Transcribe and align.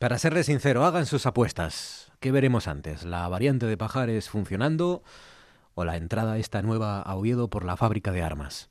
Para 0.00 0.16
serle 0.16 0.44
sincero, 0.44 0.86
hagan 0.86 1.04
sus 1.04 1.26
apuestas. 1.26 2.10
¿Qué 2.20 2.32
veremos 2.32 2.68
antes? 2.68 3.04
¿La 3.04 3.28
variante 3.28 3.66
de 3.66 3.76
Pajares 3.76 4.30
funcionando 4.30 5.02
o 5.74 5.84
la 5.84 5.98
entrada 5.98 6.38
esta 6.38 6.62
nueva 6.62 7.02
a 7.02 7.14
Oviedo 7.16 7.50
por 7.50 7.66
la 7.66 7.76
fábrica 7.76 8.10
de 8.10 8.22
armas? 8.22 8.70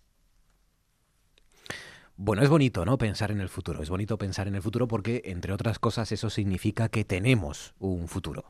Bueno, 2.16 2.42
es 2.42 2.50
bonito, 2.50 2.84
¿no? 2.84 2.98
Pensar 2.98 3.30
en 3.30 3.42
el 3.42 3.48
futuro. 3.48 3.84
Es 3.84 3.92
bonito 3.92 4.18
pensar 4.18 4.48
en 4.48 4.56
el 4.56 4.64
futuro 4.64 4.88
porque, 4.88 5.22
entre 5.26 5.54
otras 5.54 5.78
cosas, 5.78 6.12
eso 6.12 6.32
significa 6.32 6.90
que 6.90 7.06
tenemos 7.06 7.76
un 7.78 8.08
futuro. 8.08 8.46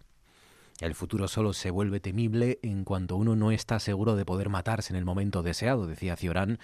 El 0.80 0.96
futuro 0.96 1.28
solo 1.28 1.52
se 1.52 1.72
vuelve 1.72 2.00
temible 2.00 2.60
en 2.64 2.86
cuanto 2.86 3.18
uno 3.18 3.36
no 3.36 3.52
está 3.52 3.82
seguro 3.82 4.16
de 4.16 4.24
poder 4.24 4.48
matarse 4.48 4.94
en 4.94 4.98
el 4.98 5.04
momento 5.04 5.44
deseado, 5.44 5.86
decía 5.86 6.16
Ciorán, 6.16 6.60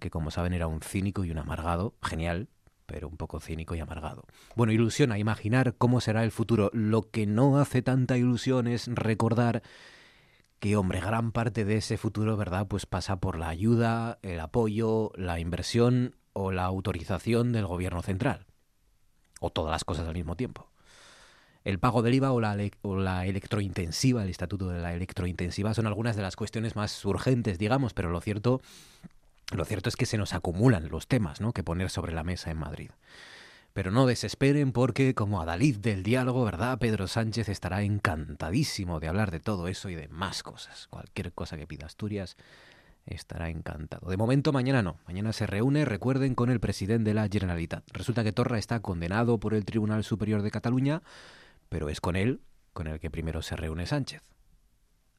que 0.00 0.10
como 0.10 0.32
saben 0.32 0.52
era 0.52 0.66
un 0.66 0.80
cínico 0.80 1.24
y 1.24 1.30
un 1.30 1.38
amargado, 1.38 1.94
genial, 2.02 2.48
pero 2.86 3.08
un 3.08 3.16
poco 3.16 3.40
cínico 3.40 3.74
y 3.74 3.80
amargado. 3.80 4.24
Bueno, 4.54 4.72
ilusión 4.72 5.12
a 5.12 5.18
imaginar 5.18 5.74
cómo 5.76 6.00
será 6.00 6.24
el 6.24 6.30
futuro. 6.30 6.70
Lo 6.72 7.10
que 7.10 7.26
no 7.26 7.58
hace 7.58 7.82
tanta 7.82 8.16
ilusión 8.16 8.66
es 8.66 8.88
recordar 8.88 9.62
que, 10.60 10.76
hombre, 10.76 11.00
gran 11.00 11.32
parte 11.32 11.64
de 11.64 11.76
ese 11.76 11.96
futuro, 11.96 12.36
¿verdad? 12.36 12.66
Pues 12.66 12.86
pasa 12.86 13.16
por 13.16 13.38
la 13.38 13.48
ayuda, 13.48 14.18
el 14.22 14.40
apoyo, 14.40 15.12
la 15.16 15.38
inversión 15.40 16.16
o 16.32 16.52
la 16.52 16.64
autorización 16.64 17.52
del 17.52 17.66
gobierno 17.66 18.02
central. 18.02 18.46
O 19.40 19.50
todas 19.50 19.72
las 19.72 19.84
cosas 19.84 20.06
al 20.08 20.14
mismo 20.14 20.36
tiempo. 20.36 20.70
El 21.64 21.78
pago 21.78 22.02
del 22.02 22.14
IVA 22.14 22.32
o 22.32 22.40
la, 22.40 22.56
o 22.82 22.96
la 22.96 23.26
electrointensiva, 23.26 24.22
el 24.22 24.28
estatuto 24.28 24.68
de 24.68 24.80
la 24.80 24.92
electrointensiva, 24.92 25.72
son 25.72 25.86
algunas 25.86 26.14
de 26.14 26.22
las 26.22 26.36
cuestiones 26.36 26.76
más 26.76 27.04
urgentes, 27.06 27.58
digamos, 27.58 27.94
pero 27.94 28.10
lo 28.10 28.20
cierto 28.20 28.60
lo 29.52 29.64
cierto 29.64 29.88
es 29.88 29.96
que 29.96 30.06
se 30.06 30.18
nos 30.18 30.34
acumulan 30.34 30.88
los 30.88 31.06
temas 31.06 31.40
¿no? 31.40 31.52
que 31.52 31.64
poner 31.64 31.90
sobre 31.90 32.12
la 32.12 32.24
mesa 32.24 32.50
en 32.50 32.58
Madrid. 32.58 32.90
Pero 33.72 33.90
no 33.90 34.06
desesperen 34.06 34.72
porque, 34.72 35.14
como 35.14 35.40
Adalid 35.40 35.78
del 35.78 36.04
diálogo, 36.04 36.44
¿verdad? 36.44 36.78
Pedro 36.78 37.08
Sánchez 37.08 37.48
estará 37.48 37.82
encantadísimo 37.82 39.00
de 39.00 39.08
hablar 39.08 39.32
de 39.32 39.40
todo 39.40 39.66
eso 39.66 39.88
y 39.88 39.96
de 39.96 40.06
más 40.08 40.44
cosas. 40.44 40.86
Cualquier 40.90 41.32
cosa 41.32 41.56
que 41.56 41.66
pida 41.66 41.86
Asturias 41.86 42.36
estará 43.04 43.50
encantado. 43.50 44.08
De 44.08 44.16
momento, 44.16 44.52
mañana 44.52 44.82
no. 44.82 44.98
Mañana 45.08 45.32
se 45.32 45.46
reúne, 45.46 45.84
recuerden, 45.84 46.36
con 46.36 46.50
el 46.50 46.60
presidente 46.60 47.10
de 47.10 47.14
la 47.14 47.28
Generalitat. 47.28 47.84
Resulta 47.92 48.22
que 48.22 48.32
Torra 48.32 48.58
está 48.58 48.80
condenado 48.80 49.38
por 49.38 49.54
el 49.54 49.64
Tribunal 49.64 50.04
Superior 50.04 50.42
de 50.42 50.52
Cataluña, 50.52 51.02
pero 51.68 51.88
es 51.88 52.00
con 52.00 52.14
él 52.14 52.40
con 52.72 52.86
el 52.86 53.00
que 53.00 53.10
primero 53.10 53.42
se 53.42 53.56
reúne 53.56 53.86
Sánchez. 53.86 54.22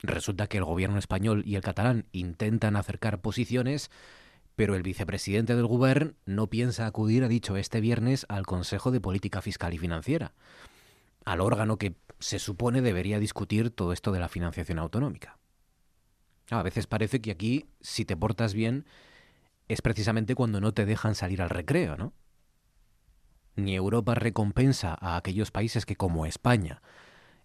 Resulta 0.02 0.48
que 0.48 0.58
el 0.58 0.66
gobierno 0.66 1.00
español 1.00 1.44
y 1.46 1.56
el 1.56 1.62
catalán 1.62 2.06
intentan 2.12 2.76
acercar 2.76 3.22
posiciones, 3.22 3.90
pero 4.56 4.76
el 4.76 4.84
vicepresidente 4.84 5.56
del 5.56 5.68
gobierno 5.68 6.14
no 6.26 6.48
piensa 6.48 6.86
acudir, 6.86 7.24
ha 7.24 7.28
dicho 7.28 7.58
este 7.58 7.82
viernes, 7.82 8.26
al 8.30 8.46
Consejo 8.46 8.92
de 8.92 9.02
Política 9.02 9.42
Fiscal 9.42 9.74
y 9.74 9.78
Financiera, 9.78 10.34
al 11.26 11.42
órgano 11.42 11.78
que 11.78 11.96
se 12.20 12.40
supone 12.40 12.82
debería 12.82 13.20
discutir 13.20 13.70
todo 13.72 13.92
esto 13.92 14.12
de 14.12 14.20
la 14.20 14.30
financiación 14.30 14.80
autonómica. 14.80 15.38
A 16.50 16.64
veces 16.64 16.88
parece 16.88 17.22
que 17.22 17.32
aquí, 17.32 17.66
si 17.82 18.06
te 18.06 18.16
portas 18.16 18.54
bien, 18.54 18.86
es 19.68 19.82
precisamente 19.82 20.36
cuando 20.36 20.62
no 20.62 20.74
te 20.74 20.86
dejan 20.86 21.16
salir 21.16 21.42
al 21.42 21.50
recreo, 21.50 21.98
¿no? 21.98 22.14
Ni 23.56 23.76
Europa 23.76 24.16
recompensa 24.16 24.96
a 25.00 25.18
aquellos 25.18 25.52
países 25.52 25.86
que, 25.86 25.96
como 25.96 26.26
España, 26.26 26.82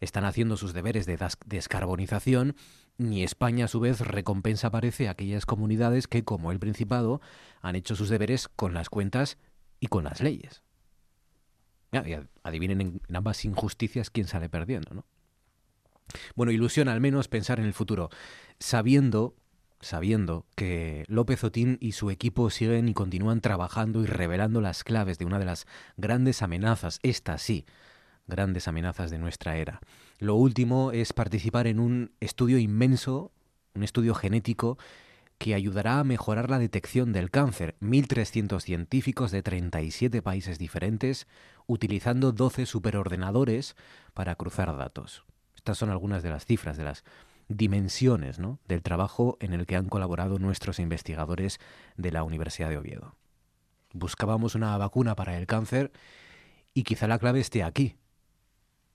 están 0.01 0.25
haciendo 0.25 0.57
sus 0.57 0.73
deberes 0.73 1.07
de 1.07 1.19
descarbonización, 1.47 2.57
ni 2.99 3.23
España 3.23 3.67
a 3.67 3.69
su 3.69 3.81
vez 3.81 4.01
recompensa 4.01 4.71
parece 4.71 5.09
a 5.09 5.13
aquellas 5.13 5.47
comunidades 5.47 6.07
que, 6.07 6.25
como 6.25 6.53
el 6.53 6.59
Principado, 6.59 7.21
han 7.63 7.77
hecho 7.77 7.97
sus 7.97 8.09
deberes 8.09 8.49
con 8.49 8.75
las 8.75 8.91
cuentas 8.91 9.39
y 9.79 9.87
con 9.87 10.05
las 10.05 10.21
leyes. 10.21 10.63
adivinen 12.43 12.81
en 12.81 13.17
ambas 13.17 13.45
injusticias 13.45 14.11
quién 14.11 14.27
sale 14.27 14.49
perdiendo, 14.49 14.95
¿no? 14.95 15.05
Bueno, 16.35 16.53
ilusión 16.53 16.89
al 16.89 17.01
menos 17.01 17.29
pensar 17.29 17.61
en 17.61 17.67
el 17.67 17.73
futuro, 17.73 18.11
sabiendo, 18.59 19.35
sabiendo 19.81 20.47
que 20.57 21.05
López 21.09 21.45
Otín 21.45 21.79
y 21.81 21.93
su 21.93 22.11
equipo 22.11 22.51
siguen 22.51 22.89
y 22.89 22.95
continúan 22.95 23.41
trabajando 23.41 24.03
y 24.03 24.07
revelando 24.07 24.61
las 24.61 24.85
claves 24.85 25.19
de 25.19 25.25
una 25.25 25.39
de 25.39 25.45
las 25.45 25.67
grandes 25.97 26.43
amenazas, 26.43 26.99
esta 27.03 27.39
sí, 27.39 27.65
grandes 28.31 28.67
amenazas 28.69 29.11
de 29.11 29.19
nuestra 29.19 29.57
era. 29.57 29.81
Lo 30.19 30.37
último 30.37 30.93
es 30.93 31.13
participar 31.13 31.67
en 31.67 31.79
un 31.81 32.13
estudio 32.21 32.59
inmenso, 32.59 33.33
un 33.75 33.83
estudio 33.83 34.15
genético 34.15 34.79
que 35.41 35.55
ayudará 35.55 36.01
a 36.01 36.05
mejorar 36.05 36.51
la 36.51 36.59
detección 36.59 37.13
del 37.13 37.31
cáncer. 37.31 37.75
1.300 37.81 38.61
científicos 38.61 39.31
de 39.31 39.43
37 39.43 40.21
países 40.21 40.59
diferentes 40.59 41.27
utilizando 41.67 42.33
12 42.33 42.67
superordenadores 42.67 43.75
para 44.13 44.35
cruzar 44.35 44.77
datos. 44.77 45.25
Estas 45.57 45.79
son 45.79 45.89
algunas 45.89 46.23
de 46.23 46.29
las 46.29 46.45
cifras, 46.45 46.77
de 46.77 46.85
las 46.85 47.05
dimensiones 47.49 48.39
del 48.69 48.83
trabajo 48.83 49.39
en 49.41 49.53
el 49.53 49.67
que 49.67 49.77
han 49.77 49.89
colaborado 49.89 50.39
nuestros 50.39 50.79
investigadores 50.79 51.59
de 51.97 52.13
la 52.13 52.23
Universidad 52.23 52.69
de 52.69 52.79
Oviedo. 52.79 53.17
Buscábamos 53.93 54.55
una 54.55 54.77
vacuna 54.79 55.17
para 55.17 55.37
el 55.37 55.47
cáncer 55.47 55.91
y 56.75 56.85
quizá 56.85 57.09
la 57.09 57.19
clave 57.19 57.41
esté 57.41 57.65
aquí, 57.65 57.97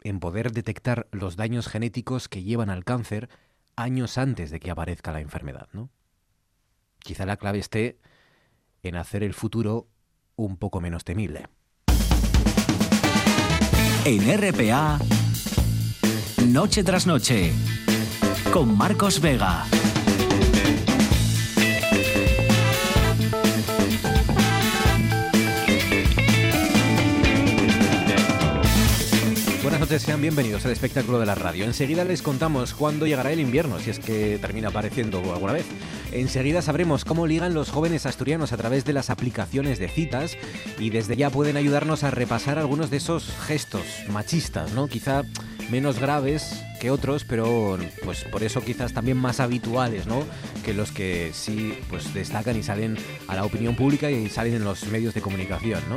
en 0.05 0.19
poder 0.19 0.51
detectar 0.51 1.07
los 1.11 1.35
daños 1.35 1.67
genéticos 1.67 2.29
que 2.29 2.43
llevan 2.43 2.69
al 2.69 2.83
cáncer 2.83 3.27
años 3.75 4.19
antes 4.19 4.51
de 4.51 4.59
que 4.59 4.69
aparezca 4.69 5.11
la 5.11 5.19
enfermedad, 5.19 5.67
¿no? 5.73 5.89
Quizá 6.99 7.25
la 7.25 7.37
clave 7.37 7.57
esté 7.57 7.97
en 8.83 8.97
hacer 8.97 9.23
el 9.23 9.33
futuro 9.33 9.87
un 10.35 10.57
poco 10.57 10.79
menos 10.79 11.05
temible. 11.05 11.47
En 14.05 14.21
RPA, 14.37 14.99
Noche 16.49 16.83
tras 16.83 17.07
Noche, 17.07 17.51
con 18.53 18.77
Marcos 18.77 19.19
Vega. 19.19 19.65
Sean 29.87 30.19
bienvenidos 30.19 30.65
al 30.65 30.71
espectáculo 30.71 31.19
de 31.19 31.27
la 31.27 31.35
radio. 31.35 31.63
Enseguida 31.63 32.03
les 32.03 32.23
contamos 32.23 32.73
cuándo 32.73 33.05
llegará 33.05 33.31
el 33.31 33.39
invierno, 33.39 33.79
si 33.79 33.91
es 33.91 33.99
que 33.99 34.39
termina 34.41 34.69
apareciendo 34.69 35.19
alguna 35.31 35.53
vez. 35.53 35.65
Enseguida 36.11 36.63
sabremos 36.63 37.05
cómo 37.05 37.27
ligan 37.27 37.53
los 37.53 37.69
jóvenes 37.69 38.07
asturianos 38.07 38.51
a 38.51 38.57
través 38.57 38.83
de 38.83 38.93
las 38.93 39.11
aplicaciones 39.11 39.77
de 39.77 39.87
citas 39.87 40.37
y 40.79 40.89
desde 40.89 41.15
ya 41.15 41.29
pueden 41.29 41.55
ayudarnos 41.55 42.03
a 42.03 42.11
repasar 42.11 42.57
algunos 42.57 42.89
de 42.89 42.97
esos 42.97 43.31
gestos 43.45 43.83
machistas, 44.09 44.73
¿no? 44.73 44.87
Quizá 44.87 45.21
menos 45.69 45.99
graves 45.99 46.63
que 46.85 46.91
otros, 46.91 47.23
pero 47.23 47.79
pues 48.03 48.25
por 48.25 48.43
eso 48.43 48.61
quizás 48.61 48.93
también 48.93 49.17
más 49.17 49.39
habituales, 49.39 50.05
¿no? 50.05 50.23
Que 50.63 50.75
los 50.75 50.91
que 50.91 51.31
sí 51.33 51.73
pues 51.89 52.13
destacan 52.13 52.55
y 52.57 52.61
salen 52.61 52.95
a 53.27 53.33
la 53.33 53.43
opinión 53.43 53.75
pública 53.75 54.11
y 54.11 54.29
salen 54.29 54.53
en 54.53 54.63
los 54.63 54.85
medios 54.89 55.15
de 55.15 55.21
comunicación, 55.21 55.81
¿no? 55.89 55.95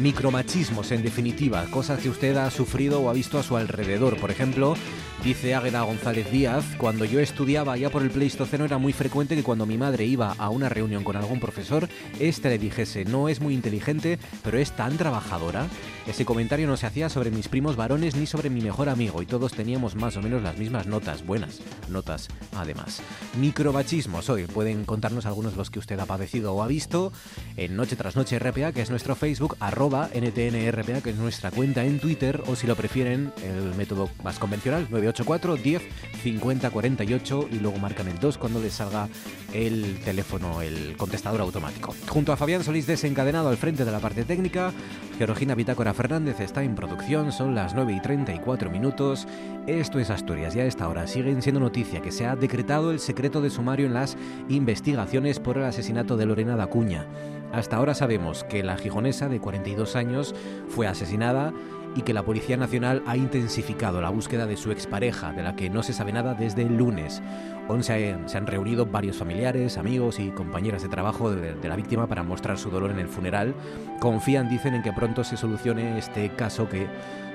Micromachismos, 0.00 0.90
en 0.90 1.02
definitiva, 1.02 1.66
cosas 1.66 2.00
que 2.00 2.08
usted 2.08 2.34
ha 2.38 2.50
sufrido 2.50 3.02
o 3.02 3.10
ha 3.10 3.12
visto 3.12 3.38
a 3.38 3.42
su 3.42 3.58
alrededor. 3.58 4.18
Por 4.18 4.30
ejemplo, 4.30 4.74
dice 5.22 5.54
Águeda 5.54 5.82
González 5.82 6.30
Díaz, 6.32 6.64
cuando 6.78 7.04
yo 7.04 7.20
estudiaba 7.20 7.76
ya 7.76 7.90
por 7.90 8.00
el 8.00 8.10
Pleistoceno 8.10 8.64
era 8.64 8.78
muy 8.78 8.94
frecuente 8.94 9.36
que 9.36 9.42
cuando 9.42 9.66
mi 9.66 9.76
madre 9.76 10.06
iba 10.06 10.32
a 10.38 10.48
una 10.48 10.70
reunión 10.70 11.04
con 11.04 11.16
algún 11.16 11.40
profesor, 11.40 11.90
éste 12.18 12.48
le 12.48 12.58
dijese, 12.58 13.04
no 13.04 13.28
es 13.28 13.42
muy 13.42 13.52
inteligente, 13.52 14.18
pero 14.42 14.56
es 14.56 14.72
tan 14.72 14.96
trabajadora. 14.96 15.66
Ese 16.06 16.24
comentario 16.24 16.66
no 16.66 16.78
se 16.78 16.86
hacía 16.86 17.10
sobre 17.10 17.30
mis 17.30 17.48
primos 17.48 17.76
varones 17.76 18.16
ni 18.16 18.26
sobre 18.26 18.48
mi 18.48 18.62
mejor 18.62 18.88
amigo 18.88 19.20
y 19.20 19.26
todos 19.26 19.52
teníamos 19.52 19.94
más 19.94 20.16
o 20.16 20.21
menos 20.22 20.42
las 20.42 20.56
mismas 20.56 20.86
notas, 20.86 21.26
buenas 21.26 21.60
notas 21.88 22.28
además. 22.56 23.02
Micromachismos 23.38 24.30
hoy, 24.30 24.44
pueden 24.46 24.84
contarnos 24.84 25.26
algunos 25.26 25.52
de 25.52 25.58
los 25.58 25.70
que 25.70 25.78
usted 25.78 25.98
ha 25.98 26.06
padecido 26.06 26.54
o 26.54 26.62
ha 26.62 26.66
visto 26.66 27.12
en 27.56 27.76
Noche 27.76 27.96
tras 27.96 28.16
Noche 28.16 28.38
RPA, 28.38 28.72
que 28.72 28.82
es 28.82 28.90
nuestro 28.90 29.14
Facebook, 29.14 29.56
arroba 29.60 30.08
NTNRPA, 30.14 31.00
que 31.02 31.10
es 31.10 31.16
nuestra 31.16 31.50
cuenta 31.50 31.84
en 31.84 31.98
Twitter, 31.98 32.42
o 32.46 32.56
si 32.56 32.66
lo 32.66 32.76
prefieren, 32.76 33.32
el 33.42 33.74
método 33.74 34.08
más 34.22 34.38
convencional, 34.38 34.86
984 34.90 35.56
10 35.56 35.82
50 36.22 36.70
48 36.70 37.48
y 37.50 37.58
luego 37.58 37.78
marcan 37.78 38.08
el 38.08 38.18
2 38.18 38.38
cuando 38.38 38.60
les 38.60 38.74
salga 38.74 39.08
el 39.52 40.00
teléfono, 40.04 40.62
el 40.62 40.96
contestador 40.96 41.40
automático. 41.40 41.94
Junto 42.08 42.32
a 42.32 42.36
Fabián 42.36 42.64
Solís 42.64 42.86
desencadenado 42.86 43.48
al 43.48 43.56
frente 43.56 43.84
de 43.84 43.92
la 43.92 43.98
parte 43.98 44.24
técnica, 44.24 44.72
Georgina 45.18 45.54
Bitácora 45.54 45.94
Fernández 45.94 46.40
está 46.40 46.62
en 46.62 46.74
producción, 46.74 47.32
son 47.32 47.54
las 47.54 47.74
9 47.74 47.92
y 47.92 48.00
34 48.00 48.70
minutos. 48.70 49.26
Esto 49.66 49.98
es 49.98 50.10
Asturias 50.12 50.54
y 50.54 50.60
a 50.60 50.66
esta 50.66 50.88
hora 50.88 51.06
siguen 51.06 51.42
siendo 51.42 51.60
noticia 51.60 52.00
que 52.00 52.12
se 52.12 52.26
ha 52.26 52.36
decretado 52.36 52.90
el 52.90 53.00
secreto 53.00 53.40
de 53.40 53.50
sumario 53.50 53.86
en 53.86 53.94
las 53.94 54.16
investigaciones 54.48 55.40
por 55.40 55.58
el 55.58 55.64
asesinato 55.64 56.16
de 56.16 56.26
Lorena 56.26 56.56
Dacuña. 56.56 57.06
Hasta 57.52 57.76
ahora 57.76 57.94
sabemos 57.94 58.44
que 58.44 58.62
la 58.62 58.76
gijonesa 58.76 59.28
de 59.28 59.40
42 59.40 59.96
años 59.96 60.34
fue 60.68 60.86
asesinada 60.86 61.52
y 61.94 62.02
que 62.02 62.14
la 62.14 62.24
Policía 62.24 62.56
Nacional 62.56 63.02
ha 63.06 63.16
intensificado 63.16 64.00
la 64.00 64.10
búsqueda 64.10 64.46
de 64.46 64.56
su 64.56 64.70
expareja, 64.70 65.32
de 65.32 65.42
la 65.42 65.56
que 65.56 65.68
no 65.68 65.82
se 65.82 65.92
sabe 65.92 66.12
nada 66.12 66.34
desde 66.34 66.62
el 66.62 66.76
lunes. 66.76 67.22
Hoy 67.68 67.82
se, 67.82 68.14
han 68.14 68.46
reunido 68.46 68.86
varios 68.86 69.16
familiares, 69.16 69.78
amigos 69.78 70.18
y 70.18 70.30
compañeras 70.30 70.82
de 70.82 70.88
trabajo 70.88 71.30
de, 71.30 71.68
la 71.68 71.76
víctima 71.76 72.06
para 72.06 72.22
mostrar 72.22 72.58
su 72.58 72.70
dolor 72.70 72.90
en 72.90 72.98
el 72.98 73.08
funeral. 73.08 73.54
Confían, 74.00 74.48
dicen, 74.48 74.74
en 74.74 74.82
que 74.82 74.92
pronto 74.92 75.22
se 75.24 75.36
solucione 75.36 75.98
este 75.98 76.30
caso 76.30 76.68
que 76.68 76.86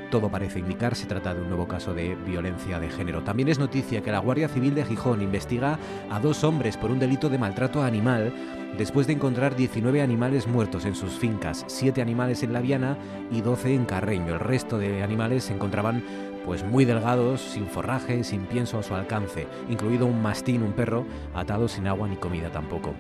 todo 0.10 0.30
parece 0.30 0.60
indicar 0.60 0.96
se 0.96 1.06
trata 1.06 1.34
de 1.34 1.42
un 1.42 1.50
nuevo 1.50 1.68
caso 1.68 1.94
de 1.94 2.16
violencia 2.16 2.80
de 2.80 2.90
género. 2.90 3.24
También 3.24 3.50
es 3.50 3.60
noticia 3.60 4.02
que 4.02 4.12
la 4.12 4.20
Guardia 4.20 4.48
Civil 4.48 4.76
de 4.76 4.86
Gijón 4.86 5.22
investiga 5.22 5.78
a 6.10 6.20
dos 6.20 6.44
hombres 6.44 6.78
por 6.78 6.92
un 6.92 7.00
delito 7.00 7.30
de 7.30 7.38
maltrato 7.38 7.84
animal 7.84 8.34
después 8.78 9.08
de 9.08 9.14
encontrar 9.14 9.56
19 9.56 10.02
animales 10.02 10.48
muertos 10.48 10.86
en 10.86 10.96
sus 10.96 11.14
fincas, 11.14 11.66
7 11.68 12.02
animales 12.02 12.44
en 12.44 12.54
La 12.54 12.62
Viana 12.62 12.98
y 13.32 13.42
12 13.42 13.74
en 13.74 13.86
Carreño. 13.86 14.34
El 14.36 14.40
resto 14.40 14.78
de 14.78 15.04
animales 15.04 15.46
se 15.46 15.54
encontraban 15.54 16.04
pues 16.46 16.64
muy 16.64 16.86
delgados, 16.86 17.42
sin 17.42 17.68
forraje, 17.68 18.24
sin 18.24 18.46
pienso 18.46 18.80
a 18.80 18.84
su 18.84 18.96
alcance, 18.96 19.48
incluido 19.70 20.06
un 20.06 20.22
mastín, 20.22 20.64
un 20.64 20.72
perro, 20.72 21.06
atado 21.34 21.68
sin 21.68 21.88
agua 21.88 22.08
ni 22.08 22.16
comida 22.16 22.50
tampoco. 22.50 22.94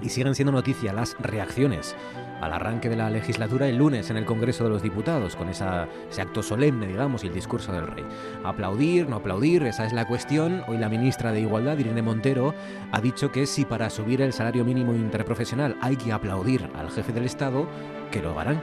Y 0.00 0.08
siguen 0.08 0.34
siendo 0.34 0.52
noticia 0.52 0.92
las 0.92 1.16
reacciones 1.18 1.94
al 2.40 2.52
arranque 2.52 2.88
de 2.88 2.96
la 2.96 3.10
legislatura 3.10 3.68
el 3.68 3.76
lunes 3.76 4.10
en 4.10 4.16
el 4.16 4.24
Congreso 4.24 4.64
de 4.64 4.70
los 4.70 4.82
Diputados, 4.82 5.36
con 5.36 5.48
ese 5.48 5.64
acto 5.64 6.42
solemne, 6.42 6.86
digamos, 6.86 7.24
y 7.24 7.28
el 7.28 7.34
discurso 7.34 7.72
del 7.72 7.86
rey. 7.86 8.04
Aplaudir, 8.44 9.08
no 9.08 9.16
aplaudir, 9.16 9.64
esa 9.64 9.86
es 9.86 9.92
la 9.92 10.06
cuestión. 10.06 10.62
Hoy 10.68 10.78
la 10.78 10.88
ministra 10.88 11.32
de 11.32 11.40
Igualdad, 11.40 11.78
Irene 11.78 12.02
Montero, 12.02 12.54
ha 12.92 13.00
dicho 13.00 13.32
que 13.32 13.46
si 13.46 13.64
para 13.64 13.90
subir 13.90 14.22
el 14.22 14.32
salario 14.32 14.64
mínimo 14.64 14.94
interprofesional 14.94 15.76
hay 15.80 15.96
que 15.96 16.12
aplaudir 16.12 16.68
al 16.74 16.90
jefe 16.90 17.12
del 17.12 17.24
Estado, 17.24 17.66
que 18.10 18.22
lo 18.22 18.38
harán. 18.38 18.62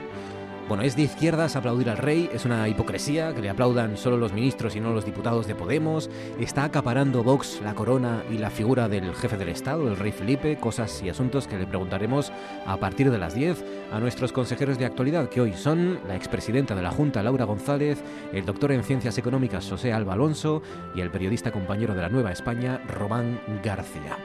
Bueno, 0.68 0.82
es 0.82 0.96
de 0.96 1.02
izquierdas 1.02 1.54
aplaudir 1.54 1.88
al 1.90 1.96
rey, 1.96 2.28
es 2.32 2.44
una 2.44 2.68
hipocresía 2.68 3.32
que 3.32 3.40
le 3.40 3.48
aplaudan 3.48 3.96
solo 3.96 4.16
los 4.16 4.32
ministros 4.32 4.74
y 4.74 4.80
no 4.80 4.92
los 4.92 5.04
diputados 5.04 5.46
de 5.46 5.54
Podemos. 5.54 6.10
Está 6.40 6.64
acaparando 6.64 7.22
Vox 7.22 7.60
la 7.62 7.72
corona 7.72 8.24
y 8.32 8.38
la 8.38 8.50
figura 8.50 8.88
del 8.88 9.14
jefe 9.14 9.36
del 9.36 9.50
Estado, 9.50 9.86
el 9.86 9.96
rey 9.96 10.10
Felipe, 10.10 10.56
cosas 10.56 11.00
y 11.04 11.08
asuntos 11.08 11.46
que 11.46 11.56
le 11.56 11.68
preguntaremos 11.68 12.32
a 12.66 12.76
partir 12.78 13.12
de 13.12 13.18
las 13.18 13.36
10 13.36 13.64
a 13.92 14.00
nuestros 14.00 14.32
consejeros 14.32 14.76
de 14.76 14.86
actualidad, 14.86 15.28
que 15.28 15.40
hoy 15.40 15.52
son 15.52 16.00
la 16.08 16.16
expresidenta 16.16 16.74
de 16.74 16.82
la 16.82 16.90
Junta, 16.90 17.22
Laura 17.22 17.44
González, 17.44 18.02
el 18.32 18.44
doctor 18.44 18.72
en 18.72 18.82
Ciencias 18.82 19.18
Económicas, 19.18 19.70
José 19.70 19.92
Alba 19.92 20.14
Alonso, 20.14 20.62
y 20.96 21.00
el 21.00 21.12
periodista 21.12 21.52
compañero 21.52 21.94
de 21.94 22.02
la 22.02 22.08
Nueva 22.08 22.32
España, 22.32 22.82
Román 22.88 23.38
García 23.62 24.18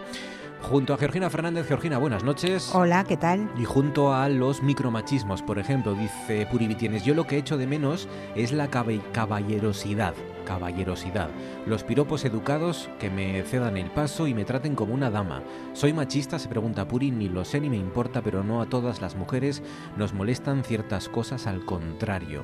junto 0.62 0.94
a 0.94 0.98
Georgina 0.98 1.30
Fernández. 1.30 1.68
Georgina, 1.68 1.98
buenas 1.98 2.24
noches. 2.24 2.74
Hola, 2.74 3.04
¿qué 3.04 3.18
tal? 3.18 3.50
Y 3.58 3.66
junto 3.66 4.14
a 4.14 4.30
los 4.30 4.62
micromachismos, 4.62 5.42
por 5.42 5.60
ejemplo, 5.60 5.94
dice 5.94 6.48
Puri 6.50 6.74
Tienes, 6.76 7.04
yo 7.04 7.14
lo 7.14 7.26
que 7.28 7.38
echo 7.38 7.58
de 7.58 7.68
menos 7.68 8.08
es 8.36 8.52
la 8.52 8.70
caballerosidad 8.70 10.14
caballerosidad, 10.42 11.30
los 11.66 11.84
piropos 11.84 12.26
educados 12.26 12.90
que 13.00 13.10
me 13.10 13.44
cedan 13.44 13.78
el 13.78 13.90
paso 13.90 14.28
y 14.28 14.34
me 14.34 14.44
traten 14.44 14.76
como 14.76 14.94
una 14.94 15.10
dama. 15.10 15.44
¿Soy 15.74 15.94
machista? 15.94 16.40
se 16.40 16.50
pregunta 16.50 16.88
Puri, 16.88 17.12
ni 17.12 17.30
lo 17.30 17.46
sé 17.46 17.60
ni 17.62 17.70
me 17.70 17.78
importa, 17.78 18.22
pero 18.22 18.44
no 18.44 18.62
a 18.62 18.66
todas 18.66 19.02
las 19.02 19.16
mujeres 19.16 19.62
nos 19.98 20.14
molestan 20.14 20.64
ciertas 20.64 21.10
cosas, 21.10 21.48
al 21.48 21.66
contrario. 21.66 22.44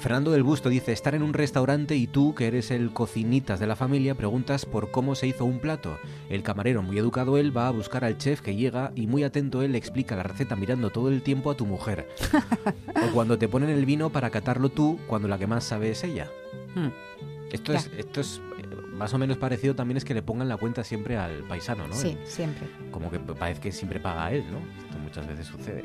Fernando 0.00 0.30
del 0.30 0.42
Busto 0.42 0.70
dice, 0.70 0.92
estar 0.92 1.14
en 1.14 1.22
un 1.22 1.34
restaurante 1.34 1.94
y 1.94 2.06
tú, 2.06 2.34
que 2.34 2.46
eres 2.46 2.70
el 2.70 2.90
cocinitas 2.90 3.60
de 3.60 3.66
la 3.66 3.76
familia, 3.76 4.14
preguntas 4.14 4.64
por 4.64 4.90
cómo 4.90 5.14
se 5.14 5.26
hizo 5.26 5.44
un 5.44 5.58
plato. 5.58 5.98
El 6.30 6.42
camarero, 6.42 6.82
muy 6.82 6.98
educado 6.98 7.36
él, 7.36 7.54
va 7.54 7.68
a 7.68 7.70
buscar 7.70 8.04
al 8.04 8.16
chef 8.16 8.40
que 8.40 8.56
llega 8.56 8.92
y 8.94 9.06
muy 9.06 9.24
atento 9.24 9.60
él 9.60 9.72
le 9.72 9.78
explica 9.78 10.16
la 10.16 10.22
receta 10.22 10.56
mirando 10.56 10.88
todo 10.88 11.10
el 11.10 11.20
tiempo 11.20 11.50
a 11.50 11.54
tu 11.54 11.66
mujer. 11.66 12.08
o 12.88 13.12
cuando 13.12 13.36
te 13.36 13.46
ponen 13.46 13.68
el 13.68 13.84
vino 13.84 14.08
para 14.08 14.30
catarlo 14.30 14.70
tú, 14.70 14.98
cuando 15.06 15.28
la 15.28 15.38
que 15.38 15.46
más 15.46 15.64
sabe 15.64 15.90
es 15.90 16.02
ella. 16.02 16.30
Hmm. 16.74 16.88
Esto 17.52 17.74
es, 17.74 17.90
esto 17.98 18.22
es 18.22 18.40
eh, 18.58 18.66
más 18.92 19.12
o 19.12 19.18
menos 19.18 19.36
parecido 19.36 19.74
también 19.74 19.98
es 19.98 20.04
que 20.04 20.14
le 20.14 20.22
pongan 20.22 20.48
la 20.48 20.56
cuenta 20.56 20.82
siempre 20.82 21.18
al 21.18 21.42
paisano, 21.44 21.86
¿no? 21.86 21.94
Sí, 21.94 22.16
siempre. 22.24 22.68
Como 22.90 23.10
que 23.10 23.18
parece 23.18 23.60
que 23.60 23.72
siempre 23.72 24.00
paga 24.00 24.26
a 24.26 24.32
él, 24.32 24.44
¿no? 24.50 24.58
Esto 24.82 24.98
muchas 24.98 25.26
veces 25.26 25.46
sucede. 25.46 25.84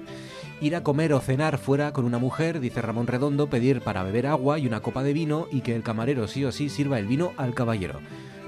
Ir 0.61 0.75
a 0.75 0.83
comer 0.83 1.13
o 1.13 1.19
cenar 1.19 1.57
fuera 1.57 1.91
con 1.91 2.05
una 2.05 2.17
mujer, 2.17 2.59
dice 2.59 2.81
Ramón 2.81 3.07
Redondo, 3.07 3.47
pedir 3.47 3.81
para 3.81 4.03
beber 4.03 4.27
agua 4.27 4.57
y 4.57 4.67
una 4.67 4.79
copa 4.79 5.03
de 5.03 5.13
vino 5.13 5.47
y 5.51 5.61
que 5.61 5.75
el 5.75 5.83
camarero 5.83 6.27
sí 6.27 6.45
o 6.45 6.51
sí 6.51 6.69
sirva 6.69 6.97
el 6.97 7.07
vino 7.07 7.33
al 7.37 7.53
caballero. 7.53 7.99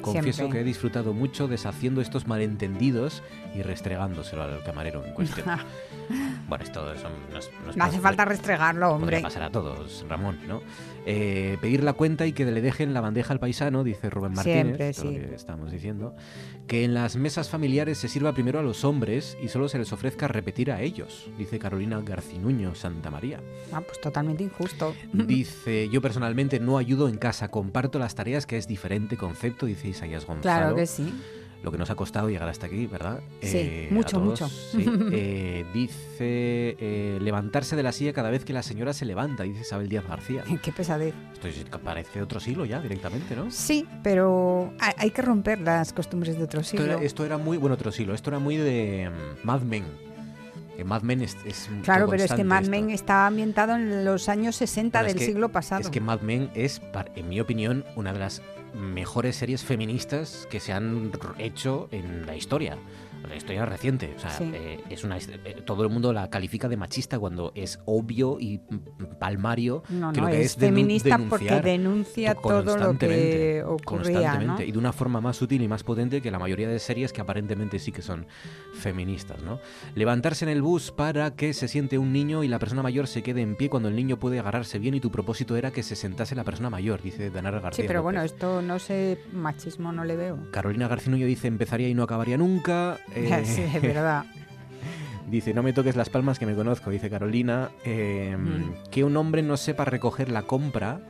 Confieso 0.01 0.49
que 0.49 0.61
he 0.61 0.63
disfrutado 0.63 1.13
mucho 1.13 1.47
deshaciendo 1.47 2.01
estos 2.01 2.27
malentendidos 2.27 3.23
y 3.53 3.61
restregándoselo 3.61 4.43
al 4.43 4.63
camarero 4.63 5.03
en 5.05 5.13
cuestión. 5.13 5.45
bueno, 6.47 6.63
esto 6.63 6.93
eso 6.93 7.09
no, 7.75 7.83
hace 7.83 7.99
falta 7.99 8.23
restregarlo, 8.23 8.91
hombre. 8.91 9.19
pasar 9.21 9.43
a 9.43 9.49
todos, 9.49 10.05
Ramón, 10.07 10.39
¿no? 10.47 10.61
Eh, 11.09 11.57
pedir 11.61 11.85
la 11.85 11.93
cuenta 11.93 12.25
y 12.25 12.33
que 12.33 12.43
le 12.43 12.59
dejen 12.59 12.93
la 12.93 12.99
bandeja 12.99 13.31
al 13.31 13.39
paisano, 13.39 13.85
dice 13.85 14.09
Rubén 14.09 14.33
Martínez, 14.33 14.93
Siempre, 14.97 15.29
que 15.29 15.35
estamos 15.35 15.71
diciendo, 15.71 16.13
que 16.67 16.83
en 16.83 16.93
las 16.93 17.15
mesas 17.15 17.49
familiares 17.49 17.97
se 17.97 18.09
sirva 18.09 18.33
primero 18.33 18.59
a 18.59 18.61
los 18.61 18.83
hombres 18.83 19.37
y 19.41 19.47
solo 19.47 19.69
se 19.69 19.79
les 19.79 19.93
ofrezca 19.93 20.27
repetir 20.27 20.69
a 20.69 20.81
ellos, 20.81 21.29
dice 21.37 21.59
Carolina 21.59 22.01
Garcinuño 22.01 22.75
Santa 22.75 23.09
María. 23.09 23.39
Ah, 23.71 23.79
pues 23.79 24.01
totalmente 24.01 24.43
injusto. 24.43 24.93
Dice, 25.13 25.87
yo 25.87 26.01
personalmente 26.01 26.59
no 26.59 26.77
ayudo 26.77 27.07
en 27.07 27.15
casa, 27.17 27.47
comparto 27.47 27.99
las 27.99 28.13
tareas, 28.13 28.45
que 28.45 28.57
es 28.57 28.67
diferente 28.67 29.15
concepto, 29.15 29.65
dice 29.65 29.87
Isaías 29.87 30.25
Gonzalo. 30.25 30.41
Claro 30.41 30.75
que 30.75 30.87
sí 30.87 31.13
lo 31.63 31.71
que 31.71 31.77
nos 31.77 31.89
ha 31.89 31.95
costado 31.95 32.29
llegar 32.29 32.47
hasta 32.47 32.67
aquí, 32.67 32.87
¿verdad? 32.87 33.19
Sí, 33.41 33.57
eh, 33.57 33.87
mucho, 33.91 34.19
mucho. 34.19 34.49
Eh, 35.19 35.65
dice 35.73 36.75
eh, 36.79 37.17
levantarse 37.21 37.75
de 37.75 37.83
la 37.83 37.91
silla 37.91 38.13
cada 38.13 38.29
vez 38.29 38.45
que 38.45 38.53
la 38.53 38.61
señora 38.61 38.93
se 38.93 39.05
levanta, 39.05 39.43
dice 39.43 39.61
Isabel 39.61 39.89
Díaz 39.89 40.07
García. 40.07 40.43
Qué 40.63 40.71
pesadez. 40.71 41.13
Esto 41.43 41.79
parece 41.79 42.21
otro 42.21 42.39
siglo 42.39 42.65
ya, 42.65 42.81
directamente, 42.81 43.35
¿no? 43.35 43.49
Sí, 43.51 43.87
pero 44.03 44.73
hay 44.79 45.11
que 45.11 45.21
romper 45.21 45.59
las 45.59 45.93
costumbres 45.93 46.37
de 46.37 46.43
otro 46.43 46.63
siglo. 46.63 46.99
Esto 46.99 47.25
era, 47.25 47.37
muy, 47.37 47.57
bueno, 47.57 47.75
otro 47.75 47.91
siglo, 47.91 48.13
esto 48.13 48.29
era 48.29 48.39
muy 48.39 48.57
de 48.57 49.09
mm, 49.09 49.45
Mad 49.45 49.61
Men. 49.61 49.85
Mad 50.85 51.01
Men 51.01 51.21
es, 51.21 51.35
Claro, 51.83 52.07
pero 52.07 52.23
es 52.23 52.31
que 52.31 52.43
Mad 52.43 52.65
Men 52.65 52.91
estaba 52.91 53.27
ambientado 53.27 53.75
en 53.75 54.05
los 54.05 54.29
años 54.29 54.55
60 54.57 55.03
del 55.03 55.19
siglo 55.19 55.49
pasado. 55.49 55.81
Es 55.81 55.89
que 55.89 56.01
Mad 56.01 56.21
Men 56.21 56.49
es, 56.53 56.81
en 57.15 57.29
mi 57.29 57.39
opinión, 57.39 57.83
una 57.95 58.13
de 58.13 58.19
las 58.19 58.41
mejores 58.73 59.35
series 59.35 59.63
feministas 59.63 60.47
que 60.49 60.59
se 60.59 60.73
han 60.73 61.11
hecho 61.37 61.87
en 61.91 62.25
la 62.25 62.35
historia 62.35 62.77
la 63.27 63.35
historia 63.35 63.65
reciente. 63.65 64.13
O 64.15 64.19
sea, 64.19 64.37
eh, 64.41 64.83
es 64.89 65.03
una, 65.03 65.17
eh, 65.17 65.61
todo 65.65 65.83
el 65.83 65.89
mundo 65.89 66.13
la 66.13 66.29
califica 66.29 66.67
de 66.67 66.77
machista 66.77 67.19
cuando 67.19 67.51
es 67.55 67.79
obvio 67.85 68.37
y 68.39 68.59
palmario 69.19 69.83
que 70.13 70.21
lo 70.21 70.27
que 70.27 70.41
es, 70.41 70.55
feminista 70.55 71.19
porque 71.29 71.61
denuncia 71.61 72.35
todo 72.35 72.77
lo 72.77 72.97
que 72.97 73.63
ocurría. 73.65 74.57
Y 74.65 74.71
de 74.71 74.77
una 74.77 74.93
forma 74.93 75.21
más 75.21 75.37
sutil 75.37 75.61
y 75.61 75.67
más 75.67 75.83
potente 75.83 76.21
que 76.21 76.31
la 76.31 76.39
mayoría 76.39 76.67
de 76.67 76.79
series 76.79 77.13
que 77.13 77.21
aparentemente 77.21 77.79
sí 77.79 77.91
que 77.91 78.01
son 78.01 78.25
feministas. 78.73 79.41
¿no? 79.41 79.59
Levantarse 79.95 80.45
en 80.45 80.49
el 80.49 80.61
bus 80.61 80.91
para 80.91 81.35
que 81.35 81.53
se 81.53 81.67
siente 81.67 81.97
un 81.97 82.13
niño 82.13 82.43
y 82.43 82.47
la 82.47 82.59
persona 82.59 82.83
mayor 82.83 83.07
se 83.07 83.23
quede 83.23 83.41
en 83.41 83.55
pie 83.55 83.69
cuando 83.69 83.89
el 83.89 83.95
niño 83.95 84.17
puede 84.17 84.39
agarrarse 84.39 84.79
bien 84.79 84.93
y 84.95 84.99
tu 84.99 85.11
propósito 85.11 85.55
era 85.55 85.71
que 85.71 85.83
se 85.83 85.95
sentase 85.95 86.35
la 86.35 86.43
persona 86.43 86.69
mayor, 86.69 87.01
dice 87.01 87.29
Danara 87.29 87.59
García. 87.59 87.83
Sí, 87.83 87.87
pero 87.87 88.03
bueno, 88.03 88.21
esto 88.21 88.61
no 88.61 88.79
sé, 88.79 89.19
machismo 89.33 89.91
no 89.91 90.03
le 90.03 90.15
veo. 90.15 90.37
Carolina 90.51 90.87
Garcinuño 90.87 91.25
dice 91.25 91.47
empezaría 91.47 91.89
y 91.89 91.93
no 91.93 92.03
acabaría 92.03 92.37
nunca. 92.37 92.99
Eh, 93.25 93.45
sí, 93.45 93.61
es 93.61 93.81
verdad. 93.81 94.25
Dice, 95.29 95.53
no 95.53 95.61
me 95.61 95.73
toques 95.73 95.95
las 95.95 96.09
palmas 96.09 96.39
que 96.39 96.45
me 96.45 96.55
conozco, 96.55 96.89
dice 96.89 97.09
Carolina. 97.09 97.69
Em, 97.83 98.71
que 98.89 99.03
un 99.03 99.17
hombre 99.17 99.41
no 99.41 99.57
sepa 99.57 99.83
recoger 99.83 100.31
la 100.31 100.43
compra 100.43 101.01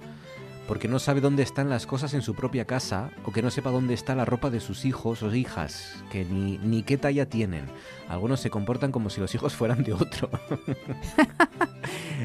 porque 0.67 0.87
no 0.87 0.99
sabe 0.99 1.21
dónde 1.21 1.43
están 1.43 1.69
las 1.69 1.85
cosas 1.85 2.13
en 2.13 2.21
su 2.21 2.35
propia 2.35 2.65
casa 2.65 3.11
o 3.25 3.31
que 3.31 3.41
no 3.41 3.51
sepa 3.51 3.69
dónde 3.71 3.93
está 3.93 4.15
la 4.15 4.25
ropa 4.25 4.49
de 4.49 4.59
sus 4.59 4.85
hijos 4.85 5.23
o 5.23 5.33
hijas, 5.33 5.95
que 6.11 6.25
ni, 6.25 6.57
ni 6.57 6.83
qué 6.83 6.97
talla 6.97 7.27
tienen. 7.27 7.65
Algunos 8.09 8.41
se 8.41 8.49
comportan 8.49 8.91
como 8.91 9.09
si 9.09 9.21
los 9.21 9.33
hijos 9.33 9.53
fueran 9.53 9.83
de 9.83 9.93
otro. 9.93 10.29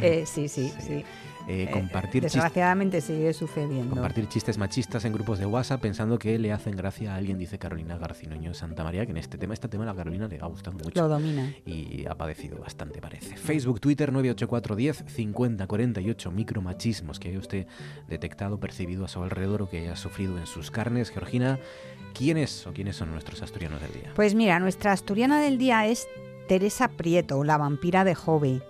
Eh, 0.00 0.24
sí, 0.26 0.48
sí, 0.48 0.72
sí. 0.80 0.92
Eh, 0.94 1.04
eh, 1.48 1.68
compartir 1.72 2.22
desgraciadamente 2.22 3.00
sigue 3.00 3.32
sucediendo. 3.32 3.90
Compartir 3.90 4.28
chistes 4.28 4.58
machistas 4.58 5.04
en 5.04 5.12
grupos 5.12 5.38
de 5.38 5.46
WhatsApp 5.46 5.80
pensando 5.80 6.18
que 6.18 6.38
le 6.38 6.52
hacen 6.52 6.76
gracia 6.76 7.14
a 7.14 7.16
alguien, 7.16 7.38
dice 7.38 7.58
Carolina 7.58 7.98
Garcinoño 7.98 8.54
Santa 8.54 8.84
María, 8.84 9.04
que 9.04 9.12
en 9.12 9.18
este 9.18 9.38
tema, 9.38 9.54
este 9.54 9.68
tema 9.68 9.84
la 9.84 9.94
Carolina 9.94 10.28
le 10.28 10.38
ha 10.40 10.46
gustado 10.46 10.76
mucho. 10.76 11.00
Lo 11.00 11.08
domina. 11.08 11.52
Y 11.66 12.06
ha 12.06 12.14
padecido 12.14 12.58
bastante, 12.58 13.00
parece. 13.00 13.36
Facebook, 13.36 13.80
Twitter 13.80 14.12
98410 14.12 15.04
5048 15.06 16.30
micromachismos 16.30 17.18
que 17.18 17.28
haya 17.28 17.38
usted 17.38 17.66
detectado, 18.08 18.60
percibido 18.60 19.04
a 19.04 19.08
su 19.08 19.22
alrededor 19.22 19.62
o 19.62 19.68
que 19.68 19.80
haya 19.80 19.96
sufrido 19.96 20.38
en 20.38 20.46
sus 20.46 20.70
carnes. 20.70 21.10
Georgina, 21.10 21.58
¿quién 22.14 22.36
es 22.36 22.66
o 22.66 22.72
quiénes 22.72 22.96
son 22.96 23.10
nuestros 23.10 23.42
asturianos 23.42 23.80
del 23.80 23.92
día? 23.92 24.12
Pues 24.14 24.34
mira, 24.34 24.58
nuestra 24.60 24.92
asturiana 24.92 25.40
del 25.40 25.58
día 25.58 25.86
es 25.86 26.06
Teresa 26.48 26.88
Prieto, 26.88 27.44
la 27.44 27.58
vampira 27.58 28.04
de 28.04 28.14
Jove. 28.14 28.62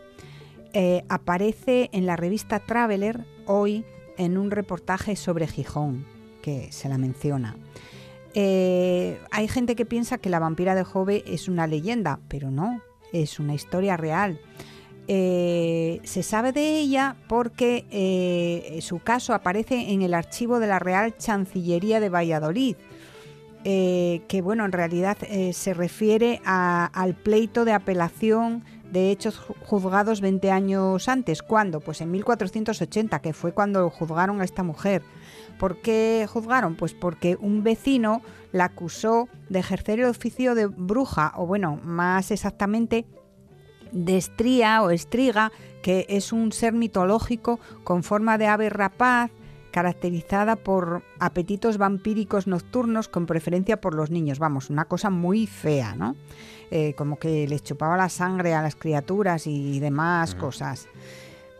Eh, 0.74 1.04
aparece 1.10 1.90
en 1.92 2.06
la 2.06 2.16
revista 2.16 2.58
Traveler 2.58 3.26
hoy 3.46 3.84
en 4.16 4.38
un 4.38 4.50
reportaje 4.50 5.16
sobre 5.16 5.46
Gijón, 5.46 6.06
que 6.40 6.72
se 6.72 6.88
la 6.88 6.96
menciona. 6.96 7.56
Eh, 8.32 9.18
hay 9.30 9.48
gente 9.48 9.76
que 9.76 9.84
piensa 9.84 10.16
que 10.16 10.30
la 10.30 10.38
vampira 10.38 10.74
de 10.74 10.84
Jove 10.84 11.24
es 11.26 11.48
una 11.48 11.66
leyenda, 11.66 12.20
pero 12.28 12.50
no, 12.50 12.80
es 13.12 13.38
una 13.38 13.54
historia 13.54 13.98
real. 13.98 14.40
Eh, 15.08 16.00
se 16.04 16.22
sabe 16.22 16.52
de 16.52 16.78
ella 16.80 17.16
porque 17.28 18.78
su 18.80 19.00
caso 19.00 19.34
aparece 19.34 19.92
en 19.92 20.00
el 20.00 20.14
archivo 20.14 20.58
de 20.58 20.68
la 20.68 20.78
Real 20.78 21.14
Chancillería 21.18 22.00
de 22.00 22.08
Valladolid, 22.08 22.76
que 23.62 24.40
bueno, 24.42 24.64
en 24.64 24.72
realidad 24.72 25.18
se 25.52 25.74
refiere 25.74 26.40
al 26.44 27.14
pleito 27.14 27.66
de 27.66 27.72
apelación 27.72 28.64
de 28.92 29.10
hechos 29.10 29.38
juzgados 29.38 30.20
20 30.20 30.50
años 30.50 31.08
antes. 31.08 31.42
¿Cuándo? 31.42 31.80
Pues 31.80 32.00
en 32.02 32.10
1480, 32.10 33.20
que 33.20 33.32
fue 33.32 33.52
cuando 33.52 33.88
juzgaron 33.88 34.40
a 34.40 34.44
esta 34.44 34.62
mujer. 34.62 35.02
¿Por 35.58 35.80
qué 35.80 36.26
juzgaron? 36.30 36.76
Pues 36.76 36.92
porque 36.92 37.36
un 37.40 37.64
vecino 37.64 38.20
la 38.52 38.66
acusó 38.66 39.28
de 39.48 39.60
ejercer 39.60 40.00
el 40.00 40.06
oficio 40.06 40.54
de 40.54 40.66
bruja, 40.66 41.32
o 41.36 41.46
bueno, 41.46 41.80
más 41.82 42.30
exactamente, 42.30 43.06
de 43.92 44.18
estría 44.18 44.82
o 44.82 44.90
estriga, 44.90 45.52
que 45.82 46.04
es 46.10 46.32
un 46.32 46.52
ser 46.52 46.74
mitológico 46.74 47.60
con 47.84 48.02
forma 48.02 48.36
de 48.36 48.46
ave 48.46 48.68
rapaz, 48.68 49.30
caracterizada 49.70 50.56
por 50.56 51.02
apetitos 51.18 51.78
vampíricos 51.78 52.46
nocturnos 52.46 53.08
con 53.08 53.24
preferencia 53.24 53.80
por 53.80 53.94
los 53.94 54.10
niños. 54.10 54.38
Vamos, 54.38 54.68
una 54.68 54.84
cosa 54.84 55.08
muy 55.08 55.46
fea, 55.46 55.94
¿no? 55.96 56.14
Eh, 56.74 56.94
como 56.94 57.18
que 57.18 57.46
les 57.46 57.62
chupaba 57.62 57.98
la 57.98 58.08
sangre 58.08 58.54
a 58.54 58.62
las 58.62 58.76
criaturas 58.76 59.46
y 59.46 59.78
demás 59.78 60.34
cosas. 60.34 60.88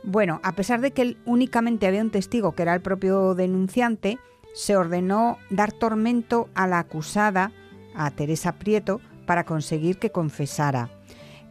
Bueno, 0.02 0.40
a 0.42 0.52
pesar 0.52 0.80
de 0.80 0.92
que 0.92 1.18
únicamente 1.26 1.86
había 1.86 2.00
un 2.00 2.10
testigo 2.10 2.52
que 2.52 2.62
era 2.62 2.72
el 2.72 2.80
propio 2.80 3.34
denunciante, 3.34 4.18
se 4.54 4.74
ordenó 4.74 5.36
dar 5.50 5.70
tormento 5.70 6.48
a 6.54 6.66
la 6.66 6.78
acusada, 6.78 7.52
a 7.94 8.10
Teresa 8.10 8.52
Prieto, 8.52 9.02
para 9.26 9.44
conseguir 9.44 9.98
que 9.98 10.10
confesara. 10.10 10.88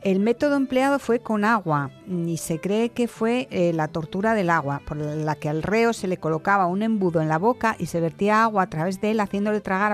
El 0.01 0.22
método 0.22 0.56
empleado 0.56 0.98
fue 0.98 1.20
con 1.20 1.46
agua 1.46 1.91
y 2.08 2.38
se 2.38 2.60
cree 2.60 2.89
que 2.89 3.08
fue 3.08 3.48
eh, 3.51 3.74
la 3.74 3.89
tortura 3.89 4.34
del 4.34 4.50
agua, 4.50 4.82
por 4.88 4.98
la 4.98 5.36
que 5.36 5.50
al 5.50 5.62
reo 5.62 5.94
se 5.94 6.08
le 6.08 6.18
colocaba 6.18 6.65
un 6.65 6.82
embudo 6.82 7.22
en 7.22 7.30
la 7.30 7.38
boca 7.38 7.75
y 7.77 7.86
se 7.86 8.01
vertía 8.01 8.41
agua 8.41 8.63
a 8.63 8.70
través 8.72 9.00
de 9.01 9.12
él 9.12 9.20
haciéndole 9.20 9.62
tragar 9.62 9.91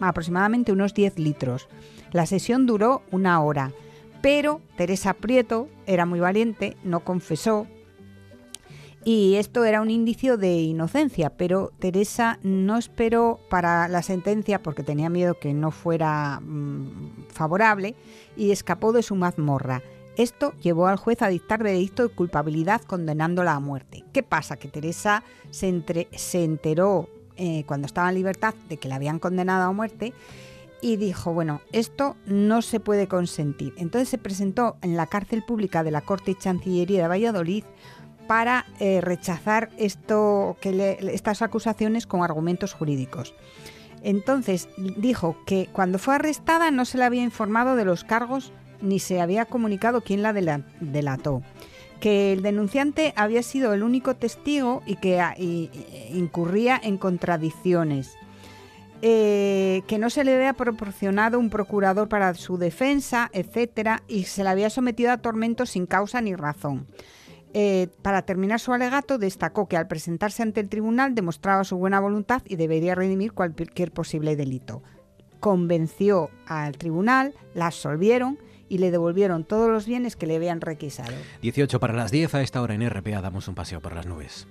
aproximadamente 0.00 0.72
unos 0.72 0.92
10 0.92 1.20
litros. 1.20 1.68
La 2.16 2.24
sesión 2.24 2.64
duró 2.64 3.02
una 3.10 3.42
hora, 3.42 3.72
pero 4.22 4.62
Teresa 4.78 5.12
Prieto 5.12 5.68
era 5.84 6.06
muy 6.06 6.18
valiente, 6.18 6.74
no 6.82 7.00
confesó 7.00 7.66
y 9.04 9.34
esto 9.34 9.66
era 9.66 9.82
un 9.82 9.90
indicio 9.90 10.38
de 10.38 10.54
inocencia, 10.54 11.28
pero 11.28 11.72
Teresa 11.78 12.38
no 12.42 12.78
esperó 12.78 13.38
para 13.50 13.86
la 13.88 14.00
sentencia 14.00 14.62
porque 14.62 14.82
tenía 14.82 15.10
miedo 15.10 15.38
que 15.38 15.52
no 15.52 15.70
fuera 15.70 16.40
mm, 16.40 17.26
favorable 17.28 17.94
y 18.34 18.50
escapó 18.50 18.92
de 18.92 19.02
su 19.02 19.14
mazmorra. 19.14 19.82
Esto 20.16 20.54
llevó 20.62 20.86
al 20.86 20.96
juez 20.96 21.20
a 21.20 21.28
dictar 21.28 21.62
veredicto 21.62 22.02
de 22.02 22.14
culpabilidad 22.14 22.80
condenándola 22.80 23.52
a 23.52 23.60
muerte. 23.60 24.04
¿Qué 24.14 24.22
pasa? 24.22 24.56
Que 24.56 24.68
Teresa 24.68 25.22
se, 25.50 25.68
enteró 26.32 27.10
eh, 27.36 27.64
cuando 27.66 27.84
estaba 27.84 28.08
en 28.08 28.14
libertad 28.14 28.54
de 28.70 28.78
que 28.78 28.88
la 28.88 28.94
habían 28.94 29.18
condenado 29.18 29.64
a 29.64 29.72
muerte 29.72 30.14
y 30.80 30.96
dijo, 30.96 31.32
bueno, 31.32 31.60
esto 31.72 32.16
no 32.26 32.62
se 32.62 32.80
puede 32.80 33.08
consentir. 33.08 33.74
Entonces 33.76 34.08
se 34.08 34.18
presentó 34.18 34.76
en 34.82 34.96
la 34.96 35.06
cárcel 35.06 35.42
pública 35.42 35.82
de 35.82 35.90
la 35.90 36.00
Corte 36.00 36.32
y 36.32 36.34
Chancillería 36.34 37.02
de 37.02 37.08
Valladolid 37.08 37.64
para 38.26 38.66
eh, 38.80 39.00
rechazar 39.00 39.70
esto, 39.78 40.56
que 40.60 40.98
estas 41.12 41.42
acusaciones 41.42 42.06
con 42.06 42.22
argumentos 42.22 42.72
jurídicos. 42.72 43.34
Entonces 44.02 44.68
dijo 44.76 45.36
que 45.46 45.68
cuando 45.72 45.98
fue 45.98 46.14
arrestada 46.14 46.70
no 46.70 46.84
se 46.84 46.98
le 46.98 47.04
había 47.04 47.22
informado 47.22 47.76
de 47.76 47.84
los 47.84 48.04
cargos 48.04 48.52
ni 48.80 48.98
se 48.98 49.20
había 49.20 49.46
comunicado 49.46 50.02
quién 50.02 50.22
la 50.22 50.32
delató, 50.32 51.42
que 51.98 52.32
el 52.32 52.42
denunciante 52.42 53.14
había 53.16 53.42
sido 53.42 53.72
el 53.72 53.82
único 53.82 54.14
testigo 54.14 54.82
y 54.86 54.96
que 54.96 55.18
incurría 56.12 56.78
en 56.82 56.98
contradicciones, 56.98 58.16
eh, 59.02 59.82
que 59.86 59.98
no 59.98 60.10
se 60.10 60.24
le 60.24 60.34
había 60.34 60.54
proporcionado 60.54 61.38
un 61.38 61.50
procurador 61.50 62.08
para 62.08 62.34
su 62.34 62.56
defensa, 62.58 63.30
etcétera, 63.32 64.02
y 64.08 64.24
se 64.24 64.42
le 64.42 64.50
había 64.50 64.70
sometido 64.70 65.10
a 65.12 65.18
tormentos 65.18 65.70
sin 65.70 65.86
causa 65.86 66.20
ni 66.20 66.34
razón. 66.34 66.86
Eh, 67.52 67.88
para 68.02 68.22
terminar 68.22 68.60
su 68.60 68.72
alegato, 68.72 69.18
destacó 69.18 69.66
que 69.66 69.76
al 69.76 69.86
presentarse 69.86 70.42
ante 70.42 70.60
el 70.60 70.68
tribunal 70.68 71.14
demostraba 71.14 71.64
su 71.64 71.76
buena 71.76 72.00
voluntad 72.00 72.42
y 72.46 72.56
debería 72.56 72.94
redimir 72.94 73.32
cualquier 73.32 73.92
posible 73.92 74.36
delito. 74.36 74.82
Convenció 75.40 76.30
al 76.46 76.76
tribunal, 76.76 77.34
la 77.54 77.66
absolvieron 77.66 78.38
y 78.68 78.78
le 78.78 78.90
devolvieron 78.90 79.44
todos 79.44 79.70
los 79.70 79.86
bienes 79.86 80.16
que 80.16 80.26
le 80.26 80.36
habían 80.36 80.60
requisado. 80.60 81.14
18 81.42 81.80
para 81.80 81.94
las 81.94 82.10
10, 82.10 82.34
a 82.34 82.42
esta 82.42 82.60
hora 82.60 82.74
en 82.74 82.88
RPA 82.88 83.20
damos 83.20 83.48
un 83.48 83.54
paseo 83.54 83.80
por 83.80 83.94
las 83.94 84.06
nubes. 84.06 84.46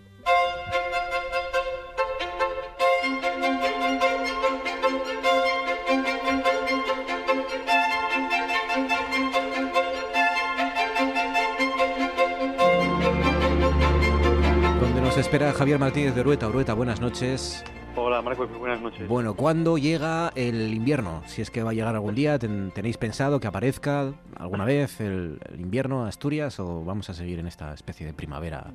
Espera 15.35 15.51
Javier 15.51 15.79
Martínez 15.79 16.15
de 16.15 16.21
Urueta. 16.21 16.47
Urueta, 16.47 16.73
buenas 16.73 17.01
noches. 17.01 17.61
Hola 17.97 18.21
Marcos, 18.21 18.49
buenas 18.57 18.79
noches. 18.79 19.05
Bueno, 19.05 19.33
¿cuándo 19.35 19.77
llega 19.77 20.31
el 20.33 20.73
invierno? 20.73 21.23
Si 21.25 21.41
es 21.41 21.51
que 21.51 21.61
va 21.61 21.71
a 21.71 21.73
llegar 21.73 21.93
algún 21.93 22.15
día, 22.15 22.39
¿tenéis 22.39 22.97
pensado 22.97 23.41
que 23.41 23.47
aparezca 23.47 24.13
alguna 24.37 24.63
vez 24.63 25.01
el, 25.01 25.39
invierno 25.59 26.05
a 26.05 26.07
Asturias 26.07 26.57
o 26.61 26.85
vamos 26.85 27.09
a 27.09 27.13
seguir 27.13 27.39
en 27.39 27.47
esta 27.47 27.73
especie 27.73 28.05
de 28.05 28.13
primavera 28.13 28.67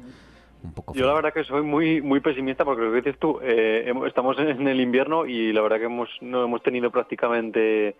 un 0.62 0.74
poco? 0.74 0.92
Yo 0.92 1.06
la 1.06 1.14
verdad 1.14 1.32
que 1.32 1.44
soy 1.44 1.62
muy 1.62 2.02
muy 2.02 2.20
pesimista 2.20 2.62
porque 2.62 2.82
lo 2.82 2.90
que 2.90 2.96
dices 2.96 3.18
tú, 3.18 3.40
eh, 3.42 3.90
estamos 4.06 4.38
en 4.38 4.68
el 4.68 4.80
invierno 4.82 5.24
y 5.24 5.54
la 5.54 5.62
verdad 5.62 5.78
que 5.78 5.84
hemos 5.84 6.10
no 6.20 6.44
hemos 6.44 6.62
tenido 6.62 6.90
prácticamente 6.90 7.96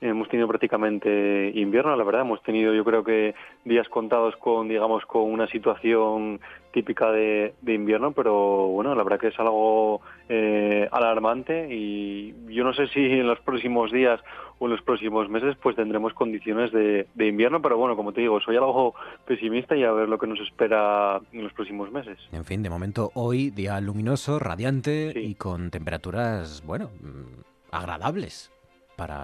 hemos 0.00 0.28
tenido 0.28 0.46
prácticamente 0.46 1.50
invierno, 1.54 1.96
la 1.96 2.04
verdad, 2.04 2.22
hemos 2.22 2.42
tenido 2.42 2.74
yo 2.74 2.84
creo 2.84 3.02
que 3.02 3.34
días 3.64 3.88
contados 3.88 4.36
con, 4.36 4.68
digamos, 4.68 5.04
con 5.06 5.22
una 5.22 5.46
situación 5.48 6.40
típica 6.74 7.12
de, 7.12 7.54
invierno, 7.66 8.12
pero 8.12 8.66
bueno, 8.66 8.94
la 8.96 9.04
verdad 9.04 9.20
que 9.20 9.28
es 9.28 9.38
algo 9.38 10.02
eh, 10.28 10.88
alarmante 10.90 11.68
y 11.72 12.34
yo 12.48 12.64
no 12.64 12.74
sé 12.74 12.88
si 12.88 13.00
en 13.00 13.28
los 13.28 13.38
próximos 13.40 13.92
días 13.92 14.20
o 14.58 14.66
en 14.66 14.72
los 14.72 14.82
próximos 14.82 15.28
meses 15.30 15.56
pues 15.62 15.76
tendremos 15.76 16.12
condiciones 16.14 16.72
de, 16.72 17.06
invierno, 17.16 17.62
pero 17.62 17.78
bueno, 17.78 17.94
como 17.94 18.12
te 18.12 18.22
digo, 18.22 18.40
soy 18.40 18.56
algo 18.56 18.94
pesimista 19.24 19.76
y 19.76 19.84
a 19.84 19.92
ver 19.92 20.08
lo 20.08 20.18
que 20.18 20.26
nos 20.26 20.40
espera 20.40 21.20
en 21.32 21.44
los 21.44 21.52
próximos 21.52 21.92
meses. 21.92 22.18
En 22.32 22.44
fin, 22.44 22.62
de 22.62 22.70
momento 22.70 23.12
hoy 23.14 23.50
día 23.50 23.80
luminoso, 23.80 24.40
radiante 24.40 25.12
y 25.14 25.36
con 25.36 25.70
temperaturas, 25.70 26.64
bueno, 26.66 26.90
mm, 27.00 27.70
agradables 27.70 28.50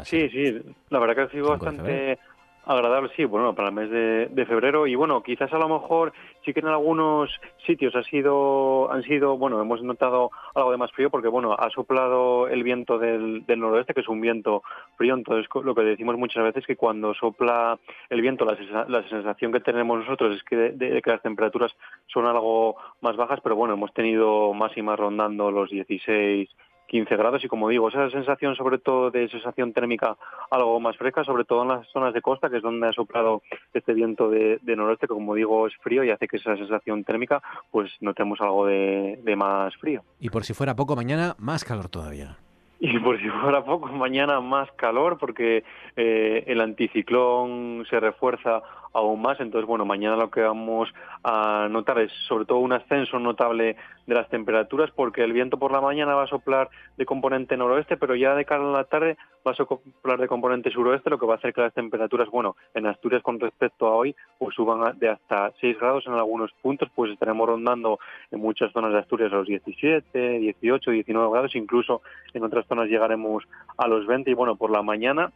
Sí, 0.04 0.28
sí, 0.30 0.60
la 0.88 0.98
verdad 0.98 1.14
que 1.14 1.20
ha 1.22 1.30
sido 1.30 1.48
bastante 1.50 2.18
agradable, 2.64 3.10
sí, 3.16 3.24
bueno, 3.24 3.54
para 3.54 3.68
el 3.68 3.74
mes 3.74 3.90
de, 3.90 4.46
febrero. 4.46 4.86
Y 4.86 4.94
bueno, 4.94 5.22
quizás 5.22 5.52
a 5.52 5.58
lo 5.58 5.68
mejor 5.68 6.12
sí 6.44 6.52
que 6.52 6.60
en 6.60 6.66
algunos 6.66 7.30
sitios 7.66 7.94
ha 7.94 8.02
sido, 8.04 8.90
han 8.90 9.02
sido, 9.02 9.36
bueno, 9.36 9.60
hemos 9.60 9.82
notado 9.82 10.30
algo 10.54 10.70
de 10.70 10.76
más 10.76 10.92
frío 10.92 11.10
porque 11.10 11.28
bueno, 11.28 11.54
ha 11.58 11.70
soplado 11.70 12.48
el 12.48 12.62
viento 12.62 12.98
del, 12.98 13.44
noroeste, 13.46 13.94
que 13.94 14.00
es 14.00 14.08
un 14.08 14.20
viento 14.20 14.62
frío, 14.96 15.14
entonces 15.14 15.46
lo 15.62 15.74
que 15.74 15.82
decimos 15.82 16.16
muchas 16.16 16.42
veces 16.42 16.62
es 16.62 16.66
que 16.66 16.76
cuando 16.76 17.14
sopla 17.14 17.78
el 18.08 18.20
viento 18.20 18.44
la, 18.44 18.56
la 18.88 19.08
sensación 19.08 19.52
que 19.52 19.60
tenemos 19.60 20.00
nosotros 20.00 20.36
es 20.36 20.42
que, 20.44 20.56
de, 20.56 21.02
que 21.02 21.10
las 21.10 21.22
temperaturas 21.22 21.72
son 22.06 22.26
algo 22.26 22.76
más 23.00 23.16
bajas, 23.16 23.40
pero 23.42 23.56
bueno, 23.56 23.74
hemos 23.74 23.92
tenido 23.92 24.52
máximas 24.52 24.98
rondando 24.98 25.50
los 25.50 25.70
16 25.70 26.48
15 26.90 27.16
grados 27.16 27.44
y 27.44 27.48
como 27.48 27.68
digo, 27.68 27.88
esa 27.88 28.10
sensación 28.10 28.56
sobre 28.56 28.78
todo 28.78 29.12
de 29.12 29.28
sensación 29.28 29.72
térmica 29.72 30.16
algo 30.50 30.80
más 30.80 30.96
fresca, 30.96 31.22
sobre 31.22 31.44
todo 31.44 31.62
en 31.62 31.68
las 31.68 31.86
zonas 31.88 32.12
de 32.12 32.20
costa, 32.20 32.50
que 32.50 32.56
es 32.56 32.62
donde 32.62 32.88
ha 32.88 32.92
soplado 32.92 33.42
este 33.72 33.94
viento 33.94 34.28
de, 34.28 34.58
noroeste, 34.64 35.06
que 35.06 35.14
como 35.14 35.36
digo 35.36 35.68
es 35.68 35.76
frío 35.76 36.02
y 36.02 36.10
hace 36.10 36.26
que 36.26 36.38
esa 36.38 36.56
sensación 36.56 37.04
térmica 37.04 37.40
pues 37.70 37.90
notemos 38.00 38.40
algo 38.40 38.66
de, 38.66 39.18
más 39.36 39.74
frío. 39.76 40.02
Y 40.18 40.28
por 40.30 40.44
si 40.44 40.52
fuera 40.52 40.74
poco, 40.74 40.96
mañana 40.96 41.36
más 41.38 41.64
calor 41.64 41.88
todavía. 41.88 42.36
Y 42.80 42.98
por 42.98 43.20
si 43.20 43.28
fuera 43.28 43.64
poco, 43.64 43.86
mañana 43.86 44.40
más 44.40 44.68
calor 44.72 45.16
porque 45.18 45.62
eh, 45.96 46.44
el 46.48 46.60
anticiclón 46.60 47.86
se 47.88 48.00
refuerza 48.00 48.62
aún 48.92 49.22
más. 49.22 49.40
Entonces, 49.40 49.66
bueno, 49.66 49.84
mañana 49.84 50.16
lo 50.16 50.30
que 50.30 50.40
vamos 50.40 50.88
a 51.22 51.68
notar 51.70 51.98
es 51.98 52.12
sobre 52.28 52.44
todo 52.44 52.58
un 52.58 52.72
ascenso 52.72 53.18
notable 53.18 53.76
de 54.06 54.14
las 54.14 54.28
temperaturas 54.28 54.90
porque 54.90 55.22
el 55.22 55.32
viento 55.32 55.58
por 55.58 55.72
la 55.72 55.80
mañana 55.80 56.14
va 56.14 56.24
a 56.24 56.28
soplar 56.28 56.68
de 56.96 57.06
componente 57.06 57.56
noroeste, 57.56 57.96
pero 57.96 58.14
ya 58.16 58.34
de 58.34 58.44
cara 58.44 58.68
a 58.68 58.72
la 58.72 58.84
tarde 58.84 59.16
va 59.46 59.52
a 59.52 59.54
soplar 59.54 60.18
de 60.18 60.28
componente 60.28 60.70
suroeste, 60.70 61.10
lo 61.10 61.18
que 61.18 61.26
va 61.26 61.34
a 61.34 61.36
hacer 61.36 61.52
que 61.52 61.60
las 61.60 61.74
temperaturas, 61.74 62.28
bueno, 62.28 62.56
en 62.74 62.86
Asturias 62.86 63.22
con 63.22 63.38
respecto 63.38 63.86
a 63.86 63.94
hoy, 63.94 64.14
pues 64.38 64.54
suban 64.54 64.98
de 64.98 65.08
hasta 65.08 65.52
6 65.60 65.78
grados 65.78 66.06
en 66.06 66.14
algunos 66.14 66.52
puntos, 66.60 66.88
pues 66.94 67.12
estaremos 67.12 67.48
rondando 67.48 67.98
en 68.30 68.40
muchas 68.40 68.72
zonas 68.72 68.92
de 68.92 68.98
Asturias 68.98 69.32
a 69.32 69.36
los 69.36 69.46
17, 69.46 70.38
18, 70.38 70.90
19 70.90 71.30
grados, 71.30 71.54
incluso 71.54 72.02
en 72.34 72.44
otras 72.44 72.66
zonas 72.66 72.88
llegaremos 72.88 73.44
a 73.76 73.86
los 73.86 74.06
20 74.06 74.30
y 74.30 74.34
bueno, 74.34 74.56
por 74.56 74.70
la 74.70 74.82
mañana 74.82 75.32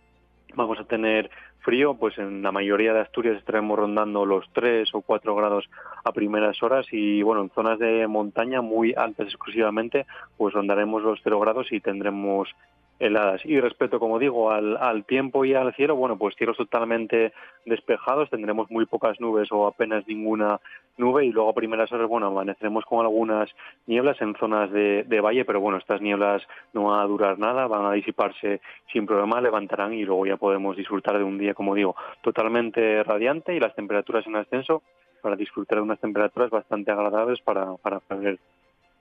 vamos 0.56 0.78
a 0.78 0.84
tener 0.84 1.30
frío, 1.60 1.94
pues 1.94 2.18
en 2.18 2.42
la 2.42 2.52
mayoría 2.52 2.92
de 2.92 3.00
Asturias 3.00 3.38
estaremos 3.38 3.78
rondando 3.78 4.26
los 4.26 4.44
3 4.52 4.88
o 4.94 5.00
4 5.00 5.34
grados 5.34 5.68
a 6.04 6.12
primeras 6.12 6.62
horas 6.62 6.86
y 6.92 7.22
bueno, 7.22 7.42
en 7.42 7.50
zonas 7.50 7.78
de 7.78 8.06
montaña 8.06 8.60
muy 8.60 8.94
altas 8.96 9.28
exclusivamente, 9.28 10.06
pues 10.36 10.54
rondaremos 10.54 11.02
los 11.02 11.20
0 11.22 11.40
grados 11.40 11.72
y 11.72 11.80
tendremos 11.80 12.48
heladas. 12.98 13.44
Y 13.44 13.60
respecto, 13.60 13.98
como 13.98 14.18
digo, 14.18 14.50
al, 14.50 14.76
al, 14.76 15.04
tiempo 15.04 15.44
y 15.44 15.54
al 15.54 15.74
cielo, 15.74 15.96
bueno, 15.96 16.16
pues 16.16 16.36
cielos 16.36 16.56
totalmente 16.56 17.32
despejados, 17.66 18.30
tendremos 18.30 18.70
muy 18.70 18.86
pocas 18.86 19.20
nubes 19.20 19.50
o 19.52 19.66
apenas 19.66 20.06
ninguna 20.06 20.60
nube 20.96 21.24
y 21.24 21.32
luego 21.32 21.50
a 21.50 21.54
primeras 21.54 21.90
horas, 21.92 22.08
bueno, 22.08 22.28
amaneceremos 22.28 22.84
con 22.84 23.00
algunas 23.00 23.50
nieblas 23.86 24.20
en 24.20 24.34
zonas 24.36 24.70
de, 24.70 25.04
de, 25.04 25.20
valle, 25.20 25.44
pero 25.44 25.60
bueno, 25.60 25.78
estas 25.78 26.00
nieblas 26.00 26.42
no 26.72 26.84
van 26.84 27.00
a 27.00 27.06
durar 27.06 27.38
nada, 27.38 27.66
van 27.66 27.86
a 27.86 27.92
disiparse 27.92 28.60
sin 28.92 29.06
problema, 29.06 29.40
levantarán 29.40 29.92
y 29.92 30.04
luego 30.04 30.26
ya 30.26 30.36
podemos 30.36 30.76
disfrutar 30.76 31.18
de 31.18 31.24
un 31.24 31.38
día, 31.38 31.54
como 31.54 31.74
digo, 31.74 31.96
totalmente 32.22 33.02
radiante 33.02 33.54
y 33.54 33.60
las 33.60 33.74
temperaturas 33.74 34.26
en 34.26 34.36
ascenso 34.36 34.82
para 35.20 35.36
disfrutar 35.36 35.78
de 35.78 35.84
unas 35.84 36.00
temperaturas 36.00 36.50
bastante 36.50 36.90
agradables 36.90 37.40
para, 37.40 37.74
para 37.76 38.00
febrero. 38.00 38.38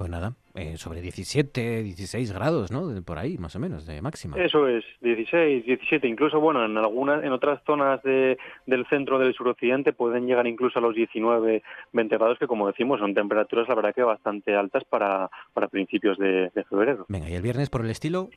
Pues 0.04 0.12
nada, 0.12 0.34
eh, 0.54 0.76
sobre 0.76 1.00
17, 1.00 1.82
16 1.82 2.34
grados, 2.34 2.74
¿no? 2.74 3.02
Por 3.06 3.18
ahí, 3.18 3.38
más 3.38 3.56
o 3.56 3.60
menos, 3.62 3.86
de 3.86 4.02
máxima. 4.02 4.36
Eso 4.36 4.68
es, 4.68 4.84
16, 5.00 5.64
17, 5.64 6.06
incluso, 6.10 6.42
bueno, 6.42 6.66
en 6.66 6.78
algunas, 6.78 7.24
en 7.24 7.32
otras 7.32 7.64
zonas 7.66 8.04
de, 8.04 8.38
del 8.66 8.86
centro 8.88 9.18
del 9.18 9.34
suroccidente 9.34 9.94
pueden 9.94 10.28
llegar 10.28 10.46
incluso 10.46 10.80
a 10.80 10.82
los 10.82 10.94
19, 10.94 11.64
20 11.94 12.18
grados, 12.18 12.38
que 12.38 12.48
como 12.48 12.68
decimos, 12.68 13.00
son 13.00 13.14
temperaturas, 13.14 13.70
la 13.70 13.76
verdad 13.76 13.96
que 13.96 14.04
bastante 14.04 14.54
altas 14.54 14.84
para, 14.84 15.30
para 15.54 15.70
principios 15.70 16.18
de, 16.18 16.52
de 16.54 16.64
febrero. 16.66 17.06
Venga, 17.08 17.30
¿y 17.30 17.36
el 17.36 17.42
viernes 17.42 17.70
por 17.70 17.86
el 17.86 17.90
estilo? 17.90 18.28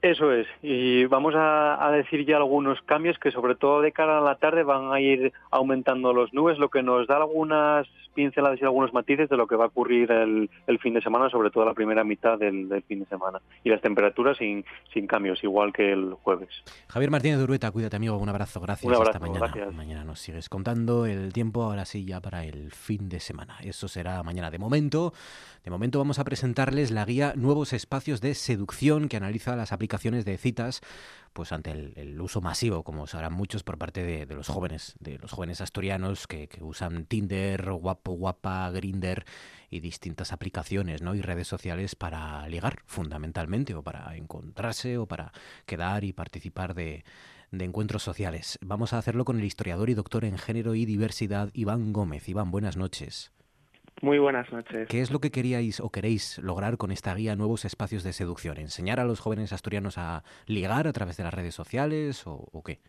Eso 0.00 0.32
es, 0.32 0.46
y 0.62 1.04
vamos 1.06 1.34
a, 1.36 1.90
decir 1.92 2.24
ya 2.24 2.36
algunos 2.36 2.80
cambios 2.82 3.18
que 3.18 3.30
sobre 3.30 3.56
todo 3.56 3.80
de 3.80 3.92
cara 3.92 4.18
a 4.18 4.20
la 4.20 4.36
tarde 4.36 4.62
van 4.62 4.92
a 4.92 5.00
ir 5.00 5.32
aumentando 5.50 6.12
los 6.12 6.32
nubes, 6.32 6.58
lo 6.58 6.70
que 6.70 6.82
nos 6.82 7.06
da 7.06 7.16
algunas 7.16 7.86
pinceladas 8.14 8.60
y 8.60 8.64
algunos 8.64 8.92
matices 8.92 9.28
de 9.28 9.36
lo 9.36 9.46
que 9.46 9.56
va 9.56 9.64
a 9.64 9.68
ocurrir 9.68 10.10
el, 10.10 10.48
fin 10.80 10.94
de 10.94 11.02
semana, 11.02 11.30
sobre 11.30 11.50
todo 11.50 11.64
la 11.64 11.74
primera 11.74 12.04
mitad 12.04 12.38
del, 12.38 12.82
fin 12.86 13.00
de 13.00 13.06
semana. 13.06 13.40
Y 13.64 13.70
las 13.70 13.80
temperaturas 13.80 14.36
sin, 14.36 14.64
sin 14.92 15.06
cambios, 15.06 15.42
igual 15.44 15.72
que 15.72 15.92
el 15.92 16.14
jueves. 16.14 16.48
Javier 16.88 17.10
Martínez 17.10 17.38
de 17.38 17.44
Urueta, 17.44 17.70
cuídate 17.70 17.96
amigo, 17.96 18.16
un 18.16 18.28
abrazo, 18.28 18.60
gracias. 18.60 18.88
Un 18.88 18.94
abrazo, 18.94 19.18
Hasta 19.18 19.26
mañana. 19.26 19.70
Mañana 19.72 20.04
nos 20.04 20.20
sigues 20.20 20.48
contando 20.48 21.06
el 21.06 21.32
tiempo, 21.32 21.62
ahora 21.62 21.84
sí 21.84 22.04
ya 22.04 22.20
para 22.20 22.44
el 22.44 22.72
fin 22.72 23.08
de 23.08 23.20
semana. 23.20 23.56
Eso 23.62 23.88
será 23.88 24.22
mañana. 24.22 24.50
De 24.50 24.58
momento, 24.58 25.12
de 25.64 25.70
momento 25.70 25.98
vamos 25.98 26.18
a 26.18 26.24
presentarles 26.24 26.90
la 26.90 27.04
guía 27.04 27.34
Nuevos 27.36 27.72
Espacios 27.72 28.20
de 28.20 28.34
Seducción 28.34 29.08
que 29.08 29.16
analiza 29.16 29.56
las 29.56 29.72
aplicaciones 29.72 30.24
de 30.24 30.36
citas 30.38 30.82
pues 31.32 31.52
ante 31.52 31.70
el, 31.70 32.20
uso 32.20 32.40
masivo, 32.40 32.84
como 32.84 33.06
sabrán 33.06 33.32
muchos, 33.32 33.62
por 33.62 33.78
parte 33.78 34.02
de, 34.04 34.34
los 34.34 34.48
jóvenes, 34.48 34.94
de 35.00 35.18
los 35.18 35.32
jóvenes 35.32 35.60
asturianos 35.60 36.26
que, 36.26 36.48
usan 36.60 37.06
Tinder, 37.06 37.72
Guapo, 37.72 38.12
Guapa, 38.12 38.70
Grinder 38.70 39.24
y 39.70 39.80
distintas 39.80 40.32
aplicaciones 40.32 41.02
¿no? 41.02 41.14
y 41.14 41.22
redes 41.22 41.48
sociales 41.48 41.94
para 41.94 42.46
ligar, 42.48 42.82
fundamentalmente, 42.86 43.74
o 43.74 43.82
para 43.82 44.16
encontrarse, 44.16 44.98
o 44.98 45.06
para 45.06 45.32
quedar 45.66 46.04
y 46.04 46.12
participar 46.12 46.74
de, 46.74 47.04
de 47.50 47.64
encuentros 47.64 48.02
sociales. 48.02 48.58
Vamos 48.62 48.92
a 48.92 48.98
hacerlo 48.98 49.24
con 49.24 49.38
el 49.38 49.44
historiador 49.44 49.90
y 49.90 49.94
doctor 49.94 50.24
en 50.24 50.38
género 50.38 50.74
y 50.74 50.84
diversidad, 50.84 51.50
Iván 51.52 51.92
Gómez. 51.92 52.28
Iván, 52.28 52.50
buenas 52.50 52.76
noches. 52.76 53.32
Muy 54.00 54.18
buenas 54.18 54.50
noches. 54.52 54.88
¿Qué 54.88 55.00
es 55.00 55.10
lo 55.10 55.20
que 55.20 55.30
queríais 55.30 55.80
o 55.80 55.90
queréis 55.90 56.38
lograr 56.38 56.76
con 56.76 56.90
esta 56.90 57.14
guía 57.14 57.36
Nuevos 57.36 57.64
Espacios 57.64 58.02
de 58.02 58.12
Seducción? 58.12 58.58
¿Enseñar 58.58 58.98
a 58.98 59.04
los 59.04 59.20
jóvenes 59.20 59.52
asturianos 59.52 59.98
a 59.98 60.24
ligar 60.46 60.88
a 60.88 60.92
través 60.92 61.16
de 61.16 61.24
las 61.24 61.34
redes 61.34 61.54
sociales 61.54 62.22
o, 62.26 62.62
qué? 62.64 62.80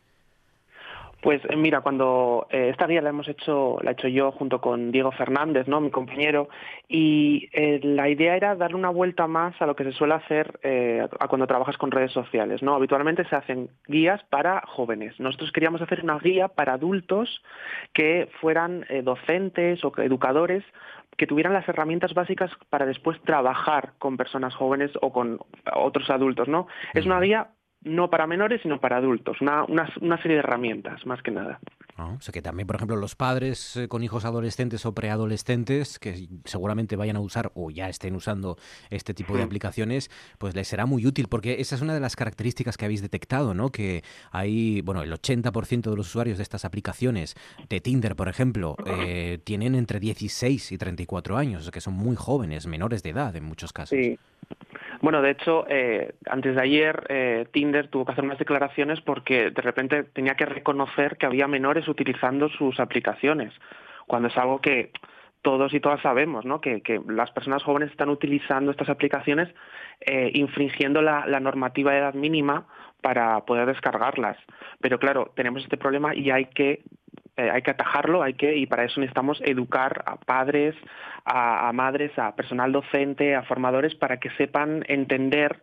Pues 1.23 1.41
eh, 1.47 1.55
mira, 1.55 1.79
cuando 1.79 2.47
eh, 2.49 2.67
esta 2.69 2.85
guía 2.85 3.01
la 3.01 3.11
hemos 3.11 3.29
hecho, 3.29 3.77
la 3.81 3.91
he 3.91 3.93
hecho 3.93 4.09
yo 4.09 4.33
junto 4.33 4.59
con 4.59 4.91
Diego 4.91 5.09
Fernández, 5.13 5.69
¿no? 5.69 5.79
mi 5.79 5.89
compañero, 5.89 6.49
y 6.89 7.47
eh, 7.53 7.79
la 7.81 8.09
idea 8.09 8.35
era 8.35 8.55
darle 8.57 8.75
una 8.75 8.89
vuelta 8.89 9.25
más 9.25 9.59
a 9.61 9.65
lo 9.65 9.73
que 9.73 9.85
se 9.85 9.93
suele 9.93 10.15
hacer 10.15 10.59
a 11.17 11.27
cuando 11.29 11.47
trabajas 11.47 11.77
con 11.77 11.91
redes 11.91 12.11
sociales. 12.11 12.61
¿no? 12.61 12.75
Habitualmente 12.75 13.23
se 13.29 13.37
hacen 13.37 13.69
guías 13.87 14.21
para 14.25 14.63
jóvenes. 14.67 15.17
Nosotros 15.17 15.53
queríamos 15.53 15.81
hacer 15.81 16.03
una 16.03 16.19
guía 16.19 16.49
para 16.49 16.73
adultos 16.73 17.41
que 17.93 18.27
fueran 18.41 18.85
docentes 19.03 19.83
o 19.85 19.93
educadores 20.01 20.65
que 21.15 21.27
tuvieran 21.27 21.53
las 21.53 21.67
herramientas 21.69 22.13
básicas 22.13 22.51
para 22.69 22.85
después 22.85 23.21
trabajar 23.21 23.93
con 23.97 24.17
personas 24.17 24.53
jóvenes 24.55 24.91
o 25.01 25.13
con 25.13 25.39
otros 25.73 26.09
adultos, 26.09 26.49
¿no? 26.49 26.67
Es 26.93 27.05
una 27.05 27.19
guía 27.21 27.47
no 27.83 28.09
para 28.09 28.27
menores, 28.27 28.61
sino 28.61 28.79
para 28.79 28.97
adultos, 28.97 29.41
una, 29.41 29.65
una, 29.65 30.17
serie 30.21 30.37
de 30.37 30.39
herramientas, 30.39 31.05
más 31.05 31.21
que 31.21 31.31
nada. 31.31 31.59
o 31.97 32.19
sea 32.21 32.31
que 32.31 32.41
también, 32.41 32.67
por 32.67 32.75
ejemplo, 32.75 32.95
los 32.95 33.15
padres 33.15 33.75
eh, 33.77 33.87
con 33.87 34.03
hijos 34.03 34.25
adolescentes 34.25 34.85
o 34.85 34.93
preadolescentes 34.93 35.99
que 35.99 36.27
seguramente 36.45 36.95
vayan 36.95 37.15
a 37.15 37.19
usar 37.19 37.51
o 37.55 37.71
ya 37.71 37.89
estén 37.89 38.15
usando 38.15 38.57
este 38.89 39.13
tipo 39.13 39.35
de 39.35 39.43
aplicaciones, 39.43 40.09
pues 40.37 40.55
les 40.55 40.67
será 40.67 40.85
muy 40.85 41.05
útil 41.05 41.27
porque 41.29 41.59
esa 41.59 41.75
es 41.75 41.81
una 41.81 41.93
de 41.93 41.99
las 41.99 42.15
características 42.15 42.77
que 42.77 42.85
habéis 42.85 43.01
detectado, 43.01 43.53
¿no? 43.53 43.69
Que 43.69 44.03
hay, 44.31 44.81
bueno, 44.81 45.01
el 45.01 45.11
80% 45.11 45.89
de 45.89 45.95
los 45.95 46.07
usuarios 46.07 46.37
de 46.37 46.43
estas 46.43 46.65
aplicaciones, 46.65 47.35
de 47.69 47.81
Tinder, 47.81 48.15
por 48.15 48.29
ejemplo, 48.29 48.75
eh, 48.85 49.39
tienen 49.43 49.75
entre 49.75 49.99
16 49.99 50.71
y 50.71 50.77
34 50.77 51.37
años, 51.37 51.61
o 51.61 51.63
sea 51.63 51.71
que 51.71 51.81
son 51.81 51.93
muy 51.93 52.15
jóvenes, 52.15 52.67
menores 52.67 53.03
de 53.03 53.09
edad 53.09 53.35
en 53.35 53.43
muchos 53.43 53.73
casos. 53.73 53.97
Sí. 53.97 54.17
Bueno, 55.03 55.21
de 55.21 55.31
hecho, 55.31 55.65
eh, 55.67 56.15
antes 56.29 56.55
de 56.55 56.61
ayer 56.61 57.05
eh, 57.09 57.45
Tinder 57.51 57.89
tuvo 57.89 58.05
que 58.05 58.13
hacer 58.13 58.23
unas 58.23 58.39
declaraciones 58.39 59.01
porque 59.01 59.51
de 59.51 59.61
repente 59.61 60.05
tenía 60.05 60.35
que 60.35 60.45
reconocer 60.45 61.17
que 61.17 61.25
había 61.25 61.45
menores 61.45 61.89
utilizando 61.89 62.47
sus 62.47 62.79
aplicaciones, 62.79 63.53
cuando 64.07 64.29
es 64.29 64.37
algo 64.37 64.61
que 64.61 64.91
todos 65.41 65.73
y 65.73 65.81
todas 65.81 66.01
sabemos, 66.01 66.45
¿no? 66.45 66.61
Que, 66.61 66.81
las 67.09 67.31
personas 67.31 67.63
jóvenes 67.63 67.91
están 67.91 68.07
utilizando 68.07 68.71
estas 68.71 68.87
aplicaciones 68.87 69.53
eh, 69.99 70.31
infringiendo 70.35 71.01
la, 71.01 71.25
normativa 71.41 71.91
de 71.91 71.97
edad 71.97 72.13
mínima 72.13 72.65
para 73.01 73.41
poder 73.41 73.65
descargarlas. 73.65 74.37
Pero 74.79 74.99
claro, 74.99 75.33
tenemos 75.35 75.63
este 75.63 75.75
problema 75.75 76.15
y 76.15 76.31
hay 76.31 76.45
que 76.45 76.81
eh, 77.35 77.49
hay 77.51 77.61
que 77.63 77.71
atajarlo, 77.71 78.21
hay 78.21 78.35
que, 78.35 78.55
y 78.55 78.67
para 78.67 78.83
eso 78.83 78.99
necesitamos 78.99 79.41
educar 79.43 80.03
a 80.05 80.17
padres, 80.17 80.75
a, 81.25 81.71
madres, 81.73 82.17
a 82.19 82.35
personal 82.35 82.71
docente, 82.71 83.35
a 83.35 83.43
formadores, 83.43 83.95
para 83.95 84.17
que 84.17 84.29
sepan 84.31 84.83
entender 84.87 85.61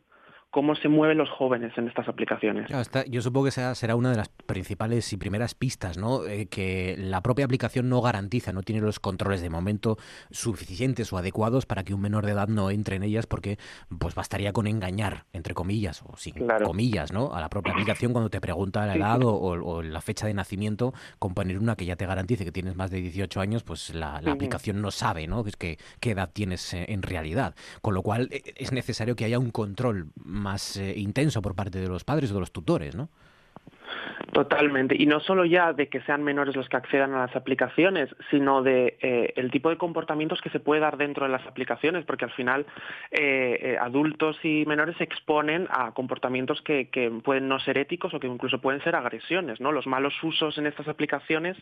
cómo 0.51 0.75
se 0.75 0.89
mueven 0.89 1.19
los 1.19 1.31
jóvenes 1.31 1.73
en 1.79 1.89
estas 1.89 2.09
aplicaciones. 2.09 2.69
yo 3.09 3.23
supongo 3.23 3.45
que 3.45 3.51
esa 3.51 3.75
será 3.75 3.95
una 3.95 4.11
de 4.11 4.17
las 4.17 4.29
principales 4.29 5.13
y 5.13 5.17
primeras 5.17 5.55
pistas, 5.55 5.97
¿no? 5.97 6.27
Eh, 6.27 6.47
que 6.47 6.97
la 6.99 7.23
propia 7.23 7.45
aplicación 7.45 7.89
no 7.89 8.01
garantiza, 8.01 8.53
no 8.53 8.63
tiene 8.63 8.81
los 8.81 8.99
controles 8.99 9.43
de 9.43 9.51
momento 9.51 9.97
suficientes 10.31 11.13
o 11.13 11.19
adecuados 11.19 11.67
para 11.67 11.85
que 11.85 11.95
un 11.95 12.01
menor 12.01 12.27
de 12.27 12.33
edad 12.33 12.49
no 12.49 12.71
entre 12.71 12.97
en 12.97 13.05
ellas, 13.05 13.27
porque 13.27 13.59
pues 13.99 14.15
bastaría 14.15 14.53
con 14.53 14.67
engañar, 14.67 15.27
entre 15.33 15.55
comillas, 15.55 16.03
o 16.03 16.17
sin 16.17 16.35
comillas, 16.65 17.13
¿no? 17.13 17.33
A 17.33 17.41
la 17.41 17.49
propia 17.49 17.73
aplicación 17.73 18.13
cuando 18.13 18.31
te 18.31 18.41
pregunta 18.41 18.87
la 18.87 18.97
edad 18.97 19.21
O, 19.23 19.83
la 19.83 20.01
fecha 20.01 20.27
de 20.27 20.35
nacimiento, 20.35 20.93
con 21.19 21.35
poner 21.35 21.59
una 21.59 21.77
que 21.77 21.85
ya 21.85 21.97
te 21.97 22.07
garantice 22.07 22.45
que 22.45 22.53
tienes 22.53 22.75
más 22.75 22.91
de 22.91 23.01
18 23.01 23.41
años, 23.41 23.63
pues 23.63 23.95
la, 23.95 24.17
aplicación 24.17 24.81
no 24.81 24.91
sabe, 24.91 25.27
¿no? 25.27 25.45
Que, 25.45 25.79
qué 26.01 26.11
edad 26.11 26.31
tienes 26.33 26.75
eh, 26.75 26.87
en 26.89 27.03
realidad. 27.03 27.55
Con 27.83 27.95
lo 27.95 28.03
cual 28.03 28.29
eh, 28.31 28.55
es 28.57 28.73
necesario 28.73 29.17
que 29.17 29.25
haya 29.25 29.39
un 29.39 29.51
control 29.51 30.11
más 30.41 30.77
eh, 30.77 30.95
intenso 30.97 31.41
por 31.41 31.55
parte 31.55 31.81
de 31.81 31.89
los 31.89 32.05
padres 32.05 32.31
o 32.31 32.35
de 32.35 32.41
los 32.41 32.53
tutores, 32.53 32.95
¿no? 32.95 33.11
Totalmente. 34.33 34.95
Y 34.97 35.07
no 35.07 35.19
solo 35.21 35.45
ya 35.45 35.73
de 35.73 35.89
que 35.89 36.01
sean 36.03 36.23
menores 36.23 36.55
los 36.55 36.69
que 36.69 36.77
accedan 36.77 37.15
a 37.15 37.27
las 37.27 37.35
aplicaciones, 37.35 38.15
sino 38.31 38.63
de 38.63 38.97
eh, 39.01 39.33
el 39.37 39.51
tipo 39.51 39.71
de 39.71 39.77
comportamientos 39.77 40.41
que 40.41 40.51
se 40.51 40.61
puede 40.61 40.81
dar 40.81 40.97
dentro 40.97 41.27
de 41.27 41.33
las 41.33 41.45
aplicaciones, 41.47 42.05
porque 42.05 42.27
al 42.27 42.31
final 42.33 42.65
eh, 43.11 43.59
eh, 43.61 43.79
adultos 43.81 44.39
y 44.45 44.65
menores 44.67 44.97
se 44.99 45.05
exponen 45.05 45.67
a 45.71 45.93
comportamientos 45.93 46.63
que, 46.63 46.89
pueden 47.25 47.49
no 47.49 47.59
ser 47.59 47.79
éticos 47.79 48.15
o 48.15 48.21
que 48.21 48.27
incluso 48.27 48.61
pueden 48.61 48.83
ser 48.83 48.95
agresiones. 48.95 49.61
¿no? 49.61 49.73
Los 49.73 49.87
malos 49.87 50.15
usos 50.23 50.57
en 50.59 50.67
estas 50.67 50.87
aplicaciones 50.87 51.57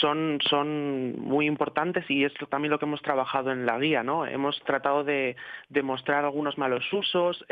son, 0.00 0.38
son 0.48 1.18
muy 1.18 1.46
importantes 1.46 2.08
y 2.08 2.24
es 2.24 2.32
también 2.50 2.70
lo 2.70 2.78
que 2.78 2.84
hemos 2.84 3.02
trabajado 3.02 3.50
en 3.50 3.66
la 3.66 3.78
guía. 3.78 4.02
¿no? 4.02 4.26
Hemos 4.26 4.60
tratado 4.60 5.02
de 5.02 5.36
demostrar 5.70 6.24
algunos 6.24 6.56
malos 6.56 6.84
usos 6.92 7.44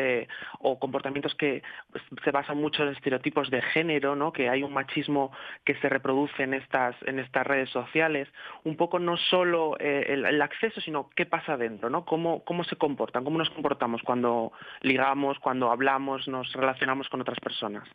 o 0.61 0.79
comportamientos 0.79 1.35
que 1.35 1.62
se 2.22 2.31
basan 2.31 2.59
mucho 2.59 2.83
en 2.83 2.90
estereotipos 2.90 3.50
de 3.50 3.62
género, 3.62 4.03
¿no? 4.04 4.32
que 4.32 4.50
hay 4.50 4.62
un 4.62 4.74
machismo 4.74 5.32
que 5.64 5.74
se 5.76 5.88
reproduce 5.88 6.42
en 6.42 6.52
estas, 6.52 6.94
en 7.06 7.18
estas 7.18 7.46
redes 7.46 7.70
sociales, 7.70 8.28
un 8.64 8.76
poco 8.76 8.98
no 8.98 9.16
solo 9.16 9.76
eh, 9.80 10.04
el, 10.08 10.42
acceso, 10.42 10.80
sino 10.82 11.08
qué 11.16 11.24
pasa 11.24 11.56
dentro, 11.56 11.88
¿no? 11.88 12.04
Cómo, 12.04 12.44
cómo 12.44 12.64
se 12.64 12.76
comportan, 12.76 13.24
cómo 13.24 13.38
nos 13.38 13.50
comportamos 13.50 14.02
cuando 14.02 14.52
ligamos, 14.82 15.38
cuando 15.38 15.70
hablamos, 15.70 16.28
nos 16.28 16.52
relacionamos 16.52 17.08
con 17.08 17.22
otras 17.22 17.40
personas. 17.40 17.88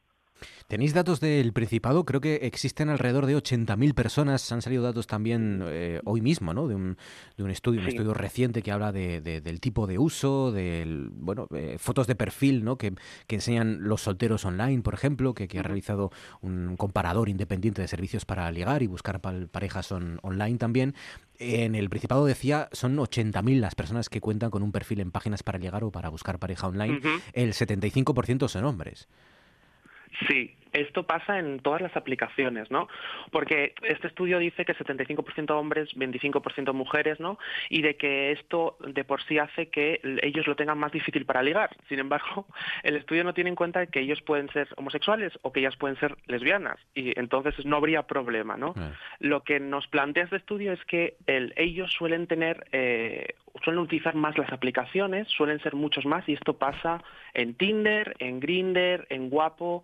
¿Tenéis 0.67 0.93
datos 0.93 1.19
del 1.19 1.53
Principado? 1.53 2.05
Creo 2.05 2.21
que 2.21 2.35
existen 2.43 2.89
alrededor 2.89 3.25
de 3.25 3.35
80.000 3.35 3.93
personas. 3.93 4.51
Han 4.51 4.61
salido 4.61 4.83
datos 4.83 5.07
también 5.07 5.63
eh, 5.65 6.01
hoy 6.05 6.21
mismo, 6.21 6.53
¿no? 6.53 6.67
De 6.67 6.75
un, 6.75 6.97
de 7.37 7.43
un 7.43 7.51
estudio, 7.51 7.81
un 7.81 7.87
estudio 7.87 8.13
reciente 8.13 8.61
que 8.61 8.71
habla 8.71 8.91
de, 8.91 9.21
del 9.21 9.59
tipo 9.59 9.87
de 9.87 9.97
uso, 9.97 10.51
de 10.51 11.07
bueno, 11.11 11.47
eh, 11.55 11.77
fotos 11.79 12.07
de 12.07 12.15
perfil, 12.15 12.63
¿no? 12.63 12.77
Que, 12.77 12.93
que, 13.27 13.35
enseñan 13.35 13.79
los 13.81 14.01
solteros 14.01 14.45
online, 14.45 14.81
por 14.81 14.93
ejemplo, 14.93 15.33
que, 15.33 15.47
que 15.47 15.59
ha 15.59 15.63
realizado 15.63 16.11
un 16.41 16.75
comparador 16.77 17.29
independiente 17.29 17.81
de 17.81 17.87
servicios 17.87 18.25
para 18.25 18.51
ligar 18.51 18.83
y 18.83 18.87
buscar 18.87 19.21
parejas 19.21 19.91
online 19.91 20.57
también. 20.57 20.95
En 21.39 21.73
el 21.73 21.89
Principado 21.89 22.25
decía, 22.25 22.67
son 22.73 22.97
80.000 22.97 23.59
las 23.59 23.73
personas 23.73 24.09
que 24.09 24.19
cuentan 24.19 24.51
con 24.51 24.61
un 24.61 24.71
perfil 24.73 24.99
en 24.99 25.11
páginas 25.11 25.41
para 25.41 25.57
ligar 25.57 25.83
o 25.85 25.91
para 25.91 26.09
buscar 26.09 26.37
pareja 26.37 26.67
online. 26.67 26.99
El 27.33 27.53
75% 27.53 28.47
son 28.49 28.65
hombres. 28.65 29.07
Sí, 30.27 30.55
esto 30.73 31.03
pasa 31.03 31.39
en 31.39 31.59
todas 31.59 31.81
las 31.81 31.95
aplicaciones, 31.95 32.71
¿no? 32.71 32.87
Porque 33.31 33.73
este 33.83 34.07
estudio 34.07 34.39
dice 34.39 34.65
que 34.65 34.75
75% 34.75 35.51
hombres, 35.51 35.95
25% 35.95 36.73
mujeres, 36.73 37.19
¿no? 37.19 37.37
Y 37.69 37.81
de 37.81 37.95
que 37.95 38.31
esto 38.31 38.77
de 38.79 39.03
por 39.03 39.23
sí 39.23 39.39
hace 39.39 39.69
que 39.69 39.99
ellos 40.21 40.47
lo 40.47 40.55
tengan 40.55 40.77
más 40.77 40.91
difícil 40.91 41.25
para 41.25 41.43
ligar. 41.43 41.75
Sin 41.87 41.99
embargo, 41.99 42.45
el 42.83 42.95
estudio 42.95 43.23
no 43.23 43.33
tiene 43.33 43.49
en 43.49 43.55
cuenta 43.55 43.85
que 43.87 44.01
ellos 44.01 44.21
pueden 44.21 44.49
ser 44.49 44.67
homosexuales 44.77 45.33
o 45.41 45.51
que 45.51 45.61
ellas 45.61 45.75
pueden 45.75 45.97
ser 45.97 46.15
lesbianas 46.27 46.77
y 46.93 47.17
entonces 47.19 47.65
no 47.65 47.77
habría 47.77 48.03
problema, 48.03 48.57
¿no? 48.57 48.73
Lo 49.19 49.43
que 49.43 49.59
nos 49.59 49.87
plantea 49.87 50.23
este 50.23 50.37
estudio 50.37 50.73
es 50.73 50.83
que 50.85 51.17
ellos 51.27 51.91
suelen 51.91 52.27
tener, 52.27 52.67
eh, 52.71 53.35
suelen 53.63 53.81
utilizar 53.81 54.15
más 54.15 54.37
las 54.37 54.51
aplicaciones, 54.51 55.27
suelen 55.29 55.59
ser 55.61 55.75
muchos 55.75 56.05
más 56.05 56.27
y 56.27 56.33
esto 56.33 56.57
pasa 56.57 57.03
en 57.33 57.55
Tinder, 57.55 58.15
en 58.19 58.39
Grinder, 58.39 59.07
en 59.09 59.29
Guapo 59.29 59.83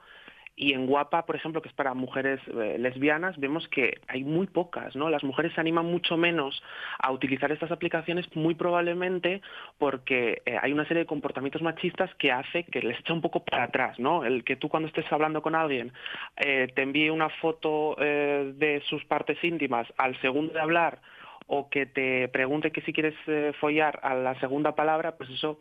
y 0.58 0.72
en 0.72 0.88
Guapa, 0.88 1.26
por 1.26 1.36
ejemplo, 1.36 1.62
que 1.62 1.68
es 1.68 1.76
para 1.76 1.94
mujeres 1.94 2.40
eh, 2.48 2.78
lesbianas, 2.80 3.38
vemos 3.38 3.68
que 3.68 4.00
hay 4.08 4.24
muy 4.24 4.48
pocas, 4.48 4.96
¿no? 4.96 5.10
Las 5.10 5.24
mujeres 5.24 5.54
se 5.54 5.60
animan 5.60 5.86
mucho 5.86 6.16
menos 6.16 6.64
a 7.00 7.12
utilizar 7.12 7.52
estas 7.52 7.72
aplicaciones, 7.72 8.26
muy 8.36 8.56
probablemente 8.56 9.42
porque 9.78 10.42
eh, 10.46 10.58
hay 10.62 10.72
una 10.72 10.88
serie 10.88 11.04
de 11.04 11.08
comportamientos 11.08 11.62
machistas 11.62 12.14
que 12.16 12.32
hace 12.32 12.64
que 12.64 12.82
les 12.82 12.98
echa 13.00 13.14
un 13.14 13.22
poco 13.22 13.44
para 13.44 13.64
atrás, 13.64 14.00
¿no? 14.00 14.24
El 14.24 14.46
que 14.46 14.56
tú 14.56 14.70
cuando 14.70 14.88
estés 14.88 15.12
hablando 15.12 15.42
con 15.42 15.56
alguien 15.56 15.92
eh, 16.38 16.72
te 16.74 16.84
envíe 16.84 17.10
una 17.10 17.30
foto 17.30 17.96
de 17.98 18.82
sus 18.88 19.04
partes 19.06 19.42
íntimas 19.44 19.88
al 19.98 20.20
segundo 20.22 20.54
de 20.54 20.62
hablar 20.62 21.00
o 21.48 21.70
que 21.70 21.86
te 21.86 22.28
pregunte 22.30 22.72
que 22.72 22.82
si 22.82 22.94
quieres 22.94 23.16
follar 23.60 24.00
a 24.04 24.14
la 24.14 24.40
segunda 24.40 24.76
palabra, 24.76 25.18
pues 25.18 25.30
eso 25.30 25.60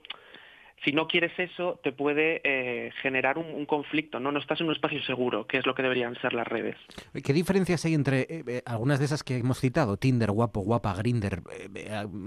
si 0.82 0.92
no 0.92 1.06
quieres 1.06 1.32
eso, 1.38 1.80
te 1.82 1.92
puede 1.92 2.40
eh, 2.44 2.90
generar 3.02 3.38
un, 3.38 3.64
conflicto, 3.66 4.20
¿no? 4.20 4.32
No 4.32 4.38
estás 4.38 4.60
en 4.60 4.66
un 4.66 4.72
espacio 4.72 5.02
seguro, 5.04 5.46
que 5.46 5.58
es 5.58 5.66
lo 5.66 5.74
que 5.74 5.82
deberían 5.82 6.14
ser 6.20 6.34
las 6.34 6.46
redes. 6.46 6.76
¿Qué 7.22 7.32
diferencias 7.32 7.84
hay 7.84 7.94
entre 7.94 8.20
eh, 8.22 8.44
eh, 8.46 8.62
algunas 8.66 8.98
de 8.98 9.06
esas 9.06 9.22
que 9.22 9.38
hemos 9.38 9.60
citado? 9.60 9.96
Tinder, 9.96 10.30
Guapo, 10.30 10.60
Guapa, 10.60 10.94
Grinder. 10.94 11.42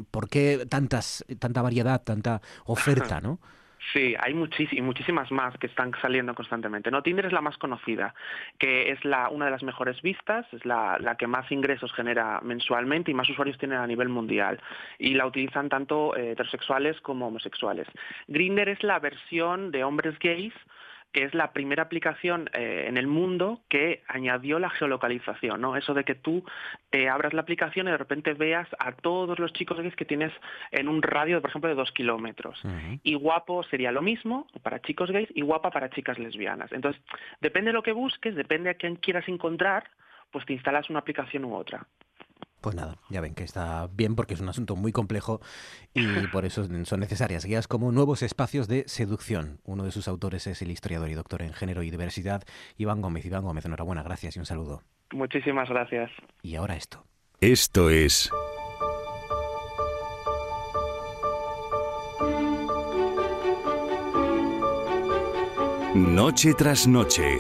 ¿Por 0.10 0.30
qué 0.30 0.66
tantas, 0.70 1.26
tanta 1.40 1.62
variedad, 1.62 2.02
tanta 2.04 2.42
oferta, 2.66 3.22
no? 3.22 3.40
Sí, 3.94 4.16
hay 4.20 4.34
muchísimas 4.34 5.32
más 5.32 5.58
que 5.58 5.68
están 5.68 5.94
saliendo 6.02 6.36
constantemente. 6.36 6.92
No, 6.92 7.02
Tinder 7.04 7.26
es 7.26 7.32
la 7.32 7.42
más 7.42 7.58
conocida, 7.58 8.14
que 8.58 8.92
es 8.92 9.04
la, 9.06 9.30
una 9.30 9.46
de 9.46 9.52
las 9.52 9.64
mejores 9.64 10.02
vistas, 10.02 10.46
es 10.52 10.66
la, 10.66 11.16
que 11.18 11.28
más 11.28 11.50
ingresos 11.52 11.94
genera 11.94 12.42
mensualmente 12.42 13.12
y 13.12 13.14
más 13.14 13.30
usuarios 13.30 13.58
tiene 13.58 13.76
a 13.76 13.88
nivel 13.88 14.10
mundial. 14.10 14.60
Y 15.00 15.14
la 15.14 15.26
utilizan 15.26 15.70
tanto 15.70 16.16
eh, 16.18 16.32
heterosexuales 16.32 17.00
como 17.02 17.28
homosexuales. 17.28 17.88
Grinder 18.28 18.68
es 18.70 18.84
la 18.84 19.00
versión 19.00 19.72
de 19.72 19.84
hombres 19.84 20.20
gays 20.20 20.54
que 21.12 21.24
es 21.24 21.34
la 21.34 21.54
primera 21.54 21.84
aplicación 21.84 22.50
eh, 22.54 22.86
en 22.88 22.98
el 22.98 23.08
mundo 23.08 23.62
que 23.70 24.04
añadió 24.08 24.60
la 24.60 24.70
geolocalización, 24.70 25.62
¿no? 25.62 25.76
Eso 25.76 25.94
de 25.94 26.04
que 26.04 26.16
tú 26.16 26.44
eh, 26.92 27.10
abras 27.10 27.34
la 27.34 27.42
aplicación 27.42 27.88
y 27.88 27.92
de 27.92 27.98
repente 27.98 28.34
veas 28.34 28.68
a 28.80 28.92
todos 28.92 29.40
los 29.40 29.54
chicos 29.54 29.78
gays 29.78 29.96
que 29.96 30.06
tienes 30.06 30.34
en 30.72 30.88
un 30.88 31.02
radio, 31.02 31.42
por 31.42 31.50
ejemplo, 31.50 31.70
de 31.70 31.76
dos 31.76 31.92
kilómetros. 31.92 32.62
Y 33.04 33.16
guapo 33.16 33.64
sería 33.64 33.92
lo 33.92 34.02
mismo 34.02 34.48
para 34.62 34.82
chicos 34.82 35.12
gays 35.12 35.30
y 35.34 35.42
guapa 35.42 35.72
para 35.72 35.90
chicas 35.90 36.20
lesbianas. 36.20 36.72
Entonces, 36.72 37.02
depende 37.42 37.70
de 37.70 37.74
lo 37.74 37.84
que 37.84 37.94
busques, 37.94 38.36
depende 38.36 38.70
a 38.70 38.76
quién 38.76 38.96
quieras 38.96 39.28
encontrar, 39.28 39.90
pues 40.32 40.46
te 40.46 40.54
instalas 40.54 40.90
una 40.90 41.00
aplicación 41.00 41.46
u 41.46 41.56
otra. 41.56 41.88
Pues 42.62 42.76
nada, 42.76 42.98
ya 43.10 43.22
ven 43.22 43.36
que 43.36 43.44
está 43.44 43.88
bien 43.88 44.16
porque 44.16 44.34
es 44.34 44.40
un 44.40 44.50
asunto 44.50 44.76
muy 44.76 44.92
complejo 44.92 45.42
y 45.94 46.06
por 46.32 46.46
eso 46.46 46.68
son 46.86 47.00
necesarias 47.00 47.46
guías 47.46 47.68
como 47.68 47.92
nuevos 47.92 48.24
espacios 48.24 48.68
de 48.68 48.84
seducción. 48.88 49.60
Uno 49.64 49.84
de 49.84 49.92
sus 49.92 50.08
autores 50.08 50.48
es 50.48 50.62
el 50.62 50.72
historiador 50.72 51.10
y 51.10 51.14
doctor 51.14 51.42
en 51.42 51.54
género 51.54 51.84
y 51.84 51.92
diversidad, 51.92 52.44
Iván 52.78 53.02
Gómez. 53.02 53.26
Iván 53.26 53.44
Gómez, 53.44 53.66
enhorabuena, 53.66 54.04
gracias 54.04 54.36
y 54.36 54.40
un 54.40 54.46
saludo. 54.46 54.82
Muchísimas 55.14 55.70
gracias. 55.70 56.12
Y 56.42 56.56
ahora 56.56 56.76
esto. 56.76 57.04
Esto 57.40 57.90
es... 57.90 58.30
Noche 65.98 66.54
tras 66.54 66.88
noche. 66.88 67.40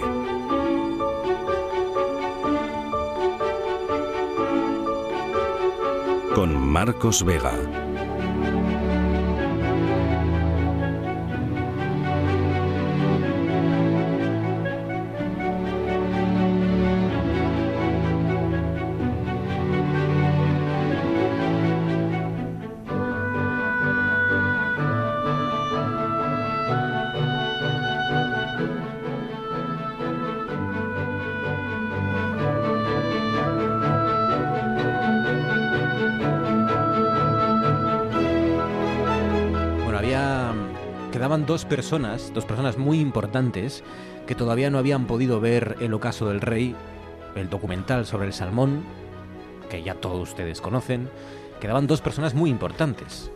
Con 6.37 6.55
Marcos 6.55 7.23
Vega. 7.23 7.86
Dos 41.27 41.65
personas, 41.65 42.31
dos 42.33 42.45
personas 42.45 42.77
muy 42.77 42.99
importantes, 42.99 43.83
que 44.25 44.35
todavía 44.35 44.69
no 44.69 44.77
habían 44.77 45.05
podido 45.05 45.39
ver 45.39 45.75
El 45.79 45.93
ocaso 45.93 46.29
del 46.29 46.41
rey, 46.41 46.75
el 47.35 47.49
documental 47.49 48.05
sobre 48.05 48.27
el 48.27 48.33
salmón, 48.33 48.83
que 49.69 49.83
ya 49.83 49.95
todos 49.95 50.29
ustedes 50.29 50.61
conocen. 50.61 51.09
Quedaban 51.59 51.87
dos 51.87 52.01
personas 52.01 52.33
muy 52.33 52.49
importantes. 52.49 53.31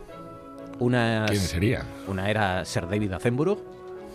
Una, 0.78 1.26
¿Quién 1.28 1.40
sería? 1.40 1.84
Una 2.08 2.30
era 2.30 2.64
Sir 2.64 2.88
David 2.88 3.12
Attenborough, 3.12 3.58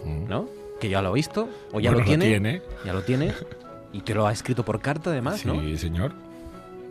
mm. 0.06 0.28
¿no? 0.28 0.50
Que 0.80 0.90
ya 0.90 1.02
lo 1.02 1.10
ha 1.10 1.14
visto, 1.14 1.48
o 1.72 1.80
ya 1.80 1.92
lo, 1.92 2.04
tiene, 2.04 2.62
Ya 2.84 2.94
lo 2.94 3.04
tiene. 3.04 3.34
Y 3.94 4.02
te 4.02 4.14
lo 4.14 4.28
ha 4.28 4.32
escrito 4.32 4.66
por 4.66 4.82
carta, 4.82 5.12
además, 5.12 5.46
¿no? 5.46 5.60
Sí, 5.60 5.78
señor. 5.78 6.14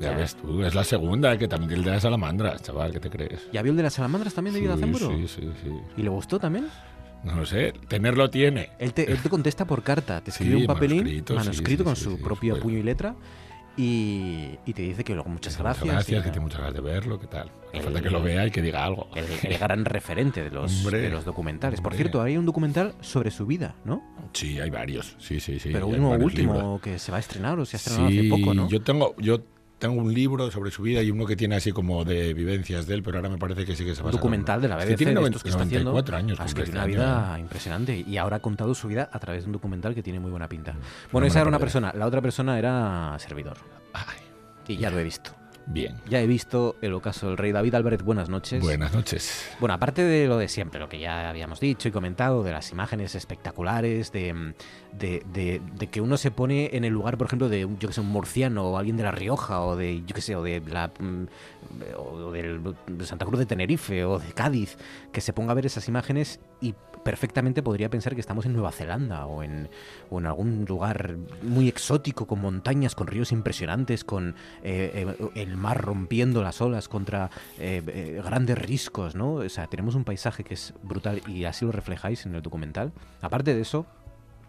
Ya 0.00 0.14
ves 0.14 0.35
tú, 0.37 0.62
es 0.62 0.74
la 0.74 0.85
segunda, 0.85 1.38
que 1.38 1.48
también 1.48 1.72
el 1.72 1.85
de 1.85 1.90
las 1.92 2.02
salamandras, 2.02 2.62
chaval, 2.62 2.92
¿qué 2.92 3.00
te 3.00 3.11
crees? 3.11 3.48
¿Ya 3.52 3.62
vio 3.62 3.70
el 3.70 3.76
de 3.76 3.85
las 3.85 3.94
salamandras 3.94 4.35
también, 4.35 4.54
David 4.54 4.70
Attenborough? 4.70 5.16
Sí, 5.16 5.28
sí, 5.28 5.50
sí. 5.62 5.70
¿Y 5.96 6.02
le 6.02 6.09
gustó 6.11 6.38
también? 6.38 6.68
No 7.24 7.35
lo 7.35 7.46
sé, 7.46 7.72
tenerlo 7.88 8.30
tiene. 8.30 8.70
Él 8.78 8.92
te, 8.92 9.06
contesta 9.28 9.64
por 9.64 9.82
carta, 9.82 10.20
te 10.20 10.30
escribe 10.32 10.56
un 10.56 10.66
papelín 10.66 11.24
manuscrito, 11.35 11.85
con 11.85 11.96
su 11.96 12.20
propio 12.20 12.61
puño 12.61 12.78
y 12.78 12.82
letra 12.82 13.16
y, 13.78 14.72
te 14.72 14.82
dice 14.82 15.04
que 15.04 15.14
luego 15.14 15.28
muchas 15.28 15.59
gracias. 15.59 15.85
Muchas 15.85 15.94
gracias, 15.96 16.24
que 16.24 16.30
tiene 16.30 16.44
muchas 16.44 16.61
ganas 16.61 16.74
de 16.74 16.80
verlo, 16.80 17.20
¿qué 17.20 17.26
tal? 17.26 17.50
No 17.74 17.80
falta 17.82 18.00
que 18.00 18.11
lo 18.11 18.22
vea 18.22 18.46
y 18.46 18.50
que 18.50 18.62
diga 18.62 18.85
algo. 18.85 19.09
El, 19.14 19.59
gran 19.59 19.85
referente 19.85 20.42
de 20.42 20.50
los, 20.50 20.90
de 20.90 21.11
los 21.11 21.24
documentales. 21.26 21.80
Por 21.80 21.94
cierto, 21.94 22.22
hay 22.22 22.38
un 22.38 22.46
documental 22.46 22.94
sobre 23.00 23.30
su 23.30 23.44
vida, 23.44 23.74
¿no? 23.85 24.02
Sí, 24.32 24.59
hay 24.59 24.70
varios. 24.70 25.16
Sí, 25.18 25.40
sí, 25.40 25.59
sí. 25.59 25.70
Pero 25.72 25.88
uno 25.88 26.11
último 26.11 26.80
que 26.80 26.98
se 26.98 27.11
va 27.11 27.18
a 27.18 27.20
estrenar 27.20 27.59
o 27.59 27.66
se 27.66 27.76
ha 27.76 27.78
estrenado 27.78 28.09
hace 28.09 28.28
poco, 28.28 28.54
¿no? 28.54 28.68
Yo 28.68 28.80
tengo, 28.80 29.14
yo 29.18 29.42
tengo 29.78 30.00
un 30.00 30.12
libro 30.12 30.50
sobre 30.50 30.70
su 30.70 30.82
vida 30.82 31.02
y 31.02 31.10
uno 31.10 31.26
que 31.26 31.36
tiene 31.36 31.56
así 31.56 31.72
como 31.72 32.04
de 32.04 32.32
vivencias 32.34 32.86
de 32.86 32.94
él, 32.94 33.02
pero 33.02 33.18
ahora 33.18 33.28
me 33.28 33.38
parece 33.38 33.64
que 33.64 33.76
sí 33.76 33.84
que 33.84 33.94
se 33.94 34.02
va 34.02 34.08
a 34.08 34.12
documental 34.12 34.60
de 34.60 34.68
la 34.68 34.76
BBC. 34.76 34.96
tiene 34.96 35.12
94 35.12 36.16
años. 36.16 36.40
Es 36.44 36.54
que 36.54 36.62
tiene 36.62 36.78
una 36.78 36.86
vida 36.86 37.38
impresionante 37.38 38.04
y 38.06 38.16
ahora 38.16 38.36
ha 38.36 38.40
contado 38.40 38.74
su 38.74 38.88
vida 38.88 39.08
a 39.12 39.18
través 39.18 39.42
de 39.42 39.48
un 39.48 39.52
documental 39.52 39.94
que 39.94 40.02
tiene 40.02 40.20
muy 40.20 40.30
buena 40.30 40.48
pinta. 40.48 40.72
Mm. 40.72 41.12
Bueno, 41.12 41.26
esa 41.26 41.40
era 41.40 41.48
una 41.48 41.58
persona. 41.58 41.92
La 41.94 42.06
otra 42.06 42.20
persona 42.20 42.58
era 42.58 43.16
servidor. 43.18 43.58
Y 44.68 44.76
ya 44.78 44.90
lo 44.90 44.98
he 44.98 45.04
visto. 45.04 45.30
Bien. 45.66 45.96
Ya 46.09 46.20
he 46.20 46.26
visto 46.26 46.76
el 46.81 46.94
ocaso 46.94 47.26
del 47.26 47.37
rey 47.37 47.50
David 47.50 47.74
Albert. 47.74 48.02
Buenas 48.02 48.29
noches. 48.29 48.62
Buenas 48.62 48.94
noches. 48.94 49.50
Bueno, 49.59 49.74
aparte 49.74 50.02
de 50.02 50.29
lo 50.29 50.38
de 50.38 50.48
siempre, 50.48 50.79
lo 50.79 50.88
que 50.88 51.00
ya 51.00 51.29
habíamos 51.29 51.59
dicho 51.59 51.88
y 51.88 51.90
comentado, 51.90 52.44
de 52.44 52.52
las 52.52 52.70
imágenes 52.70 53.14
espectaculares, 53.16 54.12
de, 54.12 54.55
de, 54.92 55.22
de, 55.33 55.87
que 55.88 56.00
uno 56.00 56.16
se 56.16 56.31
pone 56.31 56.70
en 56.76 56.85
el 56.85 56.92
lugar, 56.92 57.18
por 57.18 57.26
ejemplo, 57.26 57.48
de 57.48 57.68
yo 57.79 57.88
que 57.88 57.92
sé, 57.92 58.00
un 58.00 58.09
murciano 58.09 58.64
o 58.70 58.79
alguien 58.79 58.96
de 58.96 59.02
La 59.02 59.11
Rioja 59.11 59.61
o 59.62 59.76
de, 59.76 60.02
yo 60.07 60.14
que 60.14 60.20
sé, 60.20 60.37
o 60.37 60.42
de 60.42 60.61
la 60.61 60.92
mm, 60.98 61.24
o 61.98 62.31
del, 62.31 62.62
de 62.87 63.07
Santa 63.07 63.26
Cruz 63.26 63.40
de 63.40 63.46
Tenerife 63.46 64.05
o 64.05 64.20
de 64.20 64.33
Cádiz, 64.33 64.76
que 65.12 65.20
se 65.20 65.33
ponga 65.33 65.50
a 65.52 65.55
ver 65.55 65.66
esas 65.66 65.88
imágenes 65.88 66.38
y 66.61 66.74
perfectamente 67.06 67.62
podría 67.62 67.88
pensar 67.88 68.16
que 68.16 68.20
estamos 68.20 68.46
en 68.46 68.52
Nueva 68.52 68.72
Zelanda 68.72 69.26
o 69.26 69.44
en, 69.44 69.68
o 70.10 70.18
en 70.18 70.26
algún 70.26 70.64
lugar 70.64 71.14
muy 71.40 71.68
exótico, 71.68 72.26
con 72.26 72.40
montañas, 72.40 72.96
con 72.96 73.06
ríos 73.06 73.30
impresionantes, 73.30 74.02
con 74.02 74.34
eh, 74.64 75.06
eh, 75.06 75.28
el 75.36 75.56
mar 75.56 75.80
rompiendo 75.80 76.42
las 76.42 76.60
olas 76.60 76.88
contra 76.88 77.30
eh, 77.60 78.20
grandes 78.24 78.58
riscos, 78.58 79.14
¿no? 79.14 79.34
O 79.34 79.48
sea, 79.48 79.68
tenemos 79.68 79.94
un 79.94 80.02
paisaje 80.02 80.42
que 80.42 80.54
es 80.54 80.74
brutal 80.82 81.22
y 81.28 81.44
así 81.44 81.64
lo 81.64 81.70
reflejáis 81.70 82.26
en 82.26 82.34
el 82.34 82.42
documental. 82.42 82.92
Aparte 83.20 83.54
de 83.54 83.60
eso, 83.60 83.86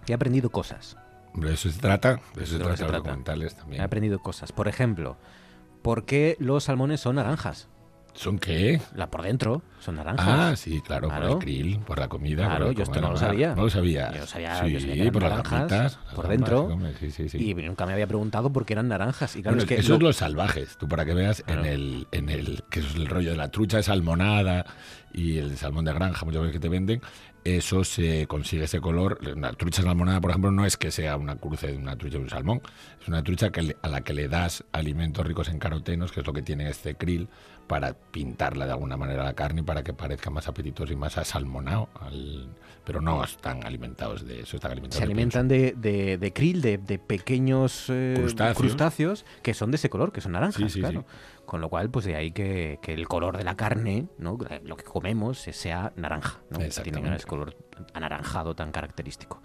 he 0.08 0.14
aprendido 0.16 0.50
cosas. 0.50 0.98
De 1.36 1.54
eso 1.54 1.70
se 1.70 1.80
trata, 1.80 2.20
de 2.34 2.44
eso 2.44 2.54
se 2.54 2.64
trata, 2.64 2.86
los 2.86 2.92
documentales 2.92 3.54
también. 3.56 3.84
He 3.84 3.86
aprendido 3.86 4.18
cosas. 4.18 4.52
Por 4.52 4.68
ejemplo, 4.68 5.16
¿por 5.84 6.06
qué 6.06 6.36
los 6.40 6.64
salmones 6.64 7.02
son 7.02 7.18
naranjas? 7.18 7.68
¿Son 8.18 8.40
qué? 8.40 8.82
La 8.96 9.12
por 9.12 9.22
dentro, 9.22 9.62
son 9.80 9.96
naranjas. 9.98 10.28
Ah, 10.28 10.56
sí, 10.56 10.82
claro, 10.82 11.08
por 11.08 11.24
el 11.24 11.38
krill, 11.38 11.80
por 11.80 12.00
la 12.00 12.08
comida. 12.08 12.48
Claro, 12.48 12.72
yo 12.72 12.82
esto 12.82 13.00
no 13.00 13.12
lo 13.12 13.18
sabía. 13.18 13.54
No 13.56 13.62
lo 13.66 13.70
sabía. 13.70 14.12
Yo 14.12 14.26
sabía, 14.26 14.60
sí, 14.66 14.72
yo 14.72 14.80
sabía 14.80 15.12
por 15.12 15.22
naranjas, 15.22 15.52
las 15.52 15.70
gamitas, 15.70 16.00
por 16.16 16.28
dentro. 16.28 16.80
Sí, 17.00 17.12
sí, 17.12 17.30
sí. 17.30 17.38
Y 17.38 17.54
nunca 17.54 17.86
me 17.86 17.94
había 17.94 18.08
preguntado 18.08 18.52
por 18.52 18.66
qué 18.66 18.74
eran 18.74 18.88
naranjas. 18.88 19.36
Y 19.36 19.44
claro, 19.44 19.56
bueno, 19.58 19.64
es 19.64 19.70
que 19.70 19.76
eso 19.82 19.90
lo... 19.92 19.96
es 19.98 20.02
los 20.04 20.16
salvajes. 20.16 20.78
Tú 20.78 20.88
para 20.88 21.06
que 21.06 21.14
veas 21.14 21.44
Claro. 21.44 21.62
en 21.62 21.68
el, 21.68 22.08
en 22.12 22.30
el 22.30 22.64
que 22.72 22.80
eso 22.80 22.90
es 22.90 22.96
el 22.96 23.06
rollo 23.08 23.30
de 23.30 23.38
la 23.38 23.50
trucha 23.52 23.78
de 23.78 23.84
salmonada 23.84 24.66
y 25.14 25.38
el 25.38 25.56
salmón 25.58 25.86
de 25.86 25.94
granja, 25.94 26.26
muchas 26.26 26.42
veces 26.42 26.54
que 26.54 26.60
te 26.60 26.70
venden, 26.70 27.02
eso 27.44 27.84
se 27.84 28.26
consigue 28.28 28.64
ese 28.66 28.82
color. 28.82 29.20
La 29.38 29.54
trucha 29.54 29.84
salmonada, 29.84 30.20
por 30.20 30.32
ejemplo, 30.32 30.52
no 30.52 30.66
es 30.66 30.76
que 30.76 30.90
sea 30.92 31.16
una 31.18 31.36
cruce 31.38 31.68
de 31.68 31.78
una 31.78 31.96
trucha 31.96 32.18
y 32.18 32.22
un 32.22 32.30
salmón, 32.30 32.62
es 33.02 33.08
una 33.08 33.24
trucha 33.24 33.52
que 33.52 33.62
le- 33.62 33.78
a 33.84 33.88
la 33.88 34.02
que 34.02 34.14
le 34.14 34.28
das 34.28 34.64
alimentos 34.74 35.26
ricos 35.26 35.48
en 35.50 35.60
carotenos, 35.60 36.12
que 36.12 36.20
es 36.22 36.28
lo 36.28 36.34
que 36.34 36.42
tiene 36.42 36.68
este 36.70 36.96
krill, 36.96 37.30
para 37.68 37.94
pintarla 37.94 38.66
de 38.66 38.72
alguna 38.72 38.96
manera 38.98 39.24
la 39.24 39.34
carne 39.34 39.64
para 39.64 39.84
que 39.84 39.94
parezca 39.94 40.30
más 40.30 40.48
apetitoso 40.48 40.94
y 40.94 40.96
más 40.96 41.18
asalmonado. 41.18 41.90
al- 42.00 42.50
Pero 42.86 43.02
no 43.02 43.22
están 43.24 43.66
alimentados 43.66 44.26
de 44.26 44.40
eso, 44.42 44.56
están 44.56 44.72
alimentados 44.72 45.00
se 45.00 45.06
de 45.06 45.12
alimentan 45.12 45.48
de, 45.50 45.74
de, 45.78 46.18
de 46.18 46.32
krill, 46.34 46.62
de, 46.62 46.78
de 46.78 46.98
pequeños 47.00 47.88
eh, 47.90 48.14
Crustáceos. 48.18 48.58
crustáceos 48.58 49.26
que 49.44 49.54
son 49.54 49.72
de 49.72 49.76
ese 49.76 49.90
color, 49.90 50.14
que 50.14 50.22
son 50.22 50.32
naranjas, 50.32 50.56
Sí, 50.64 50.70
sí, 50.70 50.80
claro. 50.80 51.04
Con 51.46 51.60
lo 51.62 51.70
cual, 51.70 51.90
pues 51.90 52.06
de 52.06 52.16
ahí 52.16 52.32
que, 52.32 52.80
que 52.82 52.94
el 52.94 53.08
color 53.08 53.38
de 53.38 53.44
la 53.44 53.56
carne, 53.56 54.08
¿no? 54.18 54.38
lo 54.64 54.76
que 54.78 54.84
comemos, 54.84 55.46
eh, 55.48 55.54
sea 55.54 55.92
naranja, 55.98 56.40
¿no? 56.50 56.60
Que 56.60 56.70
tiene 56.70 57.16
ese 57.16 57.26
color 57.28 57.56
anaranjado 57.94 58.56
tan 58.56 58.72
característico. 58.72 59.42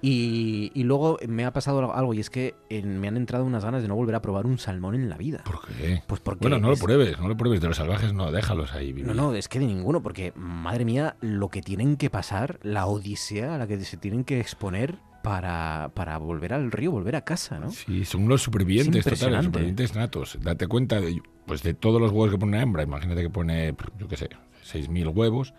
Y, 0.00 0.70
y 0.74 0.84
luego 0.84 1.18
me 1.26 1.44
ha 1.44 1.52
pasado 1.52 1.92
algo, 1.92 2.14
y 2.14 2.20
es 2.20 2.30
que 2.30 2.54
eh, 2.70 2.82
me 2.82 3.08
han 3.08 3.16
entrado 3.16 3.44
unas 3.44 3.64
ganas 3.64 3.82
de 3.82 3.88
no 3.88 3.96
volver 3.96 4.14
a 4.14 4.22
probar 4.22 4.46
un 4.46 4.58
salmón 4.58 4.94
en 4.94 5.08
la 5.08 5.16
vida. 5.16 5.42
¿Por 5.44 5.60
qué? 5.66 6.02
Pues 6.06 6.20
porque 6.20 6.42
Bueno, 6.42 6.58
no 6.60 6.68
lo 6.68 6.74
es- 6.74 6.80
pruebes, 6.80 7.18
no 7.18 7.26
lo 7.28 7.36
pruebes. 7.36 7.60
De 7.60 7.66
los 7.68 7.76
salvajes 7.76 8.12
no, 8.12 8.30
déjalos 8.30 8.72
ahí 8.74 8.92
vivir. 8.92 9.06
No, 9.06 9.14
no, 9.14 9.34
es 9.34 9.48
que 9.48 9.58
de 9.58 9.66
ninguno, 9.66 10.00
porque 10.02 10.32
madre 10.36 10.84
mía, 10.84 11.16
lo 11.20 11.48
que 11.48 11.62
tienen 11.62 11.96
que 11.96 12.10
pasar, 12.10 12.60
la 12.62 12.86
odisea 12.86 13.56
a 13.56 13.58
la 13.58 13.66
que 13.66 13.80
se 13.84 13.96
tienen 13.96 14.22
que 14.24 14.38
exponer 14.38 14.98
para, 15.24 15.90
para 15.94 16.16
volver 16.18 16.54
al 16.54 16.70
río, 16.70 16.92
volver 16.92 17.16
a 17.16 17.22
casa, 17.22 17.58
¿no? 17.58 17.70
Sí, 17.72 18.04
son 18.04 18.28
los 18.28 18.42
supervivientes 18.42 19.04
Es 19.04 19.18
totales, 19.18 19.44
supervivientes 19.44 19.96
natos. 19.96 20.38
Date 20.40 20.68
cuenta 20.68 21.00
de, 21.00 21.20
pues 21.44 21.64
de 21.64 21.74
todos 21.74 22.00
los 22.00 22.12
huevos 22.12 22.30
que 22.30 22.38
pone 22.38 22.52
una 22.52 22.62
hembra. 22.62 22.84
Imagínate 22.84 23.22
que 23.22 23.30
pone, 23.30 23.74
yo 23.98 24.06
qué 24.06 24.16
sé, 24.16 24.28
6.000 24.64 25.08
huevos, 25.08 25.54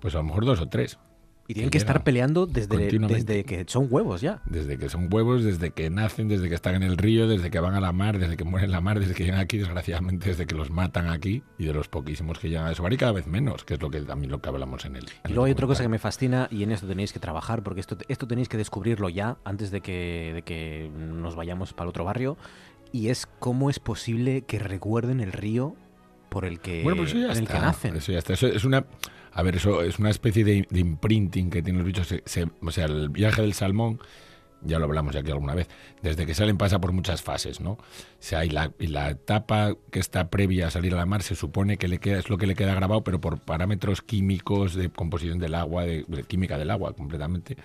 pues 0.00 0.14
a 0.16 0.18
lo 0.18 0.24
mejor 0.24 0.44
dos 0.44 0.60
o 0.60 0.68
tres. 0.68 0.98
Y 1.48 1.54
tienen 1.54 1.70
que 1.70 1.72
que 1.72 1.78
estar 1.78 2.02
peleando 2.02 2.46
desde, 2.46 2.76
desde 2.76 3.44
que 3.44 3.64
son 3.68 3.86
huevos 3.88 4.20
ya. 4.20 4.42
Desde 4.46 4.78
que 4.78 4.88
son 4.88 5.08
huevos, 5.12 5.44
desde 5.44 5.70
que 5.70 5.90
nacen, 5.90 6.28
desde 6.28 6.48
que 6.48 6.54
están 6.56 6.74
en 6.74 6.82
el 6.82 6.96
río, 6.96 7.28
desde 7.28 7.50
que 7.50 7.60
van 7.60 7.74
a 7.74 7.80
la 7.80 7.92
mar, 7.92 8.18
desde 8.18 8.36
que 8.36 8.44
mueren 8.44 8.66
en 8.66 8.72
la 8.72 8.80
mar, 8.80 8.98
desde 8.98 9.14
que 9.14 9.24
llegan 9.24 9.38
aquí, 9.38 9.58
desgraciadamente, 9.58 10.28
desde 10.28 10.46
que 10.46 10.54
los 10.54 10.70
matan 10.70 11.08
aquí 11.08 11.42
y 11.58 11.66
de 11.66 11.72
los 11.72 11.88
poquísimos 11.88 12.38
que 12.38 12.48
llegan 12.48 12.66
a 12.66 12.72
eso. 12.72 12.86
y 12.90 12.96
cada 12.96 13.12
vez 13.12 13.26
menos, 13.26 13.64
que 13.64 13.74
es 13.74 13.82
lo 13.82 13.90
que 13.90 14.00
también 14.00 14.30
lo 14.32 14.40
que 14.40 14.48
hablamos 14.48 14.84
en 14.84 14.96
el. 14.96 15.04
en 15.24 15.30
Y 15.30 15.34
luego 15.34 15.44
hay 15.44 15.52
otra 15.52 15.66
cosa 15.66 15.82
que 15.82 15.88
me 15.88 15.98
fascina 15.98 16.48
y 16.50 16.62
en 16.62 16.72
esto 16.72 16.86
tenéis 16.86 17.12
que 17.12 17.20
trabajar, 17.20 17.62
porque 17.62 17.80
esto, 17.80 17.96
esto 18.08 18.26
tenéis 18.26 18.48
que 18.48 18.56
descubrirlo 18.56 19.08
ya 19.08 19.36
antes 19.44 19.70
de 19.70 19.80
que, 19.80 20.32
de 20.34 20.42
que 20.42 20.90
nos 20.96 21.36
vayamos 21.36 21.72
para 21.72 21.84
el 21.84 21.90
otro 21.90 22.04
barrio, 22.04 22.36
y 22.92 23.08
es 23.08 23.26
cómo 23.38 23.70
es 23.70 23.78
posible 23.78 24.42
que 24.42 24.58
recuerden 24.58 25.20
el 25.20 25.32
río 25.32 25.76
por 26.28 26.44
el 26.44 26.60
que, 26.60 26.82
Bueno, 26.82 26.98
pues 27.02 27.10
eso 27.10 27.18
ya 27.18 27.26
en 27.26 27.30
el 27.38 27.42
está. 27.44 27.54
que 27.54 27.60
nacen. 27.60 27.96
Eso 27.96 28.12
ya 28.12 28.18
está. 28.18 28.32
Eso 28.34 28.46
es 28.46 28.64
una. 28.64 28.84
A 29.38 29.42
ver, 29.42 29.56
eso 29.56 29.82
es 29.82 29.98
una 29.98 30.08
especie 30.10 30.44
de, 30.44 30.66
de 30.70 30.80
imprinting 30.80 31.50
que 31.50 31.62
tienen 31.62 31.78
los 31.82 31.86
bichos. 31.86 32.06
Se- 32.08 32.22
se- 32.24 32.48
o 32.62 32.70
sea, 32.70 32.86
el 32.86 33.10
viaje 33.10 33.42
del 33.42 33.52
salmón, 33.52 34.00
ya 34.62 34.78
lo 34.78 34.86
hablamos 34.86 35.14
aquí 35.16 35.30
alguna 35.30 35.54
vez, 35.54 35.68
desde 36.02 36.26
que 36.26 36.34
salen 36.34 36.56
pasa 36.56 36.80
por 36.80 36.92
muchas 36.92 37.22
fases, 37.22 37.60
¿no? 37.60 37.72
O 37.72 37.78
sea, 38.18 38.44
y 38.44 38.50
la, 38.50 38.72
y 38.78 38.88
la 38.88 39.10
etapa 39.10 39.74
que 39.90 40.00
está 40.00 40.28
previa 40.30 40.68
a 40.68 40.70
salir 40.70 40.94
a 40.94 40.96
la 40.96 41.06
mar 41.06 41.22
se 41.22 41.34
supone 41.34 41.76
que 41.76 41.88
le 41.88 41.98
queda, 41.98 42.18
es 42.18 42.30
lo 42.30 42.38
que 42.38 42.46
le 42.46 42.54
queda 42.54 42.74
grabado, 42.74 43.04
pero 43.04 43.20
por 43.20 43.40
parámetros 43.40 44.02
químicos 44.02 44.74
de 44.74 44.90
composición 44.90 45.38
del 45.38 45.54
agua, 45.54 45.84
de, 45.84 46.04
de 46.08 46.22
química 46.24 46.58
del 46.58 46.70
agua 46.70 46.92
completamente. 46.94 47.56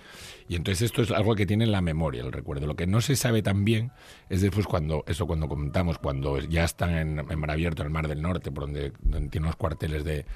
Y 0.48 0.56
entonces 0.56 0.82
esto 0.82 1.02
es 1.02 1.10
algo 1.10 1.34
que 1.34 1.46
tiene 1.46 1.64
en 1.64 1.72
la 1.72 1.80
memoria, 1.80 2.22
el 2.22 2.32
recuerdo. 2.32 2.66
Lo 2.66 2.76
que 2.76 2.86
no 2.86 3.00
se 3.00 3.16
sabe 3.16 3.42
tan 3.42 3.64
bien 3.64 3.90
es 4.28 4.42
después 4.42 4.66
cuando, 4.66 5.04
eso 5.06 5.26
cuando 5.26 5.48
comentamos, 5.48 5.98
cuando 5.98 6.38
ya 6.40 6.64
están 6.64 6.90
en, 6.90 7.18
en 7.18 7.38
mar 7.38 7.50
abierto, 7.50 7.82
en 7.82 7.86
el 7.86 7.92
Mar 7.92 8.08
del 8.08 8.22
Norte, 8.22 8.50
por 8.50 8.64
donde, 8.64 8.92
donde 9.00 9.30
tienen 9.30 9.46
los 9.46 9.56
cuarteles 9.56 10.04
de, 10.04 10.26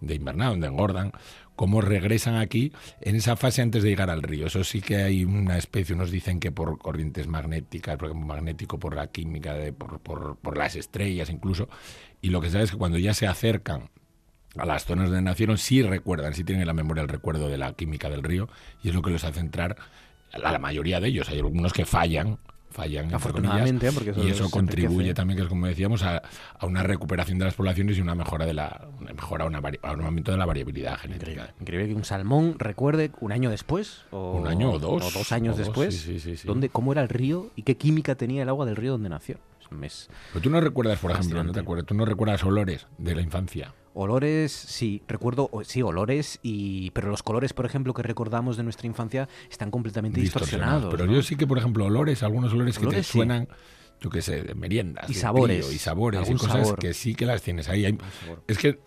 de 0.00 0.14
invernada, 0.14 0.50
donde 0.50 0.66
engordan, 0.66 1.12
cómo 1.56 1.80
regresan 1.80 2.36
aquí 2.36 2.72
en 3.00 3.16
esa 3.16 3.36
fase 3.36 3.62
antes 3.62 3.82
de 3.82 3.88
llegar 3.88 4.10
al 4.10 4.22
río. 4.22 4.46
Eso 4.46 4.62
sí 4.62 4.80
que 4.80 4.96
hay 4.96 5.24
una 5.24 5.56
especie, 5.56 5.94
unos 5.94 6.10
dicen 6.10 6.38
que 6.38 6.52
por 6.52 6.78
corrientes 6.78 7.26
magnéticas, 7.26 7.96
por 7.96 8.08
ejemplo, 8.08 8.26
magnético 8.26 8.78
por 8.78 8.94
la 8.94 9.08
química, 9.08 9.56
por, 9.76 10.56
las 10.56 10.76
estrellas 10.76 11.30
incluso, 11.30 11.68
y 12.20 12.28
lo 12.28 12.40
que 12.40 12.48
se 12.48 12.52
sabe 12.52 12.64
es 12.64 12.70
que 12.70 12.76
cuando 12.76 12.98
ya 12.98 13.14
se 13.14 13.26
acercan 13.26 13.90
a 14.56 14.64
las 14.64 14.84
zonas 14.84 15.08
donde 15.08 15.22
nacieron, 15.22 15.58
sí 15.58 15.82
recuerdan, 15.82 16.34
sí 16.34 16.44
tienen 16.44 16.62
en 16.62 16.68
la 16.68 16.72
memoria 16.72 17.02
el 17.02 17.08
recuerdo 17.08 17.48
de 17.48 17.58
la 17.58 17.72
química 17.72 18.08
del 18.08 18.22
río, 18.22 18.48
y 18.82 18.88
es 18.88 18.94
lo 18.94 19.02
que 19.02 19.10
los 19.10 19.24
hace 19.24 19.40
entrar, 19.40 19.76
a 20.32 20.52
la 20.52 20.58
mayoría 20.58 21.00
de 21.00 21.08
ellos, 21.08 21.28
hay 21.28 21.38
algunos 21.38 21.72
que 21.72 21.84
fallan, 21.84 22.38
fallan, 22.76 23.12
Afortunadamente, 23.14 23.86
comillas, 23.86 23.94
porque 23.94 24.10
eso 24.10 24.22
y 24.22 24.30
eso 24.30 24.50
contribuye 24.50 25.14
también, 25.14 25.38
que 25.38 25.42
es 25.44 25.48
como 25.48 25.66
decíamos, 25.66 26.02
a, 26.02 26.22
a 26.58 26.66
una 26.66 26.82
recuperación 26.82 27.38
de 27.38 27.46
las 27.46 27.54
poblaciones 27.54 27.96
y 27.96 28.00
una 28.02 28.14
mejora 28.14 28.44
de 28.46 28.52
la 28.54 28.86
una 29.00 29.12
mejora, 29.14 29.46
una 29.46 29.60
vari- 29.62 29.78
a 29.82 29.92
un 29.92 30.02
aumento 30.02 30.30
de 30.30 30.36
la 30.38 30.44
variabilidad 30.46 30.98
genética. 30.98 31.54
Increíble 31.60 31.88
que 31.88 31.94
un 31.94 32.04
salmón 32.04 32.56
recuerde 32.58 33.10
un 33.20 33.32
año 33.32 33.50
después 33.50 34.04
o 34.10 34.34
Un 34.34 34.46
año 34.46 34.72
o 34.72 34.78
dos. 34.78 35.04
o 35.04 35.18
dos 35.18 35.32
años 35.32 35.54
O 35.54 35.58
dos, 35.58 35.66
después 35.68 35.94
sí, 35.94 36.14
sí, 36.14 36.20
sí, 36.20 36.36
sí. 36.36 36.46
dónde- 36.46 36.68
cómo 36.68 36.92
era 36.92 37.02
el 37.02 37.08
río 37.08 37.50
y 37.56 37.62
qué 37.62 37.76
química 37.76 38.14
tenía 38.14 38.42
el 38.42 38.48
agua 38.50 38.66
del 38.66 38.76
río 38.76 38.92
donde 38.92 39.08
nació. 39.08 39.38
Es- 39.82 40.08
Pero 40.32 40.42
tú 40.42 40.50
no 40.50 40.60
recuerdas, 40.60 40.98
por 41.00 41.10
ejemplo, 41.10 41.42
no 41.42 41.52
te 41.52 41.60
acuerdas, 41.60 41.86
tú 41.86 41.94
no 41.94 42.04
recuerdas 42.04 42.44
olores 42.44 42.86
de 42.98 43.14
la 43.16 43.22
infancia. 43.22 43.72
Olores, 43.98 44.52
sí, 44.52 45.02
recuerdo, 45.08 45.50
sí, 45.64 45.80
olores, 45.80 46.38
y 46.42 46.90
pero 46.90 47.08
los 47.08 47.22
colores, 47.22 47.54
por 47.54 47.64
ejemplo, 47.64 47.94
que 47.94 48.02
recordamos 48.02 48.58
de 48.58 48.62
nuestra 48.62 48.86
infancia 48.86 49.26
están 49.50 49.70
completamente 49.70 50.20
distorsionados. 50.20 50.90
Pero 50.94 51.06
¿no? 51.06 51.14
yo 51.14 51.22
sí 51.22 51.34
que, 51.34 51.46
por 51.46 51.56
ejemplo, 51.56 51.86
olores, 51.86 52.22
algunos 52.22 52.52
olores, 52.52 52.78
que 52.78 52.86
te 52.88 53.02
sí. 53.02 53.12
suenan, 53.12 53.48
yo 54.02 54.10
qué 54.10 54.20
sé, 54.20 54.42
de 54.42 54.54
meriendas, 54.54 55.08
Y 55.08 55.14
de 55.14 55.20
sabores, 55.20 55.72
y 55.72 55.78
sabores, 55.78 56.28
y 56.28 56.34
cosas 56.34 56.52
sabor. 56.66 56.78
que 56.78 56.92
sí 56.92 57.14
que 57.14 57.24
las 57.24 57.40
tienes 57.40 57.70
ahí. 57.70 57.86
Hay- 57.86 57.98
es 58.46 58.58
que, 58.58 58.78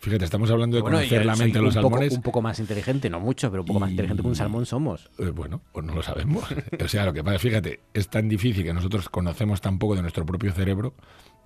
fíjate, 0.00 0.26
estamos 0.26 0.50
hablando 0.50 0.76
de 0.76 0.82
Bueno, 0.82 0.98
conocer 0.98 1.24
la 1.24 1.34
mente 1.36 1.56
de 1.60 1.64
los 1.64 1.74
poco, 1.74 1.88
salmones. 1.88 2.12
un 2.12 2.20
poco 2.22 2.42
más 2.42 2.58
inteligente, 2.58 3.08
no 3.08 3.20
mucho, 3.20 3.50
pero 3.50 3.62
un 3.62 3.66
poco 3.68 3.80
más 3.80 3.90
inteligente 3.90 4.20
que 4.22 4.28
un 4.28 4.36
salmón 4.36 4.66
somos. 4.66 5.08
Eh, 5.18 5.30
bueno, 5.30 5.62
pues 5.72 5.86
no 5.86 5.94
lo 5.94 6.02
sabemos. 6.02 6.44
o 6.84 6.88
sea, 6.88 7.06
lo 7.06 7.14
que 7.14 7.24
pasa, 7.24 7.38
fíjate, 7.38 7.80
es 7.94 8.08
tan 8.10 8.28
difícil 8.28 8.64
que 8.64 8.74
nosotros 8.74 9.08
conocemos 9.08 9.62
tan 9.62 9.78
poco 9.78 9.96
de 9.96 10.02
nuestro 10.02 10.26
propio 10.26 10.52
cerebro. 10.52 10.92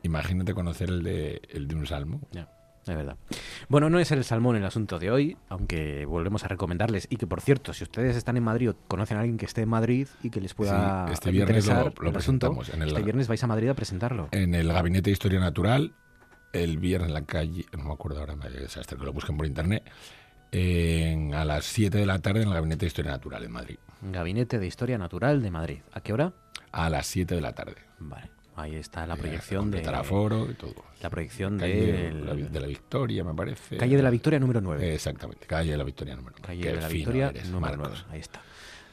Imagínate 0.02 0.54
conocer 0.54 0.88
el 0.88 1.04
de, 1.04 1.40
el 1.50 1.68
de 1.68 1.76
un 1.76 1.86
salmo. 1.86 2.20
Ya, 2.32 2.48
es 2.86 2.96
verdad. 2.96 3.16
Bueno, 3.68 3.88
no 3.90 3.98
es 3.98 4.10
el 4.10 4.24
salmón 4.24 4.56
el 4.56 4.64
asunto 4.64 4.98
de 4.98 5.10
hoy, 5.10 5.36
aunque 5.48 6.04
volvemos 6.04 6.44
a 6.44 6.48
recomendarles. 6.48 7.06
Y 7.10 7.16
que, 7.16 7.26
por 7.26 7.40
cierto, 7.40 7.72
si 7.72 7.84
ustedes 7.84 8.16
están 8.16 8.36
en 8.36 8.42
Madrid 8.44 8.70
o 8.70 8.76
conocen 8.88 9.16
a 9.16 9.20
alguien 9.20 9.36
que 9.38 9.46
esté 9.46 9.62
en 9.62 9.68
Madrid 9.68 10.08
y 10.22 10.30
que 10.30 10.40
les 10.40 10.54
pueda 10.54 11.06
Sí, 11.06 11.12
este 11.14 11.30
viernes 11.30 11.64
interesar 11.64 11.92
lo- 11.96 12.02
lo 12.02 12.10
el 12.10 12.16
asunto, 12.16 12.48
presentamos 12.48 12.68
en 12.74 12.82
el- 12.82 12.88
este 12.88 13.02
viernes 13.02 13.28
vais 13.28 13.42
a 13.42 13.46
Madrid 13.46 13.68
a 13.68 13.74
presentarlo. 13.74 14.28
En 14.32 14.54
el 14.54 14.68
Gabinete 14.72 15.10
de 15.10 15.12
Historia 15.12 15.38
Natural, 15.40 15.92
el 16.52 16.78
viernes 16.78 17.08
en 17.08 17.14
la 17.14 17.22
calle, 17.24 17.64
no 17.76 17.84
me 17.84 17.92
acuerdo 17.94 18.20
ahora, 18.20 18.36
me 18.36 18.50
desastre, 18.50 18.98
que 18.98 19.04
lo 19.04 19.12
busquen 19.12 19.36
por 19.36 19.46
internet, 19.46 19.84
en- 20.50 21.34
a 21.34 21.44
las 21.44 21.64
7 21.64 21.98
de 21.98 22.06
la 22.06 22.18
tarde 22.18 22.42
en 22.42 22.48
el 22.48 22.54
Gabinete 22.54 22.80
de 22.80 22.86
Historia 22.88 23.12
Natural 23.12 23.42
en 23.44 23.52
Madrid. 23.52 23.76
Gabinete 24.02 24.58
de 24.58 24.66
Historia 24.66 24.98
Natural 24.98 25.40
de 25.40 25.50
Madrid. 25.50 25.78
¿A 25.92 26.00
qué 26.00 26.12
hora? 26.12 26.32
A 26.72 26.90
las 26.90 27.06
7 27.06 27.34
de 27.34 27.40
la 27.40 27.52
tarde. 27.54 27.76
Vale, 28.00 28.30
ahí 28.56 28.74
está 28.76 29.06
la 29.06 29.16
proyección 29.16 29.70
de 29.70 29.80
aforo 29.88 30.48
y 30.50 30.54
todo. 30.54 30.74
la 31.02 31.10
proyección 31.10 31.58
Calle 31.58 31.74
de, 31.74 31.92
de, 31.92 32.12
la, 32.12 32.34
de 32.34 32.60
la 32.60 32.66
Victoria, 32.66 33.24
me 33.24 33.34
parece. 33.34 33.76
calle 33.76 33.96
de 33.96 34.02
la 34.02 34.10
Victoria 34.10 34.38
número 34.38 34.60
9. 34.60 34.86
Eh, 34.86 34.94
Exactamente, 34.94 35.46
calle 35.46 35.72
de 35.72 35.76
la 35.76 35.84
Victoria 35.84 36.16
número 36.16 36.36
9. 36.38 36.46
calle 36.46 36.60
Qué 36.62 36.72
de 36.76 36.80
la 36.80 36.88
Victoria 36.88 37.28
eres, 37.28 37.48
número 37.50 37.76
Marcos. 37.78 38.04
9. 38.08 38.14
Ahí 38.14 38.20
está. 38.20 38.42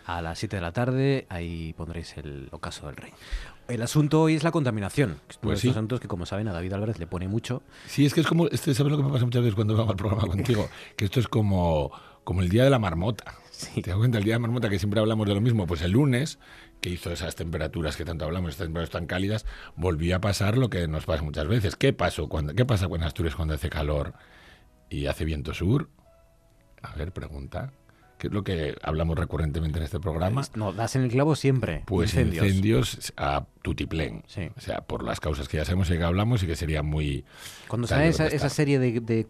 A 0.05 0.21
las 0.23 0.39
7 0.39 0.55
de 0.55 0.61
la 0.63 0.71
tarde, 0.71 1.27
ahí 1.29 1.73
pondréis 1.73 2.17
el 2.17 2.47
ocaso 2.51 2.87
del 2.87 2.95
rey. 2.95 3.11
El 3.67 3.83
asunto 3.83 4.23
hoy 4.23 4.33
es 4.33 4.43
la 4.43 4.49
contaminación. 4.49 5.19
Pues 5.41 5.59
estos 5.59 5.77
asuntos 5.77 5.99
que, 5.99 6.07
como 6.07 6.25
saben, 6.25 6.47
a 6.47 6.53
David 6.53 6.73
Álvarez 6.73 6.97
le 6.97 7.05
pone 7.05 7.27
mucho. 7.27 7.61
Sí, 7.85 8.07
es 8.07 8.15
que 8.15 8.21
es 8.21 8.25
como, 8.27 8.47
este, 8.47 8.73
¿sabes 8.73 8.91
lo 8.91 8.97
que 8.97 9.03
me 9.03 9.11
pasa 9.11 9.25
muchas 9.25 9.43
veces 9.43 9.53
cuando 9.53 9.75
vamos 9.75 9.91
al 9.91 9.97
programa 9.97 10.25
contigo? 10.25 10.67
Que 10.95 11.05
esto 11.05 11.19
es 11.19 11.27
como, 11.27 11.91
como 12.23 12.41
el 12.41 12.49
día 12.49 12.63
de 12.63 12.71
la 12.71 12.79
marmota. 12.79 13.35
¿Te 13.75 13.81
das 13.91 13.97
cuenta? 13.97 14.17
El 14.17 14.23
día 14.23 14.33
de 14.33 14.37
la 14.39 14.47
marmota 14.47 14.67
que 14.69 14.79
siempre 14.79 14.99
hablamos 14.99 15.27
de 15.27 15.35
lo 15.35 15.41
mismo. 15.41 15.67
Pues 15.67 15.81
el 15.83 15.91
lunes, 15.91 16.39
que 16.81 16.89
hizo 16.89 17.11
esas 17.11 17.35
temperaturas 17.35 17.97
que 17.97 18.05
tanto 18.05 18.25
hablamos, 18.25 18.51
estas 18.51 18.67
temperaturas 18.67 18.91
tan 18.91 19.05
cálidas, 19.05 19.45
volvió 19.75 20.15
a 20.15 20.21
pasar 20.21 20.57
lo 20.57 20.69
que 20.69 20.87
nos 20.87 21.05
pasa 21.05 21.23
muchas 21.23 21.47
veces. 21.47 21.75
¿Qué 21.75 21.93
pasó 21.93 22.29
cuando, 22.29 22.53
qué 22.55 22.65
pasa 22.65 22.85
en 22.85 23.03
Asturias 23.03 23.35
cuando 23.35 23.53
hace 23.53 23.69
calor 23.69 24.13
y 24.89 25.07
hace 25.07 25.25
viento 25.25 25.53
sur? 25.53 25.89
A 26.81 26.95
ver, 26.95 27.11
pregunta 27.11 27.73
que 28.19 28.27
es 28.27 28.33
lo 28.33 28.43
que 28.43 28.75
hablamos 28.83 29.17
recurrentemente 29.17 29.79
en 29.79 29.85
este 29.85 29.99
programa. 29.99 30.43
No, 30.53 30.73
das 30.73 30.95
en 30.97 31.03
el 31.03 31.09
clavo 31.09 31.35
siempre. 31.35 31.83
Pues 31.85 32.13
incendios, 32.13 32.45
incendios 32.45 33.13
a 33.15 33.45
tutiplén. 33.61 34.23
Sí. 34.27 34.49
O 34.57 34.61
sea, 34.61 34.81
por 34.81 35.03
las 35.03 35.21
causas 35.21 35.47
que 35.47 35.57
ya 35.57 35.65
sabemos 35.65 35.89
y 35.89 35.97
que 35.97 36.03
hablamos 36.03 36.43
y 36.43 36.47
que 36.47 36.57
sería 36.57 36.83
muy... 36.83 37.23
Cuando 37.69 37.87
sale 37.87 38.09
esa, 38.09 38.27
esa, 38.27 38.49
serie 38.49 38.77
de, 38.77 39.25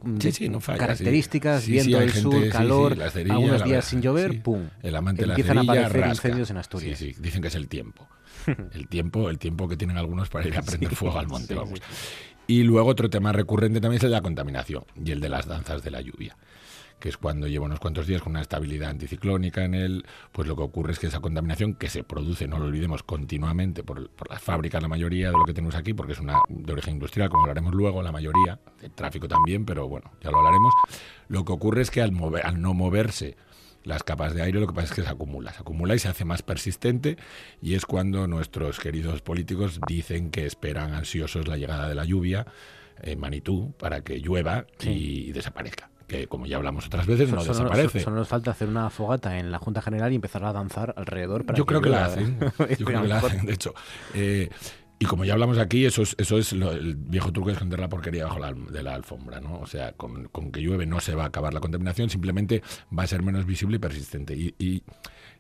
características, 0.78 1.68
viento 1.68 2.00
del 2.00 2.12
sur, 2.12 2.50
calor, 2.50 2.98
a 3.02 3.38
unos 3.38 3.64
días 3.64 3.86
sin 3.86 4.02
llover, 4.02 4.42
¡pum! 4.42 4.68
El 4.82 4.96
amante 4.96 5.24
Empiezan 5.24 5.58
la 5.58 5.62
cerilla, 5.62 5.72
a 5.72 5.86
aparecer 5.86 6.02
rasca. 6.02 6.28
incendios 6.28 6.50
en 6.50 6.58
Asturias. 6.58 6.98
Sí, 6.98 7.14
sí, 7.14 7.22
dicen 7.22 7.44
que 7.44 7.50
es 7.50 7.56
el 7.56 7.68
tiempo. 7.68 8.08
el 8.74 8.88
tiempo, 8.88 9.30
el 9.30 9.38
tiempo 9.38 9.68
que 9.68 9.78
tienen 9.78 9.98
algunos 9.98 10.30
para 10.30 10.48
ir 10.48 10.58
a 10.58 10.64
prender 10.64 10.96
fuego 10.96 11.20
al 11.20 11.28
monte, 11.28 11.54
vamos. 11.54 11.80
Y 12.48 12.64
luego 12.64 12.90
otro 12.90 13.12
tema 13.12 13.32
recurrente 13.34 13.80
también 13.80 14.00
es 14.00 14.04
el 14.04 14.10
de 14.10 14.16
la 14.16 14.22
contaminación 14.24 14.84
y 14.96 15.12
el 15.12 15.20
de 15.20 15.30
las 15.30 15.46
danzas 15.46 15.84
de 15.84 15.92
la 15.92 16.02
lluvia 16.02 16.36
que 17.00 17.10
es 17.10 17.18
cuando 17.18 17.48
lleva 17.48 17.66
unos 17.66 17.80
cuantos 17.80 18.08
días 18.08 18.22
con 18.22 18.32
una 18.32 18.42
estabilidad 18.42 18.90
anticiclónica 18.90 19.64
en 19.64 19.74
él, 19.74 20.06
pues 20.32 20.48
lo 20.48 20.56
que 20.56 20.64
ocurre 20.64 20.94
es 20.94 21.00
que 21.00 21.08
esa 21.08 21.20
contaminación 21.20 21.74
que 21.76 21.90
se 21.90 22.04
produce, 22.04 22.48
no 22.48 22.60
lo 22.60 22.66
olvidemos, 22.66 23.04
continuamente 23.04 23.84
por, 23.84 24.10
por 24.10 24.30
las 24.30 24.42
fábricas, 24.42 24.82
la 24.82 24.88
mayoría 24.88 25.28
de 25.28 25.38
lo 25.38 25.46
que 25.46 25.54
tenemos 25.54 25.76
aquí, 25.76 25.94
porque 25.94 26.14
es 26.14 26.20
una 26.20 26.40
de 26.50 26.74
origen 26.74 26.96
industrial, 26.96 27.30
como 27.30 27.44
hablaremos 27.44 27.74
luego, 27.74 28.04
la 28.04 28.12
mayoría, 28.12 28.60
el 28.82 28.92
tráfico 28.92 29.28
también, 29.28 29.66
pero 29.66 29.88
bueno, 29.88 30.12
ya 30.22 30.32
lo 30.32 30.38
hablaremos, 30.38 30.74
lo 31.28 31.46
que 31.46 31.54
ocurre 31.54 31.82
es 31.82 31.92
que 31.92 32.02
al, 32.02 32.12
mover, 32.12 32.46
al 32.46 32.62
no 32.62 32.74
moverse 32.74 33.38
las 33.84 34.04
capas 34.04 34.34
de 34.34 34.42
aire 34.42 34.60
lo 34.60 34.68
que 34.68 34.74
pasa 34.74 34.88
es 34.88 34.94
que 34.94 35.04
se 35.04 35.10
acumula, 35.10 35.54
se 35.54 35.62
acumula 35.62 35.96
y 35.96 36.00
se 36.00 36.10
hace 36.10 36.26
más 36.26 36.42
persistente 36.42 37.18
y 37.62 37.76
es 37.76 37.86
cuando 37.86 38.28
nuestros 38.28 38.80
queridos 38.80 39.22
políticos 39.22 39.80
dicen 39.88 40.32
que 40.32 40.46
esperan 40.46 40.94
ansiosos 40.94 41.48
la 41.48 41.58
llegada 41.58 41.88
de 41.88 41.96
la 41.96 42.04
lluvia 42.04 42.46
en 43.02 43.20
Manitú 43.20 43.74
para 43.80 44.02
que 44.02 44.20
llueva 44.20 44.66
sí. 44.80 44.90
y 44.90 45.32
desaparezca 45.32 45.90
que 46.10 46.28
como 46.28 46.46
ya 46.46 46.58
hablamos 46.58 46.86
otras 46.86 47.08
veces, 47.08 47.32
no 47.32 47.40
solo, 47.40 47.54
desaparece. 47.54 48.02
Solo 48.02 48.18
nos 48.18 48.28
falta 48.28 48.52
hacer 48.52 48.68
una 48.68 48.90
fogata 48.90 49.40
en 49.40 49.52
la 49.52 49.60
Junta 49.60 49.82
General 49.82 50.12
y 50.12 50.16
empezar 50.16 50.44
a 50.44 50.52
danzar 50.52 50.94
alrededor. 50.98 51.46
Para 51.46 51.58
Yo 51.58 51.66
que 51.66 51.70
creo 51.70 51.82
que 51.82 51.90
la 51.90 52.06
hacen. 52.06 52.38
Yo 52.78 52.86
creo 52.86 53.02
que 53.02 53.08
la 53.08 53.20
hacen, 53.20 53.46
de 53.46 53.54
hecho. 53.54 53.74
Eh, 54.14 54.50
y 55.02 55.06
como 55.06 55.24
ya 55.24 55.34
hablamos 55.34 55.58
aquí, 55.58 55.86
eso 55.86 56.02
es, 56.02 56.14
eso 56.18 56.38
es 56.38 56.52
lo, 56.52 56.74
el 56.74 56.96
viejo 56.96 57.32
truco 57.32 57.48
de 57.48 57.54
esconder 57.54 57.80
la 57.80 57.88
porquería 57.88 58.26
bajo 58.26 58.40
la, 58.40 58.52
de 58.52 58.84
la 58.84 58.96
alfombra, 58.96 59.40
¿no? 59.40 59.60
O 59.60 59.66
sea, 59.66 59.94
con, 59.94 60.26
con, 60.26 60.52
que 60.52 60.62
llueve 60.62 60.86
no 60.86 61.00
se 61.00 61.16
va 61.16 61.24
a 61.24 61.28
acabar 61.28 61.54
la 61.54 61.62
contaminación, 61.62 62.10
simplemente 62.10 62.62
va 62.98 63.04
a 63.04 63.08
ser 63.08 63.24
menos 63.24 63.46
visible 63.46 63.78
y 63.78 63.80
persistente. 63.80 64.36
Y, 64.36 64.56
y, 64.60 64.84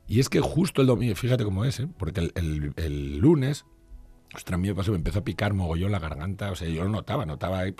y 0.08 0.21
es 0.21 0.29
que 0.29 0.39
justo 0.39 0.79
el 0.79 0.88
domingo, 0.88 1.13
fíjate 1.15 1.43
cómo 1.43 1.65
es, 1.65 1.82
¿eh? 1.82 1.89
porque 1.97 2.21
el, 2.21 2.32
el, 2.36 2.73
el 2.77 3.17
lunes 3.17 3.65
Ostras, 4.35 4.55
a 4.55 4.57
mí 4.57 4.67
me 4.67 4.75
pasó, 4.75 4.91
me 4.91 4.97
empezó 4.97 5.19
a 5.19 5.23
picar 5.23 5.53
mogollón 5.53 5.91
la 5.91 5.99
garganta, 5.99 6.51
o 6.51 6.55
sea, 6.55 6.69
yo 6.69 6.83
lo 6.83 6.89
notaba, 6.89 7.25
notaba, 7.25 7.67
yo 7.67 7.73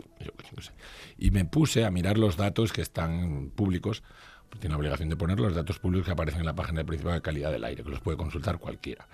sé. 0.60 0.72
y 1.18 1.30
me 1.30 1.46
puse 1.46 1.86
a 1.86 1.92
mirar 1.92 2.18
los 2.18 2.38
datos 2.38 2.74
que 2.74 2.82
están 2.82 3.52
públicos, 3.56 4.02
pues 4.50 4.60
tiene 4.60 4.74
la 4.74 4.80
obligación 4.80 5.10
de 5.10 5.16
poner 5.16 5.40
los 5.40 5.54
datos 5.54 5.78
públicos 5.78 6.08
que 6.08 6.12
aparecen 6.12 6.40
en 6.40 6.48
la 6.48 6.56
página 6.56 6.84
principal 6.84 7.14
de 7.14 7.22
calidad 7.22 7.52
del 7.52 7.64
aire, 7.64 7.84
que 7.84 7.90
los 7.90 8.00
puede 8.00 8.18
consultar 8.18 8.58
cualquiera. 8.58 9.08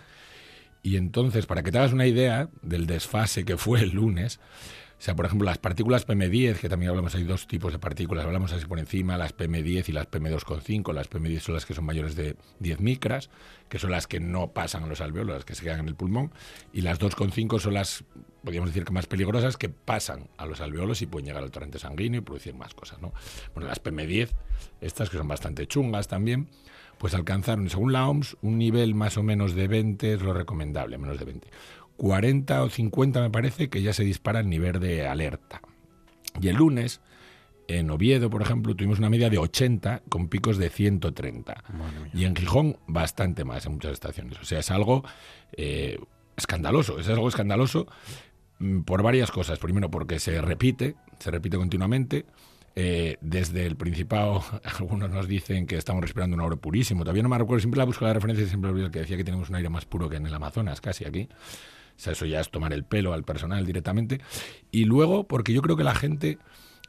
Y 0.81 0.97
entonces, 0.97 1.45
para 1.45 1.63
que 1.63 1.71
te 1.71 1.79
hagas 1.79 1.93
una 1.93 2.05
idea 2.05 2.47
del 2.61 2.85
desfase 2.85 3.43
que 3.43 3.57
fue 3.57 3.81
el 3.81 3.91
lunes, 3.91 4.39
o 4.97 5.01
sea, 5.05 5.15
por 5.15 5.25
ejemplo, 5.25 5.45
las 5.45 5.57
partículas 5.57 6.07
PM10, 6.07 6.55
que 6.55 6.69
también 6.69 6.89
hablamos, 6.89 7.13
hay 7.15 7.23
dos 7.23 7.47
tipos 7.47 7.73
de 7.73 7.79
partículas, 7.79 8.25
hablamos 8.25 8.53
así 8.53 8.65
por 8.65 8.79
encima, 8.79 9.17
las 9.17 9.35
PM10 9.35 9.89
y 9.89 9.91
las 9.91 10.09
PM2,5. 10.09 10.93
Las 10.93 11.09
PM10 11.09 11.39
son 11.41 11.55
las 11.55 11.65
que 11.65 11.73
son 11.73 11.85
mayores 11.85 12.15
de 12.15 12.37
10 12.59 12.79
micras, 12.79 13.29
que 13.67 13.77
son 13.77 13.91
las 13.91 14.07
que 14.07 14.21
no 14.21 14.51
pasan 14.53 14.83
a 14.83 14.87
los 14.87 15.01
alveolos, 15.01 15.35
las 15.35 15.45
que 15.45 15.53
se 15.53 15.63
quedan 15.63 15.81
en 15.81 15.89
el 15.89 15.95
pulmón, 15.95 16.31
y 16.71 16.81
las 16.81 16.99
2,5 16.99 17.59
son 17.59 17.73
las, 17.73 18.05
podríamos 18.43 18.69
decir 18.69 18.85
que 18.85 18.93
más 18.93 19.05
peligrosas, 19.05 19.57
que 19.57 19.67
pasan 19.67 20.29
a 20.37 20.45
los 20.45 20.61
alveolos 20.61 21.01
y 21.01 21.07
pueden 21.07 21.25
llegar 21.27 21.43
al 21.43 21.51
torrente 21.51 21.77
sanguíneo 21.77 22.21
y 22.21 22.23
producir 22.23 22.55
más 22.55 22.73
cosas, 22.73 23.01
¿no? 23.01 23.13
Bueno, 23.53 23.67
las 23.67 23.83
PM10, 23.83 24.29
estas 24.79 25.09
que 25.09 25.17
son 25.17 25.27
bastante 25.27 25.67
chungas 25.67 26.07
también, 26.07 26.47
pues 26.97 27.13
alcanzaron, 27.13 27.69
según 27.69 27.91
la 27.91 28.07
OMS, 28.07 28.37
un 28.41 28.57
nivel 28.57 28.95
más 28.95 29.17
o 29.17 29.23
menos 29.23 29.53
de 29.53 29.67
20 29.67 30.13
es 30.13 30.21
lo 30.21 30.33
recomendable, 30.33 30.97
menos 30.97 31.19
de 31.19 31.25
20. 31.25 31.47
40 31.97 32.63
o 32.63 32.69
50 32.69 33.21
me 33.21 33.29
parece 33.29 33.69
que 33.69 33.81
ya 33.81 33.93
se 33.93 34.03
dispara 34.03 34.39
el 34.39 34.49
nivel 34.49 34.79
de 34.79 35.07
alerta. 35.07 35.61
Y 36.41 36.49
el 36.49 36.57
lunes, 36.57 37.01
en 37.67 37.89
Oviedo, 37.89 38.29
por 38.29 38.41
ejemplo, 38.41 38.75
tuvimos 38.75 38.99
una 38.99 39.09
media 39.09 39.29
de 39.29 39.37
80 39.37 40.03
con 40.09 40.27
picos 40.27 40.57
de 40.57 40.69
130. 40.69 41.63
Y 42.13 42.25
en 42.25 42.35
Gijón, 42.35 42.77
bastante 42.87 43.45
más 43.45 43.65
en 43.65 43.73
muchas 43.73 43.93
estaciones. 43.93 44.39
O 44.39 44.45
sea, 44.45 44.59
es 44.59 44.71
algo 44.71 45.03
eh, 45.53 45.99
escandaloso. 46.37 46.99
Es 46.99 47.07
algo 47.07 47.27
escandaloso 47.27 47.87
por 48.85 49.01
varias 49.01 49.31
cosas. 49.31 49.59
Primero, 49.59 49.89
porque 49.89 50.19
se 50.19 50.41
repite, 50.41 50.95
se 51.19 51.31
repite 51.31 51.57
continuamente. 51.57 52.25
Eh, 52.77 53.15
desde 53.21 53.65
el 53.65 53.77
Principado, 53.77 54.43
algunos 54.79 55.09
nos 55.09 55.29
dicen 55.29 55.65
que 55.65 55.77
estamos 55.77 56.01
respirando 56.01 56.35
un 56.35 56.41
aire 56.41 56.57
purísimo. 56.57 57.03
Todavía 57.03 57.23
no 57.23 57.29
me 57.29 57.37
recuerdo, 57.37 57.61
siempre 57.61 57.77
la 57.77 57.85
busco 57.85 58.03
la 58.03 58.13
referencia, 58.13 58.45
siempre 58.45 58.69
olvido 58.69 58.91
que 58.91 58.99
decía 58.99 59.15
que 59.15 59.23
tenemos 59.23 59.49
un 59.49 59.55
aire 59.55 59.69
más 59.69 59.85
puro 59.85 60.09
que 60.09 60.17
en 60.17 60.27
el 60.27 60.33
Amazonas, 60.33 60.81
casi 60.81 61.05
aquí. 61.05 61.29
O 61.95 61.99
sea, 61.99 62.13
eso 62.13 62.25
ya 62.25 62.39
es 62.39 62.49
tomar 62.49 62.73
el 62.73 62.83
pelo 62.83 63.13
al 63.13 63.23
personal 63.23 63.65
directamente. 63.65 64.21
Y 64.71 64.85
luego, 64.85 65.27
porque 65.27 65.53
yo 65.53 65.61
creo 65.61 65.77
que 65.77 65.83
la 65.83 65.95
gente 65.95 66.37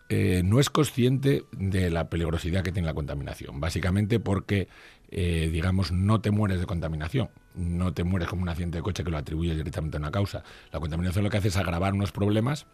eh, 0.09 0.43
no 0.45 0.61
es 0.61 0.71
consciente 0.71 1.45
de 1.53 1.91
la 1.91 2.09
peligrosidad 2.09 2.63
que 2.63 2.73
tiene 2.73 2.87
la 2.87 2.95
contaminación. 2.95 3.61
Básicamente 3.61 4.21
porque, 4.21 4.69
eh, 5.11 5.49
digamos, 5.53 5.93
no 5.93 6.21
te 6.21 6.31
mueres 6.31 6.61
de 6.61 6.67
contaminación. 6.67 7.31
No 7.55 7.93
te 7.93 8.05
mueres 8.05 8.29
como 8.29 8.43
un 8.43 8.49
accidente 8.49 8.79
de 8.79 8.83
coche 8.83 9.03
que 9.03 9.11
lo 9.11 9.19
atribuyes 9.19 9.57
directamente 9.57 9.97
a 9.97 10.01
una 10.01 10.11
causa. 10.11 10.45
La 10.73 10.81
contaminación 10.81 11.25
lo 11.25 11.31
que 11.31 11.39
hace 11.39 11.49
es 11.49 11.57
agravar 11.57 11.95
unos 11.95 12.13
problemas 12.13 12.67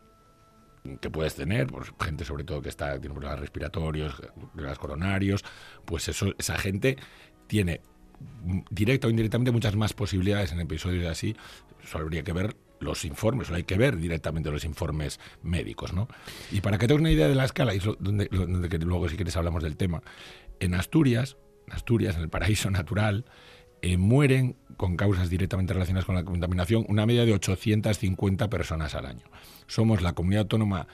que 1.01 1.11
puedes 1.11 1.35
tener, 1.35 1.69
pues, 1.69 1.93
gente 2.01 2.25
sobre 2.25 2.45
todo 2.45 2.61
que 2.61 2.69
está 2.69 2.99
tiene 2.99 3.15
problemas 3.15 3.39
respiratorios, 3.39 4.21
problemas 4.53 4.79
coronarios, 4.79 5.45
pues 5.85 6.09
eso, 6.09 6.35
esa 6.39 6.59
gente 6.59 6.97
tiene 7.47 7.83
directa 8.71 9.07
o 9.07 9.11
indirectamente 9.11 9.51
muchas 9.51 9.77
más 9.77 9.93
posibilidades 9.93 10.53
en 10.53 10.61
episodios 10.61 11.07
así. 11.07 11.37
Solo 11.85 12.05
habría 12.05 12.23
que 12.23 12.33
ver 12.33 12.57
los 12.83 13.05
informes, 13.05 13.47
solo 13.47 13.57
hay 13.57 13.65
que 13.65 13.77
ver 13.77 13.97
directamente 13.97 14.51
los 14.51 14.65
informes 14.65 15.21
médicos, 15.43 15.93
¿no? 15.93 16.09
Y 16.51 16.61
para 16.61 16.79
que 16.79 16.87
tengas 16.87 17.01
una 17.01 17.11
idea 17.11 17.29
de 17.29 17.35
la 17.35 17.45
escala, 17.45 17.75
y 17.75 17.79
donde, 17.79 18.29
donde 18.31 18.79
luego 18.79 19.09
si 19.09 19.17
quieres 19.17 19.37
hablamos 19.37 19.63
del 19.63 19.77
tema, 19.77 20.03
en 20.61 20.75
Asturias, 20.75 21.37
en 21.67 21.75
Asturias, 21.75 22.17
en 22.17 22.23
el 22.23 22.29
paraíso 22.29 22.71
natural, 22.71 23.25
eh, 23.83 23.97
mueren 23.97 24.57
con 24.77 24.97
causas 24.97 25.29
directamente 25.29 25.73
relacionadas 25.73 26.05
con 26.05 26.15
la 26.15 26.25
contaminación 26.25 26.85
una 26.89 27.05
media 27.05 27.25
de 27.25 27.33
850 27.35 28.49
personas 28.49 28.95
al 28.95 29.07
año. 29.07 29.25
Somos 29.67 30.03
la 30.03 30.13
comunidad 30.13 30.43
autónoma, 30.43 30.87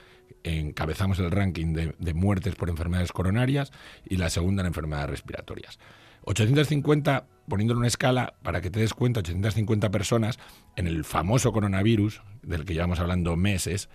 encabezamos 0.43 1.19
el 1.19 1.29
ranking 1.29 1.73
de, 1.73 1.95
de 1.97 2.13
muertes 2.13 2.55
por 2.55 2.69
enfermedades 2.69 3.11
coronarias 3.11 3.71
y 4.05 4.17
la 4.17 4.29
segunda 4.29 4.61
en 4.61 4.67
enfermedades 4.67 5.09
respiratorias. 5.09 5.79
850, 6.25 7.27
poniéndolo 7.47 7.77
en 7.77 7.81
una 7.81 7.87
escala, 7.87 8.35
para 8.43 8.61
que 8.61 8.69
te 8.69 8.79
des 8.79 8.93
cuenta, 8.93 9.19
850 9.21 9.89
personas 9.91 10.39
en 10.75 10.87
el 10.87 11.03
famoso 11.03 11.51
coronavirus, 11.51 12.21
del 12.41 12.65
que 12.65 12.73
llevamos 12.73 12.99
hablando 12.99 13.35
meses, 13.35 13.89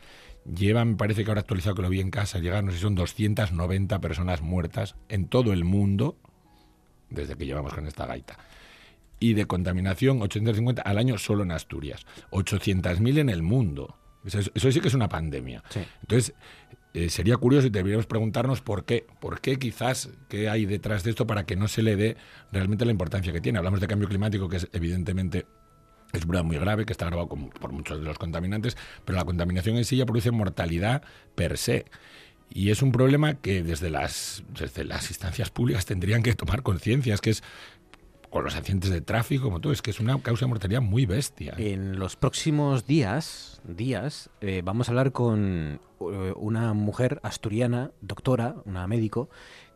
llevan, 0.45 0.91
me 0.91 0.97
parece 0.97 1.25
que 1.25 1.31
ahora 1.31 1.41
actualizado 1.41 1.77
que 1.77 1.83
lo 1.83 1.89
vi 1.89 2.01
en 2.01 2.11
casa, 2.11 2.39
llegan, 2.39 2.67
no 2.67 2.73
sé 2.73 2.79
si 2.79 2.83
son 2.83 2.95
290 2.95 4.01
personas 4.01 4.43
muertas 4.43 4.97
en 5.09 5.29
todo 5.29 5.53
el 5.53 5.65
mundo 5.65 6.17
desde 7.11 7.37
que 7.37 7.47
llevamos 7.47 7.73
con 7.75 7.87
esta 7.87 8.07
gaita. 8.07 8.39
Y 9.21 9.35
de 9.35 9.47
contaminación, 9.47 10.21
850 10.21 10.83
al 10.83 10.99
año 10.99 11.19
solo 11.19 11.45
en 11.45 11.53
Asturias. 11.53 12.05
800.000 12.31 13.19
en 13.19 13.29
el 13.31 13.43
mundo. 13.43 13.97
Eso, 14.25 14.41
eso, 14.41 14.73
sí 14.73 14.81
que 14.81 14.89
es 14.89 14.95
una 14.95 15.09
pandemia. 15.09 15.63
Sí. 15.71 15.81
Entonces, 16.03 16.35
eh, 16.95 17.11
sería 17.11 17.37
curioso 17.37 17.67
y 17.67 17.71
deberíamos 17.71 18.07
preguntarnos 18.07 18.61
por 18.61 18.85
qué, 18.85 19.05
por 19.21 19.41
qué 19.41 19.59
quizás, 19.59 20.11
qué 20.29 20.49
hay 20.49 20.65
detrás 20.65 21.03
de 21.03 21.11
esto 21.11 21.27
para 21.27 21.45
que 21.45 21.57
no 21.57 21.67
se 21.67 21.83
le 21.83 21.97
dé 21.97 22.17
realmente 22.53 22.85
la 22.85 22.93
importancia 22.93 23.33
que 23.33 23.41
tiene. 23.41 23.59
Hablamos 23.59 23.81
de 23.81 23.89
cambio 23.89 24.09
climático, 24.09 24.49
que 24.49 24.59
es 24.59 24.69
evidentemente 24.73 25.45
es 26.13 26.23
un 26.23 26.29
problema 26.29 26.47
muy 26.47 26.59
grave, 26.59 26.87
que 26.87 26.93
está 26.93 27.07
agravado 27.07 27.29
con, 27.29 27.51
por 27.51 27.73
muchos 27.73 27.99
de 27.99 28.05
los 28.05 28.17
contaminantes, 28.17 28.77
pero 29.05 29.19
la 29.19 29.25
contaminación 29.25 29.77
en 29.77 29.85
sí 29.85 29.97
ya 29.97 30.07
produce 30.07 30.31
mortalidad 30.31 31.03
per 31.35 31.59
se. 31.59 31.87
Y 32.49 32.71
es 32.71 32.83
un 32.83 32.93
problema 32.93 33.35
que 33.35 33.65
desde 33.65 33.91
las, 33.91 34.45
desde 34.57 34.85
las 34.85 35.11
instancias 35.11 35.51
públicas 35.51 35.87
tendrían 35.87 36.23
que 36.23 36.35
tomar 36.35 36.63
conciencia, 36.63 37.15
es 37.15 37.21
que 37.21 37.31
es 37.31 37.43
con 38.31 38.45
los 38.45 38.57
accidentes 38.57 38.91
de 38.91 39.01
tráfico, 39.01 39.45
como 39.45 39.61
todo, 39.61 39.73
es 39.73 39.83
que 39.83 39.91
es 39.91 40.01
una 40.01 40.21
causa 40.21 40.45
de 40.45 40.49
mortalidad 40.49 40.81
muy 40.81 41.07
bestia. 41.07 41.55
En 41.57 41.99
los 41.99 42.17
próximos 42.17 42.87
días, 42.87 43.61
días 43.65 44.31
eh, 44.41 44.63
vamos 44.65 44.89
a 44.89 44.93
hablar 44.93 45.13
con 45.13 45.81
una 45.99 46.73
mujer 46.75 47.21
asturiana, 47.23 47.91
doctora, 48.01 48.57
una 48.65 48.87
médico, 48.87 49.29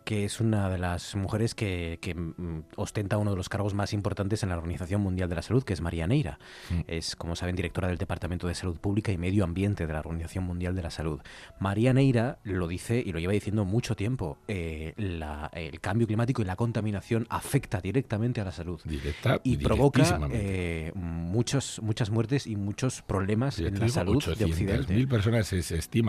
que 0.09 0.25
es 0.25 0.41
una 0.41 0.71
de 0.71 0.79
las 0.79 1.15
mujeres 1.17 1.55
que, 1.55 1.99
mm, 2.17 2.61
ostenta 2.77 3.19
uno 3.19 3.33
de 3.33 3.37
los 3.37 3.51
cargos 3.51 3.75
más 3.75 3.93
importantes 3.93 4.43
en 4.43 4.49
la 4.49 4.57
Organización 4.57 5.03
Mundial 5.03 5.29
de 5.29 5.35
la 5.35 5.43
Salud, 5.43 5.65
que 5.65 5.75
es 5.75 5.83
María 5.83 6.07
Neira. 6.07 6.39
Mm. 6.71 6.81
Es, 6.87 7.15
como 7.15 7.37
saben, 7.37 7.55
directora 7.57 7.89
del 7.89 7.99
Departamento 7.99 8.49
de 8.49 8.55
Salud 8.55 8.79
Pública 8.79 9.13
y 9.13 9.19
Medio 9.19 9.45
Ambiente 9.45 9.87
de 9.87 9.93
la 9.93 9.99
Organización 9.99 10.45
Mundial 10.45 10.75
de 10.75 10.81
la 10.81 10.91
Salud. 10.91 11.21
María 11.61 11.93
Neira 11.93 12.39
lo 12.43 12.69
dice 12.69 13.03
y 13.05 13.13
lo 13.13 13.19
lleva 13.19 13.35
diciendo 13.35 13.67
mucho 13.67 13.97
tiempo. 13.97 14.39
Eh, 14.49 14.95
el 14.97 15.81
cambio 15.83 16.07
climático 16.07 16.41
y 16.41 16.47
la 16.47 16.57
contaminación 16.57 17.27
afecta 17.29 17.83
directamente 17.83 18.41
a 18.41 18.45
la 18.45 18.53
salud. 18.53 18.81
Directa 18.85 19.43
y 19.45 19.59
provoca 19.59 20.19
eh, 20.33 20.91
muchos, 20.95 21.83
muchas 21.83 22.09
muertes 22.09 22.47
y 22.47 22.57
muchos 22.57 23.03
problemas 23.03 23.59
en 23.59 23.79
la 23.79 23.91
salud 23.91 24.25
de 24.25 24.47
Occidente. 24.47 24.95
mil 24.95 25.07
personas 25.07 25.49
se, 25.49 25.59
estima. 25.59 26.08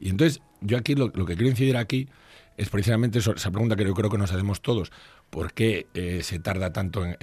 Y 0.00 0.08
entonces, 0.08 0.40
yo 0.60 0.78
aquí 0.78 0.94
lo, 0.94 1.12
que 1.12 1.34
quiero 1.34 1.48
incidir 1.48 1.76
aquí 1.76 2.08
es 2.56 2.68
precisamente 2.68 3.18
esa 3.18 3.50
pregunta 3.50 3.74
que 3.74 3.84
yo 3.84 3.94
creo 3.94 4.10
que 4.10 4.18
nos 4.18 4.32
hacemos 4.32 4.62
todos. 4.62 4.92
¿Por 5.30 5.52
qué 5.52 5.88
eh, 5.94 6.22
se 6.22 6.38
tarda 6.38 6.72
tanto 6.72 7.04
en, 7.04 7.16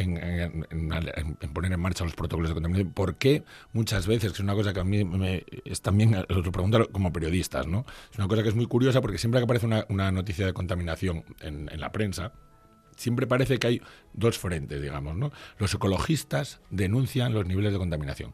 poner 1.53 1.71
en 1.71 1.79
marcha 1.79 2.03
los 2.03 2.13
protocolos 2.13 2.49
de 2.49 2.55
contaminación? 2.55 2.93
¿Por 2.93 3.15
qué 3.15 3.43
muchas 3.71 4.07
veces, 4.07 4.31
que 4.31 4.35
es 4.35 4.39
una 4.41 4.53
cosa 4.53 4.73
que 4.73 4.81
a 4.81 4.83
mí 4.83 5.05
me, 5.05 5.45
también, 5.81 6.15
os 6.15 6.45
lo 6.45 6.51
pregunto 6.51 6.89
como 6.91 7.13
periodistas, 7.13 7.67
¿no? 7.67 7.85
Es 8.11 8.17
una 8.17 8.27
cosa 8.27 8.43
que 8.43 8.49
es 8.49 8.55
muy 8.55 8.65
curiosa 8.65 8.99
porque 8.99 9.17
siempre 9.17 9.39
que 9.39 9.45
aparece 9.45 9.65
una, 9.87 10.11
noticia 10.11 10.45
de 10.45 10.53
contaminación 10.53 11.23
en, 11.39 11.69
la 11.79 11.93
prensa, 11.93 12.33
siempre 12.97 13.27
parece 13.27 13.57
que 13.57 13.67
hay 13.67 13.81
dos 14.13 14.37
frentes, 14.37 14.81
digamos, 14.81 15.15
¿no? 15.15 15.31
Los 15.57 15.73
ecologistas 15.73 16.59
denuncian 16.69 17.33
los 17.33 17.45
niveles 17.45 17.71
de 17.71 17.79
contaminación. 17.79 18.33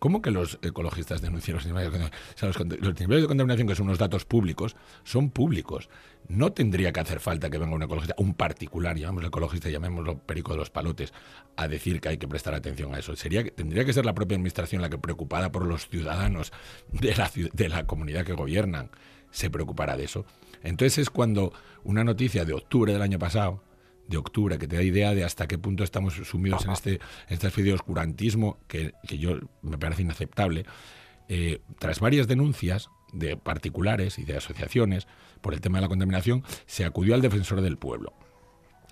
¿Cómo 0.00 0.22
que 0.22 0.30
los 0.30 0.58
ecologistas 0.62 1.20
denuncian 1.20 1.56
los 1.56 1.66
niveles 1.66 1.92
de 1.92 1.98
contaminación? 1.98 2.80
los, 2.80 3.00
niveles 3.00 3.22
de 3.22 3.28
contaminación, 3.28 3.68
que 3.68 3.74
son 3.74 3.86
unos 3.86 3.98
datos 3.98 4.24
públicos, 4.24 4.74
son 5.04 5.28
públicos. 5.28 5.90
No 6.26 6.52
tendría 6.52 6.90
que 6.90 7.00
hacer 7.00 7.20
falta 7.20 7.50
que 7.50 7.58
venga 7.58 7.74
un 7.74 7.82
ecologista, 7.82 8.14
un 8.16 8.32
particular, 8.32 8.96
llamémoslo 8.96 9.28
ecologista, 9.28 9.68
llamémoslo 9.68 10.16
perico 10.18 10.52
de 10.52 10.58
los 10.58 10.70
palotes, 10.70 11.12
a 11.54 11.68
decir 11.68 12.00
que 12.00 12.08
hay 12.08 12.16
que 12.16 12.26
prestar 12.26 12.54
atención 12.54 12.94
a 12.94 12.98
eso. 12.98 13.14
Sería, 13.14 13.44
tendría 13.44 13.84
que 13.84 13.92
ser 13.92 14.06
la 14.06 14.14
propia 14.14 14.36
administración 14.36 14.80
la 14.80 14.88
que, 14.88 14.96
preocupada 14.96 15.52
por 15.52 15.66
los 15.66 15.86
ciudadanos 15.86 16.50
de 16.92 17.14
la, 17.14 17.30
de 17.52 17.68
la 17.68 17.86
comunidad 17.86 18.24
que 18.24 18.32
gobiernan, 18.32 18.90
se 19.30 19.50
preocupara 19.50 19.98
de 19.98 20.04
eso. 20.04 20.24
Entonces 20.62 20.96
es 20.96 21.10
cuando 21.10 21.52
una 21.84 22.04
noticia 22.04 22.46
de 22.46 22.54
octubre 22.54 22.94
del 22.94 23.02
año 23.02 23.18
pasado, 23.18 23.62
de 24.10 24.16
octubre, 24.16 24.58
que 24.58 24.66
te 24.66 24.76
da 24.76 24.82
idea 24.82 25.14
de 25.14 25.24
hasta 25.24 25.46
qué 25.46 25.56
punto 25.56 25.84
estamos 25.84 26.14
sumidos 26.14 26.64
en 26.64 26.72
este, 26.72 27.00
esta 27.28 27.46
especie 27.46 27.70
de 27.70 27.74
oscurantismo 27.74 28.58
que, 28.66 28.92
yo 29.08 29.38
me 29.62 29.78
parece 29.78 30.02
inaceptable. 30.02 30.66
Eh, 31.28 31.60
tras 31.78 32.00
varias 32.00 32.26
denuncias 32.26 32.90
de 33.12 33.36
particulares 33.36 34.18
y 34.18 34.24
de 34.24 34.36
asociaciones 34.36 35.06
por 35.40 35.54
el 35.54 35.60
tema 35.60 35.78
de 35.78 35.82
la 35.82 35.88
contaminación, 35.88 36.42
se 36.66 36.84
acudió 36.84 37.14
al 37.14 37.22
defensor 37.22 37.60
del 37.60 37.78
pueblo. 37.78 38.12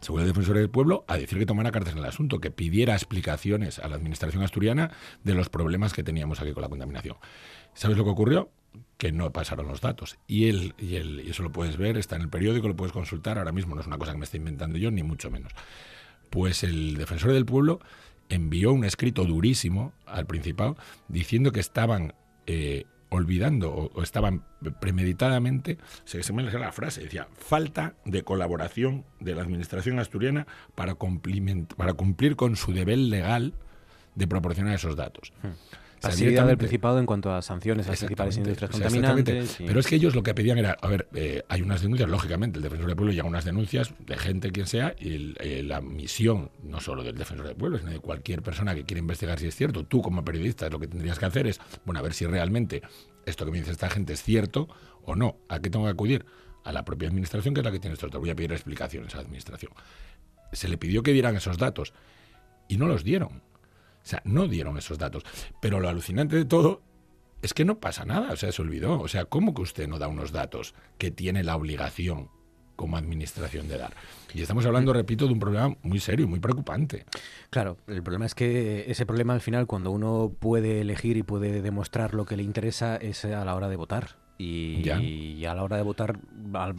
Se 0.00 0.06
acudió 0.06 0.22
al 0.22 0.28
defensor 0.28 0.56
del 0.56 0.70
pueblo 0.70 1.04
a 1.08 1.16
decir 1.16 1.38
que 1.38 1.46
tomara 1.46 1.72
cartas 1.72 1.94
en 1.94 1.98
el 1.98 2.04
asunto, 2.04 2.40
que 2.40 2.52
pidiera 2.52 2.94
explicaciones 2.94 3.80
a 3.80 3.88
la 3.88 3.96
administración 3.96 4.44
asturiana 4.44 4.92
de 5.24 5.34
los 5.34 5.48
problemas 5.48 5.92
que 5.92 6.04
teníamos 6.04 6.40
aquí 6.40 6.52
con 6.52 6.62
la 6.62 6.68
contaminación. 6.68 7.16
¿Sabes 7.74 7.96
lo 7.96 8.04
que 8.04 8.10
ocurrió? 8.10 8.50
Que 8.96 9.12
no 9.12 9.32
pasaron 9.32 9.68
los 9.68 9.80
datos. 9.80 10.18
Y, 10.26 10.48
él, 10.48 10.74
y, 10.78 10.96
él, 10.96 11.22
y 11.24 11.30
eso 11.30 11.42
lo 11.42 11.52
puedes 11.52 11.76
ver, 11.76 11.96
está 11.96 12.16
en 12.16 12.22
el 12.22 12.28
periódico, 12.28 12.68
lo 12.68 12.76
puedes 12.76 12.92
consultar 12.92 13.38
ahora 13.38 13.52
mismo, 13.52 13.74
no 13.74 13.80
es 13.80 13.86
una 13.86 13.98
cosa 13.98 14.12
que 14.12 14.18
me 14.18 14.24
esté 14.24 14.36
inventando 14.36 14.78
yo, 14.78 14.90
ni 14.90 15.02
mucho 15.02 15.30
menos. 15.30 15.52
Pues 16.30 16.62
el 16.62 16.96
defensor 16.96 17.32
del 17.32 17.46
pueblo 17.46 17.80
envió 18.28 18.72
un 18.72 18.84
escrito 18.84 19.24
durísimo 19.24 19.92
al 20.06 20.26
Principado 20.26 20.76
diciendo 21.08 21.52
que 21.52 21.60
estaban 21.60 22.14
eh, 22.46 22.84
olvidando 23.10 23.72
o, 23.72 24.02
estaban 24.02 24.44
premeditadamente, 24.80 25.78
se, 26.04 26.22
se 26.22 26.32
me 26.32 26.42
la 26.42 26.72
frase, 26.72 27.02
decía, 27.02 27.28
falta 27.36 27.94
de 28.04 28.22
colaboración 28.22 29.04
de 29.20 29.34
la 29.34 29.42
Administración 29.42 29.98
asturiana 29.98 30.46
para, 30.74 30.96
para 30.96 31.92
cumplir 31.94 32.36
con 32.36 32.56
su 32.56 32.72
deber 32.72 32.98
legal 32.98 33.54
de 34.14 34.26
proporcionar 34.26 34.74
esos 34.74 34.96
datos. 34.96 35.32
Hmm. 35.42 35.52
Pasividad 36.00 36.46
del 36.46 36.58
Principado 36.58 36.98
en 36.98 37.06
cuanto 37.06 37.32
a 37.32 37.42
sanciones 37.42 37.86
a 37.86 37.90
las 37.90 37.98
principales 37.98 38.36
industrias 38.36 38.70
contaminantes. 38.70 39.56
Pero 39.58 39.80
es 39.80 39.86
que 39.86 39.96
ellos 39.96 40.14
lo 40.14 40.22
que 40.22 40.34
pedían 40.34 40.58
era, 40.58 40.76
a 40.80 40.88
ver, 40.88 41.08
eh, 41.14 41.42
hay 41.48 41.62
unas 41.62 41.82
denuncias, 41.82 42.08
lógicamente, 42.08 42.58
el 42.58 42.62
Defensor 42.62 42.86
del 42.86 42.96
Pueblo 42.96 43.12
llega 43.12 43.26
unas 43.26 43.44
denuncias 43.44 43.92
de 43.98 44.16
gente, 44.16 44.50
quien 44.50 44.66
sea, 44.66 44.94
y 44.98 45.34
eh, 45.40 45.62
la 45.62 45.80
misión, 45.80 46.50
no 46.62 46.80
solo 46.80 47.02
del 47.02 47.16
Defensor 47.16 47.46
del 47.46 47.56
Pueblo, 47.56 47.78
sino 47.78 47.90
de 47.90 48.00
cualquier 48.00 48.42
persona 48.42 48.74
que 48.74 48.84
quiera 48.84 49.00
investigar 49.00 49.38
si 49.38 49.46
es 49.46 49.54
cierto, 49.54 49.84
tú 49.84 50.02
como 50.02 50.24
periodista 50.24 50.68
lo 50.68 50.78
que 50.78 50.86
tendrías 50.86 51.18
que 51.18 51.26
hacer 51.26 51.46
es, 51.46 51.60
bueno, 51.84 52.00
a 52.00 52.02
ver 52.02 52.14
si 52.14 52.26
realmente 52.26 52.82
esto 53.28 53.44
que 53.44 53.52
me 53.52 53.58
dice 53.58 53.70
esta 53.70 53.90
gente 53.90 54.12
es 54.14 54.22
cierto 54.22 54.68
o 55.04 55.14
no. 55.14 55.36
¿A 55.48 55.60
qué 55.60 55.70
tengo 55.70 55.84
que 55.84 55.92
acudir? 55.92 56.26
A 56.64 56.72
la 56.72 56.84
propia 56.84 57.08
administración, 57.08 57.54
que 57.54 57.60
es 57.60 57.64
la 57.64 57.72
que 57.72 57.78
tiene 57.78 57.94
esto. 57.94 58.08
Te 58.08 58.18
voy 58.18 58.30
a 58.30 58.34
pedir 58.34 58.52
explicaciones 58.52 59.14
a 59.14 59.18
la 59.18 59.22
administración. 59.22 59.72
Se 60.52 60.68
le 60.68 60.78
pidió 60.78 61.02
que 61.02 61.12
dieran 61.12 61.36
esos 61.36 61.58
datos 61.58 61.92
y 62.68 62.76
no 62.76 62.86
los 62.86 63.04
dieron. 63.04 63.42
O 64.08 64.10
sea, 64.10 64.22
no 64.24 64.48
dieron 64.48 64.78
esos 64.78 64.96
datos. 64.96 65.22
Pero 65.60 65.80
lo 65.80 65.88
alucinante 65.90 66.34
de 66.34 66.46
todo 66.46 66.80
es 67.42 67.52
que 67.52 67.66
no 67.66 67.78
pasa 67.78 68.06
nada, 68.06 68.32
o 68.32 68.36
sea, 68.36 68.50
se 68.52 68.62
olvidó. 68.62 68.98
O 68.98 69.06
sea, 69.06 69.26
¿cómo 69.26 69.52
que 69.52 69.60
usted 69.60 69.86
no 69.86 69.98
da 69.98 70.08
unos 70.08 70.32
datos 70.32 70.74
que 70.96 71.10
tiene 71.10 71.44
la 71.44 71.56
obligación 71.56 72.30
como 72.74 72.96
administración 72.96 73.68
de 73.68 73.76
dar? 73.76 73.92
Y 74.32 74.40
estamos 74.40 74.64
hablando, 74.64 74.94
repito, 74.94 75.26
de 75.26 75.34
un 75.34 75.40
problema 75.40 75.76
muy 75.82 76.00
serio, 76.00 76.26
muy 76.26 76.40
preocupante. 76.40 77.04
Claro, 77.50 77.76
el 77.86 78.02
problema 78.02 78.24
es 78.24 78.34
que 78.34 78.90
ese 78.90 79.04
problema 79.04 79.34
al 79.34 79.42
final, 79.42 79.66
cuando 79.66 79.90
uno 79.90 80.32
puede 80.38 80.80
elegir 80.80 81.18
y 81.18 81.22
puede 81.22 81.60
demostrar 81.60 82.14
lo 82.14 82.24
que 82.24 82.38
le 82.38 82.44
interesa, 82.44 82.96
es 82.96 83.26
a 83.26 83.44
la 83.44 83.54
hora 83.54 83.68
de 83.68 83.76
votar. 83.76 84.16
Y, 84.40 85.44
a 85.44 85.54
la 85.54 85.64
hora 85.64 85.76
de 85.76 85.82
votar 85.82 86.20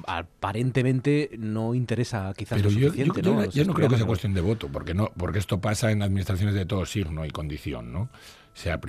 aparentemente 0.07 1.32
no 1.38 1.76
interesa 1.76 2.34
quizás 2.36 2.57
Pero 2.57 2.70
lo 2.70 2.80
suficiente, 2.80 3.22
yo, 3.22 3.49
yo, 3.51 3.66
¿no? 3.66 3.74
creo 3.74 3.89
que 3.89 3.97
sea 3.97 4.05
cuestión 4.05 4.34
de 4.34 4.39
voto, 4.39 4.70
porque 4.72 4.93
no 4.93 5.12
porque 5.18 5.39
esto 5.39 5.60
pasa 5.60 5.91
en 5.91 6.01
administraciones 6.01 6.55
de 6.55 6.66
todo 6.66 6.86
signo 6.86 7.26
y 7.26 7.32
condición, 7.32 7.91
¿no? 7.91 8.03
O 8.03 8.10
sea, 8.53 8.80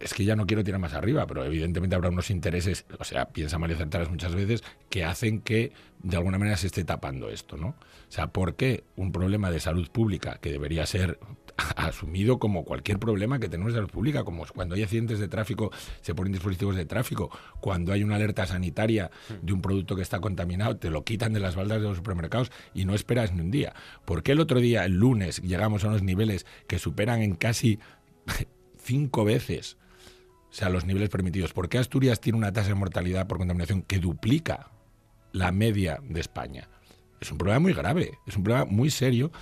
es 0.00 0.14
que 0.14 0.24
ya 0.24 0.36
no 0.36 0.46
quiero 0.46 0.64
tirar 0.64 0.80
más 0.80 0.94
arriba, 0.94 1.26
pero 1.26 1.44
evidentemente 1.44 1.96
habrá 1.96 2.10
unos 2.10 2.30
intereses, 2.30 2.84
o 2.98 3.04
sea, 3.04 3.26
piensa 3.26 3.58
María 3.58 3.76
Centrales 3.76 4.10
muchas 4.10 4.34
veces, 4.34 4.62
que 4.90 5.04
hacen 5.04 5.40
que 5.40 5.72
de 6.02 6.16
alguna 6.16 6.38
manera 6.38 6.56
se 6.56 6.66
esté 6.66 6.84
tapando 6.84 7.30
esto, 7.30 7.56
¿no? 7.56 7.68
O 7.68 8.10
sea, 8.10 8.28
¿por 8.28 8.56
qué 8.56 8.84
un 8.96 9.12
problema 9.12 9.50
de 9.50 9.60
salud 9.60 9.88
pública 9.90 10.38
que 10.40 10.50
debería 10.50 10.84
ser 10.86 11.18
asumido 11.76 12.38
como 12.38 12.64
cualquier 12.64 12.98
problema 12.98 13.38
que 13.38 13.48
tenemos 13.48 13.72
de 13.72 13.78
salud 13.78 13.90
pública, 13.90 14.24
como 14.24 14.44
cuando 14.46 14.74
hay 14.74 14.82
accidentes 14.82 15.18
de 15.18 15.28
tráfico, 15.28 15.70
se 16.00 16.14
ponen 16.14 16.32
dispositivos 16.32 16.76
de 16.76 16.84
tráfico, 16.84 17.30
cuando 17.60 17.92
hay 17.92 18.02
una 18.02 18.16
alerta 18.16 18.46
sanitaria 18.46 19.10
de 19.42 19.52
un 19.52 19.62
producto 19.62 19.96
que 19.96 20.02
está 20.02 20.20
contaminado, 20.20 20.76
te 20.76 20.90
lo 20.90 21.04
quitan 21.04 21.32
de 21.32 21.40
las 21.40 21.56
baldas 21.56 21.80
de 21.80 21.88
los 21.88 21.96
supermercados 21.96 22.50
y 22.74 22.84
no 22.84 22.94
esperas 22.94 23.32
ni 23.32 23.40
un 23.40 23.50
día. 23.50 23.74
¿Por 24.04 24.22
qué 24.22 24.32
el 24.32 24.40
otro 24.40 24.60
día, 24.60 24.84
el 24.84 24.92
lunes, 24.92 25.42
llegamos 25.42 25.84
a 25.84 25.88
unos 25.88 26.02
niveles 26.02 26.46
que 26.66 26.78
superan 26.78 27.22
en 27.22 27.36
casi 27.36 27.78
cinco 28.78 29.24
veces 29.24 29.76
o 30.50 30.58
sea, 30.58 30.68
los 30.68 30.86
niveles 30.86 31.10
permitidos? 31.10 31.52
¿Por 31.52 31.68
qué 31.68 31.78
Asturias 31.78 32.20
tiene 32.20 32.38
una 32.38 32.52
tasa 32.52 32.68
de 32.68 32.74
mortalidad 32.74 33.26
por 33.26 33.38
contaminación 33.38 33.82
que 33.82 33.98
duplica 33.98 34.70
la 35.32 35.52
media 35.52 36.00
de 36.02 36.20
España? 36.20 36.68
Es 37.20 37.32
un 37.32 37.38
problema 37.38 37.60
muy 37.60 37.72
grave, 37.72 38.18
es 38.26 38.36
un 38.36 38.44
problema 38.44 38.64
muy 38.64 38.90
serio 38.90 39.32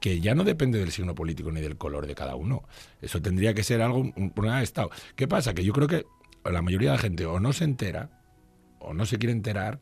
que 0.00 0.20
ya 0.20 0.34
no 0.34 0.44
depende 0.44 0.78
del 0.78 0.90
signo 0.90 1.14
político 1.14 1.52
ni 1.52 1.60
del 1.60 1.76
color 1.76 2.06
de 2.06 2.14
cada 2.14 2.34
uno. 2.34 2.64
Eso 3.00 3.20
tendría 3.22 3.54
que 3.54 3.62
ser 3.62 3.82
algo, 3.82 3.98
un 3.98 4.30
problema 4.30 4.58
de 4.58 4.64
Estado. 4.64 4.90
¿Qué 5.14 5.28
pasa? 5.28 5.54
Que 5.54 5.64
yo 5.64 5.72
creo 5.72 5.86
que 5.86 6.06
la 6.44 6.62
mayoría 6.62 6.90
de 6.90 6.96
la 6.96 7.02
gente 7.02 7.26
o 7.26 7.38
no 7.38 7.52
se 7.52 7.64
entera, 7.64 8.10
o 8.78 8.94
no 8.94 9.06
se 9.06 9.18
quiere 9.18 9.32
enterar, 9.32 9.80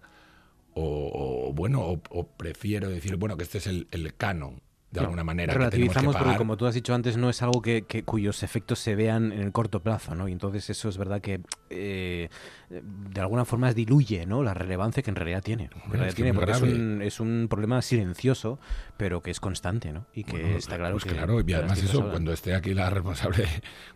o, 0.74 1.52
bueno, 1.54 2.00
o, 2.10 2.26
prefiero 2.36 2.88
decir, 2.88 3.16
bueno, 3.16 3.36
que 3.36 3.42
este 3.42 3.58
es 3.58 3.66
el 3.66 4.14
canon 4.16 4.60
de 4.90 5.00
alguna 5.00 5.22
manera. 5.22 5.52
Relativizamos 5.52 6.16
porque, 6.16 6.36
como 6.36 6.56
tú 6.56 6.66
has 6.66 6.74
dicho 6.74 6.94
antes, 6.94 7.16
no 7.16 7.28
es 7.28 7.42
algo 7.42 7.60
que, 7.60 7.84
cuyos 8.04 8.42
efectos 8.42 8.78
se 8.78 8.94
vean 8.94 9.32
en 9.32 9.40
el 9.40 9.52
corto 9.52 9.80
plazo, 9.80 10.14
¿no? 10.14 10.28
Y 10.28 10.32
entonces 10.32 10.70
eso 10.70 10.88
es 10.88 10.96
verdad 10.96 11.20
que 11.20 11.40
eh, 11.68 12.28
de 12.70 13.20
alguna 13.20 13.44
forma 13.44 13.72
diluye, 13.74 14.24
¿no? 14.24 14.42
La 14.42 14.54
relevancia 14.54 15.02
que 15.02 15.10
en 15.10 15.16
realidad 15.16 15.42
tiene. 15.42 15.68
es 16.06 16.14
tiene 16.14 16.32
porque 16.32 16.52
es 16.52 16.62
un, 16.62 17.02
es 17.02 17.20
un, 17.20 17.46
problema 17.50 17.82
silencioso, 17.82 18.58
pero 18.96 19.22
que 19.22 19.30
es 19.30 19.40
constante, 19.40 19.92
¿no? 19.92 20.06
Y 20.14 20.24
que 20.24 20.56
está 20.56 20.76
claro 20.76 20.94
pues 20.94 21.04
que. 21.04 21.10
Claro, 21.10 21.40
y 21.46 21.52
además 21.52 21.82
eso, 21.82 22.08
cuando 22.10 22.32
esté 22.32 22.54
aquí 22.54 22.72
la 22.72 22.88
responsable, 22.88 23.46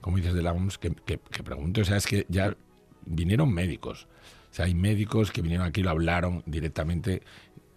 como 0.00 0.18
dices, 0.18 0.34
de 0.34 0.42
la 0.42 0.52
OMS, 0.52 0.78
que, 0.78 0.90
que, 0.90 1.18
que 1.18 1.42
pregunte, 1.42 1.80
o 1.80 1.84
sea, 1.84 1.96
es 1.96 2.06
que 2.06 2.26
ya 2.28 2.54
vinieron 3.06 3.52
médicos. 3.52 4.08
O 4.50 4.54
sea, 4.54 4.66
hay 4.66 4.74
médicos 4.74 5.32
que 5.32 5.40
vinieron 5.40 5.66
aquí 5.66 5.80
y 5.80 5.84
lo 5.84 5.90
hablaron 5.90 6.42
directamente 6.44 7.22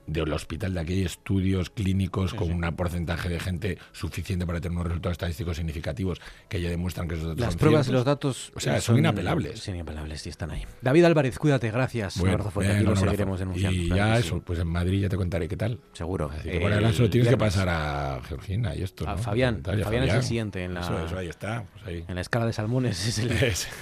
del 0.08 0.32
hospital 0.34 0.74
de 0.74 0.80
aquí 0.80 0.94
hay 0.94 1.04
estudios 1.04 1.70
clínicos 1.70 2.34
con 2.34 2.52
un 2.52 2.76
porcentaje 2.76 3.30
de 3.30 3.40
gente 3.40 3.78
suficiente 3.92 4.46
para 4.46 4.60
tener 4.62 4.76
unos 4.76 4.88
resultados 4.88 5.14
estadísticos 5.14 5.58
significativos 5.58 6.22
que 6.50 6.62
ya 6.62 6.70
demuestran 6.70 7.08
que 7.08 7.16
esos 7.16 7.30
datos 7.30 7.40
Las 7.46 7.56
pruebas 7.56 7.88
y 7.88 7.92
los 7.92 8.06
datos 8.06 8.52
o 8.56 8.60
sea, 8.60 8.82
son, 8.82 8.98
inapelables. 8.98 9.60
Son 9.60 9.76
inapelables 9.76 10.26
y 10.26 10.30
están 10.30 10.52
ahí. 10.52 10.66
David 10.82 11.06
Álvarez, 11.06 11.40
cuídate, 11.40 11.72
gracias. 11.72 12.18
un 12.18 12.30
abrazo 12.30 12.52
fuerte, 12.52 12.74
aquí 12.74 12.84
lo 12.84 12.96
seguiremos 12.96 13.40
denunciando. 13.40 13.78
Y 13.78 13.90
ya 13.90 14.18
eso, 14.18 14.42
pues 14.42 14.60
en 14.60 14.68
Madrid 14.68 15.02
ya 15.02 15.10
te 15.10 15.18
contaré 15.18 15.48
qué 15.48 15.58
tal. 15.58 15.80
Seguro. 15.94 16.32
Así 16.32 16.50
que 16.50 16.60
bueno, 16.60 16.92
tienes 17.10 17.30
que 17.30 17.38
pasar 17.38 17.70
a 17.70 18.22
Georgina 18.28 18.76
y 18.76 18.84
esto. 18.84 19.08
A 19.08 19.18
Fabián. 19.18 19.62
Fabián, 19.64 20.04
es 20.04 20.14
el 20.14 20.24
siguiente 20.24 20.64
en 20.64 20.74
la, 20.74 20.82
eso, 20.82 21.18
ahí 21.18 21.28
está. 21.28 21.66
Pues 21.74 21.86
ahí. 21.86 22.06
En 22.08 22.16
la 22.16 22.22
escala 22.22 22.46
de 22.46 22.54
salmones 22.54 23.08
es 23.08 23.20
el, 23.20 23.32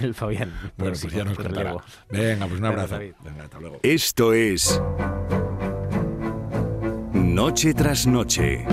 el 0.06 0.14
Fabián. 0.14 0.52
Bueno, 0.76 0.96
pues 1.00 1.12
ya 1.12 1.24
nos 1.24 1.36
contará. 1.36 1.76
Venga, 2.10 2.46
pues 2.46 2.60
un 2.60 2.66
abrazo. 2.66 2.98
Venga, 2.98 3.44
hasta 3.44 3.60
luego. 3.60 3.80
Esto 3.82 4.32
es... 4.32 4.80
Noche 7.34 7.74
tras 7.74 8.06
noche. 8.06 8.64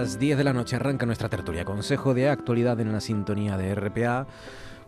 Las 0.00 0.18
10 0.18 0.38
de 0.38 0.44
la 0.44 0.54
noche 0.54 0.76
arranca 0.76 1.04
nuestra 1.04 1.28
tertulia. 1.28 1.66
Consejo 1.66 2.14
de 2.14 2.30
actualidad 2.30 2.80
en 2.80 2.90
la 2.90 3.02
sintonía 3.02 3.58
de 3.58 3.74
RPA, 3.74 4.26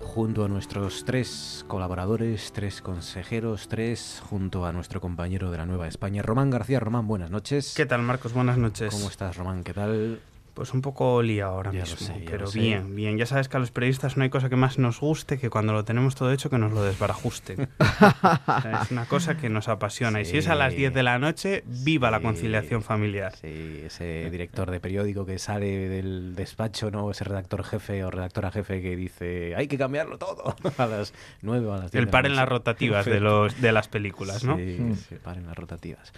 junto 0.01 0.43
a 0.43 0.49
nuestros 0.49 1.05
tres 1.05 1.67
colaboradores, 1.69 2.51
tres 2.55 2.81
consejeros, 2.81 3.69
tres, 3.69 4.23
junto 4.31 4.65
a 4.65 4.73
nuestro 4.73 5.03
compañero 5.03 5.51
de 5.51 5.59
la 5.59 5.67
Nueva 5.67 5.87
España, 5.87 6.23
Román 6.23 6.49
García. 6.49 6.81
Román, 6.81 7.07
buenas 7.07 7.31
noches. 7.31 7.75
¿Qué 7.77 7.85
tal, 7.85 8.01
Marcos? 8.01 8.33
Buenas 8.33 8.57
noches. 8.57 8.91
¿Cómo 8.91 9.09
estás, 9.09 9.37
Román? 9.37 9.65
¿Qué 9.65 9.75
tal? 9.75 10.19
Pues 10.55 10.75
un 10.75 10.83
poco 10.83 11.23
lía 11.23 11.47
ahora 11.47 11.73
mismo, 11.73 12.15
pero 12.27 12.51
bien, 12.51 12.95
bien. 12.95 13.17
Ya 13.17 13.25
sabes 13.25 13.49
que 13.49 13.57
a 13.57 13.61
los 13.61 13.71
periodistas 13.71 14.19
no 14.19 14.25
hay 14.25 14.31
cosa 14.31 14.51
que 14.51 14.57
más 14.57 14.79
nos 14.79 15.01
guste 15.01 15.39
que 15.39 15.49
cuando 15.49 15.73
lo 15.73 15.85
tenemos 15.85 16.15
todo 16.15 16.31
hecho 16.31 16.51
que 16.51 16.59
nos 16.59 16.73
lo 16.73 16.83
desbarajusten. 16.83 17.69
es 18.83 18.91
una 18.91 19.07
cosa 19.07 19.39
que 19.39 19.49
nos 19.49 19.69
apasiona. 19.69 20.21
Y 20.21 20.27
si 20.27 20.37
es 20.39 20.49
a 20.49 20.55
las 20.55 20.75
10 20.75 20.93
de 20.93 21.03
la 21.03 21.19
noche, 21.19 21.65
viva 21.67 22.11
la 22.11 22.21
conciliación 22.21 22.83
familiar. 22.83 23.35
Sí, 23.37 23.83
ese 23.85 24.31
director 24.31 24.71
de 24.71 24.81
periódico 24.81 25.25
que 25.25 25.39
sale 25.39 25.89
del 25.89 26.35
despacho, 26.35 26.91
¿no? 26.91 27.11
Ese 27.11 27.25
redactor 27.25 27.65
jefe 27.65 28.05
o 28.05 28.11
redactora 28.11 28.51
jefe 28.51 28.83
que 28.83 28.95
dice, 28.95 29.55
hay 29.57 29.69
que 29.69 29.79
cambiarlo 29.79 30.19
todo 30.19 30.55
a 30.79 30.87
las 30.87 31.15
9 31.41 31.67
o 31.67 31.73
a 31.73 31.79
las 31.79 31.93
10 31.93 32.03
El 32.03 32.09
par 32.09 32.27
en 32.27 32.37
las 32.37 32.49
rotativas 32.49 33.07
de, 33.07 33.21
los, 33.21 33.61
de 33.61 33.73
las 33.73 33.89
películas, 33.89 34.45
¿no? 34.45 34.57
Sí, 34.57 34.79
mm. 34.79 35.17
par 35.23 35.39
en 35.39 35.47
las 35.47 35.57
rotativas. 35.57 36.13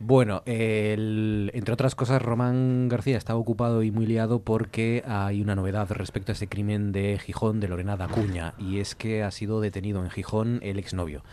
Bueno, 0.00 0.42
entre 0.46 1.72
otras 1.72 1.96
cosas, 1.96 2.22
Román 2.22 2.88
García 2.88 3.16
estaba 3.16 3.38
ocupado 3.40 3.82
y 3.82 3.90
muy 3.90 4.06
liado 4.06 4.38
porque 4.38 5.02
hay 5.06 5.42
una 5.42 5.56
novedad 5.56 5.90
respecto 5.90 6.30
a 6.30 6.34
ese 6.34 6.46
crimen 6.46 6.92
de 6.92 7.18
Gijón 7.18 7.58
de 7.58 7.66
Lorena 7.66 7.96
Dacuña 7.96 8.54
y 8.58 8.78
es 8.78 8.94
que 8.94 9.24
ha 9.24 9.32
sido 9.32 9.60
detenido 9.60 10.04
en 10.04 10.10
Gijón 10.10 10.60
el 10.62 10.78
exnovio 10.78 11.24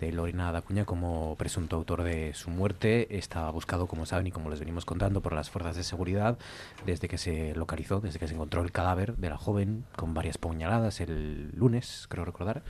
de 0.00 0.12
Lorena 0.12 0.50
Dacuña 0.50 0.86
como 0.86 1.36
presunto 1.36 1.76
autor 1.76 2.04
de 2.04 2.32
su 2.32 2.48
muerte. 2.48 3.18
Estaba 3.18 3.50
buscado, 3.50 3.86
como 3.86 4.06
saben 4.06 4.26
y 4.26 4.32
como 4.32 4.48
les 4.48 4.60
venimos 4.60 4.86
contando, 4.86 5.20
por 5.20 5.34
las 5.34 5.50
fuerzas 5.50 5.76
de 5.76 5.84
seguridad 5.84 6.38
desde 6.86 7.08
que 7.08 7.18
se 7.18 7.54
localizó, 7.54 8.00
desde 8.00 8.18
que 8.18 8.28
se 8.28 8.34
encontró 8.34 8.62
el 8.62 8.72
cadáver 8.72 9.16
de 9.16 9.28
la 9.28 9.36
joven 9.36 9.84
con 9.94 10.14
varias 10.14 10.38
puñaladas 10.38 11.02
el 11.02 11.50
lunes, 11.54 12.06
creo 12.08 12.24
recordar. 12.24 12.62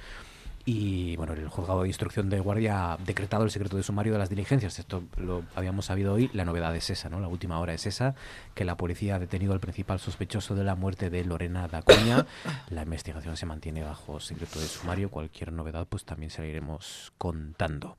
Y 0.68 1.14
bueno, 1.14 1.32
el 1.34 1.48
juzgado 1.48 1.82
de 1.82 1.88
instrucción 1.88 2.28
de 2.28 2.40
guardia 2.40 2.92
ha 2.92 2.96
decretado 2.96 3.44
el 3.44 3.52
secreto 3.52 3.76
de 3.76 3.84
sumario 3.84 4.12
de 4.12 4.18
las 4.18 4.28
diligencias. 4.28 4.80
Esto 4.80 5.04
lo 5.16 5.44
habíamos 5.54 5.86
sabido 5.86 6.14
hoy. 6.14 6.28
La 6.32 6.44
novedad 6.44 6.74
es 6.74 6.90
esa, 6.90 7.08
¿no? 7.08 7.20
La 7.20 7.28
última 7.28 7.60
hora 7.60 7.72
es 7.72 7.86
esa, 7.86 8.16
que 8.52 8.64
la 8.64 8.76
policía 8.76 9.14
ha 9.14 9.18
detenido 9.20 9.52
al 9.52 9.60
principal 9.60 10.00
sospechoso 10.00 10.56
de 10.56 10.64
la 10.64 10.74
muerte 10.74 11.08
de 11.08 11.24
Lorena 11.24 11.68
Dacuña. 11.68 12.26
La 12.68 12.82
investigación 12.82 13.36
se 13.36 13.46
mantiene 13.46 13.84
bajo 13.84 14.18
secreto 14.18 14.58
de 14.58 14.66
sumario. 14.66 15.08
Cualquier 15.08 15.52
novedad, 15.52 15.86
pues 15.88 16.04
también 16.04 16.30
se 16.30 16.42
la 16.42 16.48
iremos 16.48 17.12
contando. 17.16 17.96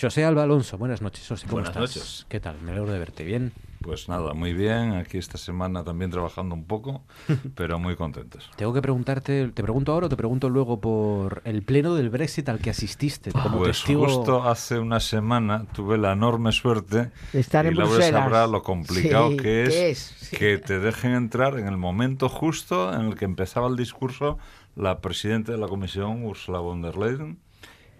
José 0.00 0.24
Alba 0.24 0.44
Alonso, 0.44 0.78
buenas 0.78 1.02
noches. 1.02 1.26
José, 1.28 1.46
¿cómo 1.46 1.62
buenas 1.62 1.76
noches. 1.76 2.26
¿Qué 2.28 2.40
tal? 2.40 2.56
Me 2.62 2.72
alegro 2.72 2.92
de 2.92 2.98
verte. 2.98 3.24
¿Bien? 3.24 3.52
Pues 3.82 4.08
nada, 4.08 4.32
muy 4.32 4.52
bien. 4.52 4.92
Aquí 4.92 5.18
esta 5.18 5.38
semana 5.38 5.84
también 5.84 6.10
trabajando 6.10 6.54
un 6.54 6.64
poco, 6.64 7.02
pero 7.54 7.78
muy 7.78 7.96
contentos. 7.96 8.50
Tengo 8.56 8.72
que 8.72 8.80
preguntarte, 8.80 9.48
¿te 9.48 9.62
pregunto 9.62 9.92
ahora 9.92 10.06
o 10.06 10.08
te 10.08 10.16
pregunto 10.16 10.48
luego 10.48 10.80
por 10.80 11.42
el 11.44 11.62
pleno 11.62 11.94
del 11.94 12.08
Brexit 12.10 12.48
al 12.48 12.60
que 12.60 12.70
asististe 12.70 13.32
como 13.32 13.58
pues 13.58 13.78
testigo? 13.78 14.06
justo 14.06 14.44
hace 14.44 14.78
una 14.78 15.00
semana 15.00 15.66
tuve 15.72 15.98
la 15.98 16.12
enorme 16.12 16.52
suerte 16.52 17.10
de 17.32 17.40
estar 17.40 17.66
en 17.66 17.74
y 17.74 17.76
Laura 17.76 18.08
sabrá 18.08 18.46
lo 18.46 18.62
complicado 18.62 19.36
que 19.36 19.64
es, 19.64 20.30
que 20.38 20.58
te 20.58 20.78
dejen 20.78 21.12
entrar 21.12 21.58
en 21.58 21.66
el 21.66 21.76
momento 21.76 22.28
justo 22.28 22.94
en 22.94 23.02
el 23.02 23.14
que 23.16 23.24
empezaba 23.24 23.68
el 23.68 23.76
discurso 23.76 24.38
la 24.74 25.00
presidenta 25.00 25.52
de 25.52 25.58
la 25.58 25.68
Comisión, 25.68 26.24
Ursula 26.24 26.60
von 26.60 26.82
der 26.82 26.96
Leyen 26.96 27.38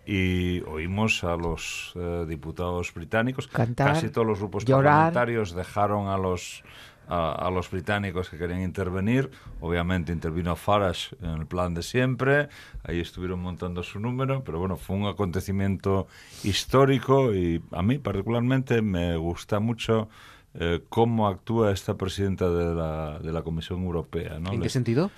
y 0.07 0.61
oímos 0.63 1.23
a 1.25 1.37
los 1.37 1.93
eh, 1.95 2.25
diputados 2.29 2.93
británicos. 2.93 3.49
Casi 3.49 4.09
todos 4.11 4.27
los 4.27 4.39
grupos 4.39 4.65
parlamentarios 4.65 5.55
dejaron 5.55 6.09
a 6.09 6.17
los 6.17 6.63
a, 7.09 7.51
los 7.51 7.71
británicos 7.71 8.31
que 8.31 8.39
querían 8.39 8.63
intervenir. 8.63 9.31
Obviamente 9.61 10.13
intervino 10.13 10.57
Farage 10.57 11.15
en 11.21 11.41
el 11.41 11.47
plan 11.47 11.75
de 11.75 11.83
siempre. 11.83 12.49
Ahí 12.85 13.01
estuvieron 13.01 13.41
montando 13.41 13.83
su 13.83 14.01
número, 14.01 14.43
pero 14.45 14.59
bueno, 14.59 14.77
fue 14.77 14.97
un 14.97 15.07
acontecimiento 15.07 16.07
histórico 16.45 17.35
y 17.35 17.63
a 17.73 17.83
mí 17.83 17.99
particularmente 17.99 18.83
me 18.83 19.17
gusta 19.17 19.61
mucho 19.61 20.09
eh, 20.55 20.83
cómo 20.89 21.29
actúa 21.29 21.73
esta 21.73 21.97
presidenta 21.97 22.49
de 22.51 22.75
la, 22.75 23.19
de 23.19 23.33
la 23.33 23.43
Comisión 23.43 23.83
Europea. 23.83 24.39
¿no? 24.39 24.53
¿En 24.53 24.61
qué 24.61 24.69
sentido? 24.69 25.11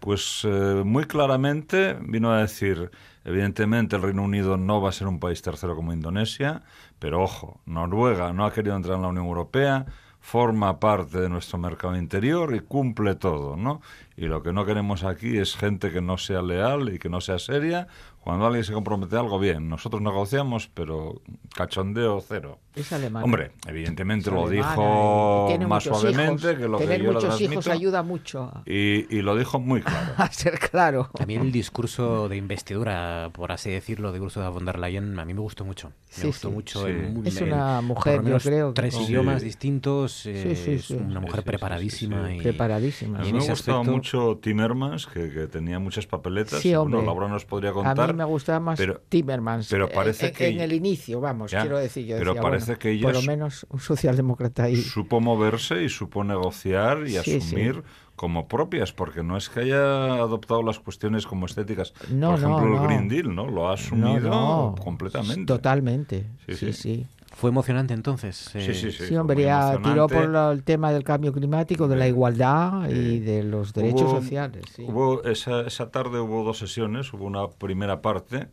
Pues 0.00 0.42
eh, 0.44 0.82
muy 0.84 1.04
claramente 1.04 1.96
vino 2.00 2.32
a 2.32 2.40
decir, 2.40 2.90
evidentemente 3.24 3.96
el 3.96 4.02
Reino 4.02 4.22
Unido 4.22 4.56
no 4.56 4.80
va 4.80 4.90
a 4.90 4.92
ser 4.92 5.06
un 5.06 5.20
país 5.20 5.42
tercero 5.42 5.76
como 5.76 5.92
Indonesia, 5.92 6.62
pero 6.98 7.22
ojo, 7.22 7.60
Noruega 7.66 8.32
no 8.32 8.44
ha 8.44 8.52
querido 8.52 8.76
entrar 8.76 8.96
en 8.96 9.02
la 9.02 9.08
Unión 9.08 9.26
Europea, 9.26 9.86
forma 10.20 10.78
parte 10.78 11.18
de 11.20 11.28
nuestro 11.28 11.58
mercado 11.58 11.96
interior 11.96 12.54
y 12.54 12.60
cumple 12.60 13.14
todo, 13.14 13.56
¿no? 13.56 13.80
Y 14.16 14.26
lo 14.26 14.42
que 14.42 14.52
no 14.52 14.66
queremos 14.66 15.02
aquí 15.02 15.38
es 15.38 15.56
gente 15.56 15.90
que 15.90 16.02
no 16.02 16.18
sea 16.18 16.42
leal 16.42 16.92
y 16.94 16.98
que 16.98 17.08
no 17.08 17.22
sea 17.22 17.38
seria 17.38 17.88
cuando 18.20 18.44
alguien 18.44 18.64
se 18.64 18.74
compromete 18.74 19.16
a 19.16 19.20
algo, 19.20 19.38
bien, 19.38 19.68
nosotros 19.70 20.02
negociamos, 20.02 20.70
pero 20.74 21.22
cachondeo 21.56 22.20
cero. 22.20 22.58
Es 22.74 22.92
alemán. 22.92 23.24
Hombre, 23.24 23.52
evidentemente 23.66 24.30
lo 24.30 24.48
dijo 24.48 25.48
más 25.66 25.84
suavemente 25.84 26.56
que 26.56 26.68
lo 26.68 26.78
Tener 26.78 26.98
que 26.98 27.06
yo 27.06 27.12
muchos 27.14 27.40
hijos 27.40 27.66
ayuda 27.68 28.02
mucho. 28.02 28.52
Y, 28.66 29.06
y, 29.14 29.22
lo 29.22 29.36
dijo 29.36 29.58
muy 29.58 29.80
claro. 29.80 30.12
a 30.18 30.30
ser 30.30 30.58
claro. 30.58 31.10
También 31.14 31.40
el 31.40 31.50
discurso 31.50 32.28
de 32.28 32.36
investidura, 32.36 33.30
por 33.32 33.52
así 33.52 33.70
decirlo, 33.70 34.12
de 34.12 34.20
Ursula 34.20 34.50
von 34.50 34.66
der 34.66 34.78
Leyen, 34.78 35.18
a 35.18 35.24
mí 35.24 35.32
me 35.32 35.40
gustó 35.40 35.64
mucho. 35.64 35.92
Me 36.18 36.26
gustó 36.26 36.50
mucho. 36.50 36.86
es 36.86 37.40
una 37.40 37.80
mujer, 37.80 38.22
yo 38.22 38.38
creo. 38.38 38.74
Tres 38.74 39.00
idiomas 39.00 39.42
distintos, 39.42 40.26
es 40.26 40.90
una 40.90 41.20
mujer 41.20 41.42
preparadísima. 41.42 42.34
Y, 42.34 42.40
preparadísima. 42.42 43.20
A 43.20 43.22
mí 43.22 43.32
me 43.32 43.46
gustaba 43.46 43.82
mucho 43.82 44.38
Timmermans, 44.42 45.06
que, 45.06 45.30
que, 45.30 45.46
tenía 45.46 45.78
muchas 45.78 46.06
papeletas. 46.06 46.60
Sí, 46.60 46.74
hombre. 46.74 46.98
Bueno, 46.98 47.12
Laura 47.12 47.28
nos 47.28 47.46
podría 47.46 47.72
contar 47.72 48.09
me 48.14 48.24
gustaba 48.24 48.60
más 48.60 48.80
Timmermans. 49.08 49.68
Pero 49.68 49.86
eh, 49.86 49.92
parece 49.94 50.28
en, 50.28 50.34
que 50.34 50.48
en 50.48 50.60
el 50.60 50.72
inicio, 50.72 51.20
vamos, 51.20 51.50
quiero 51.50 51.78
decir. 51.78 52.06
Yo 52.06 52.16
pero 52.18 52.34
parece 52.34 52.76
que 52.76 52.90
ella 52.90 53.04
por 53.04 53.14
lo 53.14 53.22
menos 53.22 53.66
un 53.70 53.80
socialdemócrata 53.80 54.64
ahí. 54.64 54.76
Supo 54.76 55.20
moverse 55.20 55.82
y 55.82 55.88
supo 55.88 56.24
negociar 56.24 57.06
y 57.06 57.16
asumir 57.16 57.82
como 58.16 58.48
propias, 58.48 58.92
porque 58.92 59.22
no 59.22 59.36
es 59.36 59.48
que 59.48 59.60
haya 59.60 60.12
adoptado 60.14 60.62
las 60.62 60.78
cuestiones 60.78 61.26
como 61.26 61.46
estéticas. 61.46 61.94
No, 62.10 62.32
por 62.32 62.38
ejemplo, 62.38 62.66
no, 62.66 62.82
el 62.82 62.86
Green 62.86 63.08
Deal, 63.08 63.34
¿no? 63.34 63.46
Lo 63.46 63.70
ha 63.70 63.74
asumido 63.74 64.74
completamente. 64.82 65.46
Totalmente. 65.46 66.26
sí. 66.48 66.72
sí. 66.72 67.06
Fue 67.40 67.50
emocionante 67.50 67.94
entonces. 67.94 68.36
sí, 68.36 68.60
sí, 68.74 68.92
sí. 68.92 69.06
Sí, 69.06 69.16
hombre, 69.16 69.36
tiró 69.82 70.06
por 70.06 70.52
el 70.52 70.62
tema 70.62 70.92
del 70.92 71.04
cambio 71.04 71.32
climático, 71.32 71.88
de 71.88 71.96
la 71.96 72.06
igualdad 72.06 72.88
y 72.88 73.18
de 73.20 73.42
los 73.42 73.72
derechos 73.72 74.10
sociales. 74.10 74.64
Hubo 74.78 75.24
esa, 75.24 75.62
esa 75.62 75.90
tarde 75.90 76.20
hubo 76.20 76.44
dos 76.44 76.58
sesiones. 76.58 77.12
Hubo 77.12 77.24
una 77.24 77.48
primera 77.48 78.02
parte 78.02 78.48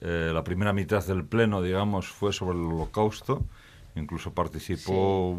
eh, 0.00 0.30
la 0.32 0.42
primera 0.42 0.72
mitad 0.72 1.04
del 1.04 1.24
pleno, 1.24 1.60
digamos, 1.60 2.08
fue 2.08 2.32
sobre 2.32 2.58
el 2.58 2.64
holocausto. 2.64 3.44
Incluso 3.96 4.32
participó 4.32 5.36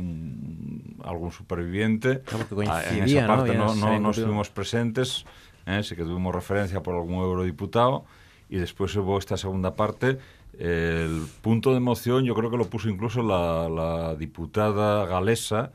algún 1.03 1.31
superviviente. 1.31 2.21
Ah, 2.67 2.83
en 2.91 3.03
esa 3.05 3.27
parte 3.27 3.55
no, 3.55 3.73
no, 3.75 4.11
estuvimos 4.11 4.49
presentes, 4.49 5.25
¿eh? 5.65 5.81
sí 5.83 5.95
que 5.95 6.03
tuvimos 6.03 6.35
referencia 6.35 6.83
por 6.83 6.95
algún 6.95 7.15
eurodiputado. 7.15 8.05
Y 8.49 8.57
después 8.57 8.93
hubo 8.97 9.17
esta 9.17 9.37
segunda 9.37 9.75
parte. 9.75 10.19
El 10.57 11.25
punto 11.41 11.71
de 11.71 11.77
emoción 11.77 12.25
yo 12.25 12.35
creo 12.35 12.51
que 12.51 12.57
lo 12.57 12.69
puso 12.69 12.89
incluso 12.89 13.23
la, 13.23 14.15
diputada 14.15 15.05
galesa, 15.05 15.71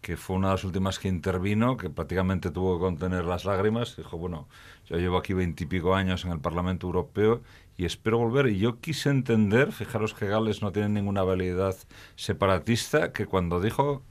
que 0.00 0.16
fue 0.16 0.36
una 0.36 0.48
de 0.48 0.54
las 0.54 0.64
últimas 0.64 0.98
que 0.98 1.08
intervino, 1.08 1.76
que 1.76 1.90
prácticamente 1.90 2.50
tuvo 2.50 2.76
que 2.76 2.80
contener 2.80 3.24
las 3.24 3.44
lágrimas. 3.44 3.96
Dijo, 3.96 4.18
bueno, 4.18 4.48
yo 4.86 4.98
llevo 4.98 5.16
aquí 5.16 5.32
veintipico 5.32 5.94
años 5.94 6.24
en 6.24 6.32
el 6.32 6.40
Parlamento 6.40 6.86
Europeo 6.86 7.42
y 7.76 7.84
espero 7.84 8.18
volver. 8.18 8.48
Y 8.48 8.58
yo 8.58 8.80
quise 8.80 9.10
entender, 9.10 9.72
fijaros 9.72 10.14
que 10.14 10.26
Gales 10.26 10.62
no 10.62 10.72
tiene 10.72 10.88
ninguna 10.90 11.22
validad 11.22 11.76
separatista, 12.14 13.12
que 13.12 13.26
cuando 13.26 13.60
dijo 13.60 14.02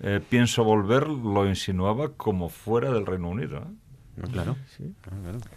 eh, 0.00 0.20
pienso 0.28 0.64
volver, 0.64 1.08
lo 1.08 1.46
insinuaba 1.46 2.12
como 2.14 2.48
fuera 2.48 2.92
del 2.92 3.06
Reino 3.06 3.28
Unido. 3.28 3.58
¿eh? 3.58 3.87
Claro. 4.26 4.56
Sí. 4.76 4.94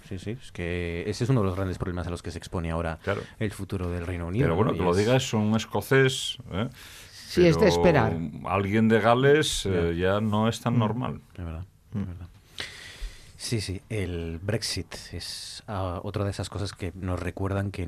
sí, 0.08 0.20
sí. 0.20 0.32
Es 0.42 0.52
que 0.52 1.04
ese 1.08 1.24
es 1.24 1.30
uno 1.30 1.42
de 1.42 1.48
los 1.48 1.56
grandes 1.56 1.78
problemas 1.78 2.08
a 2.08 2.10
los 2.10 2.22
que 2.22 2.32
se 2.32 2.38
expone 2.38 2.72
ahora 2.72 3.00
el 3.40 3.52
futuro 3.52 3.90
del 3.90 4.06
Reino 4.06 4.28
Unido. 4.28 4.46
Pero 4.46 4.56
bueno, 4.56 4.74
que 4.74 4.84
lo 4.84 4.96
diga 4.96 5.16
es 5.16 5.34
un 5.34 5.56
escocés. 5.56 6.38
¿eh? 6.52 6.70
Sí, 7.12 7.46
es 7.46 7.60
de 7.60 7.68
esperar. 7.68 8.18
Alguien 8.46 8.90
de 8.90 9.00
Gales 9.00 9.68
ya 9.96 10.22
no 10.22 10.48
es 10.48 10.62
tan 10.62 10.76
mm. 10.76 10.80
normal. 10.80 11.22
Es 11.34 11.46
verdad. 11.46 11.66
Es 11.94 12.08
verdad. 12.08 12.31
Sí, 13.42 13.60
sí, 13.60 13.82
el 13.90 14.38
Brexit 14.40 14.94
es 15.14 15.64
ah, 15.68 16.00
otra 16.04 16.24
de 16.24 16.30
esas 16.30 16.48
cosas 16.48 16.74
que 16.74 16.94
nos 16.94 17.20
recuerdan 17.20 17.72
que, 17.72 17.82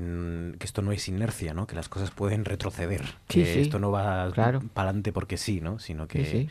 esto 0.60 0.82
no 0.82 0.90
es 0.90 1.06
inercia, 1.06 1.54
¿no? 1.54 1.68
que 1.68 1.76
las 1.76 1.88
cosas 1.88 2.10
pueden 2.10 2.44
retroceder, 2.44 3.04
que 3.28 3.60
esto 3.60 3.78
no 3.78 3.92
va 3.92 4.32
para 4.34 4.58
adelante 4.74 5.12
porque 5.12 5.36
sí, 5.36 5.60
¿no? 5.60 5.78
sino 5.78 6.08
que 6.08 6.48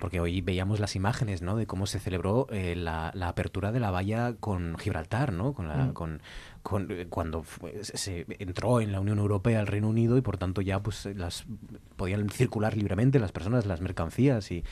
porque 0.00 0.18
hoy 0.18 0.40
veíamos 0.40 0.80
las 0.80 0.96
imágenes 0.96 1.42
¿no? 1.42 1.56
de 1.56 1.66
cómo 1.66 1.86
se 1.86 2.00
celebró 2.00 2.48
eh, 2.50 2.74
la, 2.74 3.12
apertura 3.22 3.70
de 3.70 3.78
la 3.78 3.92
valla 3.92 4.34
con 4.40 4.76
Gibraltar, 4.78 5.32
¿no? 5.32 5.52
con, 5.52 5.68
la, 5.68 5.76
mm. 5.76 5.92
con, 5.92 6.20
eh, 6.90 7.06
cuando 7.08 7.44
se 7.82 8.26
entró 8.38 8.80
en 8.80 8.92
la 8.92 9.00
Unión 9.00 9.18
Europea 9.18 9.60
el 9.60 9.66
Reino 9.66 9.88
Unido 9.88 10.18
y 10.18 10.20
por 10.20 10.36
tanto 10.36 10.60
ya 10.60 10.80
pues 10.80 11.06
las 11.16 11.44
podían 11.96 12.28
circular 12.28 12.76
libremente 12.76 13.18
las 13.18 13.32
personas, 13.32 13.66
las 13.66 13.80
mercancías 13.80 14.50
y, 14.52 14.62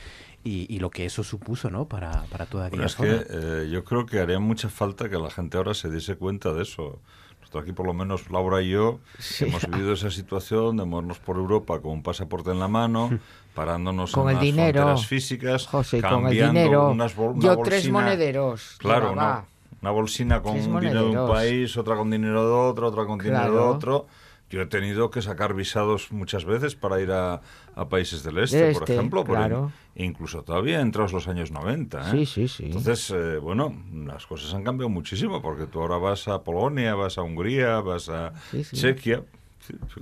y, 0.43 0.79
lo 0.79 0.91
que 0.91 1.05
eso 1.05 1.23
supuso 1.23 1.69
¿no? 1.69 1.87
para, 1.87 2.23
para 2.31 2.45
toda 2.45 2.67
aquella 2.67 2.85
es 2.85 2.95
Que, 2.95 3.25
eh, 3.29 3.69
yo 3.71 3.83
creo 3.83 4.05
que 4.05 4.19
haría 4.19 4.39
mucha 4.39 4.69
falta 4.69 5.09
que 5.09 5.17
la 5.17 5.29
gente 5.29 5.57
ahora 5.57 5.73
se 5.73 5.89
diese 5.89 6.15
cuenta 6.15 6.53
de 6.53 6.61
eso. 6.61 7.01
Nosotros 7.41 7.63
aquí, 7.63 7.73
por 7.73 7.87
lo 7.87 7.93
menos, 7.93 8.29
Laura 8.29 8.61
y 8.61 8.69
yo, 8.69 8.99
hemos 9.39 9.67
vivido 9.67 9.93
esa 9.93 10.11
situación 10.11 10.77
de 10.77 10.85
movernos 10.85 11.19
por 11.19 11.37
Europa 11.37 11.81
con 11.81 11.91
un 11.93 12.03
pasaporte 12.03 12.51
en 12.51 12.59
la 12.59 12.67
mano, 12.67 13.09
parándonos 13.55 14.11
con 14.11 14.29
en 14.29 14.37
el 14.37 14.41
dinero, 14.41 14.83
fronteras 14.83 15.07
físicas, 15.07 15.65
José, 15.65 16.01
cambiando 16.01 16.29
con 16.29 16.37
el 16.37 16.53
dinero. 16.53 16.89
Unas 16.91 17.15
yo 17.15 17.57
tres 17.63 17.89
monederos. 17.89 18.75
Claro, 18.77 19.15
no 19.15 19.58
una 19.81 19.91
bolsina 19.91 20.41
con 20.41 20.55
dinero 20.55 21.09
de 21.09 21.17
un 21.17 21.27
país, 21.27 21.77
otra 21.77 21.95
con 21.95 22.09
dinero 22.09 22.45
de 22.45 22.53
otro, 22.53 22.87
otra 22.87 23.05
con 23.05 23.19
dinero 23.19 23.51
de 23.51 23.59
otro. 23.59 24.07
Yo 24.49 24.61
he 24.61 24.65
tenido 24.65 25.11
que 25.11 25.21
sacar 25.21 25.53
visados 25.53 26.11
muchas 26.11 26.43
veces 26.43 26.73
para 26.75 26.99
ir 26.99 27.11
a, 27.11 27.41
países 27.87 28.23
del 28.23 28.39
este, 28.39 28.73
por 28.73 28.81
este, 28.81 28.95
ejemplo, 28.95 29.23
claro. 29.23 29.71
incluso 29.95 30.41
todavía 30.41 30.81
entrados 30.81 31.13
los 31.13 31.27
años 31.27 31.51
90. 31.51 31.99
¿eh? 31.99 32.03
Sí, 32.11 32.25
sí, 32.25 32.47
sí. 32.47 32.65
Entonces, 32.65 33.11
eh, 33.11 33.37
bueno, 33.37 33.73
las 33.93 34.25
cosas 34.25 34.53
han 34.55 34.63
cambiado 34.63 34.89
muchísimo 34.89 35.41
porque 35.41 35.67
tú 35.67 35.81
ahora 35.81 35.97
vas 35.97 36.27
a 36.27 36.43
Polonia, 36.43 36.95
vas 36.95 37.19
a 37.19 37.21
Hungría, 37.21 37.79
vas 37.81 38.09
a 38.09 38.33
Chequia 38.73 39.23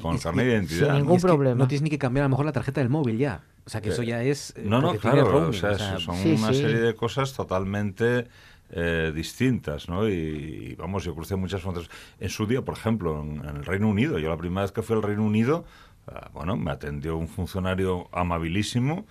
con 0.01 0.15
el 0.15 0.21
carnet 0.21 0.45
de 0.45 0.51
identidad. 0.53 0.87
Sin 0.87 1.03
ningún 1.03 1.19
problema. 1.19 1.55
No 1.55 1.67
tienes 1.67 1.81
ni 1.81 1.89
que 1.89 1.99
cambiar 1.99 2.23
a 2.23 2.27
lo 2.27 2.31
mejor 2.31 2.45
la 2.45 2.53
tarjeta 2.53 2.79
del 2.79 2.89
móvil 2.89 3.17
ya. 3.17 3.43
O 3.65 3.69
sea, 3.69 3.81
que 3.81 3.89
eso 3.89 4.01
eh, 4.01 4.07
ya 4.07 4.23
es... 4.23 4.53
No, 4.63 4.79
no, 4.79 4.95
claro. 4.95 5.49
o 5.49 5.53
sea, 5.53 5.99
son 5.99 6.15
una 6.15 6.53
serie 6.53 6.79
de 6.79 6.95
cosas 6.95 7.33
totalmente 7.33 8.27
eh, 8.69 9.11
distintas, 9.15 9.87
¿no? 9.87 10.07
Y, 10.09 10.75
vamos, 10.75 11.03
yo 11.03 11.15
crucé 11.15 11.35
muchas 11.35 11.61
fronteras. 11.61 11.89
En 12.19 12.29
su 12.29 12.45
día, 12.45 12.61
por 12.63 12.75
ejemplo, 12.75 13.21
en, 13.21 13.43
el 13.45 13.65
Reino 13.65 13.87
Unido, 13.87 14.19
yo 14.19 14.29
la 14.29 14.37
primera 14.37 14.61
vez 14.63 14.71
que 14.71 14.81
fui 14.81 14.95
al 14.95 15.03
Reino 15.03 15.23
Unido, 15.23 15.65
ah, 16.07 16.29
bueno, 16.33 16.57
me 16.57 16.71
atendió 16.71 17.17
un 17.17 17.27
funcionario 17.27 18.09
amabilísimo. 18.11 19.05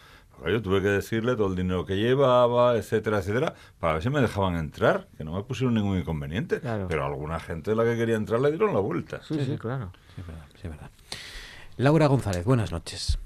Yo 0.45 0.61
tuve 0.61 0.83
que 0.83 0.89
decirle 0.89 1.35
todo 1.35 1.49
el 1.49 1.57
dinero 1.57 1.87
que 1.87 1.97
llevaba, 1.97 2.77
etcétera, 2.77 3.21
etcétera, 3.21 3.55
para 3.81 3.95
ver 3.95 4.03
si 4.03 4.11
me 4.11 4.21
dejaban 4.21 4.57
entrar, 4.57 5.09
que 5.17 5.25
no 5.25 5.33
me 5.33 5.43
pusieron 5.43 5.73
ningún 5.73 5.97
inconveniente. 5.97 6.61
Pero 6.61 7.07
alguna 7.07 7.41
gente 7.41 7.71
de 7.71 7.77
la 7.77 7.85
que 7.85 7.97
quería 7.97 8.17
entrar 8.17 8.41
le 8.41 8.51
dieron 8.51 8.75
la 8.75 8.81
vuelta. 8.81 9.23
Sí, 9.23 9.43
sí, 9.43 9.57
claro. 9.57 9.93
Sí, 10.15 10.23
verdad, 10.27 10.47
sí, 10.61 10.69
verdad. 10.69 10.91
Laura 11.79 12.07
González, 12.07 12.45
buenas 12.45 12.71
noches. 12.71 13.19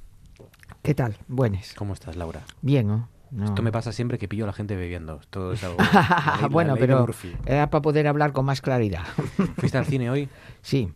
¿Qué 0.82 0.94
tal? 0.94 1.16
Buenas. 1.26 1.74
¿Cómo 1.74 1.94
estás, 1.94 2.14
Laura? 2.14 2.42
Bien, 2.62 2.86
¿no? 2.86 3.08
Esto 3.44 3.62
me 3.62 3.70
pasa 3.70 3.92
siempre 3.92 4.18
que 4.18 4.26
pillo 4.28 4.44
a 4.44 4.48
la 4.48 4.52
gente 4.52 4.76
bebiendo. 4.76 5.20
Todo 5.30 5.52
es 5.52 5.62
algo, 5.62 5.76
bueno, 6.50 6.74
pero 6.76 7.06
era 7.46 7.70
para 7.70 7.82
poder 7.82 8.08
hablar 8.08 8.32
con 8.32 8.44
más 8.44 8.60
claridad. 8.60 9.04
¿Fuiste 9.56 9.78
al 9.78 9.86
cine 9.86 10.10
hoy? 10.10 10.28
Sí. 10.62 10.92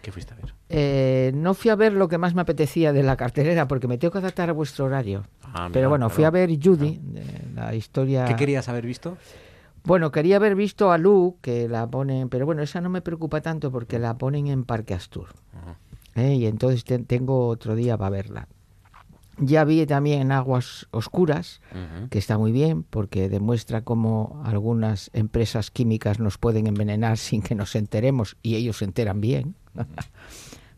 ¿Qué 0.00 0.12
fuiste 0.12 0.32
a 0.32 0.36
ver? 0.36 0.54
Eh, 0.68 1.32
no 1.34 1.54
fui 1.54 1.70
a 1.70 1.76
ver 1.76 1.92
lo 1.92 2.08
que 2.08 2.16
más 2.16 2.34
me 2.34 2.40
apetecía 2.40 2.92
de 2.92 3.02
la 3.02 3.16
cartelera 3.16 3.68
porque 3.68 3.88
me 3.88 3.98
tengo 3.98 4.12
que 4.12 4.18
adaptar 4.18 4.48
a 4.48 4.52
vuestro 4.52 4.86
horario. 4.86 5.24
Ah, 5.42 5.68
pero 5.72 5.88
bueno, 5.88 6.08
fui 6.10 6.24
a 6.24 6.30
ver 6.30 6.50
Judy, 6.62 7.00
la 7.54 7.74
historia. 7.74 8.24
¿Qué 8.24 8.36
querías 8.36 8.68
haber 8.68 8.86
visto? 8.86 9.18
Bueno, 9.84 10.10
quería 10.10 10.36
haber 10.36 10.56
visto 10.56 10.90
a 10.90 10.98
Lu, 10.98 11.38
que 11.40 11.68
la 11.68 11.86
ponen, 11.88 12.28
pero 12.28 12.44
bueno, 12.44 12.62
esa 12.62 12.80
no 12.80 12.88
me 12.88 13.02
preocupa 13.02 13.40
tanto 13.40 13.70
porque 13.70 14.00
la 14.00 14.18
ponen 14.18 14.48
en 14.48 14.64
Parque 14.64 14.94
Astur. 14.94 15.28
¿Eh? 16.16 16.34
Y 16.34 16.46
entonces 16.46 16.84
tengo 17.06 17.46
otro 17.46 17.76
día 17.76 17.96
para 17.96 18.10
verla. 18.10 18.48
Ya 19.38 19.64
vi 19.64 19.84
también 19.84 20.32
Aguas 20.32 20.86
Oscuras, 20.92 21.60
que 22.10 22.18
está 22.18 22.38
muy 22.38 22.52
bien 22.52 22.84
porque 22.84 23.28
demuestra 23.28 23.82
cómo 23.82 24.40
algunas 24.44 25.10
empresas 25.12 25.70
químicas 25.70 26.18
nos 26.20 26.38
pueden 26.38 26.66
envenenar 26.66 27.18
sin 27.18 27.42
que 27.42 27.54
nos 27.54 27.74
enteremos 27.74 28.36
y 28.42 28.56
ellos 28.56 28.78
se 28.78 28.86
enteran 28.86 29.20
bien 29.20 29.54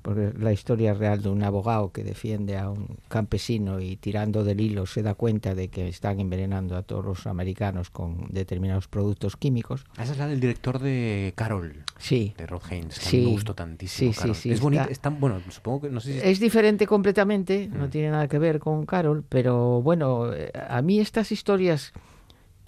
porque 0.02 0.32
la 0.38 0.52
historia 0.52 0.94
real 0.94 1.22
de 1.22 1.28
un 1.28 1.42
abogado 1.42 1.92
que 1.92 2.04
defiende 2.04 2.56
a 2.56 2.70
un 2.70 2.98
campesino 3.08 3.80
y 3.80 3.96
tirando 3.96 4.44
del 4.44 4.60
hilo 4.60 4.86
se 4.86 5.02
da 5.02 5.14
cuenta 5.14 5.54
de 5.54 5.68
que 5.68 5.88
están 5.88 6.20
envenenando 6.20 6.76
a 6.76 6.82
todos 6.82 7.04
los 7.04 7.26
americanos 7.26 7.90
con 7.90 8.26
determinados 8.30 8.88
productos 8.88 9.36
químicos. 9.36 9.84
Esa 10.00 10.12
es 10.12 10.18
la 10.18 10.26
del 10.26 10.40
director 10.40 10.78
de 10.78 11.32
Carol. 11.36 11.84
Sí. 11.98 12.34
De 12.36 12.46
Rod 12.46 12.62
Haynes, 12.70 12.98
que 12.98 13.18
me 13.18 13.26
gustó 13.26 13.54
tantísimo. 13.54 14.12
Sí, 14.12 14.34
sí, 14.34 14.56
sí. 14.56 14.78
Es 14.90 15.00
tan, 15.00 15.20
bueno, 15.20 15.40
supongo 15.50 15.82
que 15.82 15.90
no 15.90 16.00
sé 16.00 16.20
si 16.20 16.28
es... 16.28 16.40
diferente 16.40 16.86
completamente, 16.86 17.68
no 17.72 17.86
mm. 17.86 17.90
tiene 17.90 18.10
nada 18.10 18.28
que 18.28 18.38
ver 18.38 18.58
con 18.58 18.86
Carol, 18.86 19.24
pero 19.28 19.82
bueno, 19.82 20.32
eh, 20.32 20.50
a 20.68 20.80
mí 20.82 21.00
estas 21.00 21.32
historias 21.32 21.92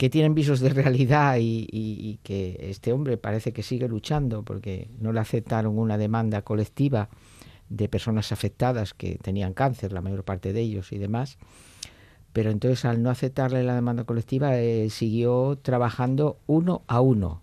que 0.00 0.08
tienen 0.08 0.34
visos 0.34 0.60
de 0.60 0.70
realidad 0.70 1.36
y, 1.36 1.68
y, 1.70 2.20
que 2.22 2.56
este 2.70 2.90
hombre 2.94 3.18
parece 3.18 3.52
que 3.52 3.62
sigue 3.62 3.86
luchando 3.86 4.42
porque 4.42 4.88
no 4.98 5.12
le 5.12 5.20
aceptaron 5.20 5.78
una 5.78 5.98
demanda 5.98 6.40
colectiva 6.40 7.10
de 7.68 7.86
personas 7.86 8.32
afectadas 8.32 8.94
que 8.94 9.18
tenían 9.20 9.52
cáncer, 9.52 9.92
la 9.92 10.00
mayor 10.00 10.24
parte 10.24 10.54
de 10.54 10.62
ellos 10.62 10.92
y 10.92 10.96
demás. 10.96 11.36
Pero 12.32 12.50
entonces 12.50 12.86
al 12.86 13.02
no 13.02 13.10
aceptarle 13.10 13.62
la 13.62 13.74
demanda 13.74 14.04
colectiva 14.04 14.56
eh, 14.56 14.88
siguió 14.88 15.58
trabajando 15.60 16.38
uno 16.46 16.80
a 16.86 17.02
uno 17.02 17.42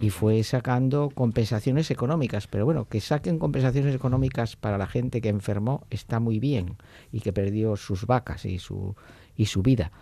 y 0.00 0.10
fue 0.10 0.42
sacando 0.42 1.08
compensaciones 1.08 1.88
económicas. 1.92 2.48
Pero 2.48 2.64
bueno, 2.64 2.88
que 2.88 3.00
saquen 3.00 3.38
compensaciones 3.38 3.94
económicas 3.94 4.56
para 4.56 4.76
la 4.76 4.88
gente 4.88 5.20
que 5.20 5.28
enfermó 5.28 5.86
está 5.88 6.18
muy 6.18 6.40
bien 6.40 6.78
y 7.12 7.20
que 7.20 7.32
perdió 7.32 7.76
sus 7.76 8.06
vacas 8.06 8.44
y 8.44 8.58
su, 8.58 8.96
y 9.36 9.46
su 9.46 9.62
vida. 9.62 9.92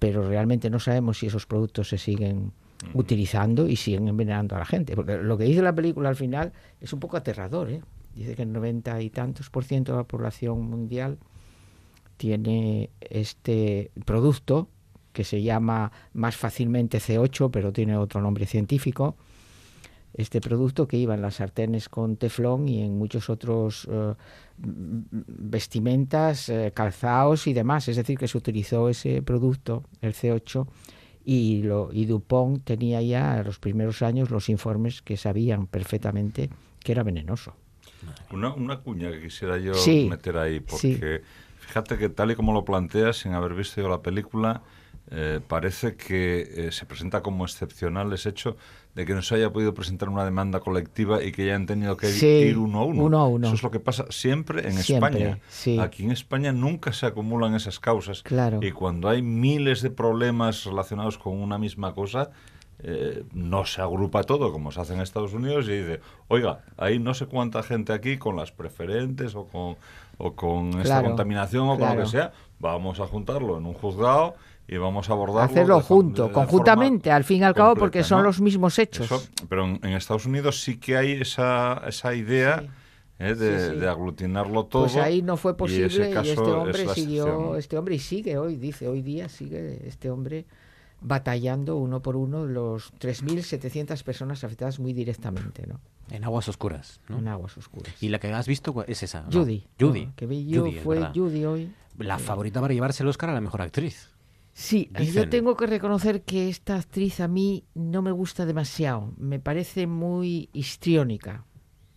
Pero 0.00 0.28
realmente 0.28 0.68
no 0.68 0.80
sabemos 0.80 1.18
si 1.18 1.28
esos 1.28 1.46
productos 1.46 1.88
se 1.90 1.98
siguen 1.98 2.52
utilizando 2.94 3.68
y 3.68 3.76
siguen 3.76 4.08
envenenando 4.08 4.56
a 4.56 4.58
la 4.58 4.64
gente. 4.64 4.96
Porque 4.96 5.18
lo 5.18 5.38
que 5.38 5.44
dice 5.44 5.62
la 5.62 5.74
película 5.74 6.08
al 6.08 6.16
final 6.16 6.52
es 6.80 6.92
un 6.92 6.98
poco 6.98 7.16
aterrador, 7.16 7.70
¿eh? 7.70 7.82
dice 8.14 8.34
que 8.34 8.42
el 8.42 8.52
90 8.52 9.00
y 9.02 9.10
tantos 9.10 9.50
por 9.50 9.64
ciento 9.64 9.92
de 9.92 9.98
la 9.98 10.04
población 10.04 10.68
mundial 10.68 11.18
tiene 12.16 12.90
este 13.00 13.92
producto 14.04 14.68
que 15.12 15.24
se 15.24 15.42
llama 15.42 15.92
más 16.12 16.36
fácilmente 16.36 16.98
C8, 16.98 17.50
pero 17.50 17.72
tiene 17.72 17.96
otro 17.96 18.20
nombre 18.20 18.46
científico. 18.46 19.16
Este 20.14 20.40
producto 20.40 20.88
que 20.88 20.96
iba 20.96 21.14
en 21.14 21.22
las 21.22 21.36
sartenes 21.36 21.88
con 21.88 22.16
teflón 22.16 22.68
y 22.68 22.82
en 22.82 22.98
muchos 22.98 23.30
otros 23.30 23.88
eh, 23.90 24.14
vestimentas, 24.58 26.48
eh, 26.48 26.72
calzados 26.74 27.46
y 27.46 27.52
demás. 27.52 27.88
Es 27.88 27.96
decir, 27.96 28.18
que 28.18 28.28
se 28.28 28.36
utilizó 28.36 28.88
ese 28.88 29.22
producto, 29.22 29.84
el 30.00 30.14
C8, 30.14 30.66
y, 31.24 31.62
lo, 31.62 31.90
y 31.92 32.06
Dupont 32.06 32.64
tenía 32.64 33.02
ya 33.02 33.42
los 33.44 33.58
primeros 33.58 34.02
años 34.02 34.30
los 34.30 34.48
informes 34.48 35.02
que 35.02 35.16
sabían 35.16 35.66
perfectamente 35.66 36.50
que 36.82 36.92
era 36.92 37.02
venenoso. 37.02 37.54
Una, 38.32 38.54
una 38.54 38.78
cuña 38.78 39.10
que 39.10 39.22
quisiera 39.22 39.58
yo 39.58 39.72
meter 40.08 40.38
ahí, 40.38 40.60
porque 40.60 41.22
fíjate 41.58 41.98
que 41.98 42.08
tal 42.08 42.30
y 42.30 42.34
como 42.34 42.52
lo 42.52 42.64
planteas, 42.64 43.18
sin 43.18 43.34
haber 43.34 43.54
visto 43.54 43.80
yo 43.80 43.88
la 43.88 44.00
película, 44.00 44.62
eh, 45.10 45.40
parece 45.46 45.96
que 45.96 46.66
eh, 46.68 46.72
se 46.72 46.86
presenta 46.86 47.20
como 47.22 47.44
excepcional 47.44 48.12
ese 48.12 48.28
hecho 48.30 48.56
de 48.94 49.06
que 49.06 49.14
no 49.14 49.22
se 49.22 49.36
haya 49.36 49.52
podido 49.52 49.72
presentar 49.72 50.08
una 50.08 50.24
demanda 50.24 50.60
colectiva 50.60 51.22
y 51.22 51.32
que 51.32 51.46
ya 51.46 51.54
han 51.54 51.66
tenido 51.66 51.96
que 51.96 52.10
ir 52.48 52.58
uno 52.58 52.80
a 52.80 52.84
uno. 52.84 53.02
Eso 53.46 53.54
es 53.54 53.62
lo 53.62 53.70
que 53.70 53.80
pasa 53.80 54.06
siempre 54.10 54.68
en 54.68 54.78
España. 54.78 55.38
Aquí 55.80 56.04
en 56.04 56.10
España 56.10 56.52
nunca 56.52 56.92
se 56.92 57.06
acumulan 57.06 57.54
esas 57.54 57.78
causas. 57.78 58.22
Y 58.60 58.72
cuando 58.72 59.08
hay 59.08 59.22
miles 59.22 59.82
de 59.82 59.90
problemas 59.90 60.64
relacionados 60.64 61.18
con 61.18 61.40
una 61.40 61.56
misma 61.58 61.94
cosa, 61.94 62.30
eh, 62.82 63.24
no 63.32 63.66
se 63.66 63.82
agrupa 63.82 64.22
todo 64.22 64.52
como 64.52 64.72
se 64.72 64.80
hace 64.80 64.94
en 64.94 65.00
Estados 65.00 65.34
Unidos 65.34 65.68
y 65.68 65.72
dice, 65.72 66.00
oiga, 66.28 66.60
hay 66.78 66.98
no 66.98 67.12
sé 67.12 67.26
cuánta 67.26 67.62
gente 67.62 67.92
aquí 67.92 68.16
con 68.16 68.36
las 68.36 68.52
preferentes 68.52 69.34
o 69.34 69.44
con, 69.44 69.76
o 70.16 70.32
con 70.34 70.80
esta 70.80 71.02
contaminación 71.02 71.68
o 71.68 71.78
con 71.78 71.96
lo 71.96 72.02
que 72.02 72.08
sea, 72.08 72.32
vamos 72.58 72.98
a 72.98 73.06
juntarlo 73.06 73.58
en 73.58 73.66
un 73.66 73.74
juzgado 73.74 74.34
y 74.70 74.78
vamos 74.78 75.10
a 75.10 75.14
abordarlo. 75.14 75.40
Hacerlo 75.40 75.80
junto, 75.80 76.30
conjuntamente, 76.30 77.10
al 77.10 77.24
fin 77.24 77.40
y 77.40 77.44
al 77.44 77.54
cabo, 77.54 77.74
porque 77.74 78.04
son 78.04 78.22
los 78.22 78.40
mismos 78.40 78.78
hechos. 78.78 79.30
pero 79.48 79.64
en, 79.64 79.84
Estados 79.84 80.26
Unidos 80.26 80.62
sí 80.62 80.78
que 80.78 80.96
hay 80.96 81.12
esa, 81.12 81.82
esa 81.88 82.14
idea. 82.14 82.62
¿eh? 83.18 83.34
de, 83.34 83.88
aglutinarlo 83.88 84.66
todo. 84.66 84.84
Pues 84.84 84.96
ahí 84.96 85.22
no 85.22 85.36
fue 85.36 85.56
posible 85.56 86.10
y, 86.10 86.28
este 86.28 86.40
hombre 86.40 86.88
siguió, 86.94 87.56
este 87.56 87.76
hombre 87.76 87.96
y 87.96 87.98
sigue 87.98 88.38
hoy, 88.38 88.56
dice, 88.56 88.86
hoy 88.86 89.02
día 89.02 89.28
sigue 89.28 89.86
este 89.88 90.08
hombre 90.08 90.46
batallando 91.00 91.76
uno 91.76 92.00
por 92.00 92.14
uno 92.14 92.46
los 92.46 92.94
3.700 92.94 94.02
personas 94.04 94.44
afectadas 94.44 94.78
muy 94.78 94.92
directamente, 94.92 95.66
¿no? 95.66 95.80
En 96.10 96.24
aguas 96.24 96.48
oscuras, 96.48 97.00
¿no? 97.08 97.18
En 97.18 97.26
aguas 97.26 97.58
oscuras. 97.58 97.92
¿Y 98.00 98.08
la 98.08 98.20
que 98.20 98.32
has 98.32 98.46
visto 98.46 98.84
es 98.86 99.02
esa? 99.02 99.24
Judy. 99.32 99.66
Judy. 99.78 100.12
que 100.14 100.26
vi 100.26 100.46
yo 100.46 100.70
fue 100.84 101.10
Judy 101.12 101.44
hoy. 101.44 101.72
La 101.98 102.18
favorita 102.18 102.60
para 102.60 102.72
llevarse 102.72 103.02
el 103.02 103.08
Oscar 103.08 103.30
a 103.30 103.34
la 103.34 103.40
mejor 103.40 103.62
actriz. 103.62 104.09
Sí, 104.52 104.90
yo 105.14 105.28
tengo 105.28 105.56
que 105.56 105.66
reconocer 105.66 106.22
que 106.22 106.48
esta 106.48 106.76
actriz 106.76 107.20
a 107.20 107.28
mí 107.28 107.64
no 107.74 108.02
me 108.02 108.10
gusta 108.10 108.44
demasiado. 108.46 109.14
Me 109.16 109.38
parece 109.38 109.86
muy 109.86 110.50
histriónica. 110.52 111.44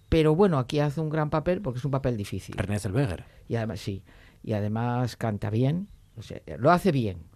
Pero 0.07 0.35
bueno, 0.35 0.59
aquí 0.59 0.79
hace 0.79 1.01
un 1.01 1.09
gran 1.09 1.29
papel 1.29 1.61
porque 1.61 1.79
es 1.79 1.85
un 1.85 1.91
papel 1.91 2.15
difícil. 2.15 2.55
René 2.55 2.79
Zellweger. 2.79 3.25
Y 3.49 3.55
además, 3.55 3.79
sí. 3.79 4.03
Y 4.43 4.53
además 4.53 5.17
canta 5.17 5.49
bien. 5.49 5.87
O 6.15 6.21
sea, 6.21 6.39
lo 6.57 6.71
hace 6.71 6.91
bien 6.91 7.33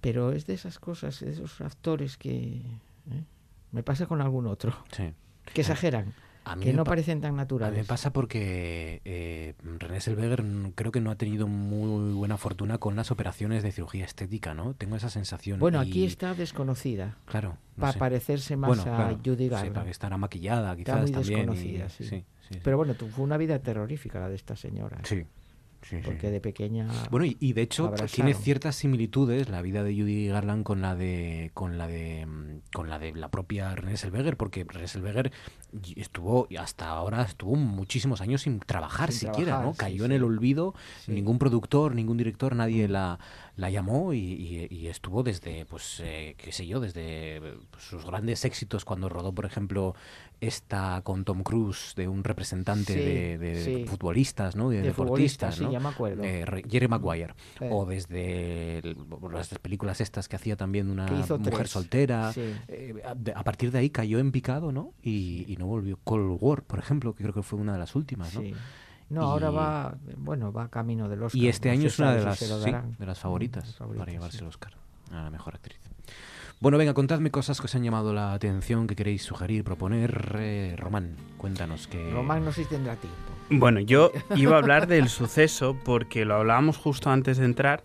pero 0.00 0.32
es 0.32 0.46
de 0.46 0.54
esas 0.54 0.78
cosas, 0.78 1.20
de 1.20 1.30
esos 1.30 1.60
actores 1.60 2.16
que 2.16 2.62
¿eh? 3.10 3.24
me 3.72 3.82
pasa 3.82 4.06
con 4.06 4.20
algún 4.20 4.46
otro, 4.46 4.74
que 5.52 5.60
exageran. 5.60 6.14
Que 6.56 6.72
no 6.72 6.84
parecen 6.84 7.20
tan 7.20 7.36
naturales. 7.36 7.72
A 7.72 7.76
mí 7.76 7.82
me 7.82 7.84
pasa 7.84 8.12
porque 8.12 9.00
eh, 9.04 9.54
René 9.78 10.00
Selweger 10.00 10.44
creo 10.74 10.92
que 10.92 11.00
no 11.00 11.10
ha 11.10 11.16
tenido 11.16 11.46
muy 11.46 12.12
buena 12.14 12.36
fortuna 12.36 12.78
con 12.78 12.96
las 12.96 13.10
operaciones 13.10 13.62
de 13.62 13.72
cirugía 13.72 14.04
estética, 14.04 14.54
¿no? 14.54 14.74
Tengo 14.74 14.96
esa 14.96 15.10
sensación. 15.10 15.58
Bueno, 15.58 15.80
aquí 15.80 16.04
está 16.04 16.34
desconocida. 16.34 17.16
Claro. 17.26 17.56
para 17.78 17.98
parecerse 17.98 18.56
más 18.56 18.86
a 18.86 19.16
Judy 19.24 19.48
Garland. 19.48 19.68
Sí, 19.68 19.74
para 19.74 19.84
que 19.84 19.90
estará 19.90 20.16
maquillada, 20.16 20.76
quizás 20.76 21.04
está 21.04 21.20
muy 21.20 21.28
desconocida, 21.28 21.88
sí. 21.88 22.24
Pero 22.64 22.76
bueno, 22.76 22.94
fue 22.94 23.24
una 23.24 23.36
vida 23.36 23.58
terrorífica 23.60 24.18
la 24.18 24.28
de 24.28 24.34
esta 24.34 24.56
señora. 24.56 24.98
Sí 25.04 25.24
porque 26.04 26.30
de 26.30 26.40
pequeña 26.40 26.88
bueno 27.10 27.26
y, 27.38 27.52
de 27.52 27.62
hecho 27.62 27.92
tiene 28.12 28.34
ciertas 28.34 28.76
similitudes 28.76 29.48
la 29.48 29.62
vida 29.62 29.82
de 29.82 29.94
Judy 29.94 30.28
Garland 30.28 30.62
con 30.62 30.82
la 30.82 30.94
de 30.94 31.50
con 31.54 31.78
la 31.78 31.86
de 31.86 32.26
con 32.72 32.88
la 32.88 32.98
de 32.98 33.12
la 33.12 33.30
propia 33.30 33.74
René 33.74 33.96
Selweger 33.96 34.36
porque 34.36 34.64
René 34.68 34.88
Selweger 34.88 35.32
estuvo 35.96 36.48
hasta 36.58 36.88
ahora 36.88 37.22
estuvo 37.22 37.56
muchísimos 37.56 38.20
años 38.20 38.42
sin 38.42 38.60
trabajar 38.60 39.12
siquiera 39.12 39.62
no 39.62 39.74
cayó 39.74 40.04
en 40.04 40.12
el 40.12 40.24
olvido 40.24 40.74
ningún 41.06 41.38
productor 41.38 41.94
ningún 41.94 42.16
director 42.16 42.54
nadie 42.54 42.88
la 42.88 43.18
la 43.60 43.70
llamó 43.70 44.14
y, 44.14 44.88
estuvo 44.88 45.22
desde, 45.22 45.66
pues, 45.66 46.00
eh, 46.00 46.34
qué 46.38 46.50
sé 46.50 46.66
yo, 46.66 46.80
desde 46.80 47.40
pues, 47.70 47.84
sus 47.84 48.04
grandes 48.04 48.44
éxitos 48.44 48.84
cuando 48.84 49.08
rodó, 49.08 49.32
por 49.32 49.44
ejemplo, 49.44 49.94
esta 50.40 51.02
con 51.02 51.24
Tom 51.24 51.42
Cruise 51.42 51.94
de 51.96 52.08
un 52.08 52.24
representante 52.24 52.94
de, 53.38 53.86
futbolistas, 53.88 54.56
¿no? 54.56 54.70
De, 54.70 54.82
deportistas, 54.82 55.60
¿no? 55.60 55.70
Ya 55.70 55.80
me 55.80 55.88
acuerdo. 55.88 56.22
Eh, 56.24 56.44
Jerry 56.68 56.88
Maguire. 56.88 57.34
O 57.70 57.84
desde 57.84 58.82
las 59.32 59.48
películas 59.58 60.00
estas 60.00 60.28
que 60.28 60.36
hacía 60.36 60.56
también 60.56 60.90
una 60.90 61.06
mujer 61.06 61.68
soltera. 61.68 62.32
Eh, 62.36 63.02
a, 63.34 63.44
partir 63.44 63.70
de 63.70 63.78
ahí 63.78 63.90
cayó 63.90 64.18
en 64.18 64.32
picado, 64.32 64.72
¿no? 64.72 64.94
Y, 65.02 65.56
no 65.58 65.66
volvió. 65.66 65.98
Cold 66.04 66.38
War, 66.40 66.62
por 66.62 66.78
ejemplo, 66.78 67.14
que 67.14 67.22
creo 67.22 67.34
que 67.34 67.42
fue 67.42 67.58
una 67.58 67.74
de 67.74 67.78
las 67.78 67.94
últimas, 67.94 68.34
¿no? 68.34 68.42
No, 69.10 69.22
ahora 69.22 69.50
va, 69.50 69.98
bueno, 70.16 70.52
va 70.52 70.68
camino 70.68 71.08
del 71.08 71.24
Oscar. 71.24 71.42
Y 71.42 71.48
este 71.48 71.68
año 71.68 71.88
es 71.88 71.98
una 71.98 72.14
de 72.14 72.24
las, 72.24 72.38
de 72.40 73.06
las 73.06 73.18
favoritas, 73.18 73.76
para 73.96 74.10
llevarse 74.10 74.38
el 74.38 74.46
Oscar 74.46 74.72
a 75.10 75.24
la 75.24 75.30
mejor 75.30 75.54
actriz. 75.56 75.80
Bueno, 76.60 76.76
venga, 76.76 76.92
contadme 76.92 77.30
cosas 77.30 77.58
que 77.58 77.64
os 77.64 77.74
han 77.74 77.82
llamado 77.82 78.12
la 78.12 78.34
atención, 78.34 78.86
que 78.86 78.94
queréis 78.94 79.22
sugerir, 79.22 79.64
proponer. 79.64 80.36
Eh, 80.38 80.74
Román, 80.76 81.16
cuéntanos 81.38 81.86
que... 81.86 82.10
Román 82.10 82.44
no 82.44 82.52
sé 82.52 82.64
si 82.64 82.68
tendrá 82.68 82.96
tiempo. 82.96 83.18
Bueno, 83.48 83.80
yo 83.80 84.12
iba 84.36 84.56
a 84.56 84.58
hablar 84.58 84.86
del 84.86 85.08
suceso 85.08 85.74
porque 85.82 86.26
lo 86.26 86.34
hablábamos 86.34 86.76
justo 86.76 87.08
antes 87.08 87.38
de 87.38 87.46
entrar. 87.46 87.82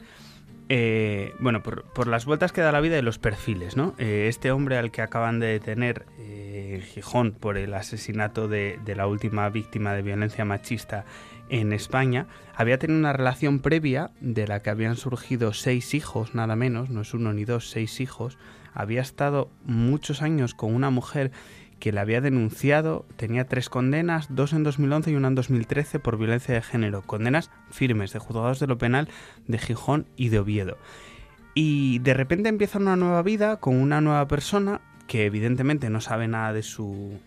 Eh, 0.68 1.34
bueno, 1.40 1.64
por, 1.64 2.08
las 2.08 2.26
vueltas 2.26 2.52
que 2.52 2.60
da 2.60 2.74
la 2.74 2.82
vida 2.82 2.98
de 2.98 3.02
los 3.02 3.18
perfiles, 3.18 3.78
¿no? 3.78 3.96
Eh, 3.98 4.26
este 4.28 4.52
hombre 4.52 4.78
al 4.78 4.92
que 4.92 5.02
acaban 5.02 5.40
de 5.40 5.48
detener 5.48 6.06
en 6.18 6.82
Gijón 6.82 7.32
por 7.32 7.58
el 7.58 7.74
asesinato 7.76 8.50
de, 8.50 8.78
la 8.94 9.08
última 9.08 9.48
víctima 9.48 9.94
de 9.94 10.02
violencia 10.02 10.44
machista 10.44 11.06
en 11.48 11.72
España, 11.72 12.28
había 12.54 12.78
tenido 12.78 13.00
una 13.00 13.14
relación 13.14 13.60
previa 13.60 14.12
de 14.20 14.48
la 14.48 14.62
que 14.62 14.70
habían 14.70 14.98
surgido 14.98 15.54
seis 15.54 15.94
hijos, 15.94 16.36
nada 16.36 16.58
menos, 16.58 16.90
no 16.90 17.02
es 17.02 17.14
uno 17.14 17.32
ni 17.32 17.46
dos, 17.46 17.70
seis 17.70 18.02
hijos. 18.02 18.38
Había 18.76 19.02
estado 19.02 19.50
muchos 19.64 20.22
años 20.22 20.54
con 20.54 20.76
una 20.76 20.92
mujer 20.92 21.32
que 21.80 21.92
le 21.92 22.00
había 22.00 22.22
denunciado, 22.22 23.06
tenía 23.16 23.48
tres 23.48 23.70
condenas, 23.70 24.28
dos 24.30 24.54
en 24.54 24.64
2011 24.64 25.12
y 25.12 25.16
una 25.16 25.30
en 25.30 25.36
2013 25.36 26.00
por 26.00 26.18
violencia 26.18 26.54
de 26.54 26.62
género, 26.62 27.02
condenas 27.02 27.52
firmes 27.72 28.14
de 28.14 28.20
juzgados 28.20 28.60
de 28.60 28.68
lo 28.68 28.78
penal 28.78 29.10
de 29.48 29.58
Gijón 29.58 30.06
y 30.16 30.30
de 30.30 30.40
Oviedo. 30.40 30.78
Y 31.54 32.00
de 32.00 32.14
repente 32.14 32.50
empieza 32.50 32.80
una 32.80 32.96
nueva 32.96 33.24
vida 33.24 33.58
con 33.58 33.78
una 33.78 34.02
nueva 34.02 34.28
persona 34.28 34.82
que 35.08 35.26
evidentemente 35.26 35.90
no 35.90 36.02
sabe 36.02 36.28
nada 36.28 36.54
de 36.54 36.64
su 36.64 37.20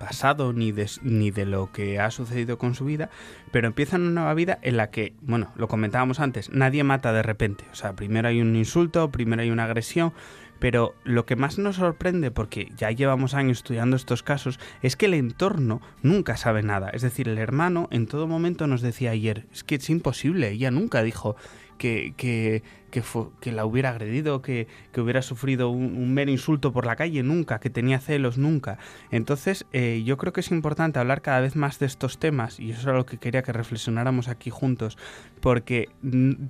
pasado 0.00 0.54
ni 0.54 0.72
de, 0.72 0.90
ni 1.02 1.30
de 1.30 1.44
lo 1.44 1.70
que 1.70 2.00
ha 2.00 2.10
sucedido 2.10 2.56
con 2.58 2.74
su 2.74 2.86
vida, 2.86 3.10
pero 3.52 3.68
empieza 3.68 3.96
una 3.96 4.10
nueva 4.10 4.34
vida 4.34 4.58
en 4.62 4.78
la 4.78 4.90
que, 4.90 5.12
bueno, 5.20 5.52
lo 5.56 5.68
comentábamos 5.68 6.18
antes, 6.20 6.50
nadie 6.50 6.82
mata 6.82 7.12
de 7.12 7.22
repente. 7.22 7.64
O 7.70 7.74
sea, 7.76 7.92
primero 7.92 8.26
hay 8.26 8.40
un 8.40 8.56
insulto, 8.56 9.10
primero 9.10 9.42
hay 9.42 9.50
una 9.50 9.64
agresión, 9.64 10.14
pero 10.58 10.94
lo 11.04 11.26
que 11.26 11.36
más 11.36 11.58
nos 11.58 11.76
sorprende, 11.76 12.30
porque 12.30 12.72
ya 12.76 12.90
llevamos 12.90 13.34
años 13.34 13.58
estudiando 13.58 13.94
estos 13.94 14.22
casos, 14.22 14.58
es 14.82 14.96
que 14.96 15.06
el 15.06 15.14
entorno 15.14 15.82
nunca 16.02 16.38
sabe 16.38 16.62
nada. 16.62 16.88
Es 16.88 17.02
decir, 17.02 17.28
el 17.28 17.38
hermano 17.38 17.86
en 17.90 18.06
todo 18.06 18.26
momento 18.26 18.66
nos 18.66 18.80
decía 18.80 19.10
ayer, 19.10 19.46
es 19.52 19.64
que 19.64 19.74
es 19.74 19.90
imposible, 19.90 20.50
ella 20.50 20.70
nunca 20.70 21.02
dijo 21.02 21.36
que, 21.80 22.12
que, 22.14 22.62
que, 22.90 23.52
la 23.52 23.64
hubiera 23.64 23.88
agredido, 23.88 24.42
que, 24.42 24.68
hubiera 24.98 25.22
sufrido 25.22 25.70
un, 25.70 26.12
mero 26.12 26.30
insulto 26.30 26.72
por 26.72 26.84
la 26.84 26.94
calle, 26.94 27.22
nunca, 27.22 27.58
que 27.58 27.70
tenía 27.70 28.00
celos, 28.00 28.36
nunca. 28.36 28.76
Entonces, 29.10 29.64
eh, 29.72 30.02
yo 30.04 30.18
creo 30.18 30.34
que 30.34 30.40
es 30.40 30.50
importante 30.50 30.98
hablar 30.98 31.22
cada 31.22 31.40
vez 31.40 31.56
más 31.56 31.78
de 31.78 31.86
estos 31.86 32.18
temas, 32.18 32.60
y 32.60 32.72
eso 32.72 32.90
es 32.90 32.96
lo 32.96 33.06
que 33.06 33.16
quería 33.16 33.42
que 33.42 33.54
reflexionáramos 33.54 34.28
aquí 34.28 34.50
juntos, 34.50 34.98
porque 35.40 35.88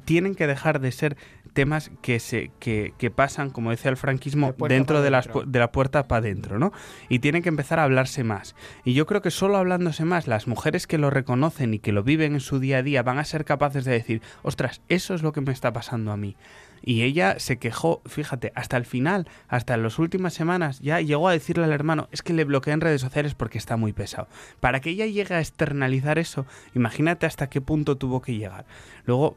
tienen 0.05 0.35
que 0.35 0.49
dejar 0.49 0.81
de 0.81 0.91
ser 0.91 1.17
temas 1.53 1.91
que 2.03 2.21
se 2.21 2.51
que, 2.59 3.13
pasan, 3.15 3.51
como 3.51 3.71
decía 3.71 3.91
el 3.91 3.97
franquismo, 3.97 4.55
dentro 4.69 5.03
de, 5.03 5.11
de 5.47 5.59
la 5.59 5.73
puerta 5.73 6.09
para 6.09 6.21
adentro, 6.21 6.59
¿no? 6.59 6.73
Y 7.09 7.19
tienen 7.19 7.43
que 7.43 7.49
empezar 7.49 7.79
a 7.79 7.85
hablarse 7.85 8.25
más. 8.25 8.55
Y 8.85 8.95
yo 8.95 9.07
creo 9.07 9.23
que 9.23 9.31
solo 9.31 9.57
hablándose 9.57 10.05
más, 10.05 10.27
las 10.27 10.47
mujeres 10.47 10.87
que 10.87 10.99
lo 10.99 11.11
reconocen 11.11 11.75
y 11.75 11.79
que 11.79 11.93
lo 11.93 12.03
viven 12.03 12.35
en 12.35 12.41
su 12.41 12.59
día 12.59 12.79
a 12.79 12.83
día 12.83 13.03
van 13.03 13.19
a 13.19 13.25
ser 13.25 13.45
capaces 13.45 13.85
de 13.85 13.93
decir, 13.93 14.23
ostras, 14.43 14.81
eso 14.89 15.15
es 15.15 15.23
lo 15.23 15.33
que 15.33 15.41
me 15.41 15.53
está 15.53 15.73
pasando 15.73 16.13
a 16.13 16.17
mí. 16.17 16.37
Y 16.83 17.03
ella 17.03 17.39
se 17.39 17.59
quejó, 17.59 18.01
fíjate, 18.07 18.53
hasta 18.55 18.77
el 18.77 18.87
final, 18.87 19.29
hasta 19.49 19.75
en 19.75 19.83
las 19.83 19.99
últimas 19.99 20.33
semanas, 20.33 20.81
ya 20.81 21.01
llegó 21.01 21.29
a 21.29 21.33
decirle 21.33 21.65
al 21.65 21.73
hermano, 21.73 22.09
es 22.11 22.23
que 22.23 22.33
le 22.33 22.45
bloquea 22.45 22.75
en 22.75 22.81
redes 22.81 23.01
sociales 23.01 23.35
porque 23.35 23.59
está 23.59 23.77
muy 23.77 23.93
pesado. 23.93 24.29
Para 24.61 24.81
que 24.81 24.91
ella 24.91 25.07
llegue 25.07 25.35
a 25.35 25.41
externalizar 25.41 26.19
eso, 26.19 26.47
imagínate 26.75 27.27
hasta 27.27 27.51
qué 27.51 27.61
punto 27.61 27.97
tuvo 27.97 28.23
que 28.23 28.35
llegar. 28.35 28.65
Luego, 29.05 29.37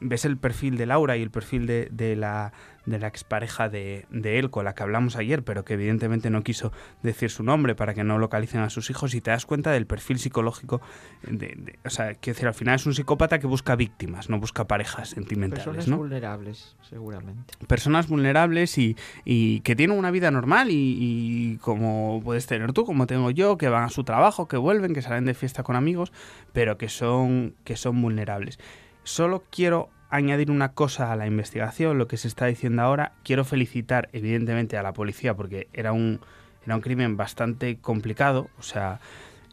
ves 0.00 0.24
el 0.24 0.36
perfil 0.36 0.76
de 0.76 0.86
Laura 0.86 1.16
y 1.16 1.22
el 1.22 1.30
perfil 1.30 1.66
de, 1.66 1.88
de 1.90 2.16
la, 2.16 2.52
de 2.86 2.98
la 2.98 3.06
expareja 3.06 3.68
de, 3.68 4.06
de 4.10 4.38
él 4.38 4.50
con 4.50 4.64
la 4.64 4.74
que 4.74 4.82
hablamos 4.82 5.16
ayer, 5.16 5.42
pero 5.42 5.64
que 5.64 5.74
evidentemente 5.74 6.30
no 6.30 6.42
quiso 6.42 6.72
decir 7.02 7.30
su 7.30 7.42
nombre 7.42 7.74
para 7.74 7.94
que 7.94 8.04
no 8.04 8.18
localicen 8.18 8.60
a 8.60 8.70
sus 8.70 8.90
hijos 8.90 9.14
y 9.14 9.20
te 9.20 9.30
das 9.30 9.46
cuenta 9.46 9.72
del 9.72 9.86
perfil 9.86 10.18
psicológico. 10.18 10.80
De, 11.22 11.78
o 11.84 11.90
sea, 11.90 12.14
quiero 12.14 12.34
decir, 12.34 12.48
al 12.48 12.54
final 12.54 12.76
es 12.76 12.86
un 12.86 12.94
psicópata 12.94 13.38
que 13.38 13.46
busca 13.46 13.76
víctimas, 13.76 14.28
no 14.28 14.38
busca 14.38 14.66
parejas 14.66 15.10
sentimentales. 15.10 15.64
Personas 15.64 15.98
vulnerables, 15.98 16.76
seguramente. 16.82 17.54
Personas 17.66 18.08
vulnerables 18.08 18.76
y, 18.78 18.96
y 19.24 19.60
que 19.60 19.76
tienen 19.76 19.98
una 19.98 20.10
vida 20.10 20.30
normal 20.30 20.70
y, 20.70 20.74
y, 20.74 21.56
como 21.58 22.20
puedes 22.22 22.46
tener 22.46 22.72
tú, 22.72 22.84
como 22.84 23.06
tengo 23.06 23.30
yo, 23.30 23.56
que 23.56 23.68
van 23.68 23.84
a 23.84 23.88
su 23.88 24.04
trabajo, 24.04 24.48
que 24.48 24.56
vuelven, 24.56 24.94
que 24.94 25.02
salen 25.02 25.24
de 25.24 25.34
fiesta 25.34 25.62
con 25.62 25.76
amigos, 25.76 26.12
pero 26.52 26.76
que 26.76 26.88
son, 26.88 27.54
que 27.64 27.76
son 27.76 28.00
vulnerables. 28.00 28.58
Solo 29.04 29.44
quiero 29.50 29.90
añadir 30.10 30.50
una 30.50 30.72
cosa 30.72 31.12
a 31.12 31.16
la 31.16 31.26
investigación, 31.26 31.98
lo 31.98 32.08
que 32.08 32.16
se 32.16 32.28
está 32.28 32.46
diciendo 32.46 32.82
ahora. 32.82 33.12
Quiero 33.22 33.44
felicitar, 33.44 34.08
evidentemente, 34.12 34.76
a 34.76 34.82
la 34.82 34.92
policía 34.92 35.34
porque 35.34 35.68
era 35.72 35.92
un, 35.92 36.20
era 36.64 36.74
un 36.76 36.80
crimen 36.80 37.16
bastante 37.16 37.76
complicado. 37.76 38.48
O 38.58 38.62
sea, 38.62 39.00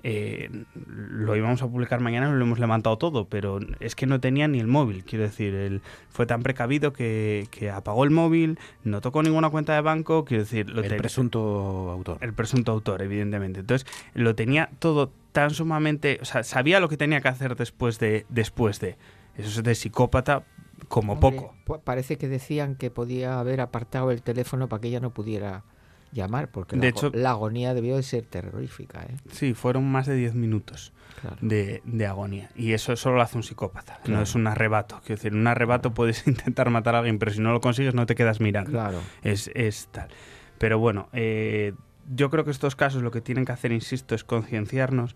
eh, 0.03 0.49
lo 0.85 1.35
íbamos 1.35 1.61
a 1.61 1.67
publicar 1.67 1.99
mañana, 1.99 2.31
lo 2.31 2.43
hemos 2.43 2.59
levantado 2.59 2.97
todo, 2.97 3.25
pero 3.25 3.59
es 3.79 3.95
que 3.95 4.05
no 4.05 4.19
tenía 4.19 4.47
ni 4.47 4.59
el 4.59 4.67
móvil. 4.67 5.03
Quiero 5.03 5.25
decir, 5.25 5.53
él 5.53 5.81
fue 6.09 6.25
tan 6.25 6.43
precavido 6.43 6.93
que, 6.93 7.47
apagó 7.73 8.03
el 8.03 8.11
móvil, 8.11 8.57
no 8.83 9.01
tocó 9.01 9.23
ninguna 9.23 9.49
cuenta 9.49 9.73
de 9.73 9.81
banco. 9.81 10.25
Quiero 10.25 10.43
decir, 10.43 10.69
lo 10.69 10.81
el 10.83 10.95
presunto 10.95 11.91
autor. 11.91 12.17
El 12.21 12.33
presunto 12.33 12.71
autor, 12.71 13.01
evidentemente. 13.01 13.61
Entonces, 13.61 13.87
lo 14.13 14.35
tenía 14.35 14.69
todo 14.79 15.11
tan 15.31 15.51
sumamente. 15.51 16.19
O 16.21 16.25
sea, 16.25 16.43
sabía 16.43 16.79
lo 16.79 16.89
que 16.89 16.97
tenía 16.97 17.21
que 17.21 17.27
hacer 17.27 17.55
después 17.55 17.99
de. 17.99 18.25
Después 18.29 18.79
de 18.79 18.95
eso 19.35 19.47
es 19.47 19.63
de 19.63 19.75
psicópata 19.75 20.43
como 20.87 21.19
poco. 21.19 21.55
Parece 21.83 22.17
que 22.17 22.27
decían 22.27 22.75
que 22.75 22.89
podía 22.91 23.39
haber 23.39 23.61
apartado 23.61 24.11
el 24.11 24.21
teléfono 24.21 24.67
para 24.67 24.81
que 24.81 24.87
ella 24.89 24.99
no 24.99 25.11
pudiera 25.13 25.63
llamar, 26.11 26.49
porque 26.49 26.75
de 26.75 26.81
la, 26.81 26.87
hecho, 26.89 27.11
la 27.13 27.31
agonía 27.31 27.73
debió 27.73 27.95
de 27.95 28.03
ser 28.03 28.25
terrorífica. 28.25 29.03
¿eh? 29.03 29.15
Sí, 29.31 29.53
fueron 29.53 29.89
más 29.89 30.07
de 30.07 30.15
10 30.15 30.35
minutos 30.35 30.93
de, 31.41 31.81
agonía. 32.07 32.49
Y 32.55 32.73
eso 32.73 32.95
solo 32.95 33.17
lo 33.17 33.21
hace 33.21 33.37
un 33.37 33.43
psicópata, 33.43 33.99
no 34.07 34.21
es 34.21 34.35
un 34.35 34.47
arrebato. 34.47 34.99
Quiero 35.05 35.15
decir, 35.15 35.33
un 35.33 35.47
arrebato 35.47 35.93
puedes 35.93 36.27
intentar 36.27 36.69
matar 36.69 36.95
a 36.95 36.99
alguien, 36.99 37.19
pero 37.19 37.31
si 37.31 37.39
no 37.39 37.51
lo 37.53 37.61
consigues 37.61 37.93
no 37.93 38.05
te 38.05 38.15
quedas 38.15 38.39
mirando. 38.39 38.71
Claro. 38.71 38.99
Es, 39.23 39.49
es 39.53 39.87
tal. 39.91 40.09
Pero 40.57 40.79
bueno, 40.79 41.09
eh, 41.13 41.73
yo 42.13 42.29
creo 42.29 42.43
que 42.43 42.51
estos 42.51 42.75
casos 42.75 43.01
lo 43.01 43.11
que 43.11 43.21
tienen 43.21 43.45
que 43.45 43.51
hacer, 43.51 43.71
insisto, 43.71 44.15
es 44.15 44.23
concienciarnos 44.23 45.15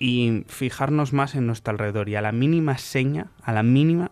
y 0.00 0.44
fijarnos 0.48 1.12
más 1.12 1.36
en 1.36 1.46
nuestro 1.46 1.72
alrededor. 1.72 2.08
Y 2.08 2.16
a 2.16 2.22
la 2.22 2.32
mínima 2.32 2.78
seña, 2.78 3.28
a 3.42 3.52
la 3.52 3.62
mínima, 3.62 4.10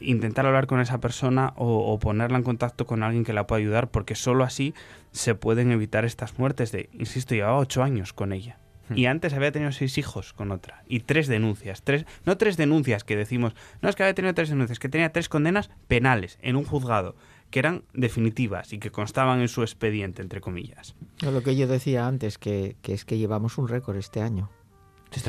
intentar 0.00 0.46
hablar 0.46 0.66
con 0.66 0.80
esa 0.80 1.00
persona 1.00 1.54
o, 1.56 1.98
ponerla 1.98 2.36
en 2.36 2.44
contacto 2.44 2.86
con 2.86 3.02
alguien 3.02 3.24
que 3.24 3.32
la 3.32 3.46
pueda 3.46 3.58
ayudar, 3.58 3.90
porque 3.90 4.14
solo 4.14 4.44
así 4.44 4.74
se 5.10 5.34
pueden 5.34 5.72
evitar 5.72 6.04
estas 6.04 6.38
muertes. 6.38 6.70
De, 6.70 6.90
insisto, 6.92 7.34
llevaba 7.34 7.58
ocho 7.58 7.82
años 7.82 8.12
con 8.12 8.34
ella. 8.34 8.58
Hmm. 8.90 8.98
Y 8.98 9.06
antes 9.06 9.32
había 9.32 9.50
tenido 9.50 9.72
seis 9.72 9.96
hijos 9.96 10.34
con 10.34 10.52
otra. 10.52 10.84
Y 10.86 11.00
tres 11.00 11.26
denuncias. 11.26 11.82
Tres, 11.82 12.04
no 12.26 12.36
tres 12.36 12.58
denuncias 12.58 13.02
que 13.02 13.16
decimos, 13.16 13.54
no 13.80 13.88
es 13.88 13.96
que 13.96 14.02
había 14.02 14.14
tenido 14.14 14.34
tres 14.34 14.50
denuncias, 14.50 14.78
que 14.78 14.90
tenía 14.90 15.10
tres 15.10 15.30
condenas 15.30 15.70
penales 15.88 16.38
en 16.42 16.56
un 16.56 16.64
juzgado, 16.64 17.16
que 17.50 17.60
eran 17.60 17.84
definitivas 17.94 18.74
y 18.74 18.78
que 18.78 18.90
constaban 18.90 19.40
en 19.40 19.48
su 19.48 19.62
expediente, 19.62 20.20
entre 20.20 20.42
comillas. 20.42 20.94
lo 21.22 21.42
que 21.42 21.56
yo 21.56 21.66
decía 21.66 22.06
antes, 22.06 22.36
que, 22.36 22.76
es 22.82 23.04
que 23.06 23.16
llevamos 23.16 23.56
un 23.56 23.68
récord 23.68 23.96
este 23.96 24.20
año. 24.20 24.50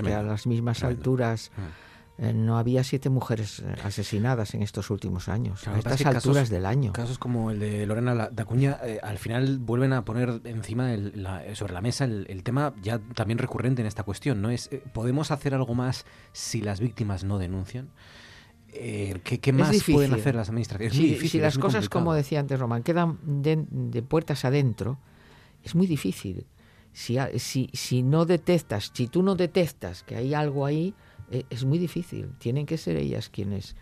A 0.05 0.23
las 0.23 0.47
mismas 0.47 0.83
alturas. 0.83 1.51
Hmm. 1.55 1.89
Eh, 2.21 2.33
no 2.33 2.57
había 2.57 2.83
siete 2.83 3.09
mujeres 3.09 3.59
eh, 3.59 3.75
asesinadas 3.81 4.53
en 4.53 4.61
estos 4.61 4.89
últimos 4.89 5.29
años, 5.29 5.65
a 5.69 5.77
estas 5.77 6.05
alturas 6.05 6.49
del 6.49 6.65
año. 6.65 6.91
Casos 6.91 7.17
como 7.17 7.49
el 7.49 7.59
de 7.59 7.85
Lorena 7.85 8.29
Dacuña, 8.29 8.77
eh, 8.83 8.99
al 9.01 9.17
final 9.19 9.57
vuelven 9.57 9.93
a 9.93 10.03
poner 10.03 10.41
encima 10.43 10.93
sobre 11.53 11.73
la 11.73 11.79
mesa 11.79 12.03
el, 12.03 12.43
tema 12.43 12.73
ya 12.81 12.99
también 13.15 13.37
recurrente 13.37 13.81
en 13.81 13.87
esta 13.87 14.03
cuestión, 14.03 14.41
¿no? 14.41 14.49
Es, 14.49 14.69
¿podemos 14.91 15.31
hacer 15.31 15.53
algo 15.53 15.75
más 15.75 16.05
si 16.33 16.61
las 16.61 16.81
víctimas 16.81 17.23
no 17.23 17.37
denuncian? 17.37 17.87
¿qué, 18.69 19.53
más 19.53 19.81
pueden 19.83 20.13
hacer 20.13 20.35
las 20.35 20.49
administraciones? 20.49 21.31
si 21.31 21.39
las 21.39 21.57
cosas, 21.57 21.87
como 21.87 22.13
decía 22.13 22.41
antes 22.41 22.59
Román, 22.59 22.83
quedan 22.83 23.17
de, 23.23 24.01
puertas 24.01 24.43
adentro, 24.43 24.99
es 25.63 25.73
muy 25.73 25.87
difícil. 25.87 26.45
Si, 26.93 27.17
si, 27.37 27.69
si 27.73 28.03
no 28.03 28.25
detectas, 28.25 28.91
si 28.93 29.07
tú 29.07 29.23
no 29.23 29.35
detectas 29.35 30.03
que 30.03 30.15
hay 30.15 30.33
algo 30.33 30.65
ahí, 30.65 30.93
e, 31.31 31.45
es 31.49 31.63
muy 31.63 31.77
difícil. 31.77 32.31
Tienen 32.39 32.65
que 32.65 32.77
ser 32.77 32.97
ellas 32.97 33.29
quienes 33.29 33.75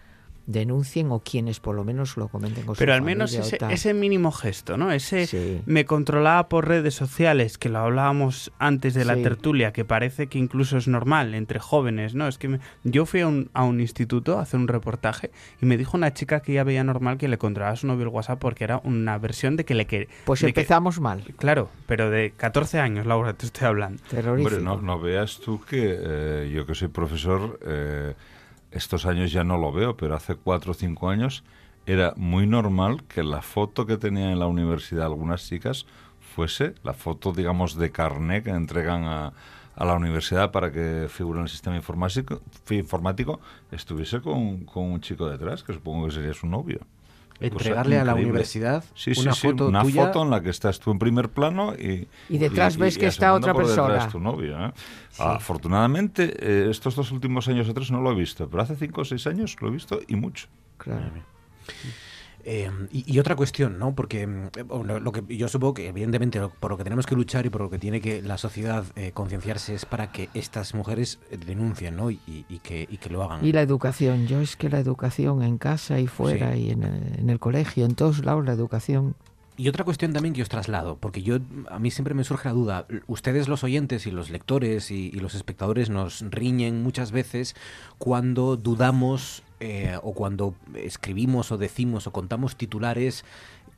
denuncien 0.48 1.12
o 1.12 1.20
quienes 1.20 1.60
por 1.60 1.76
lo 1.76 1.84
menos 1.84 2.16
lo 2.16 2.30
comenten 2.30 2.66
con 2.66 2.76
Pero 2.78 2.94
al 2.94 3.02
menos 3.02 3.34
ese, 3.34 3.58
ese, 3.70 3.94
mínimo 3.94 4.32
gesto, 4.32 4.78
¿no? 4.78 4.92
Ese 4.92 5.62
me 5.66 5.86
controlaba 5.86 6.48
por 6.48 6.68
redes 6.68 6.96
sociales, 6.96 7.58
que 7.58 7.70
lo 7.70 7.80
hablábamos 7.80 8.52
antes 8.58 8.94
de 8.94 9.06
la 9.06 9.16
tertulia, 9.16 9.74
que 9.74 9.84
parece 9.86 10.28
que 10.28 10.40
incluso 10.40 10.78
es 10.78 10.88
normal 10.88 11.36
entre 11.36 11.60
jóvenes, 11.60 12.16
¿no? 12.16 12.28
Es 12.28 12.38
que 12.38 12.60
yo 12.86 13.06
fui 13.06 13.22
a 13.22 13.28
un, 13.28 13.50
a 13.54 13.66
un, 13.66 13.82
instituto 13.82 14.40
a 14.40 14.44
hacer 14.44 14.60
un 14.60 14.70
reportaje 14.70 15.32
y 15.62 15.66
me 15.66 15.78
dijo 15.78 15.98
una 15.98 16.14
chica 16.14 16.40
que 16.40 16.54
ya 16.54 16.64
veía 16.64 16.84
normal 16.84 17.18
que 17.18 17.28
le 17.28 17.38
controlaba 17.38 17.74
a 17.74 17.76
su 17.76 17.86
novio 17.86 18.04
el 18.04 18.10
WhatsApp 18.10 18.40
porque 18.40 18.64
era 18.64 18.80
una 18.86 19.18
versión 19.18 19.58
de 19.58 19.66
que 19.66 19.76
le 19.76 19.86
quería... 19.86 20.08
Pues 20.26 20.42
empezamos 20.44 21.02
mal. 21.02 21.24
Claro, 21.38 21.70
pero 21.88 22.10
de 22.10 22.32
14 22.32 22.80
años, 22.80 23.06
Laura, 23.06 23.34
te 23.34 23.46
estoy 23.46 23.68
hablando. 23.68 24.02
Hombre, 24.26 24.62
no, 24.62 24.82
no 24.82 25.00
veas 25.00 25.40
tú 25.40 25.62
que 25.62 25.98
eh, 26.00 26.52
yo 26.54 26.66
que 26.66 26.74
soy 26.74 26.88
profesor... 26.88 27.60
Eh, 27.66 28.14
estos 28.78 29.06
años 29.06 29.32
ya 29.32 29.44
no 29.44 29.58
lo 29.58 29.72
veo, 29.72 29.98
pero 29.98 30.16
hace 30.16 30.36
cuatro 30.36 30.72
o 30.72 30.74
cinco 30.74 31.10
años 31.10 31.44
era 31.86 32.14
muy 32.16 32.48
normal 32.48 33.04
que 33.06 33.24
la 33.24 33.42
foto 33.42 33.86
que 33.86 33.98
tenían 33.98 34.32
en 34.32 34.40
la 34.40 34.48
universidad 34.48 35.06
algunas 35.06 35.48
chicas 35.48 35.86
fuese 36.20 36.76
la 36.84 36.94
foto, 36.94 37.32
digamos, 37.32 37.78
de 37.78 37.92
carné 37.92 38.44
que 38.44 38.52
entregan 38.52 39.06
a, 39.06 39.34
la 39.76 39.94
universidad 39.94 40.52
para 40.52 40.72
que 40.72 41.08
figure 41.08 41.38
en 41.40 41.44
el 41.44 41.50
sistema 41.50 41.76
informático, 41.76 42.42
informático 42.72 43.40
estuviese 43.72 44.22
con, 44.22 44.66
con 44.66 44.86
un 44.86 45.02
chico 45.02 45.30
detrás, 45.30 45.64
que 45.64 45.74
supongo 45.74 46.08
que 46.08 46.14
sería 46.14 46.34
su 46.34 46.48
novio. 46.48 46.80
Entregarle 47.40 48.00
a 48.00 48.04
la 48.04 48.16
universidad 48.16 48.84
una, 49.18 49.36
foto, 49.36 49.68
una 49.68 49.86
foto 49.86 50.24
en 50.24 50.30
la 50.32 50.42
que 50.42 50.50
estás 50.50 50.80
tú 50.80 50.92
en 50.92 51.00
primer 51.00 51.30
plano 51.30 51.74
y, 51.76 52.08
y 52.30 52.38
detrás 52.38 52.78
ves 52.78 52.98
que 52.98 53.08
está 53.08 53.34
otra 53.34 53.54
persona. 53.54 54.08
tu 54.10 54.20
novio. 54.20 54.58
¿eh? 54.66 54.72
Afortunadamente, 55.20 56.36
eh, 56.40 56.70
estos 56.70 56.96
dos 56.96 57.12
últimos 57.12 57.48
años 57.48 57.70
o 57.70 57.74
tres 57.74 57.92
no 57.92 58.02
lo 58.02 58.12
he 58.12 58.16
visto, 58.16 58.50
pero 58.50 58.64
hace 58.64 58.76
cinco 58.76 59.02
o 59.02 59.06
seis 59.06 59.28
años 59.28 59.56
lo 59.62 59.68
he 59.68 59.72
visto 59.72 60.00
y 60.08 60.16
mucho. 60.16 60.48
Claro. 60.78 61.12
Eh, 62.50 62.72
y, 62.94 63.20
otra 63.20 63.36
cuestión, 63.36 63.78
¿no? 63.78 63.94
Porque 63.94 64.26
mm, 64.26 64.50
lo, 64.86 65.12
que 65.12 65.36
yo 65.36 65.50
supongo 65.50 65.74
que 65.74 65.90
evidentemente 65.90 66.40
por 66.62 66.72
lo 66.72 66.78
que 66.78 66.86
tenemos 66.86 67.06
que 67.06 67.14
luchar 67.14 67.46
y 67.46 67.50
por 67.50 67.60
lo 67.60 67.70
que 67.70 67.78
tiene 67.78 68.00
que 68.00 68.22
la 68.22 68.38
sociedad 68.38 68.86
eh, 68.96 69.12
concienciarse 69.14 69.76
es 69.76 69.84
para 69.84 70.14
que 70.14 70.30
estas 70.34 70.74
mujeres 70.74 71.20
eh, 71.30 71.36
denuncien, 71.46 71.98
¿no? 71.98 72.10
Y, 72.10 72.20
que, 72.64 72.88
que, 72.88 73.10
lo 73.10 73.22
hagan. 73.22 73.46
Y 73.46 73.52
la 73.52 73.62
educación, 73.62 74.28
yo 74.28 74.40
es 74.40 74.56
que 74.56 74.70
la 74.70 74.80
educación 74.80 75.44
en 75.44 75.58
casa 75.58 76.00
y 76.00 76.08
fuera 76.08 76.56
y 76.56 76.70
en 76.72 76.84
el, 76.84 77.20
en 77.20 77.30
el 77.30 77.38
colegio, 77.38 77.84
en 77.84 77.96
todos 77.96 78.24
lados 78.24 78.46
la 78.46 78.54
educación 78.54 79.16
y 79.60 79.70
otra 79.70 79.84
cuestión 79.84 80.14
también 80.14 80.36
que 80.36 80.44
os 80.44 80.50
traslado, 80.50 80.98
porque 80.98 81.24
yo 81.24 81.40
a 81.72 81.80
mí 81.80 81.90
siempre 81.90 82.14
me 82.14 82.24
surge 82.24 82.48
la 82.48 82.54
duda, 82.54 82.88
ustedes 83.08 83.48
los 83.48 83.64
oyentes 83.64 84.06
y 84.06 84.12
los 84.12 84.30
lectores 84.30 84.92
y, 84.92 85.12
los 85.18 85.34
espectadores 85.34 85.90
nos 85.90 86.22
riñen 86.30 86.84
muchas 86.84 87.12
veces 87.12 87.56
cuando 87.98 88.56
dudamos 88.56 89.42
eh, 89.60 89.98
o 90.02 90.14
cuando 90.14 90.56
escribimos 90.76 91.52
o 91.52 91.58
decimos 91.58 92.08
o 92.08 92.12
contamos 92.12 92.56
titulares 92.56 93.26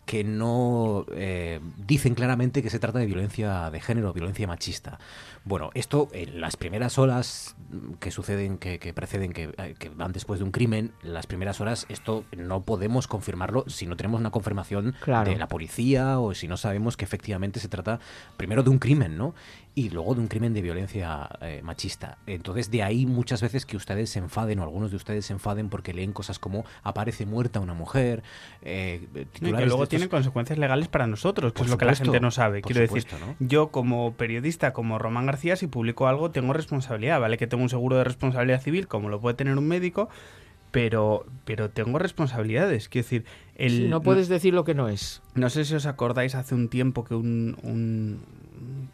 que 0.10 0.24
no 0.24 1.06
eh, 1.14 1.60
dicen 1.86 2.16
claramente 2.16 2.64
que 2.64 2.72
se 2.72 2.80
trata 2.80 2.98
de 2.98 3.06
violencia 3.06 3.70
de 3.70 3.80
género, 3.80 4.12
violencia 4.12 4.48
machista. 4.48 4.98
Bueno, 5.46 5.70
esto 5.76 6.08
en 6.14 6.42
las 6.42 6.58
primeras 6.58 6.98
horas 6.98 7.56
que 8.00 8.10
suceden, 8.10 8.58
que, 8.58 8.80
preceden, 8.92 9.34
eh, 9.36 9.76
que, 9.78 9.90
van 9.90 10.12
después 10.12 10.40
de 10.40 10.46
un 10.46 10.52
crimen, 10.52 10.94
las 11.04 11.28
primeras 11.28 11.62
horas, 11.62 11.86
esto 11.90 12.26
no 12.36 12.64
podemos 12.64 13.08
confirmarlo 13.08 13.66
si 13.68 13.86
no 13.86 13.96
tenemos 13.98 14.20
una 14.20 14.32
confirmación 14.32 14.96
de 15.06 15.36
la 15.36 15.48
policía 15.48 16.20
o 16.20 16.34
si 16.34 16.48
no 16.48 16.58
sabemos 16.58 16.98
que 16.98 17.06
efectivamente 17.06 17.60
se 17.60 17.70
trata 17.70 18.00
primero 18.36 18.64
de 18.64 18.72
un 18.72 18.80
crimen, 18.80 19.16
¿no? 19.16 19.36
Y 19.80 19.90
luego 19.90 20.14
de 20.14 20.22
un 20.22 20.28
crimen 20.28 20.54
de 20.54 20.62
violencia 20.62 21.30
eh, 21.40 21.62
machista. 21.64 22.18
Entonces, 22.28 22.70
de 22.70 22.84
ahí 22.84 23.06
muchas 23.06 23.42
veces 23.42 23.66
que 23.66 23.78
ustedes 23.78 24.10
se 24.10 24.20
enfaden 24.20 24.60
o 24.60 24.64
algunos 24.64 24.92
de 24.92 24.98
ustedes 24.98 25.26
se 25.26 25.34
enfaden 25.34 25.70
porque 25.70 25.94
leen 25.94 26.12
cosas 26.12 26.38
como 26.38 26.66
aparece 26.84 27.26
muerta 27.26 27.62
una 27.62 27.74
mujer. 27.74 28.22
Eh, 28.62 29.08
que 29.32 29.52
luego 29.52 29.88
tienen 29.88 30.10
consecuencias 30.10 30.60
legales 30.60 30.90
para 30.90 31.08
nosotros, 31.08 31.54
que 31.54 31.64
es 31.64 31.70
lo 31.70 31.78
que 31.78 31.86
la 31.86 31.96
gente 31.96 32.20
no 32.20 32.30
sabe. 32.30 32.62
Quiero 32.62 32.82
decir, 32.82 33.06
yo 33.40 33.70
como 33.70 34.14
periodista, 34.16 34.74
como 34.74 35.00
Román 35.00 35.28
García, 35.28 35.56
si 35.56 35.68
publico 35.68 36.08
algo, 36.08 36.30
tengo 36.30 36.52
responsabilidad, 36.52 37.22
¿vale? 37.22 37.38
Que 37.38 37.48
tengo 37.48 37.64
un 37.64 37.70
seguro 37.70 37.96
de 37.96 38.04
responsabilidad 38.04 38.62
civil, 38.62 38.88
como 38.88 39.08
lo 39.08 39.22
puede 39.22 39.36
tener 39.36 39.58
un 39.58 39.68
médico, 39.68 40.10
pero, 40.72 41.26
pero 41.46 41.70
tengo 41.70 42.00
responsabilidades. 42.00 42.90
Quiero 42.90 43.06
decir, 43.06 43.26
el, 43.56 43.90
no 43.90 44.02
puedes 44.02 44.28
decir 44.28 44.54
lo 44.54 44.66
que 44.66 44.74
no 44.74 44.90
es. 44.90 45.22
No 45.36 45.50
sé 45.50 45.64
si 45.64 45.74
os 45.74 45.86
acordáis 45.86 46.36
hace 46.36 46.54
un 46.54 46.68
tiempo 46.68 47.06
que 47.06 47.16
un, 47.16 47.58
un 47.64 48.22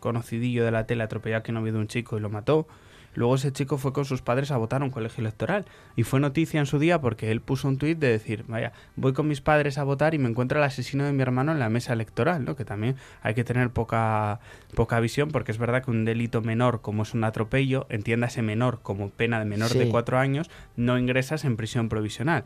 conocidillo 0.05 0.63
de 0.63 0.71
la 0.71 0.85
tele 0.85 1.03
atropelló 1.03 1.37
a 1.37 1.43
que 1.43 1.51
no 1.51 1.63
de 1.63 1.71
un 1.71 1.87
chico 1.87 2.15
y 2.15 2.21
lo 2.21 2.29
mató. 2.29 2.67
Luego 3.15 3.35
ese 3.35 3.51
chico 3.51 3.77
fue 3.77 3.91
con 3.91 4.05
sus 4.05 4.21
padres 4.21 4.51
a 4.51 4.57
votar 4.57 4.81
a 4.81 4.85
un 4.85 4.91
colegio 4.91 5.21
electoral 5.21 5.65
y 5.95 6.03
fue 6.03 6.19
noticia 6.19 6.59
en 6.59 6.65
su 6.65 6.79
día 6.79 6.99
porque 6.99 7.31
él 7.31 7.41
puso 7.41 7.67
un 7.67 7.77
tuit 7.77 7.97
de 7.97 8.09
decir, 8.09 8.43
vaya, 8.47 8.73
voy 8.97 9.13
con 9.13 9.27
mis 9.27 9.41
padres 9.41 9.77
a 9.77 9.83
votar 9.83 10.13
y 10.13 10.19
me 10.19 10.29
encuentro 10.29 10.59
al 10.59 10.65
asesino 10.65 11.05
de 11.05 11.13
mi 11.13 11.21
hermano 11.21 11.53
en 11.53 11.59
la 11.59 11.69
mesa 11.69 11.93
electoral, 11.93 12.43
¿no? 12.43 12.55
Que 12.55 12.65
también 12.65 12.97
hay 13.23 13.33
que 13.33 13.45
tener 13.45 13.69
poca, 13.69 14.41
poca 14.75 14.99
visión 14.99 15.29
porque 15.29 15.53
es 15.53 15.57
verdad 15.57 15.83
que 15.83 15.91
un 15.91 16.05
delito 16.05 16.41
menor 16.41 16.81
como 16.81 17.03
es 17.03 17.13
un 17.13 17.23
atropello, 17.23 17.87
entiéndase 17.89 18.41
menor 18.41 18.81
como 18.83 19.09
pena 19.09 19.39
de 19.39 19.45
menor 19.45 19.73
de 19.73 19.87
cuatro 19.87 20.19
años, 20.19 20.51
no 20.75 20.99
ingresas 20.99 21.45
en 21.45 21.55
prisión 21.55 21.89
provisional 21.89 22.43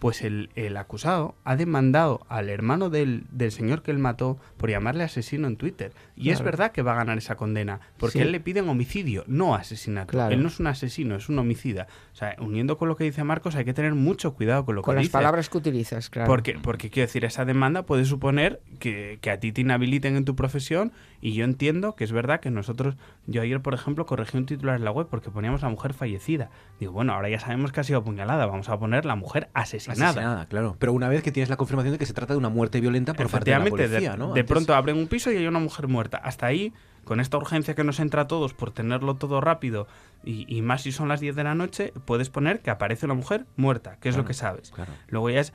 pues 0.00 0.22
el, 0.22 0.50
el, 0.56 0.76
acusado 0.76 1.36
ha 1.44 1.56
demandado 1.56 2.26
al 2.28 2.48
hermano 2.48 2.90
del, 2.90 3.24
del, 3.30 3.52
señor 3.52 3.82
que 3.82 3.90
él 3.90 3.98
mató 3.98 4.38
por 4.56 4.70
llamarle 4.70 5.04
asesino 5.04 5.46
en 5.46 5.56
Twitter. 5.56 5.92
Y 6.16 6.30
es 6.30 6.42
verdad 6.42 6.72
que 6.72 6.82
va 6.82 6.92
a 6.92 6.96
ganar 6.96 7.18
esa 7.18 7.36
condena, 7.36 7.80
porque 7.98 8.22
él 8.22 8.32
le 8.32 8.40
piden 8.40 8.68
homicidio, 8.68 9.24
no 9.26 9.54
asesinato. 9.54 10.28
Él 10.28 10.42
no 10.42 10.48
es 10.48 10.58
un 10.58 10.66
asesino, 10.66 11.14
es 11.14 11.28
un 11.28 11.38
homicida. 11.38 11.86
O 12.12 12.16
sea, 12.16 12.36
uniendo 12.38 12.76
con 12.76 12.88
lo 12.88 12.96
que 12.96 13.04
dice 13.04 13.24
Marcos, 13.24 13.54
hay 13.54 13.64
que 13.64 13.74
tener 13.74 13.94
mucho 13.94 14.34
cuidado 14.34 14.64
con 14.64 14.74
lo 14.74 14.82
con 14.82 14.94
que 14.94 15.00
dice. 15.00 15.12
Con 15.12 15.18
las 15.18 15.22
palabras 15.22 15.48
que 15.48 15.58
utilizas, 15.58 16.10
claro. 16.10 16.28
Porque, 16.28 16.58
porque 16.60 16.90
quiero 16.90 17.06
decir, 17.06 17.24
esa 17.24 17.44
demanda 17.44 17.82
puede 17.82 18.04
suponer 18.04 18.60
que, 18.78 19.18
que 19.20 19.30
a 19.30 19.40
ti 19.40 19.52
te 19.52 19.60
inhabiliten 19.60 20.16
en 20.16 20.24
tu 20.24 20.36
profesión 20.36 20.92
y 21.20 21.34
yo 21.34 21.44
entiendo 21.44 21.94
que 21.94 22.04
es 22.04 22.12
verdad 22.12 22.40
que 22.40 22.50
nosotros, 22.50 22.96
yo 23.26 23.42
ayer, 23.42 23.60
por 23.60 23.74
ejemplo, 23.74 24.06
corregí 24.06 24.36
un 24.38 24.46
titular 24.46 24.76
en 24.76 24.84
la 24.84 24.90
web 24.90 25.06
porque 25.10 25.30
poníamos 25.30 25.62
la 25.62 25.68
mujer 25.68 25.94
fallecida. 25.94 26.50
Digo, 26.78 26.92
bueno, 26.92 27.12
ahora 27.12 27.28
ya 27.28 27.38
sabemos 27.38 27.72
que 27.72 27.80
ha 27.80 27.84
sido 27.84 28.00
apuñalada, 28.00 28.46
vamos 28.46 28.68
a 28.68 28.78
poner 28.78 29.04
la 29.04 29.16
mujer 29.16 29.48
asesinada 29.54 30.10
asesinada. 30.10 30.46
claro. 30.46 30.76
Pero 30.78 30.92
una 30.92 31.08
vez 31.08 31.22
que 31.22 31.32
tienes 31.32 31.48
la 31.48 31.56
confirmación 31.56 31.92
de 31.92 31.98
que 31.98 32.06
se 32.06 32.14
trata 32.14 32.34
de 32.34 32.38
una 32.38 32.48
muerte 32.48 32.80
violenta 32.80 33.14
por 33.14 33.28
parte 33.28 33.50
de 33.50 33.58
la 33.58 33.64
policía, 33.64 34.12
de, 34.12 34.18
¿no? 34.18 34.32
De 34.32 34.44
pronto 34.44 34.74
abren 34.74 34.96
un 34.96 35.08
piso 35.08 35.30
y 35.30 35.36
hay 35.36 35.46
una 35.46 35.58
mujer 35.58 35.88
muerta. 35.88 36.18
Hasta 36.18 36.46
ahí, 36.46 36.72
con 37.04 37.20
esta 37.20 37.36
urgencia 37.36 37.74
que 37.74 37.84
nos 37.84 38.00
entra 38.00 38.22
a 38.22 38.28
todos 38.28 38.54
por 38.54 38.70
tenerlo 38.70 39.16
todo 39.16 39.40
rápido 39.40 39.86
y, 40.24 40.60
más 40.62 40.82
si 40.82 40.92
son 40.92 41.08
las 41.08 41.20
10 41.20 41.34
de 41.36 41.44
la 41.44 41.54
noche, 41.54 41.92
puedes 42.04 42.30
poner 42.30 42.60
que 42.60 42.70
aparece 42.70 43.06
una 43.06 43.14
mujer 43.14 43.46
muerta, 43.56 43.96
que 44.00 44.08
es 44.08 44.16
lo 44.16 44.24
que 44.24 44.34
sabes. 44.34 44.72
Luego 45.08 45.30
ya 45.30 45.40
es... 45.40 45.52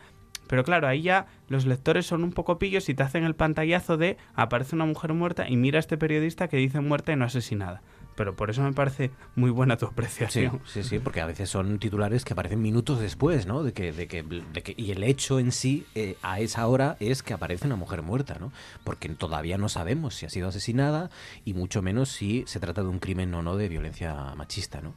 Pero 0.47 0.63
claro, 0.63 0.87
ahí 0.87 1.01
ya 1.01 1.25
los 1.47 1.65
lectores 1.65 2.05
son 2.05 2.23
un 2.23 2.31
poco 2.31 2.59
pillos 2.59 2.87
y 2.89 2.93
te 2.93 3.01
hacen 3.01 3.23
el 3.23 3.33
pantallazo 3.33 3.97
de 3.97 4.17
aparece 4.35 4.75
una 4.75 4.85
mujer 4.85 5.11
muerta 5.13 5.49
y 5.49 5.57
mira 5.57 5.77
a 5.77 5.79
este 5.79 5.97
periodista 5.97 6.47
que 6.47 6.57
dice 6.57 6.81
muerta 6.81 7.11
y 7.11 7.15
no 7.15 7.25
asesinada 7.25 7.81
pero 8.15 8.35
por 8.35 8.49
eso 8.49 8.61
me 8.61 8.73
parece 8.73 9.11
muy 9.35 9.51
buena 9.51 9.77
tu 9.77 9.85
apreciación. 9.85 10.61
Sí, 10.65 10.83
sí, 10.83 10.99
porque 10.99 11.21
a 11.21 11.25
veces 11.25 11.49
son 11.49 11.79
titulares 11.79 12.25
que 12.25 12.33
aparecen 12.33 12.61
minutos 12.61 12.99
después, 12.99 13.45
¿no? 13.45 13.63
De 13.63 13.73
que, 13.73 13.91
de 13.91 14.07
que, 14.07 14.23
de 14.23 14.63
que 14.63 14.73
y 14.77 14.91
el 14.91 15.03
hecho 15.03 15.39
en 15.39 15.51
sí 15.51 15.85
eh, 15.95 16.17
a 16.21 16.39
esa 16.39 16.67
hora 16.67 16.97
es 16.99 17.23
que 17.23 17.33
aparece 17.33 17.67
una 17.67 17.75
mujer 17.75 18.01
muerta, 18.01 18.37
¿no? 18.39 18.51
Porque 18.83 19.09
todavía 19.09 19.57
no 19.57 19.69
sabemos 19.69 20.15
si 20.15 20.25
ha 20.25 20.29
sido 20.29 20.47
asesinada 20.47 21.09
y 21.43 21.53
mucho 21.53 21.81
menos 21.81 22.09
si 22.09 22.43
se 22.47 22.59
trata 22.59 22.81
de 22.81 22.87
un 22.87 22.99
crimen 22.99 23.33
o 23.33 23.41
no 23.41 23.57
de 23.57 23.69
violencia 23.69 24.33
machista, 24.35 24.81
¿no? 24.81 24.93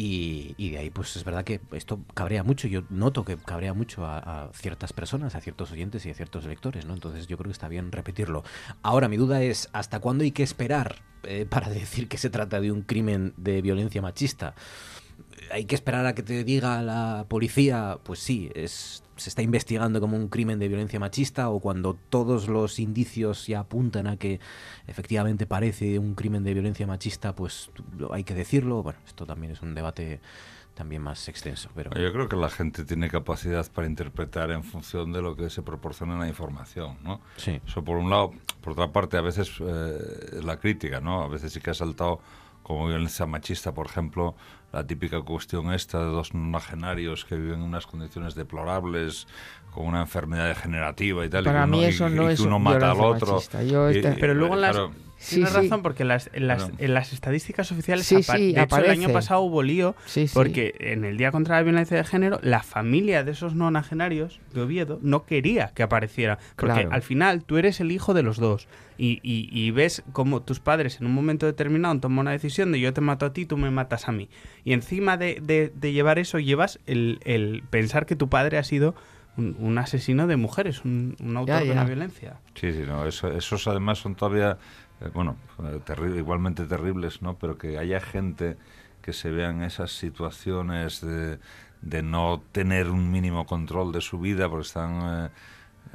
Y, 0.00 0.70
de 0.70 0.78
ahí, 0.78 0.90
pues 0.90 1.16
es 1.16 1.24
verdad 1.24 1.42
que 1.42 1.60
esto 1.72 1.98
cabrea 2.14 2.44
mucho. 2.44 2.68
Yo 2.68 2.84
noto 2.88 3.24
que 3.24 3.36
cabrea 3.36 3.74
mucho 3.74 4.06
a, 4.06 4.48
ciertas 4.54 4.92
personas, 4.92 5.34
a 5.34 5.40
ciertos 5.40 5.72
oyentes 5.72 6.06
y 6.06 6.10
a 6.10 6.14
ciertos 6.14 6.44
lectores, 6.44 6.86
¿no? 6.86 6.94
Entonces 6.94 7.26
yo 7.26 7.36
creo 7.36 7.48
que 7.48 7.52
está 7.52 7.66
bien 7.66 7.90
repetirlo. 7.90 8.44
Ahora, 8.82 9.08
mi 9.08 9.16
duda 9.16 9.42
es, 9.42 9.68
¿hasta 9.72 9.98
cuándo 9.98 10.22
hay 10.22 10.30
que 10.30 10.44
esperar 10.44 11.02
eh, 11.24 11.46
para 11.50 11.68
decir 11.68 12.06
que 12.06 12.16
se 12.16 12.30
trata 12.30 12.60
de 12.60 12.70
un 12.70 12.82
crimen 12.82 13.34
de 13.36 13.60
violencia 13.60 14.00
machista? 14.00 14.54
¿Hay 15.50 15.64
que 15.64 15.74
esperar 15.74 16.06
a 16.06 16.14
que 16.14 16.22
te 16.22 16.44
diga 16.44 16.80
la 16.80 17.26
policía? 17.28 17.98
Pues 18.04 18.20
sí, 18.20 18.52
es 18.54 19.02
se 19.18 19.28
está 19.28 19.42
investigando 19.42 20.00
como 20.00 20.16
un 20.16 20.28
crimen 20.28 20.58
de 20.58 20.68
violencia 20.68 20.98
machista 20.98 21.50
o 21.50 21.60
cuando 21.60 21.94
todos 22.08 22.48
los 22.48 22.78
indicios 22.78 23.46
ya 23.46 23.60
apuntan 23.60 24.06
a 24.06 24.16
que 24.16 24.40
efectivamente 24.86 25.46
parece 25.46 25.98
un 25.98 26.14
crimen 26.14 26.44
de 26.44 26.54
violencia 26.54 26.86
machista, 26.86 27.34
pues 27.34 27.70
hay 28.10 28.24
que 28.24 28.34
decirlo. 28.34 28.82
Bueno, 28.82 29.00
esto 29.06 29.26
también 29.26 29.52
es 29.52 29.60
un 29.60 29.74
debate 29.74 30.20
también 30.74 31.02
más 31.02 31.28
extenso. 31.28 31.68
Pero... 31.74 31.90
Yo 31.90 32.12
creo 32.12 32.28
que 32.28 32.36
la 32.36 32.48
gente 32.48 32.84
tiene 32.84 33.10
capacidad 33.10 33.66
para 33.72 33.88
interpretar 33.88 34.52
en 34.52 34.62
función 34.62 35.12
de 35.12 35.20
lo 35.20 35.34
que 35.34 35.50
se 35.50 35.62
proporciona 35.62 36.14
en 36.14 36.20
la 36.20 36.28
información, 36.28 36.96
¿no? 37.02 37.20
Sí. 37.36 37.60
Eso 37.66 37.82
por 37.82 37.96
un 37.96 38.10
lado. 38.10 38.32
Por 38.60 38.74
otra 38.74 38.92
parte, 38.92 39.16
a 39.16 39.20
veces 39.20 39.50
eh, 39.60 40.40
la 40.44 40.58
crítica, 40.58 41.00
¿no? 41.00 41.22
A 41.22 41.28
veces 41.28 41.52
sí 41.52 41.60
que 41.60 41.70
ha 41.70 41.74
saltado 41.74 42.20
como 42.62 42.86
violencia 42.86 43.26
machista, 43.26 43.72
por 43.72 43.86
ejemplo, 43.86 44.36
la 44.72 44.86
típica 44.86 45.22
cuestión 45.22 45.72
esta 45.72 45.98
de 46.00 46.10
dos 46.10 46.34
nonagenarios 46.34 47.24
que 47.24 47.36
viven 47.36 47.60
en 47.60 47.66
unas 47.66 47.86
condiciones 47.86 48.34
deplorables, 48.34 49.26
con 49.78 49.86
una 49.86 50.00
enfermedad 50.00 50.48
degenerativa 50.48 51.24
y 51.24 51.28
tal. 51.28 51.44
Para 51.44 51.64
y 51.64 51.70
mí 51.70 51.84
eso 51.84 52.08
no 52.08 52.28
es 52.28 52.40
uno 52.40 52.58
mata 52.58 52.90
al 52.90 53.00
otro. 53.00 53.40
pero 54.18 54.34
luego 54.34 54.54
en 54.54 54.60
las, 54.60 54.76
Tienes 55.28 55.52
razón, 55.52 55.82
porque 55.82 56.04
en 56.04 56.08
las, 56.08 56.30
en 56.32 56.46
las, 56.94 57.12
estadísticas 57.12 57.72
oficiales, 57.72 58.08
de 58.08 58.18
hecho, 58.18 58.76
el 58.76 58.90
año 58.90 59.08
pasado 59.12 59.40
hubo 59.40 59.62
lío, 59.62 59.96
porque 60.32 60.74
en 60.78 61.04
el 61.04 61.16
Día 61.16 61.32
contra 61.32 61.56
la 61.56 61.62
Violencia 61.62 61.96
de 61.96 62.04
Género, 62.04 62.38
la 62.42 62.62
familia 62.62 63.24
de 63.24 63.32
esos 63.32 63.54
nonagenarios 63.54 64.40
de 64.52 64.60
Oviedo 64.60 65.00
no 65.02 65.24
quería 65.24 65.72
que 65.74 65.82
apareciera, 65.82 66.38
porque 66.56 66.86
al 66.90 67.02
final 67.02 67.44
tú 67.44 67.58
eres 67.58 67.80
el 67.80 67.90
hijo 67.90 68.14
de 68.14 68.22
los 68.22 68.38
dos, 68.38 68.68
y, 68.96 69.20
y, 69.22 69.70
ves 69.70 70.02
como 70.12 70.42
tus 70.42 70.60
padres 70.60 71.00
en 71.00 71.06
un 71.06 71.14
momento 71.14 71.46
determinado 71.46 71.98
toman 72.00 72.18
una 72.18 72.32
decisión 72.32 72.72
de 72.72 72.80
yo 72.80 72.92
te 72.92 73.00
mato 73.00 73.26
a 73.26 73.32
ti, 73.32 73.46
tú 73.46 73.56
me 73.56 73.70
matas 73.70 74.08
a 74.08 74.12
mí. 74.12 74.28
Y 74.64 74.72
encima 74.72 75.16
de, 75.16 75.40
de, 75.74 75.92
llevar 75.92 76.18
eso, 76.18 76.38
llevas 76.38 76.80
el, 76.86 77.20
el 77.24 77.62
pensar 77.70 78.06
que 78.06 78.16
tu 78.16 78.28
padre 78.28 78.58
ha 78.58 78.64
sido 78.64 78.94
un, 79.38 79.78
asesino 79.78 80.26
de 80.26 80.36
mujeres, 80.36 80.84
un, 80.84 81.16
autor 81.36 81.60
de 81.60 81.74
la 81.74 81.84
violencia. 81.84 82.36
Sí, 82.54 82.72
sí, 82.72 82.82
no, 82.86 83.06
esos 83.06 83.66
además 83.68 83.98
son 83.98 84.14
todavía 84.14 84.58
eh, 85.00 85.10
bueno, 85.12 85.36
eh, 85.64 85.80
igualmente 86.16 86.64
terribles, 86.64 87.22
¿no? 87.22 87.36
Pero 87.38 87.56
que 87.56 87.78
haya 87.78 88.00
gente 88.00 88.56
que 89.02 89.12
se 89.12 89.30
vea 89.30 89.50
en 89.50 89.62
esas 89.62 89.92
situaciones 89.92 91.00
de, 91.00 91.38
de 91.82 92.02
no 92.02 92.42
tener 92.52 92.90
un 92.90 93.10
mínimo 93.10 93.46
control 93.46 93.92
de 93.92 94.00
su 94.00 94.18
vida 94.18 94.48
porque 94.48 94.66
están... 94.66 95.30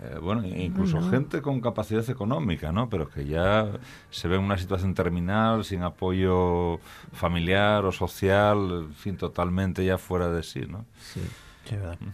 Eh, 0.02 0.18
bueno, 0.20 0.44
incluso 0.44 1.08
gente 1.12 1.44
con 1.44 1.62
capacidad 1.62 2.10
económica, 2.10 2.72
¿no? 2.72 2.90
Pero 2.90 3.08
que 3.10 3.26
ya 3.26 3.68
se 4.10 4.28
ve 4.28 4.38
en 4.38 4.42
una 4.42 4.58
situación 4.58 4.96
terminal, 4.96 5.64
sin 5.66 5.84
apoyo 5.84 6.80
familiar 7.12 7.86
o 7.86 7.92
social, 7.92 8.88
en 8.88 8.94
fin, 8.96 9.18
totalmente 9.18 9.86
ya 9.86 10.00
fuera 10.00 10.30
de 10.30 10.42
sí, 10.42 10.62
¿no? 10.68 10.86
Sí, 11.00 11.22
sí 11.66 11.76
verdad. 11.76 12.00
Mm. 12.00 12.10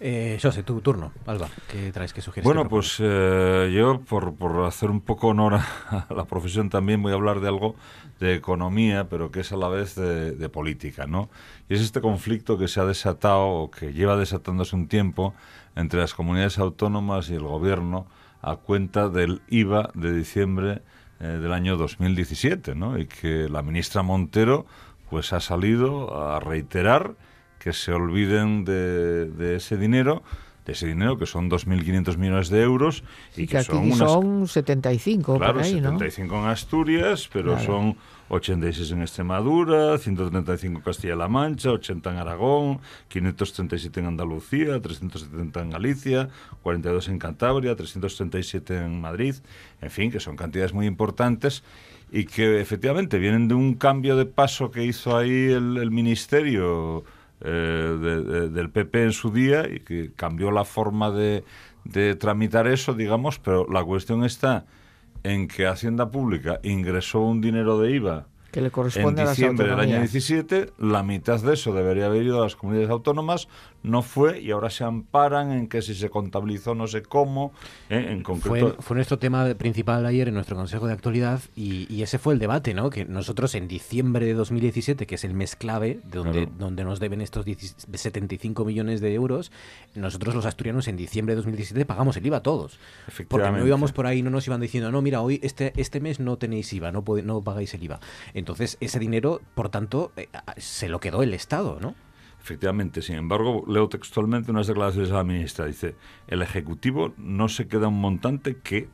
Eh, 0.00 0.38
José, 0.40 0.62
tu 0.62 0.80
turno, 0.80 1.10
Alba, 1.26 1.48
¿qué 1.70 1.90
traes, 1.90 2.12
que 2.12 2.20
sugieres? 2.20 2.44
Bueno, 2.44 2.68
pues 2.68 2.98
eh, 3.00 3.72
yo, 3.74 4.00
por, 4.00 4.34
por, 4.34 4.64
hacer 4.64 4.90
un 4.90 5.00
poco 5.00 5.28
honor 5.28 5.54
a 5.54 6.06
la 6.14 6.24
profesión, 6.24 6.70
también 6.70 7.02
voy 7.02 7.10
a 7.10 7.16
hablar 7.16 7.40
de 7.40 7.48
algo 7.48 7.74
de 8.20 8.34
economía, 8.34 9.08
pero 9.08 9.32
que 9.32 9.40
es 9.40 9.50
a 9.50 9.56
la 9.56 9.68
vez 9.68 9.96
de, 9.96 10.48
política, 10.48 11.06
¿no? 11.06 11.28
Y 11.68 11.74
es 11.74 11.80
este 11.80 12.00
conflicto 12.00 12.56
que 12.58 12.68
se 12.68 12.80
ha 12.80 12.84
desatado, 12.84 13.46
o 13.48 13.70
que 13.72 13.92
lleva 13.92 14.16
desatándose 14.16 14.76
un 14.76 14.86
tiempo, 14.86 15.34
entre 15.74 16.00
las 16.00 16.14
comunidades 16.14 16.58
autónomas 16.58 17.28
y 17.30 17.34
el 17.34 17.42
gobierno 17.42 18.06
a 18.40 18.54
cuenta 18.56 19.08
del 19.08 19.42
IVA 19.48 19.90
de 19.94 20.12
diciembre 20.12 20.82
eh, 21.18 21.26
del 21.26 21.52
año 21.52 21.76
2017, 21.76 22.76
¿no? 22.76 22.98
Y 22.98 23.06
que 23.06 23.48
la 23.48 23.62
ministra 23.62 24.02
Montero, 24.02 24.64
pues 25.10 25.32
ha 25.32 25.40
salido 25.40 26.22
a 26.22 26.38
reiterar 26.38 27.14
que 27.58 27.72
se 27.72 27.92
olviden 27.92 28.64
de, 28.64 29.56
ese 29.56 29.76
dinero 29.76 30.22
de 30.64 30.74
ese 30.74 30.86
dinero, 30.86 31.16
que 31.16 31.24
son 31.24 31.48
2.500 31.48 32.18
millones 32.18 32.50
de 32.50 32.60
euros. 32.60 33.02
Y, 33.34 33.46
que, 33.46 33.62
son, 33.62 33.90
son 33.94 34.46
75, 34.46 35.38
claro, 35.38 35.54
por 35.54 35.62
ahí, 35.62 35.72
75 35.72 36.38
en 36.40 36.44
Asturias, 36.44 37.30
pero 37.32 37.58
son 37.58 37.96
86 38.28 38.90
en 38.92 39.02
Extremadura, 39.02 39.96
135 39.96 40.78
en 40.78 40.82
Castilla-La 40.82 41.28
Mancha, 41.28 41.70
80 41.70 42.10
en 42.10 42.16
Aragón, 42.18 42.80
537 43.08 44.00
en 44.00 44.06
Andalucía, 44.06 44.80
370 44.80 45.62
en 45.62 45.70
Galicia, 45.70 46.28
42 46.62 47.08
en 47.08 47.18
Cantabria, 47.18 47.74
337 47.74 48.76
en 48.76 49.00
Madrid, 49.00 49.36
en 49.80 49.90
fin, 49.90 50.10
que 50.10 50.20
son 50.20 50.36
cantidades 50.36 50.74
muy 50.74 50.86
importantes 50.86 51.62
y 52.12 52.24
que 52.24 52.60
efectivamente 52.60 53.18
vienen 53.18 53.48
de 53.48 53.54
un 53.54 53.74
cambio 53.74 54.16
de 54.16 54.26
paso 54.26 54.70
que 54.70 54.84
hizo 54.84 55.16
ahí 55.16 55.50
el, 55.50 55.76
el 55.78 55.90
Ministerio 55.90 57.04
eh, 57.40 58.48
del 58.52 58.70
PP 58.70 59.04
en 59.04 59.12
su 59.12 59.30
día 59.30 59.68
y 59.68 59.80
que 59.80 60.12
cambió 60.14 60.50
la 60.50 60.64
forma 60.64 61.10
de, 61.10 61.44
de 61.84 62.14
tramitar 62.14 62.66
eso, 62.66 62.94
digamos, 62.94 63.38
pero 63.38 63.66
la 63.68 63.84
cuestión 63.84 64.24
está 64.24 64.66
en 65.22 65.48
que 65.48 65.66
Hacienda 65.66 66.10
Pública 66.10 66.60
ingresó 66.62 67.20
un 67.20 67.40
dinero 67.40 67.78
de 67.80 67.92
IVA 67.92 68.26
que 68.50 68.60
le 68.62 68.70
corresponde 68.70 69.22
en 69.22 69.28
diciembre 69.28 69.68
del 69.68 69.78
año 69.78 69.98
17, 69.98 70.72
la 70.78 71.02
mitad 71.02 71.40
de 71.40 71.54
eso 71.54 71.74
debería 71.74 72.06
haber 72.06 72.22
ido 72.22 72.40
a 72.40 72.44
las 72.44 72.56
comunidades 72.56 72.90
autónomas, 72.90 73.48
no 73.82 74.02
fue 74.02 74.40
y 74.40 74.50
ahora 74.50 74.70
se 74.70 74.84
amparan 74.84 75.52
en 75.52 75.68
que 75.68 75.82
si 75.82 75.94
se 75.94 76.10
contabilizó 76.10 76.74
no 76.74 76.86
sé 76.86 77.02
cómo, 77.02 77.52
¿eh? 77.90 78.06
en 78.10 78.22
concreto. 78.22 78.76
Fue, 78.80 78.94
nuestro 78.96 79.18
tema 79.18 79.54
principal 79.54 80.04
ayer 80.06 80.28
en 80.28 80.34
nuestro 80.34 80.56
Consejo 80.56 80.86
de 80.86 80.92
Actualidad 80.92 81.40
y, 81.54 82.02
ese 82.02 82.18
fue 82.18 82.32
el 82.32 82.38
debate, 82.38 82.74
¿no? 82.74 82.90
Que 82.90 83.04
nosotros 83.04 83.54
en 83.54 83.68
diciembre 83.68 84.24
de 84.24 84.34
2017, 84.34 85.06
que 85.06 85.16
es 85.16 85.24
el 85.24 85.34
mes 85.34 85.56
clave, 85.56 86.00
de 86.04 86.18
donde, 86.18 86.48
donde 86.58 86.84
nos 86.84 87.00
deben 87.00 87.20
estos 87.20 87.44
75 87.92 88.64
millones 88.64 89.00
de 89.00 89.12
euros, 89.14 89.52
nosotros 89.94 90.34
los 90.34 90.46
asturianos 90.46 90.88
en 90.88 90.96
diciembre 90.96 91.34
de 91.34 91.36
2017 91.36 91.84
pagamos 91.84 92.16
el 92.16 92.26
IVA 92.26 92.42
todos. 92.42 92.78
Porque 93.28 93.50
no 93.50 93.66
íbamos 93.66 93.92
por 93.92 94.06
ahí, 94.06 94.22
no 94.22 94.30
nos 94.30 94.46
iban 94.46 94.60
diciendo, 94.60 94.90
no, 94.90 95.02
mira, 95.02 95.20
hoy 95.20 95.40
este, 95.42 95.72
este 95.76 96.00
mes 96.00 96.20
no 96.20 96.38
tenéis 96.38 96.72
IVA, 96.72 96.92
no, 96.92 97.04
no 97.24 97.42
pagáis 97.42 97.74
el 97.74 97.82
IVA. 97.82 98.00
Entonces, 98.38 98.78
ese 98.80 98.98
dinero, 98.98 99.40
por 99.54 99.68
tanto, 99.68 100.12
eh, 100.16 100.28
se 100.56 100.88
lo 100.88 101.00
quedó 101.00 101.22
el 101.22 101.34
Estado, 101.34 101.78
¿no? 101.80 101.94
Efectivamente, 102.40 103.02
sin 103.02 103.16
embargo, 103.16 103.64
leo 103.68 103.88
textualmente 103.88 104.50
unas 104.50 104.66
declaraciones 104.66 105.10
de 105.10 105.16
la 105.16 105.24
ministra. 105.24 105.66
Dice, 105.66 105.96
el 106.28 106.40
Ejecutivo 106.40 107.12
no 107.18 107.48
se 107.48 107.68
queda 107.68 107.88
un 107.88 108.00
montante 108.00 108.56
que, 108.56 108.88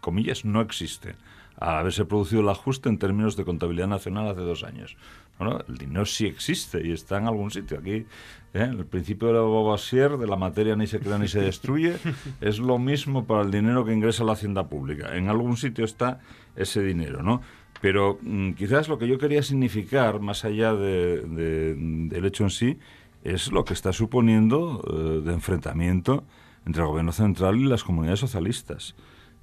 comillas, 0.00 0.44
no 0.44 0.60
existe. 0.60 1.14
al 1.56 1.76
haberse 1.76 2.06
producido 2.06 2.40
el 2.40 2.48
ajuste 2.48 2.88
en 2.88 2.98
términos 2.98 3.36
de 3.36 3.44
contabilidad 3.44 3.86
nacional 3.86 4.28
hace 4.28 4.40
dos 4.40 4.64
años. 4.64 4.96
Bueno, 5.38 5.58
el 5.68 5.78
dinero 5.78 6.04
sí 6.04 6.26
existe 6.26 6.86
y 6.86 6.92
está 6.92 7.16
en 7.16 7.26
algún 7.26 7.50
sitio. 7.50 7.78
Aquí, 7.78 7.92
¿eh? 7.92 8.06
el 8.52 8.84
principio 8.84 9.28
de 9.28 9.34
la 9.34 9.40
Bobassier, 9.40 10.18
de 10.18 10.26
la 10.26 10.36
materia 10.36 10.76
ni 10.76 10.86
se 10.86 11.00
crea 11.00 11.16
ni 11.16 11.28
se 11.28 11.40
destruye, 11.40 11.96
es 12.42 12.58
lo 12.58 12.78
mismo 12.78 13.26
para 13.26 13.42
el 13.42 13.50
dinero 13.50 13.84
que 13.86 13.92
ingresa 13.94 14.22
a 14.22 14.26
la 14.26 14.32
hacienda 14.32 14.68
pública. 14.68 15.16
En 15.16 15.30
algún 15.30 15.56
sitio 15.56 15.86
está 15.86 16.20
ese 16.56 16.82
dinero, 16.82 17.22
¿no? 17.22 17.40
Pero 17.80 18.18
mm, 18.22 18.52
quizás 18.52 18.88
lo 18.88 18.98
que 18.98 19.08
yo 19.08 19.18
quería 19.18 19.42
significar, 19.42 20.20
más 20.20 20.44
allá 20.44 20.74
de, 20.74 21.22
del 21.22 22.24
hecho 22.24 22.44
en 22.44 22.50
sí, 22.50 22.78
es 23.24 23.52
lo 23.52 23.64
que 23.64 23.74
está 23.74 23.92
suponiendo 23.92 24.82
eh, 24.86 25.24
de 25.24 25.32
enfrentamiento 25.32 26.24
entre 26.66 26.82
el 26.82 26.88
gobierno 26.88 27.12
central 27.12 27.56
y 27.56 27.64
las 27.64 27.84
comunidades 27.84 28.20
socialistas, 28.20 28.94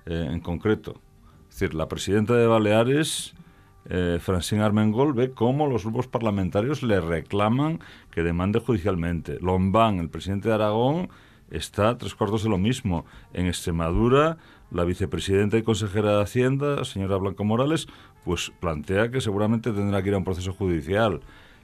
eh, 0.06 0.28
en 0.32 0.40
concreto. 0.40 1.02
Es 1.50 1.60
decir, 1.60 1.74
la 1.74 1.88
presidenta 1.88 2.36
de 2.36 2.46
Baleares, 2.46 3.34
eh, 3.90 4.20
Francine 4.22 4.62
Armengol, 4.62 5.14
ve 5.14 5.32
cómo 5.32 5.68
los 5.68 5.84
grupos 5.84 6.08
parlamentarios 6.08 6.84
le 6.84 7.00
reclaman 7.00 7.80
que 8.12 8.22
demande 8.22 8.60
judicialmente. 8.60 9.40
Lombán, 9.42 10.00
el 10.00 10.10
presidente 10.10 10.50
de 10.50 10.56
Aragón, 10.56 11.10
está 11.50 11.90
a 11.90 11.98
tres 11.98 12.14
cuartos 12.14 12.44
de 12.44 12.50
lo 12.50 12.58
mismo. 12.58 13.06
En 13.34 13.48
Extremadura, 13.48 14.38
la 14.72 14.84
vicepresidenta 14.84 15.58
y 15.58 15.64
consejera 15.64 16.18
de 16.18 16.24
Hacienda, 16.24 16.84
señora 16.86 17.18
Blanco 17.18 17.44
Morales, 17.44 17.88
pues 18.26 18.52
plantea 18.60 19.10
que 19.10 19.22
seguramente 19.22 19.72
tendrá 19.72 20.02
que 20.02 20.10
ir 20.10 20.16
a 20.16 20.18
un 20.18 20.24
proceso 20.24 20.54
judicial. 20.54 21.22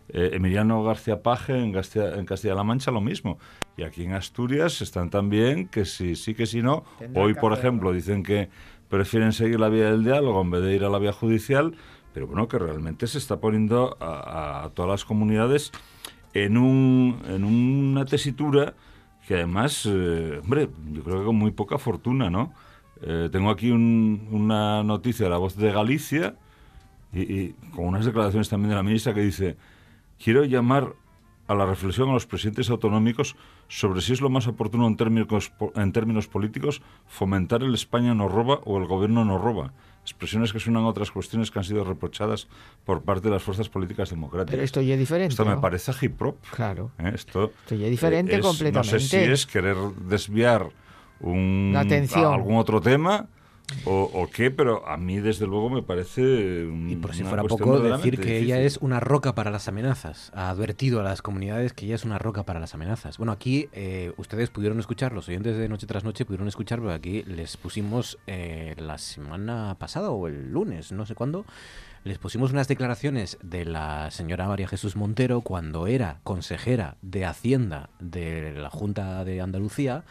Eh, 0.09 0.31
Emiliano 0.33 0.83
García 0.83 1.21
Paje 1.21 1.57
en 1.57 1.71
Castilla-La 1.71 2.63
Mancha 2.63 2.91
lo 2.91 3.01
mismo. 3.01 3.37
Y 3.77 3.83
aquí 3.83 4.03
en 4.03 4.13
Asturias 4.13 4.81
están 4.81 5.09
también 5.09 5.67
que 5.67 5.85
si 5.85 6.15
sí 6.15 6.33
que 6.33 6.45
si 6.45 6.61
no. 6.61 6.83
Hoy, 7.15 7.33
por 7.33 7.53
ejemplo, 7.53 7.91
dicen 7.91 8.23
que 8.23 8.49
prefieren 8.89 9.33
seguir 9.33 9.59
la 9.59 9.69
vía 9.69 9.89
del 9.89 10.03
diálogo 10.03 10.41
en 10.41 10.51
vez 10.51 10.61
de 10.61 10.75
ir 10.75 10.83
a 10.83 10.89
la 10.89 10.99
vía 10.99 11.13
judicial, 11.13 11.75
pero 12.13 12.27
bueno, 12.27 12.47
que 12.47 12.59
realmente 12.59 13.07
se 13.07 13.17
está 13.17 13.39
poniendo 13.39 13.97
a, 13.99 14.69
todas 14.75 14.91
las 14.91 15.05
comunidades 15.05 15.71
en, 16.33 16.57
un, 16.57 17.19
en 17.27 17.43
una 17.43 18.05
tesitura 18.05 18.75
que 19.27 19.35
además, 19.35 19.87
eh, 19.89 20.39
hombre, 20.43 20.69
yo 20.91 21.03
creo 21.03 21.19
que 21.19 21.25
con 21.25 21.35
muy 21.37 21.51
poca 21.51 21.77
fortuna, 21.77 22.29
¿no? 22.29 22.53
Eh, 23.05 23.29
tengo 23.31 23.49
aquí 23.49 23.69
una 23.69 24.83
noticia 24.83 25.25
de 25.25 25.29
la 25.29 25.37
voz 25.37 25.57
de 25.57 25.71
Galicia 25.71 26.35
y, 27.11 27.21
y, 27.21 27.55
con 27.75 27.85
unas 27.85 28.05
declaraciones 28.05 28.49
también 28.49 28.69
de 28.69 28.75
la 28.75 28.83
ministra 28.83 29.13
que 29.13 29.21
dice, 29.21 29.57
quiero 30.17 30.45
llamar 30.45 30.93
a 31.47 31.55
la 31.55 31.65
reflexión 31.65 32.09
a 32.09 32.13
los 32.13 32.25
presidentes 32.25 32.69
autonómicos 32.69 33.35
sobre 33.67 34.01
si 34.01 34.13
es 34.13 34.21
lo 34.21 34.29
más 34.29 34.47
oportuno 34.47 34.87
en 34.87 34.95
términos, 34.95 35.51
en 35.75 35.91
términos 35.91 36.27
políticos 36.27 36.81
fomentar 37.07 37.63
el 37.63 37.73
España 37.73 38.13
no 38.13 38.27
roba 38.27 38.59
o 38.63 38.77
el 38.77 38.85
gobierno 38.85 39.25
no 39.25 39.37
roba. 39.37 39.73
Expresiones 40.01 40.51
que 40.51 40.59
suenan 40.59 40.83
a 40.83 40.87
otras 40.87 41.11
cuestiones 41.11 41.49
que 41.49 41.59
han 41.59 41.65
sido 41.65 41.83
reprochadas 41.85 42.47
por 42.85 43.03
parte 43.03 43.29
de 43.29 43.35
las 43.35 43.43
fuerzas 43.43 43.69
políticas 43.69 44.09
democráticas. 44.09 44.51
Pero 44.51 44.63
esto 44.63 44.81
ya 44.81 44.93
es 44.93 44.99
diferente. 44.99 45.31
Esto 45.31 45.45
me 45.45 45.57
parece 45.57 45.93
hip 46.01 46.21
hop. 46.21 46.35
Claro. 46.53 46.91
¿eh? 46.99 47.11
Esto, 47.15 47.51
ya 47.69 47.85
es 47.85 47.91
diferente 47.91 48.39
completamente. 48.41 48.93
No 48.93 48.99
sé 48.99 48.99
si 48.99 49.17
es 49.17 49.45
querer 49.45 49.77
desviar 50.07 50.69
un, 51.23 51.73
algún 51.75 52.55
otro 52.55 52.79
tema 52.81 53.27
o, 53.85 54.29
qué, 54.31 54.51
pero 54.51 54.87
a 54.87 54.97
mí 54.97 55.19
desde 55.19 55.47
luego 55.47 55.69
me 55.69 55.81
parece... 55.81 56.67
y 56.87 56.95
por 56.95 57.15
si 57.15 57.23
fuera 57.23 57.43
poco 57.43 57.79
decir 57.79 58.19
que 58.19 58.37
ella 58.37 58.61
es 58.61 58.77
una 58.77 58.99
roca 58.99 59.35
para 59.35 59.51
las 59.51 59.67
amenazas. 59.67 60.31
Ha 60.35 60.49
advertido 60.49 60.99
a 60.99 61.03
las 61.03 61.21
comunidades 61.21 61.73
que 61.73 61.85
ella 61.85 61.95
es 61.95 62.05
una 62.05 62.19
roca 62.19 62.43
para 62.43 62.59
las 62.59 62.73
amenazas. 62.73 63.17
Bueno, 63.17 63.31
aquí 63.31 63.69
eh, 63.73 64.13
ustedes 64.17 64.49
pudieron 64.49 64.79
escuchar, 64.79 65.11
los 65.11 65.27
oyentes 65.27 65.57
de 65.57 65.67
Noche 65.69 65.87
tras 65.87 66.03
Noche 66.03 66.25
pudieron 66.25 66.47
escuchar, 66.47 66.79
porque 66.79 66.93
aquí 66.93 67.23
les 67.23 67.57
pusimos 67.57 68.19
eh, 68.27 68.75
la 68.77 68.97
semana 68.97 69.75
pasada 69.79 70.11
o 70.11 70.27
el 70.27 70.51
lunes, 70.51 70.91
no 70.91 71.05
sé 71.05 71.15
cuándo, 71.15 71.45
les 72.03 72.17
pusimos 72.17 72.51
unas 72.51 72.67
declaraciones 72.67 73.37
de 73.41 73.65
la 73.65 74.11
señora 74.11 74.47
María 74.47 74.67
Jesús 74.67 74.95
Montero 74.95 75.41
cuando 75.41 75.87
era 75.87 76.19
consejera 76.23 76.97
de 77.01 77.25
Hacienda 77.25 77.89
de 77.99 78.53
la 78.53 78.69
Junta 78.69 79.23
de 79.23 79.41
Andalucía 79.41 80.03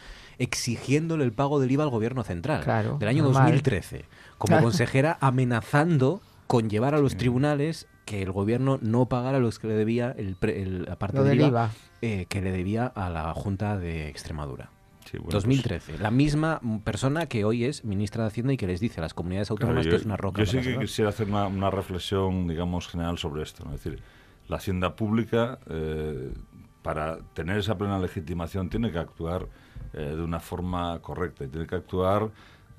exigiéndole 0.43 1.23
el 1.23 1.31
pago 1.31 1.59
del 1.61 1.71
IVA 1.71 1.85
al 1.85 1.89
gobierno 1.89 2.23
central 2.23 2.65
del 2.99 3.09
año 3.09 3.23
2013, 3.23 4.05
como 4.37 4.61
consejera 4.61 5.17
amenazando 5.21 6.21
con 6.47 6.69
llevar 6.69 6.93
a 6.95 6.99
los 6.99 7.15
tribunales 7.15 7.87
que 8.05 8.21
el 8.21 8.31
gobierno 8.33 8.77
no 8.81 9.05
pagara 9.07 9.39
los 9.39 9.57
que 9.57 9.67
le 9.67 9.75
debía 9.75 10.13
el, 10.17 10.35
el 10.41 10.87
aparte 10.91 11.23
del 11.23 11.39
IVA, 11.39 11.71
eh, 12.01 12.25
que 12.27 12.41
le 12.41 12.51
debía 12.51 12.87
a 12.87 13.09
la 13.09 13.33
Junta 13.33 13.77
de 13.77 14.09
Extremadura. 14.09 14.69
2013. 15.13 15.91
Pues 15.91 16.01
la 16.01 16.09
misma 16.11 16.59
persona 16.83 17.27
que 17.27 17.45
hoy 17.45 17.65
es 17.65 17.85
ministra 17.85 18.23
de 18.23 18.29
Hacienda 18.29 18.53
y 18.53 18.57
que 18.57 18.65
les 18.65 18.79
dice 18.79 18.99
a 18.99 19.03
las 19.03 19.13
comunidades 19.13 19.51
autónomas 19.51 19.85
que 19.85 19.95
es 19.95 20.05
una 20.05 20.17
roca. 20.17 20.43
Yo 20.43 20.45
sí 20.45 20.59
que 20.59 20.79
quisiera 20.79 21.09
hacer 21.11 21.27
una, 21.27 21.69
reflexión, 21.69 22.47
digamos, 22.47 22.87
general 22.87 23.17
sobre 23.17 23.43
esto. 23.43 23.63
Es 23.65 23.83
decir, 23.83 24.01
la 24.47 24.57
Hacienda 24.57 24.95
Pública, 24.95 25.59
eh, 25.69 26.33
para 26.81 27.19
tener 27.33 27.59
esa 27.59 27.77
plena 27.77 27.99
legitimación, 27.99 28.69
tiene 28.69 28.91
que 28.91 28.97
actuar 28.97 29.43
eh, 29.43 29.47
de 29.93 30.21
una 30.21 30.39
forma 30.39 30.99
correcta 31.01 31.43
y 31.43 31.47
tiene 31.47 31.67
que 31.67 31.75
actuar 31.75 32.31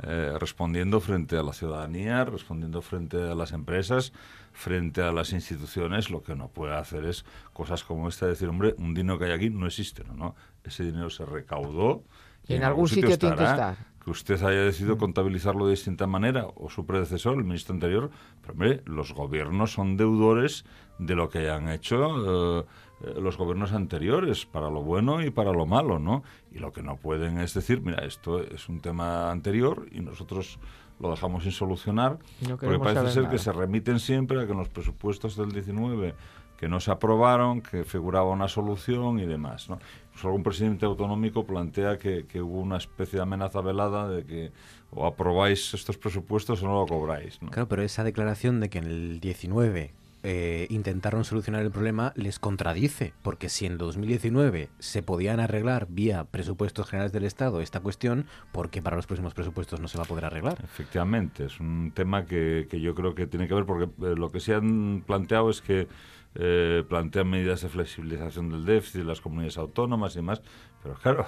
eh, 0.03 0.37
respondiendo 0.41 1.01
frente 1.01 1.37
a 1.37 1.43
la 1.43 1.53
ciudadanía, 1.53 2.25
respondiendo 2.25 2.83
frente 2.83 3.17
a 3.17 3.35
las 3.35 3.53
empresas, 3.53 4.13
frente 4.53 5.03
a 5.03 5.13
las 5.13 5.33
instituciones. 5.33 6.11
Lo 6.11 6.23
que 6.23 6.35
no 6.35 6.49
puede 6.49 6.75
hacer 6.75 7.05
es 7.05 7.25
cosas 7.53 7.85
como 7.85 8.09
esta, 8.09 8.27
decir, 8.27 8.49
hombre, 8.49 8.75
un 8.79 8.93
dinero 8.93 9.19
que 9.19 9.27
hay 9.27 9.33
aquí 9.33 9.51
no 9.51 9.67
existe, 9.67 10.03
¿no? 10.17 10.35
Ese 10.65 10.85
dinero 10.85 11.11
se 11.11 11.25
recaudó. 11.25 12.03
Y, 12.49 12.55
en, 12.55 12.65
algún 12.65 12.89
sitio, 12.89 13.17
tiene 13.17 13.37
que 13.37 13.45
estar. 13.45 13.77
Que 14.05 14.11
usted 14.11 14.43
haya 14.43 14.63
decidido 14.63 14.97
mm. 14.97 14.99
contabilizarlo 14.99 15.67
de 15.67 15.71
distinta 15.71 16.07
manera, 16.07 16.49
o 16.57 16.69
su 16.69 16.85
predecesor, 16.85 17.39
el 17.39 17.45
ministro 17.45 17.75
anterior, 17.75 18.11
pero 18.41 18.53
hombre, 18.53 18.83
los 18.87 19.15
gobiernos 19.15 19.73
son 19.73 19.97
deudores 19.97 20.65
de 20.99 21.15
lo 21.15 21.29
que 21.31 21.39
hayan 21.39 21.69
hecho. 21.69 22.61
Eh, 22.61 22.61
eh, 22.61 22.65
los 23.01 23.37
gobiernos 23.37 23.73
anteriores, 23.73 24.47
para 24.47 24.71
lo 24.71 24.83
bueno 24.83 25.23
y 25.23 25.31
para 25.31 25.53
lo 25.53 25.67
malo, 25.67 25.99
¿no? 25.99 26.23
Y 26.53 26.59
lo 26.59 26.73
que 26.73 26.83
no 26.83 26.97
pueden 26.97 27.39
es 27.39 27.55
decir, 27.55 27.81
mira, 27.81 28.05
esto 28.05 28.41
es 28.41 28.69
un 28.69 28.81
tema 28.81 29.31
anterior 29.31 29.87
y 29.93 30.01
nosotros 30.01 30.59
lo 31.01 31.11
dejamos 31.11 31.43
sin 31.43 31.53
solucionar, 31.53 32.19
porque 32.49 32.79
parece 32.79 33.11
ser 33.11 33.29
que 33.29 33.39
se 33.39 33.53
remiten 33.53 33.99
siempre 33.99 34.41
a 34.41 34.47
que 34.47 34.53
en 34.53 34.59
los 34.59 34.69
presupuestos 34.69 35.37
del 35.37 35.53
19 35.53 36.15
que 36.57 36.69
no 36.69 36.79
se 36.79 36.93
aprobaron, 36.93 37.61
que 37.61 37.85
figuraba 37.85 38.31
una 38.31 38.49
solución 38.49 39.19
y 39.19 39.27
demás. 39.27 39.69
¿no? 39.69 39.79
algún 40.23 40.45
presidente 40.45 40.87
autonómico 40.87 41.45
plantea 41.45 41.99
que, 41.99 42.27
que, 42.27 42.41
hubo 42.41 42.61
una 42.61 42.77
especie 42.77 43.17
de 43.17 43.23
amenaza 43.23 43.61
velada 43.61 44.09
de 44.09 44.25
que 44.25 44.53
o 44.93 45.07
aprobáis 45.07 45.75
estos 45.75 45.99
presupuestos 45.99 46.63
o 46.63 46.67
no 46.69 46.81
lo 46.81 46.87
cobráis. 46.87 47.43
¿no? 47.43 47.51
Claro, 47.51 47.69
pero 47.69 47.83
esa 47.83 48.05
declaración 48.05 48.61
de 48.61 48.71
que 48.71 48.79
en 48.79 48.85
el 48.85 49.21
19 49.21 49.93
eh, 50.27 50.67
intentaron 50.71 51.23
solucionar 51.23 51.61
el 51.61 51.71
problema 51.71 52.15
les 52.17 52.39
contradice, 52.39 53.13
porque 53.21 53.51
si 53.51 53.67
en 53.67 53.77
2019 53.77 54.71
se 54.79 55.03
podían 55.03 55.39
arreglar 55.39 55.87
vía 55.91 56.25
presupuestos 56.25 56.89
generales 56.89 57.13
del 57.13 57.25
Estado 57.25 57.61
esta 57.61 57.81
cuestión, 57.81 58.25
¿por 58.51 58.71
qué 58.71 58.81
para 58.81 58.97
los 58.97 59.07
próximos 59.07 59.35
presupuestos 59.35 59.81
no 59.81 59.89
se 59.89 59.99
va 59.99 60.05
a 60.05 60.07
poder 60.07 60.25
arreglar? 60.25 60.65
Efectivamente, 60.65 61.45
es 61.45 61.61
un 61.61 61.93
tema 61.95 62.25
que, 62.25 62.67
yo 62.71 62.95
creo 62.95 63.15
que 63.15 63.27
tiene 63.27 63.47
que 63.47 63.53
ver, 63.53 63.67
porque 63.67 63.85
eh, 63.85 64.15
lo 64.17 64.33
que 64.33 64.41
se 64.41 64.55
han 64.55 65.05
planteado 65.07 65.51
es 65.51 65.61
que 65.61 65.89
eh, 66.37 66.85
plantean 66.89 67.29
medidas 67.29 67.61
de 67.61 67.69
flexibilización 67.69 68.49
del 68.49 68.65
déficit 68.65 69.05
las 69.05 69.21
comunidades 69.21 69.59
autónomas 69.59 70.15
y 70.15 70.21
demás, 70.21 70.41
pero 70.83 70.95
claro, 70.95 71.27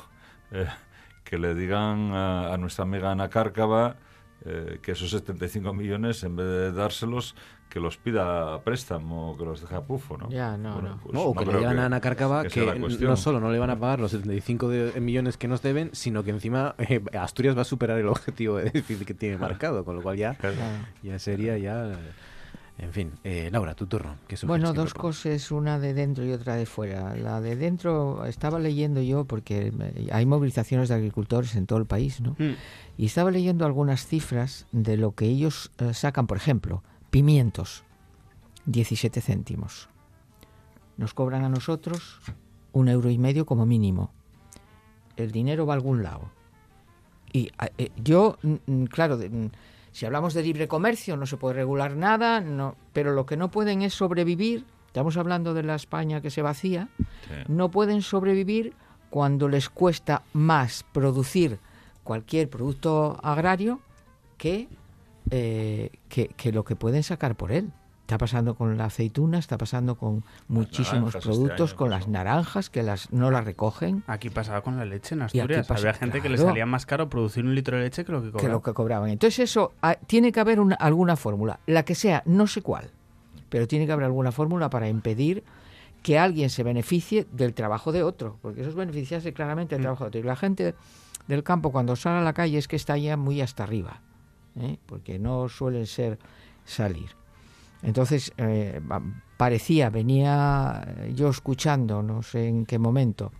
que 1.22 1.38
le 1.38 1.54
digan 1.54 2.12
a, 2.14 2.56
nuestra 2.56 2.84
amiga 2.84 3.10
Ana 3.10 3.28
Cárcava 3.28 3.96
que 4.82 4.92
esos 4.92 5.10
75 5.10 5.72
millones, 5.72 6.22
en 6.22 6.36
vez 6.36 6.46
de 6.46 6.72
dárselos, 6.72 7.34
que 7.68 7.80
los 7.80 7.96
pida 7.96 8.62
préstamo, 8.62 9.36
que 9.36 9.44
los 9.44 9.60
deje 9.60 9.74
a 9.74 9.80
pufo, 9.82 10.16
¿no? 10.16 10.30
Ya, 10.30 10.56
no, 10.56 10.80
no. 10.80 10.98
Pues 11.02 11.16
o 11.16 11.34
que 11.34 11.44
le 11.44 11.58
digan 11.58 11.78
a 11.78 11.86
Ana 11.86 12.00
Cárcava 12.00 12.44
que, 12.44 12.78
no 12.78 13.16
solo 13.16 13.40
no 13.40 13.50
le 13.50 13.58
van 13.58 13.70
a 13.70 13.78
pagar 13.78 14.00
los 14.00 14.12
75 14.12 14.68
millones 15.00 15.36
que 15.36 15.48
nos 15.48 15.62
deben, 15.62 15.90
sino 15.92 16.22
que 16.22 16.30
encima 16.30 16.74
eh, 16.78 17.02
Asturias 17.18 17.56
va 17.56 17.62
a 17.62 17.64
superar 17.64 17.98
el 17.98 18.08
objetivo 18.08 18.56
de 18.56 18.70
déficit 18.70 19.06
que 19.06 19.14
tiene 19.14 19.36
marcado, 19.36 19.84
con 19.84 19.96
lo 19.96 20.02
cual 20.02 20.16
ya, 20.16 20.36
ya 21.02 21.18
sería 21.18 21.58
ya... 21.58 21.98
En 22.78 22.92
fin, 22.92 23.12
eh, 23.24 23.48
Laura, 23.50 23.74
tu 23.74 23.86
turno. 23.86 24.16
bueno, 24.46 24.74
dos 24.74 24.92
cosas, 24.92 25.50
una 25.50 25.78
de 25.78 25.94
dentro 25.94 26.26
y 26.26 26.32
otra 26.32 26.56
de 26.56 26.66
fuera. 26.66 27.16
La 27.16 27.40
de 27.40 27.56
dentro 27.56 28.26
estaba 28.26 28.58
leyendo 28.58 29.00
yo 29.00 29.24
porque 29.24 29.72
hay 30.12 30.26
movilizaciones 30.26 30.90
de 30.90 30.96
agricultores 30.96 31.56
en 31.56 31.66
todo 31.66 31.78
el 31.78 31.86
país, 31.86 32.20
¿no? 32.20 32.36
Mm. 32.38 32.54
Y 32.98 33.06
estaba 33.06 33.30
leyendo 33.30 33.64
algunas 33.64 34.06
cifras 34.06 34.66
de 34.72 34.98
lo 34.98 35.12
que 35.12 35.24
ellos 35.24 35.70
eh, 35.78 35.94
sacan, 35.94 36.26
por 36.26 36.36
ejemplo, 36.36 36.82
Pimientos, 37.10 37.84
17 38.66 39.22
céntimos. 39.22 39.88
Nos 40.98 41.14
cobran 41.14 41.44
a 41.44 41.48
nosotros 41.48 42.20
un 42.72 42.88
euro 42.88 43.08
y 43.08 43.16
medio 43.16 43.46
como 43.46 43.64
mínimo. 43.64 44.12
El 45.16 45.32
dinero 45.32 45.64
va 45.64 45.72
a 45.72 45.76
algún 45.76 46.02
lado. 46.02 46.30
Y 47.32 47.50
eh, 47.78 47.90
yo, 47.96 48.38
claro, 48.90 49.18
si 49.96 50.04
hablamos 50.04 50.34
de 50.34 50.42
libre 50.42 50.68
comercio, 50.68 51.16
no 51.16 51.24
se 51.24 51.38
puede 51.38 51.54
regular 51.54 51.96
nada, 51.96 52.42
no, 52.42 52.76
pero 52.92 53.14
lo 53.14 53.24
que 53.24 53.38
no 53.38 53.50
pueden 53.50 53.80
es 53.80 53.94
sobrevivir. 53.94 54.66
Estamos 54.88 55.16
hablando 55.16 55.54
de 55.54 55.62
la 55.62 55.74
España 55.74 56.20
que 56.20 56.28
se 56.28 56.42
vacía. 56.42 56.90
No 57.48 57.70
pueden 57.70 58.02
sobrevivir 58.02 58.74
cuando 59.08 59.48
les 59.48 59.70
cuesta 59.70 60.22
más 60.34 60.84
producir 60.92 61.60
cualquier 62.04 62.50
producto 62.50 63.18
agrario 63.22 63.80
que 64.36 64.68
eh, 65.30 65.88
que, 66.10 66.28
que 66.28 66.52
lo 66.52 66.62
que 66.62 66.76
pueden 66.76 67.02
sacar 67.02 67.34
por 67.34 67.50
él. 67.50 67.72
Está 68.06 68.18
pasando 68.18 68.54
con 68.54 68.78
la 68.78 68.84
aceituna, 68.84 69.40
está 69.40 69.58
pasando 69.58 69.96
con 69.96 70.22
muchísimos 70.46 71.12
este 71.12 71.28
productos, 71.28 71.74
con 71.74 71.90
las 71.90 72.06
naranjas 72.06 72.70
que 72.70 72.84
las 72.84 73.10
no 73.10 73.32
las 73.32 73.44
recogen. 73.44 74.04
Aquí 74.06 74.30
pasaba 74.30 74.60
con 74.60 74.76
la 74.76 74.84
leche 74.84 75.16
en 75.16 75.22
Asturias. 75.22 75.68
Había 75.68 75.92
gente 75.92 76.22
que 76.22 76.28
le 76.28 76.38
salía 76.38 76.66
más 76.66 76.86
caro 76.86 77.08
producir 77.10 77.44
un 77.44 77.56
litro 77.56 77.76
de 77.76 77.82
leche 77.82 78.04
que 78.04 78.12
lo 78.12 78.22
que 78.22 78.30
cobraban. 78.30 78.46
Que 78.46 78.52
lo 78.52 78.62
que 78.62 78.72
cobraban. 78.74 79.10
Entonces 79.10 79.50
eso 79.50 79.72
ah, 79.82 79.96
tiene 80.06 80.30
que 80.30 80.38
haber 80.38 80.60
una, 80.60 80.76
alguna 80.76 81.16
fórmula, 81.16 81.58
la 81.66 81.84
que 81.84 81.96
sea, 81.96 82.22
no 82.26 82.46
sé 82.46 82.62
cuál, 82.62 82.92
pero 83.48 83.66
tiene 83.66 83.86
que 83.86 83.92
haber 83.92 84.04
alguna 84.04 84.30
fórmula 84.30 84.70
para 84.70 84.88
impedir 84.88 85.42
que 86.04 86.16
alguien 86.16 86.48
se 86.48 86.62
beneficie 86.62 87.26
del 87.32 87.54
trabajo 87.54 87.90
de 87.90 88.04
otro, 88.04 88.38
porque 88.40 88.60
eso 88.60 88.70
es 88.70 88.76
beneficiarse 88.76 89.32
claramente 89.32 89.74
del 89.74 89.80
mm. 89.80 89.82
trabajo 89.82 90.04
de 90.04 90.08
otro. 90.10 90.20
Y 90.20 90.22
la 90.22 90.36
gente 90.36 90.76
del 91.26 91.42
campo 91.42 91.72
cuando 91.72 91.96
sale 91.96 92.20
a 92.20 92.22
la 92.22 92.34
calle 92.34 92.56
es 92.56 92.68
que 92.68 92.76
está 92.76 92.96
ya 92.98 93.16
muy 93.16 93.40
hasta 93.40 93.64
arriba, 93.64 94.00
¿eh? 94.60 94.78
porque 94.86 95.18
no 95.18 95.48
suelen 95.48 95.86
ser 95.86 96.20
salir. 96.64 97.10
Entonces, 97.86 98.32
eh, 98.36 98.80
parecía, 99.36 99.90
venía 99.90 100.86
yo 101.14 101.30
escuchando, 101.30 102.02
no 102.02 102.22
sé 102.22 102.48
en 102.48 102.66
qué 102.66 102.80
momento, 102.80 103.30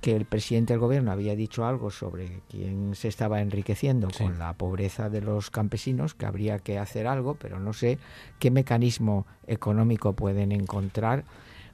que 0.00 0.14
el 0.14 0.26
presidente 0.26 0.72
del 0.72 0.80
gobierno 0.80 1.10
había 1.10 1.34
dicho 1.34 1.66
algo 1.66 1.90
sobre 1.90 2.40
quién 2.48 2.94
se 2.94 3.08
estaba 3.08 3.40
enriqueciendo 3.40 4.08
con 4.16 4.38
la 4.38 4.52
pobreza 4.52 5.10
de 5.10 5.22
los 5.22 5.50
campesinos, 5.50 6.14
que 6.14 6.24
habría 6.24 6.60
que 6.60 6.78
hacer 6.78 7.08
algo, 7.08 7.34
pero 7.34 7.58
no 7.58 7.72
sé 7.72 7.98
qué 8.38 8.52
mecanismo 8.52 9.26
económico 9.48 10.12
pueden 10.12 10.52
encontrar 10.52 11.24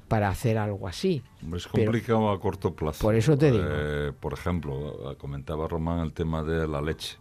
para 0.08 0.30
hacer 0.30 0.56
algo 0.56 0.88
así. 0.88 1.22
Es 1.54 1.66
complicado 1.66 2.30
a 2.30 2.40
corto 2.40 2.74
plazo. 2.74 3.02
Por 3.02 3.14
eso 3.14 3.36
te 3.36 3.52
digo. 3.52 3.64
Eh, 3.68 4.12
por 4.18 4.32
ejemplo, 4.32 5.16
comentaba 5.18 5.68
Román 5.68 6.00
el 6.00 6.14
tema 6.14 6.42
de 6.42 6.66
la 6.66 6.80
leche. 6.80 7.18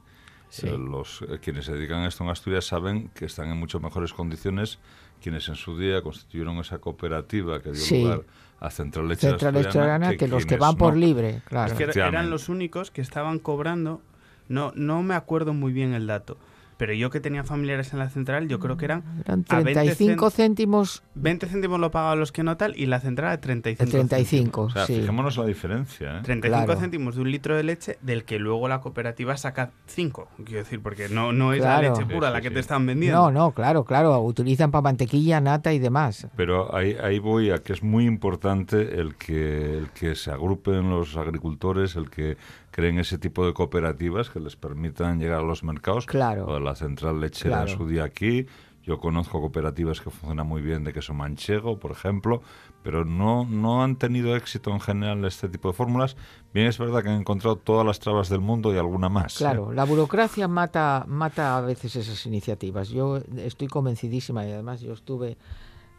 Eh, 0.61 0.77
los 0.77 1.23
eh, 1.23 1.39
quienes 1.41 1.65
se 1.65 1.73
dedican 1.73 1.99
a 1.99 2.07
esto 2.07 2.23
en 2.23 2.29
Asturias 2.29 2.65
saben 2.65 3.09
que 3.15 3.25
están 3.25 3.49
en 3.49 3.57
mucho 3.57 3.79
mejores 3.79 4.13
condiciones 4.13 4.77
quienes 5.21 5.47
en 5.47 5.55
su 5.55 5.77
día 5.77 6.01
constituyeron 6.01 6.57
esa 6.57 6.77
cooperativa 6.77 7.61
que 7.61 7.71
dio 7.71 8.03
lugar 8.03 8.23
a 8.59 8.69
Central 8.69 9.07
Leche 9.07 9.29
Central 9.29 9.55
Asturiana, 9.57 10.15
que, 10.15 10.27
los 10.27 10.45
que 10.45 10.57
van 10.57 10.75
por 10.75 10.95
libre, 10.95 11.41
claro. 11.45 11.73
Es 11.73 11.77
que 11.77 11.99
eran 11.99 12.29
los 12.29 12.49
únicos 12.49 12.91
que 12.91 13.01
estaban 13.01 13.39
cobrando, 13.39 14.01
no, 14.47 14.71
no 14.75 15.01
me 15.01 15.15
acuerdo 15.15 15.53
muy 15.53 15.73
bien 15.73 15.93
el 15.93 16.07
dato, 16.07 16.37
pero 16.77 16.93
yo 16.93 17.09
que 17.09 17.19
tenía 17.19 17.43
familiares 17.43 17.93
en 17.93 17.99
la 17.99 18.09
central, 18.09 18.47
yo 18.47 18.59
creo 18.59 18.77
que 18.77 18.85
eran... 18.85 19.03
Eran 19.25 19.43
35 19.43 20.29
céntimos... 20.29 21.03
20 21.15 21.47
céntimos 21.47 21.79
lo 21.79 21.91
pagaban 21.91 22.19
los 22.19 22.31
que 22.31 22.43
no 22.43 22.57
tal 22.57 22.75
y 22.77 22.85
la 22.85 22.99
central 22.99 23.31
a 23.31 23.41
35 23.41 23.89
35, 23.89 24.61
O 24.61 24.69
sea, 24.69 24.85
fijémonos 24.85 25.37
la 25.37 25.45
diferencia. 25.45 26.19
¿eh? 26.19 26.21
35 26.23 26.75
céntimos 26.75 27.15
de 27.15 27.21
un 27.21 27.31
litro 27.31 27.55
de 27.55 27.63
leche 27.63 27.97
del 28.01 28.23
que 28.23 28.39
luego 28.39 28.67
la 28.67 28.81
cooperativa 28.81 29.37
saca 29.37 29.71
5. 29.87 30.27
Quiero 30.45 30.59
decir, 30.59 30.81
porque 30.81 31.09
no, 31.09 31.31
no 31.33 31.53
es 31.53 31.61
la 31.61 31.81
leche 31.81 32.05
pura 32.05 32.29
la 32.29 32.41
que 32.41 32.51
te 32.51 32.59
están 32.59 32.85
vendiendo. 32.85 33.19
No, 33.19 33.31
no, 33.31 33.51
claro, 33.51 33.83
claro. 33.83 34.19
Utilizan 34.21 34.71
para 34.71 34.81
mantequilla, 34.81 35.41
nata 35.41 35.73
y 35.73 35.79
demás. 35.79 36.27
Pero 36.35 36.75
ahí, 36.75 36.95
ahí 37.01 37.19
voy 37.19 37.51
a 37.51 37.59
que 37.59 37.73
es 37.73 37.83
muy 37.83 38.05
importante 38.05 38.99
el 38.99 39.15
que, 39.15 39.77
el 39.77 39.89
que 39.91 40.15
se 40.15 40.31
agrupen 40.31 40.89
los 40.89 41.15
agricultores, 41.17 41.95
el 41.95 42.09
que 42.09 42.37
creen 42.73 42.97
ese 42.97 43.19
tipo 43.19 43.45
de 43.45 43.53
cooperativas 43.53 44.31
que 44.31 44.39
les 44.39 44.55
permitan 44.55 45.19
llegar 45.19 45.39
a 45.39 45.43
los 45.43 45.63
mercados. 45.63 46.07
Claro. 46.07 46.59
la 46.59 46.75
central 46.75 47.21
lechera 47.21 47.67
su 47.67 47.87
día 47.87 48.03
aquí. 48.03 48.47
Yo 48.81 48.99
conozco 48.99 49.39
cooperativas 49.39 50.01
que 50.01 50.09
funcionan 50.09 50.45
muy 50.45 50.61
bien 50.61 50.83
de 50.83 50.91
queso 50.91 51.13
manchego, 51.13 51.79
por 51.79 51.91
ejemplo, 51.91 52.41
pero 52.81 53.05
no, 53.05 53.45
no 53.45 53.81
han 53.81 53.95
tenido 53.95 54.35
éxito 54.35 54.71
en 54.71 54.81
general 54.81 55.23
este 55.23 55.47
tipo 55.47 55.69
de 55.69 55.73
fórmulas. 55.73 56.17
Bien, 56.53 56.67
es 56.67 56.77
verdad 56.79 57.03
que 57.03 57.09
han 57.09 57.21
encontrado 57.21 57.55
todas 57.55 57.85
las 57.85 57.99
trabas 57.99 58.27
del 58.27 58.41
mundo 58.41 58.73
y 58.73 58.77
alguna 58.77 59.07
más. 59.07 59.35
¿eh? 59.35 59.37
Claro, 59.37 59.71
la 59.71 59.85
burocracia 59.85 60.49
mata, 60.49 61.05
mata 61.07 61.55
a 61.55 61.61
veces 61.61 61.95
esas 61.95 62.25
iniciativas. 62.25 62.89
Yo 62.89 63.21
estoy 63.37 63.67
convencidísima 63.67 64.45
y 64.45 64.51
además 64.51 64.81
yo 64.81 64.93
estuve 64.93 65.29
eh, 65.31 65.37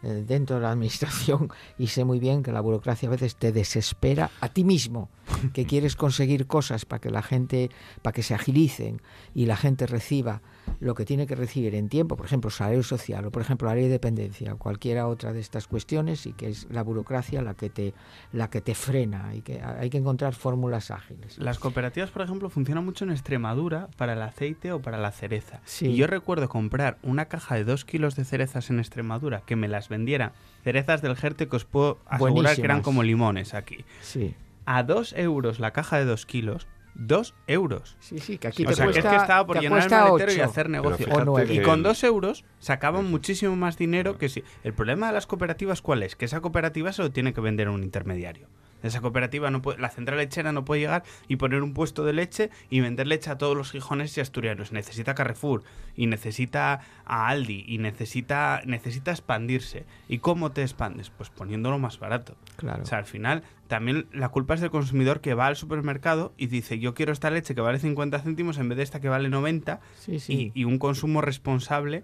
dentro 0.01 0.57
de 0.57 0.61
la 0.63 0.71
administración 0.71 1.49
y 1.77 1.87
sé 1.87 2.05
muy 2.05 2.19
bien 2.19 2.43
que 2.43 2.51
la 2.51 2.61
burocracia 2.61 3.07
a 3.07 3.11
veces 3.11 3.35
te 3.35 3.51
desespera 3.51 4.31
a 4.41 4.49
ti 4.49 4.63
mismo, 4.63 5.09
que 5.53 5.65
quieres 5.67 5.95
conseguir 5.95 6.47
cosas 6.47 6.85
para 6.85 6.99
que 6.99 7.09
la 7.09 7.21
gente, 7.21 7.69
para 8.01 8.13
que 8.13 8.23
se 8.23 8.33
agilicen 8.33 9.01
y 9.33 9.45
la 9.45 9.55
gente 9.55 9.87
reciba 9.87 10.41
lo 10.79 10.95
que 10.95 11.05
tiene 11.05 11.27
que 11.27 11.35
recibir 11.35 11.75
en 11.75 11.89
tiempo, 11.89 12.15
por 12.15 12.25
ejemplo, 12.25 12.49
salario 12.49 12.83
social 12.83 13.25
o 13.25 13.31
por 13.31 13.41
ejemplo 13.41 13.67
la 13.67 13.75
ley 13.75 13.85
de 13.85 13.91
dependencia 13.91 14.53
o 14.53 14.57
cualquiera 14.57 15.07
otra 15.07 15.33
de 15.33 15.39
estas 15.39 15.67
cuestiones 15.67 16.25
y 16.25 16.33
que 16.33 16.49
es 16.49 16.67
la 16.69 16.83
burocracia 16.83 17.41
la 17.41 17.53
que 17.53 17.69
te 17.69 17.93
la 18.31 18.49
que 18.49 18.61
te 18.61 18.75
frena 18.75 19.33
y 19.35 19.41
que 19.41 19.61
hay 19.61 19.89
que 19.89 19.97
encontrar 19.97 20.33
fórmulas 20.33 20.91
ágiles. 20.91 21.37
Las 21.37 21.59
cooperativas, 21.59 22.11
por 22.11 22.21
ejemplo, 22.21 22.49
funcionan 22.49 22.85
mucho 22.85 23.05
en 23.05 23.11
Extremadura 23.11 23.89
para 23.97 24.13
el 24.13 24.21
aceite 24.21 24.71
o 24.71 24.81
para 24.81 24.97
la 24.97 25.11
cereza. 25.11 25.61
Y 25.81 25.95
yo 25.95 26.07
recuerdo 26.07 26.49
comprar 26.49 26.97
una 27.03 27.25
caja 27.25 27.55
de 27.55 27.63
dos 27.63 27.85
kilos 27.85 28.15
de 28.15 28.25
cerezas 28.25 28.69
en 28.69 28.79
Extremadura 28.79 29.41
que 29.45 29.55
me 29.55 29.67
las 29.67 29.89
vendiera 29.89 30.33
cerezas 30.63 31.01
del 31.01 31.15
Jerte 31.15 31.47
que 31.47 31.55
os 31.55 31.65
puedo 31.65 31.99
asegurar 32.05 32.55
que 32.55 32.63
eran 32.63 32.81
como 32.81 33.03
limones 33.03 33.53
aquí. 33.53 33.85
Sí. 34.01 34.35
A 34.65 34.83
dos 34.83 35.13
euros 35.13 35.59
la 35.59 35.71
caja 35.71 35.97
de 35.97 36.05
dos 36.05 36.25
kilos 36.25 36.67
dos 36.95 37.35
euros. 37.47 37.97
Sí, 37.99 38.19
sí, 38.19 38.37
que 38.37 38.47
aquí 38.47 38.65
o 38.65 38.71
sea, 38.73 38.85
que 38.85 38.99
es 38.99 39.05
que 39.05 39.15
estaba 39.15 39.45
por 39.45 39.59
llenar 39.59 39.83
el 39.83 39.89
maletero 39.89 40.33
y 40.33 40.39
hacer 40.39 40.69
negocio. 40.69 41.07
Y 41.49 41.61
con 41.61 41.83
dos 41.83 42.03
euros 42.03 42.43
sacaban 42.59 43.05
muchísimo 43.05 43.55
más 43.55 43.77
dinero 43.77 44.17
que 44.17 44.29
si... 44.29 44.43
El 44.63 44.73
problema 44.73 45.07
de 45.07 45.13
las 45.13 45.27
cooperativas, 45.27 45.81
¿cuál 45.81 46.03
es? 46.03 46.15
Que 46.15 46.25
esa 46.25 46.41
cooperativa 46.41 46.91
se 46.93 47.03
lo 47.03 47.11
tiene 47.11 47.33
que 47.33 47.41
vender 47.41 47.67
a 47.67 47.71
un 47.71 47.83
intermediario. 47.83 48.47
Esa 48.83 49.01
cooperativa, 49.01 49.49
no 49.49 49.61
puede, 49.61 49.79
la 49.79 49.89
central 49.89 50.17
lechera 50.19 50.51
no 50.51 50.65
puede 50.65 50.81
llegar 50.81 51.03
y 51.27 51.37
poner 51.37 51.63
un 51.63 51.73
puesto 51.73 52.05
de 52.05 52.13
leche 52.13 52.49
y 52.69 52.81
vender 52.81 53.07
leche 53.07 53.31
a 53.31 53.37
todos 53.37 53.57
los 53.57 53.71
gijones 53.71 54.15
y 54.17 54.21
asturianos. 54.21 54.71
Necesita 54.71 55.15
Carrefour 55.15 55.63
y 55.95 56.07
necesita 56.07 56.81
a 57.05 57.27
Aldi 57.27 57.65
y 57.67 57.79
necesita, 57.79 58.61
necesita 58.65 59.11
expandirse. 59.11 59.85
¿Y 60.07 60.19
cómo 60.19 60.51
te 60.51 60.61
expandes? 60.61 61.09
Pues 61.09 61.29
poniéndolo 61.29 61.79
más 61.79 61.99
barato. 61.99 62.35
Claro. 62.57 62.83
O 62.83 62.85
sea, 62.85 62.99
al 62.99 63.05
final 63.05 63.43
también 63.67 64.07
la 64.11 64.29
culpa 64.29 64.53
es 64.53 64.61
del 64.61 64.69
consumidor 64.69 65.21
que 65.21 65.33
va 65.33 65.47
al 65.47 65.55
supermercado 65.55 66.33
y 66.37 66.47
dice 66.47 66.77
yo 66.77 66.93
quiero 66.93 67.11
esta 67.11 67.31
leche 67.31 67.55
que 67.55 67.61
vale 67.61 67.79
50 67.79 68.19
céntimos 68.19 68.59
en 68.59 68.69
vez 68.69 68.77
de 68.77 68.83
esta 68.83 68.99
que 68.99 69.09
vale 69.09 69.29
90 69.29 69.79
y 70.27 70.63
un 70.65 70.77
consumo 70.77 71.21
responsable 71.21 72.03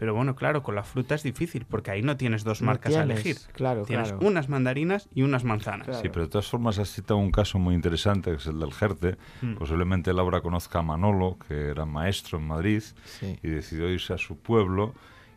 pero 0.00 0.14
bueno, 0.14 0.34
claro, 0.34 0.62
con 0.62 0.74
la 0.74 0.82
fruta 0.82 1.14
es 1.14 1.22
difícil 1.22 1.66
porque 1.68 1.90
ahí 1.90 2.00
no 2.00 2.16
tienes 2.16 2.42
dos 2.42 2.62
marcas 2.62 2.96
a 2.96 3.02
elegir. 3.02 3.36
Claro, 3.52 3.82
tienes 3.82 4.14
unas 4.20 4.48
mandarinas 4.48 5.10
y 5.14 5.20
unas 5.20 5.44
manzanas. 5.44 5.98
Sí, 6.00 6.08
pero 6.08 6.22
de 6.22 6.28
todas 6.28 6.48
formas 6.48 6.78
has 6.78 6.90
citado 6.90 7.18
un 7.18 7.30
caso 7.30 7.58
muy 7.58 7.74
interesante 7.74 8.30
que 8.30 8.38
es 8.38 8.46
el 8.46 8.58
del 8.58 8.72
Jerte. 8.72 9.18
Mm. 9.42 9.56
Posiblemente 9.56 10.14
Laura 10.14 10.40
conozca 10.40 10.78
a 10.78 10.82
Manolo, 10.82 11.36
que 11.46 11.68
era 11.68 11.84
maestro 11.84 12.38
en 12.38 12.46
Madrid 12.46 12.82
y 13.20 13.46
decidió 13.46 13.90
irse 13.90 14.14
a 14.14 14.16
su 14.16 14.38
pueblo 14.38 14.94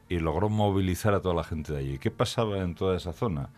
y 0.08 0.20
logró 0.20 0.48
movilizar 0.48 1.14
a 1.14 1.20
toda 1.20 1.36
la 1.36 1.44
gente 1.44 1.74
de 1.74 1.80
allí. 1.80 1.98
¿Qué 1.98 2.10
pasaba 2.10 2.60
en 2.60 2.74
toda 2.74 2.96
esa 2.96 3.12
zona? 3.12 3.50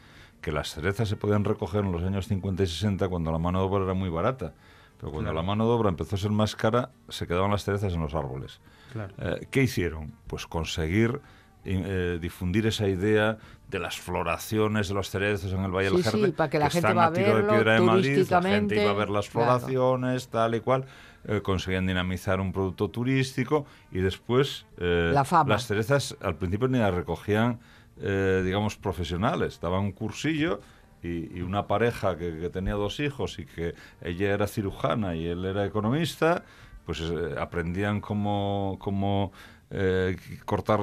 Que 0.42 0.52
las 0.52 0.72
cerezas 0.72 1.08
se 1.08 1.18
podían 1.18 1.44
recoger 1.44 1.86
en 1.86 1.92
los 1.92 2.02
años 2.02 2.28
50 2.28 2.64
y 2.64 2.68
60 2.68 3.08
cuando 3.10 3.32
la 3.32 3.38
mano 3.38 3.60
de 3.60 3.66
obra 3.66 3.84
era 3.84 3.94
muy 3.94 4.10
barata. 4.10 4.56
Pero 5.00 5.12
cuando 5.12 5.32
la 5.34 5.44
mano 5.44 5.68
de 5.68 5.72
obra 5.72 5.90
empezó 5.90 6.16
a 6.16 6.18
ser 6.20 6.32
más 6.32 6.56
cara, 6.56 6.90
se 7.10 7.28
quedaban 7.28 7.52
las 7.52 7.64
cerezas 7.64 7.94
en 7.94 8.00
los 8.00 8.16
árboles. 8.16 8.60
Eh, 8.96 9.48
¿Qué 9.52 9.64
hicieron? 9.64 10.14
Pues 10.28 10.48
conseguir 10.48 11.22
eh, 11.64 12.20
difundir 12.22 12.68
esa 12.68 12.88
idea 12.88 13.38
de 13.70 13.80
las 13.80 13.98
floraciones 13.98 14.88
de 14.88 14.94
los 14.94 15.10
cerezos 15.10 15.52
en 15.52 15.64
el 15.64 15.72
Valle 15.72 15.90
del 15.90 16.04
Jerde, 16.04 16.32
para 16.32 16.50
que 16.50 16.60
la 16.60 16.70
gente 16.70 16.94
va 16.94 17.06
a 17.06 17.10
verlo, 17.10 17.38
de 17.38 17.44
Piedra 17.44 17.74
de 17.74 17.82
Madrid, 17.82 18.28
la 18.30 18.42
gente 18.42 18.82
iba 18.82 18.92
a 18.92 18.94
ver 18.94 19.10
las 19.10 19.30
floraciones, 19.30 20.28
tal 20.30 20.56
y 20.56 20.60
cual. 20.60 20.86
Eh, 21.28 21.42
conseguían 21.42 21.88
dinamizar 21.88 22.40
un 22.40 22.54
producto 22.54 22.92
turístico 22.92 23.66
y 23.92 23.98
después 23.98 24.68
las 24.78 25.66
cerezas 25.66 26.16
al 26.22 26.36
principio 26.36 26.68
ni 26.68 26.78
las 26.78 26.94
recogían, 26.94 27.60
digamos, 27.98 28.78
profesionales. 28.78 29.60
Daban 29.60 29.86
un 29.86 29.92
cursillo 29.92 30.62
y, 31.02 31.42
una 31.42 31.68
pareja 31.68 32.18
que, 32.18 32.38
que, 32.38 32.50
tenía 32.50 32.74
dos 32.74 33.00
hijos 33.00 33.40
y 33.40 33.46
que 33.46 33.76
ella 34.02 34.34
era 34.34 34.48
cirujana 34.48 35.16
y 35.16 35.26
él 35.28 35.46
era 35.46 35.66
economista, 35.66 36.44
pues 36.86 37.02
eh, 37.02 37.36
aprendían 37.40 38.02
cómo, 38.02 38.78
cómo 38.80 39.32
eh, 39.72 40.18
cortar, 40.46 40.80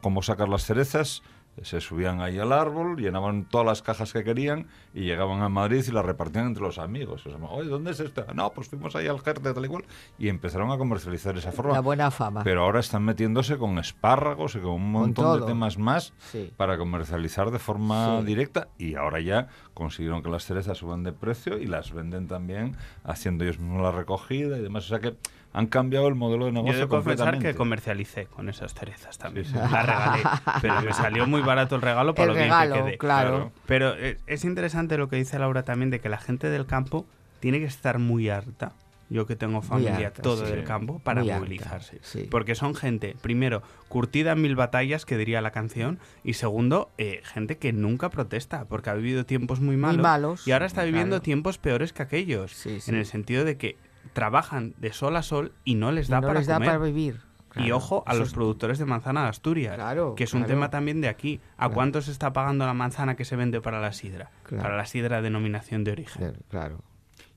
cómo 0.00 0.22
sacar 0.22 0.48
las 0.48 0.64
cerezas, 0.64 1.22
se 1.62 1.80
subían 1.80 2.20
ahí 2.20 2.38
al 2.38 2.52
árbol, 2.52 2.96
llenaban 2.96 3.44
todas 3.44 3.66
las 3.66 3.82
cajas 3.82 4.12
que 4.12 4.24
querían 4.24 4.66
y 4.94 5.02
llegaban 5.02 5.42
a 5.42 5.48
Madrid 5.48 5.84
y 5.86 5.90
las 5.90 6.04
repartían 6.04 6.46
entre 6.46 6.62
los 6.62 6.78
amigos. 6.78 7.24
Oye, 7.50 7.68
¿dónde 7.68 7.90
es 7.90 8.00
esto? 8.00 8.24
No, 8.34 8.50
pues 8.50 8.68
fuimos 8.68 8.96
ahí 8.96 9.08
al 9.08 9.20
Jerte, 9.20 9.52
tal 9.52 9.64
y 9.64 9.68
cual, 9.68 9.84
y 10.18 10.28
empezaron 10.28 10.70
a 10.70 10.78
comercializar 10.78 11.36
esa 11.36 11.52
forma. 11.52 11.74
La 11.74 11.80
buena 11.80 12.10
fama. 12.10 12.44
Pero 12.44 12.64
ahora 12.64 12.80
están 12.80 13.04
metiéndose 13.04 13.58
con 13.58 13.78
espárragos 13.78 14.54
y 14.54 14.60
con 14.60 14.70
un 14.70 14.92
montón 14.92 15.40
de 15.40 15.46
temas 15.46 15.76
más 15.76 16.12
para 16.56 16.78
comercializar 16.78 17.50
de 17.50 17.58
forma 17.58 18.22
directa 18.22 18.68
y 18.78 18.94
ahora 18.94 19.20
ya 19.20 19.48
consiguieron 19.74 20.22
que 20.22 20.30
las 20.30 20.44
cerezas 20.44 20.78
suban 20.78 21.02
de 21.02 21.12
precio 21.12 21.58
y 21.58 21.66
las 21.66 21.92
venden 21.92 22.26
también 22.26 22.76
haciendo 23.04 23.44
ellos 23.44 23.58
mismos 23.58 23.82
la 23.82 23.92
recogida 23.92 24.56
y 24.56 24.62
demás. 24.62 24.86
O 24.86 24.88
sea 24.88 25.00
que 25.00 25.16
han 25.52 25.66
cambiado 25.66 26.08
el 26.08 26.14
modelo 26.14 26.46
de 26.46 26.52
negocio. 26.52 26.72
Yo 26.72 26.78
debo 26.78 26.96
confesar 26.96 27.38
que 27.38 27.54
comercialicé 27.54 28.26
con 28.26 28.48
esas 28.48 28.74
cerezas 28.74 29.18
también. 29.18 29.46
La 29.52 29.82
regalé. 29.82 30.22
Pero 30.62 30.82
me 30.82 30.92
salió 30.92 31.26
muy 31.26 31.42
barato 31.42 31.76
el 31.76 31.82
regalo 31.82 32.14
para 32.14 32.28
lo 32.28 32.34
bien 32.34 32.50
que 32.50 32.82
quedé. 32.82 32.98
Claro. 32.98 33.52
Pero 33.66 33.94
es 34.26 34.44
interesante 34.44 34.96
lo 34.96 35.08
que 35.08 35.16
dice 35.16 35.38
Laura 35.38 35.62
también 35.62 35.90
de 35.90 36.00
que 36.00 36.08
la 36.08 36.18
gente 36.18 36.48
del 36.50 36.66
campo 36.66 37.06
tiene 37.40 37.58
que 37.58 37.66
estar 37.66 37.98
muy 37.98 38.28
harta 38.28 38.72
yo 39.10 39.26
que 39.26 39.34
tengo 39.34 39.60
familia 39.60 40.12
todo 40.12 40.44
del 40.44 40.64
campo, 40.64 41.00
para 41.00 41.24
movilizarse. 41.24 42.00
Porque 42.30 42.54
son 42.54 42.74
gente, 42.74 43.16
primero, 43.20 43.62
curtida 43.88 44.32
en 44.32 44.40
mil 44.40 44.54
batallas, 44.54 45.04
que 45.04 45.18
diría 45.18 45.40
la 45.40 45.50
canción, 45.50 45.98
y 46.22 46.34
segundo, 46.34 46.90
eh, 46.96 47.20
gente 47.24 47.58
que 47.58 47.72
nunca 47.72 48.08
protesta, 48.08 48.64
porque 48.66 48.88
ha 48.88 48.94
vivido 48.94 49.26
tiempos 49.26 49.60
muy 49.60 49.76
malos, 49.76 50.46
y 50.46 50.52
ahora 50.52 50.66
está 50.66 50.84
viviendo 50.84 51.20
tiempos 51.20 51.58
peores 51.58 51.92
que 51.92 52.04
aquellos, 52.04 52.64
en 52.66 52.94
el 52.94 53.04
sentido 53.04 53.44
de 53.44 53.56
que 53.56 53.76
trabajan 54.12 54.74
de 54.78 54.92
sol 54.92 55.16
a 55.16 55.22
sol 55.22 55.52
y 55.64 55.74
no 55.74 55.92
les 55.92 56.08
da, 56.08 56.20
para, 56.20 56.42
para 56.42 56.78
vivir. 56.78 57.20
y 57.56 57.70
ojo 57.70 58.02
a 58.06 58.14
los 58.14 58.32
productores 58.32 58.78
de 58.78 58.84
manzana 58.84 59.22
de 59.24 59.28
Asturias, 59.28 59.78
que 60.16 60.24
es 60.24 60.34
un 60.34 60.44
tema 60.44 60.70
también 60.70 61.00
de 61.00 61.08
aquí. 61.08 61.40
¿A 61.56 61.68
cuánto 61.68 62.02
se 62.02 62.10
está 62.10 62.32
pagando 62.32 62.66
la 62.66 62.74
manzana 62.74 63.16
que 63.16 63.24
se 63.24 63.36
vende 63.36 63.60
para 63.60 63.80
la 63.80 63.92
sidra? 63.92 64.30
Para 64.48 64.76
la 64.76 64.86
sidra 64.86 65.22
denominación 65.22 65.84
de 65.84 65.92
origen. 65.92 66.36
Claro. 66.48 66.82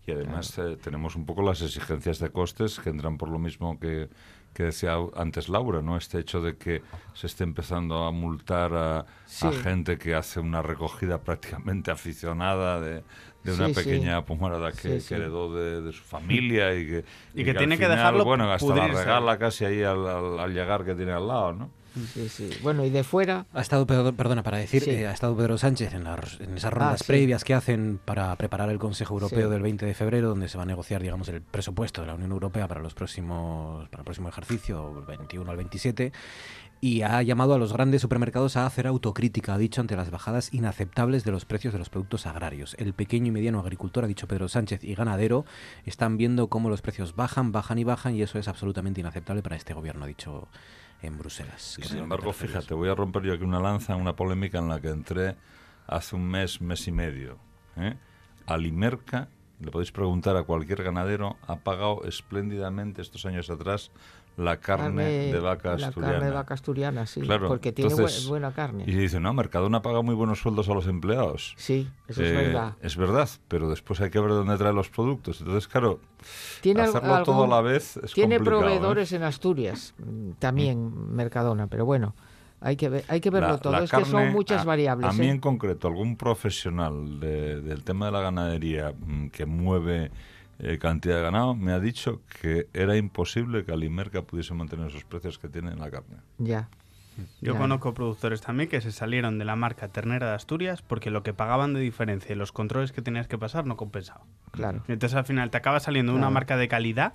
Y 0.06 0.12
además 0.12 0.58
eh, 0.58 0.78
tenemos 0.82 1.16
un 1.16 1.26
poco 1.26 1.44
las 1.44 1.62
exigencias 1.62 2.20
de 2.20 2.30
costes 2.30 2.80
que 2.80 2.90
entran 2.90 3.18
por 3.18 3.30
lo 3.30 3.40
mismo 3.40 3.80
que, 3.80 4.10
que 4.54 4.64
decía 4.64 4.98
antes 5.16 5.48
Laura, 5.48 5.82
¿no? 5.82 5.96
Este 5.96 6.20
hecho 6.20 6.42
de 6.42 6.58
que 6.58 6.82
se 7.14 7.28
esté 7.28 7.46
empezando 7.46 8.04
a 8.04 8.12
multar 8.12 8.74
a, 8.74 9.06
gente 9.64 9.98
que 9.98 10.14
hace 10.14 10.42
una 10.42 10.62
recogida 10.62 11.22
prácticamente 11.22 11.90
aficionada 11.92 12.82
de, 12.82 13.04
una 13.52 13.70
pequeña 13.70 14.24
pomarada 14.26 14.72
que, 14.72 15.02
heredó 15.10 15.54
de, 15.54 15.92
su 15.92 16.04
familia 16.04 16.74
y 16.76 16.88
que, 16.88 17.06
y, 17.34 17.44
que, 17.44 17.54
tiene 17.54 17.78
que 17.78 17.88
dejarlo 17.88 18.24
bueno, 18.24 18.52
hasta 18.52 18.76
la 18.76 18.88
regala 18.88 19.38
casi 19.38 19.66
ahí 19.66 19.84
al, 19.84 20.06
al 20.40 20.54
llegar 20.54 20.86
que 20.86 20.96
tiene 20.96 21.12
al 21.12 21.28
lado, 21.28 21.54
¿no? 21.54 21.84
Sí, 22.14 22.28
sí. 22.28 22.50
Bueno, 22.64 22.84
y 22.86 22.90
de 22.90 23.04
fuera. 23.04 23.46
Ha 23.54 23.62
estado, 23.62 23.86
perdona, 23.86 24.42
para 24.42 24.58
decir, 24.58 24.88
eh, 24.90 25.08
ha 25.08 25.12
estado 25.12 25.38
Pedro 25.38 25.58
Sánchez 25.60 25.94
en, 25.94 26.08
en 26.08 26.58
esas 26.58 26.74
rondas 26.74 27.02
ah, 27.02 27.06
previas 27.06 27.44
que 27.44 27.54
hacen 27.54 28.00
para 28.04 28.36
preparar 28.36 28.70
el 28.70 28.80
Consejo 28.80 29.14
Europeo 29.14 29.50
del 29.50 29.62
20 29.62 29.86
de 29.86 29.94
febrero, 29.94 30.30
donde 30.30 30.50
se 30.50 30.58
va 30.58 30.64
a 30.64 30.66
negociar, 30.66 31.04
digamos, 31.04 31.28
el 31.30 31.42
presupuesto 31.42 32.02
de 32.02 32.08
la 32.08 32.16
Unión 32.16 32.32
Europea 32.32 32.68
para 32.68 32.82
los 32.82 32.96
próximos, 32.96 33.88
para 33.90 34.02
el 34.02 34.06
próximo 34.06 34.30
ejercicio, 34.30 34.96
el 35.00 35.06
21 35.06 35.52
al 35.52 35.58
27 35.58 36.12
y 36.84 37.02
ha 37.02 37.22
llamado 37.22 37.54
a 37.54 37.58
los 37.58 37.72
grandes 37.72 38.02
supermercados 38.02 38.58
a 38.58 38.66
hacer 38.66 38.88
autocrítica, 38.88 39.54
ha 39.54 39.58
dicho, 39.58 39.80
ante 39.80 39.96
las 39.96 40.12
bajadas 40.12 40.54
inaceptables 40.54 41.24
de 41.24 41.32
los 41.32 41.46
precios 41.46 41.72
de 41.72 41.80
los 41.80 41.88
productos 41.88 42.26
agrarios. 42.26 42.76
El 42.78 42.92
pequeño 42.92 43.28
y 43.28 43.32
mediano 43.32 43.62
agricultor, 43.62 44.04
ha 44.04 44.08
dicho 44.08 44.28
Pedro 44.28 44.50
Sánchez, 44.50 44.84
y 44.84 44.94
ganadero 44.94 45.46
están 45.86 46.18
viendo 46.18 46.50
cómo 46.50 46.68
los 46.68 46.82
precios 46.82 47.16
bajan, 47.16 47.54
bajan 47.54 47.78
y 47.78 47.86
bajan, 47.86 48.16
y 48.16 48.22
eso 48.22 48.38
es 48.38 48.50
absolutamente 48.50 49.00
inaceptable 49.00 49.42
para 49.42 49.56
este 49.56 49.74
gobierno, 49.74 50.04
ha 50.04 50.08
dicho 50.10 50.50
en 51.02 51.18
Bruselas. 51.18 51.78
sin 51.82 52.00
embargo, 52.00 52.34
fíjate, 52.34 52.74
voy 52.74 52.90
a 52.90 52.96
romper 52.96 53.24
yo 53.24 53.34
aquí 53.34 53.46
una 53.46 53.62
lanza, 53.62 53.96
una 53.96 54.18
polémica 54.18 54.60
en 54.60 54.68
la 54.68 54.82
que 54.82 54.90
entré 54.90 55.38
hace 55.88 56.18
un 56.18 56.28
mes, 56.28 56.60
mes 56.60 56.86
y 56.86 56.92
medio. 56.92 57.38
¿eh? 57.78 57.96
Alimerca, 58.46 59.30
le 59.62 59.72
podéis 59.72 59.94
preguntar 59.94 60.36
a 60.36 60.44
cualquier 60.44 60.84
ganadero, 60.84 61.38
ha 61.48 61.56
pagado 61.56 62.04
espléndidamente 62.04 63.02
estos 63.02 63.26
años 63.26 63.50
atrás 63.50 63.90
la 64.38 64.58
carne, 64.58 65.32
de 65.32 65.40
vaca 65.40 65.74
asturiana. 65.74 66.02
La 66.02 66.12
carne 66.12 66.26
de 66.26 66.32
vaca 66.32 66.54
asturiana, 66.54 67.06
sí, 67.06 67.22
porque 67.48 67.72
tiene 67.72 67.94
buena 68.28 68.52
carne. 68.52 68.84
Y 68.88 68.92
dice, 68.92 69.20
no, 69.20 69.34
Mercadona 69.34 69.82
paga 69.82 70.02
muy 70.02 70.16
buenos 70.16 70.40
sueldos 70.40 70.70
a 70.70 70.74
los 70.74 70.88
empleados. 70.88 71.54
Sí, 71.58 71.90
eso 72.08 72.24
es 72.24 72.32
eh, 72.32 72.36
verdad. 72.36 72.74
Es 72.82 72.98
verdad, 72.98 73.30
pero 73.48 73.70
después 73.70 74.02
hay 74.02 74.10
que 74.10 74.20
ver 74.20 74.32
dónde 74.32 74.58
trae 74.58 74.74
los 74.74 74.90
productos. 74.90 75.42
Entonces, 75.42 75.68
claro, 75.68 76.00
¿Tiene 76.62 76.82
hacerlo 76.82 77.24
todo 77.24 77.44
a 77.44 77.48
la 77.48 77.62
vez 77.62 77.98
es 77.98 78.14
Tiene 78.14 78.36
¿eh? 78.36 78.40
proveedores 78.40 79.12
en 79.14 79.24
Asturias, 79.24 79.94
mm, 79.98 80.32
también. 80.40 81.14
Mercadona, 81.14 81.68
pero 81.68 81.86
bueno. 81.86 82.16
Hay 82.66 82.78
que, 82.78 82.88
ver, 82.88 83.04
hay 83.10 83.20
que 83.20 83.30
verlo 83.30 83.58
todo, 83.58 83.78
es 83.80 83.92
que 83.92 84.06
son 84.06 84.32
muchas 84.32 84.64
variables. 84.64 85.10
A 85.10 85.12
mí 85.12 85.26
¿eh? 85.26 85.32
en 85.32 85.40
concreto, 85.40 85.90
algún 85.90 86.16
profesional 86.16 87.20
del 87.20 87.84
tema 87.84 88.06
de 88.06 88.14
la 88.14 88.22
ganadería 88.22 88.94
mm, 88.98 89.28
que 89.32 89.46
mueve 89.46 90.12
eh, 90.60 90.78
cantidad 90.78 91.18
de 91.18 91.22
ganado, 91.22 91.56
me 91.56 91.72
ha 91.72 91.80
dicho 91.80 92.22
que 92.42 92.68
era 92.74 92.96
imposible 92.96 93.66
que 93.66 93.72
Alimerca 93.72 94.22
pudiese 94.22 94.54
mantener 94.54 94.88
esos 94.88 95.04
precios 95.04 95.40
que 95.40 95.50
tiene 95.50 95.72
en 95.72 95.80
la 95.80 95.90
carne. 95.90 96.18
Ya. 96.38 96.70
Yo 97.42 97.56
conozco 97.56 97.94
productores 97.94 98.42
también 98.42 98.70
que 98.70 98.82
se 98.82 98.92
salieron 98.92 99.38
de 99.38 99.46
la 99.46 99.56
marca 99.56 99.88
ternera 99.88 100.30
de 100.30 100.34
Asturias 100.34 100.82
porque 100.82 101.12
lo 101.12 101.22
que 101.22 101.34
pagaban 101.34 101.74
de 101.74 101.80
diferencia 101.80 102.34
y 102.34 102.36
los 102.36 102.52
controles 102.52 102.92
que 102.92 103.04
tenías 103.04 103.28
que 103.28 103.38
pasar 103.38 103.68
no 103.68 103.78
compensaba. 103.78 104.22
Claro. 104.52 104.84
Entonces 104.88 105.16
al 105.16 105.26
final 105.26 105.52
te 105.52 105.58
acaba 105.58 105.80
saliendo 105.80 106.16
una 106.16 106.32
marca 106.32 106.58
de 106.58 106.68
calidad 106.68 107.14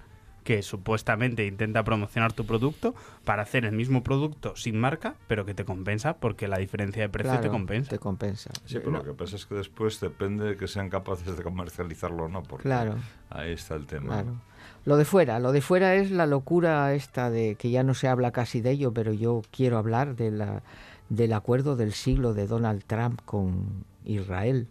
que 0.49 0.63
supuestamente 0.63 1.45
intenta 1.45 1.85
promocionar 1.85 2.33
tu 2.33 2.47
producto 2.47 2.95
para 3.27 3.43
hacer 3.43 3.67
el 3.67 3.73
mismo 3.73 4.03
producto 4.03 4.57
sin 4.57 4.81
marca, 4.81 5.15
pero 5.27 5.45
que 5.45 5.53
te 5.53 5.67
compensa 5.67 6.17
porque 6.17 6.49
la 6.49 6.57
diferencia 6.57 7.03
de 7.03 7.11
precio 7.11 7.39
te 7.41 7.51
compensa. 7.51 7.91
Te 7.91 7.99
compensa. 7.99 8.51
Sí, 8.65 8.79
pero 8.79 8.93
lo 8.93 9.05
que 9.05 9.13
pasa 9.13 9.37
es 9.37 9.45
que 9.45 9.57
después 9.57 10.01
depende 10.01 10.47
de 10.47 10.57
que 10.57 10.67
sean 10.67 10.89
capaces 10.89 11.37
de 11.37 11.43
comercializarlo 11.43 12.25
o 12.25 12.29
no, 12.29 12.43
porque 12.45 12.63
claro. 12.63 12.95
ahí 13.29 13.53
está 13.53 13.75
el 13.75 13.85
tema. 13.85 14.23
Claro. 14.23 14.41
Lo 14.87 14.97
de 14.97 15.05
fuera, 15.05 15.39
lo 15.39 15.53
de 15.53 15.61
fuera 15.61 15.97
es 15.97 16.11
la 16.11 16.25
locura 16.25 16.95
esta 16.95 17.29
de 17.29 17.57
que 17.57 17.69
ya 17.69 17.83
no 17.83 17.93
se 17.93 18.09
habla 18.09 18.31
casi 18.31 18.63
de 18.63 18.71
ello, 18.71 18.95
pero 18.95 19.13
yo 19.13 19.43
quiero 19.51 19.77
hablar 19.77 20.17
de 20.17 20.31
la, 20.31 20.63
del 21.11 21.35
acuerdo 21.35 21.77
del 21.77 21.93
siglo 21.93 22.33
de 22.33 22.47
Donald 22.47 22.85
Trump 22.87 23.21
con 23.27 23.85
Israel 24.07 24.67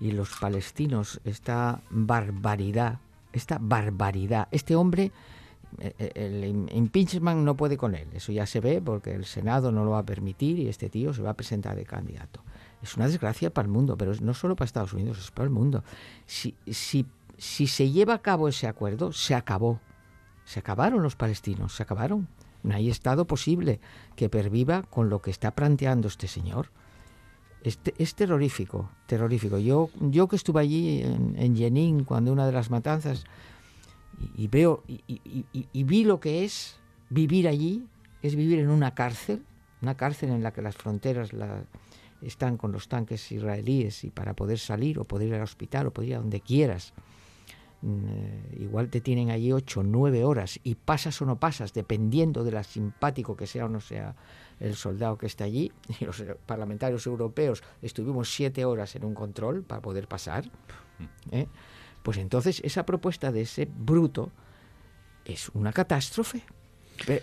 y 0.00 0.12
los 0.12 0.30
palestinos, 0.40 1.20
esta 1.26 1.82
barbaridad 1.90 3.00
esta 3.34 3.58
barbaridad. 3.60 4.48
Este 4.50 4.76
hombre, 4.76 5.10
eh, 5.78 5.94
eh, 5.98 6.12
el 6.14 6.44
impeachment 6.72 7.40
no 7.40 7.56
puede 7.56 7.76
con 7.76 7.94
él, 7.94 8.08
eso 8.14 8.32
ya 8.32 8.46
se 8.46 8.60
ve 8.60 8.80
porque 8.80 9.14
el 9.14 9.24
Senado 9.24 9.72
no 9.72 9.84
lo 9.84 9.92
va 9.92 9.98
a 9.98 10.06
permitir 10.06 10.58
y 10.58 10.68
este 10.68 10.88
tío 10.88 11.12
se 11.12 11.22
va 11.22 11.30
a 11.30 11.34
presentar 11.34 11.76
de 11.76 11.84
candidato. 11.84 12.40
Es 12.82 12.96
una 12.96 13.08
desgracia 13.08 13.52
para 13.52 13.66
el 13.66 13.72
mundo, 13.72 13.96
pero 13.96 14.12
no 14.20 14.34
solo 14.34 14.56
para 14.56 14.66
Estados 14.66 14.92
Unidos, 14.92 15.18
es 15.18 15.30
para 15.30 15.44
el 15.44 15.50
mundo. 15.50 15.82
Si, 16.26 16.54
si, 16.70 17.06
si 17.38 17.66
se 17.66 17.90
lleva 17.90 18.14
a 18.14 18.22
cabo 18.22 18.48
ese 18.48 18.66
acuerdo, 18.66 19.12
se 19.12 19.34
acabó. 19.34 19.80
Se 20.44 20.60
acabaron 20.60 21.02
los 21.02 21.16
palestinos, 21.16 21.74
se 21.74 21.82
acabaron. 21.82 22.28
No 22.62 22.74
hay 22.74 22.90
Estado 22.90 23.26
posible 23.26 23.80
que 24.16 24.28
perviva 24.28 24.82
con 24.82 25.08
lo 25.08 25.22
que 25.22 25.30
está 25.30 25.50
planteando 25.52 26.08
este 26.08 26.28
señor. 26.28 26.70
Es, 27.64 28.14
terrorífico, 28.14 28.90
terrorífico. 29.06 29.58
Yo, 29.58 29.88
yo 29.98 30.28
que 30.28 30.36
estuve 30.36 30.60
allí 30.60 31.02
en, 31.02 31.34
en 31.38 31.56
Jenin 31.56 32.04
cuando 32.04 32.30
una 32.30 32.46
de 32.46 32.52
las 32.52 32.70
matanzas 32.70 33.24
y, 34.36 34.48
veo 34.48 34.82
y, 34.86 35.84
vi 35.84 36.04
lo 36.04 36.20
que 36.20 36.44
es 36.44 36.76
vivir 37.10 37.48
allí, 37.48 37.86
es 38.22 38.36
vivir 38.36 38.58
en 38.58 38.70
una 38.70 38.94
cárcel, 38.94 39.42
una 39.82 39.96
cárcel 39.96 40.30
en 40.30 40.42
la 40.42 40.52
que 40.52 40.62
las 40.62 40.76
fronteras 40.76 41.30
están 42.22 42.56
con 42.56 42.72
los 42.72 42.88
tanques 42.88 43.30
israelíes 43.32 44.04
y 44.04 44.10
para 44.10 44.34
poder 44.34 44.58
salir 44.58 44.98
o 44.98 45.04
poder 45.04 45.28
ir 45.28 45.34
al 45.34 45.42
hospital 45.42 45.86
o 45.86 45.92
poder 45.92 46.10
ir 46.10 46.16
a 46.16 46.18
donde 46.18 46.40
quieras. 46.40 46.94
Mm, 47.82 48.06
eh, 48.08 48.56
igual 48.60 48.88
te 48.88 49.00
tienen 49.00 49.30
allí 49.30 49.52
ocho, 49.52 49.82
nueve 49.82 50.24
horas 50.24 50.58
y 50.64 50.74
pasas 50.74 51.20
o 51.20 51.26
no 51.26 51.38
pasas, 51.38 51.74
dependiendo 51.74 52.44
de 52.44 52.52
la 52.52 52.62
simpático 52.62 53.36
que 53.36 53.46
sea 53.46 53.66
o 53.66 53.68
no 53.68 53.80
sea 53.80 54.16
el 54.60 54.74
soldado 54.74 55.18
que 55.18 55.26
está 55.26 55.44
allí, 55.44 55.72
y 56.00 56.04
los 56.04 56.22
parlamentarios 56.46 57.06
europeos 57.06 57.62
estuvimos 57.82 58.32
siete 58.32 58.64
horas 58.64 58.94
en 58.96 59.04
un 59.04 59.14
control 59.14 59.62
para 59.62 59.82
poder 59.82 60.08
pasar, 60.08 60.50
¿eh? 61.30 61.46
pues 62.02 62.18
entonces 62.18 62.60
esa 62.64 62.84
propuesta 62.84 63.32
de 63.32 63.42
ese 63.42 63.66
bruto 63.66 64.30
es 65.24 65.48
una 65.50 65.72
catástrofe. 65.72 66.42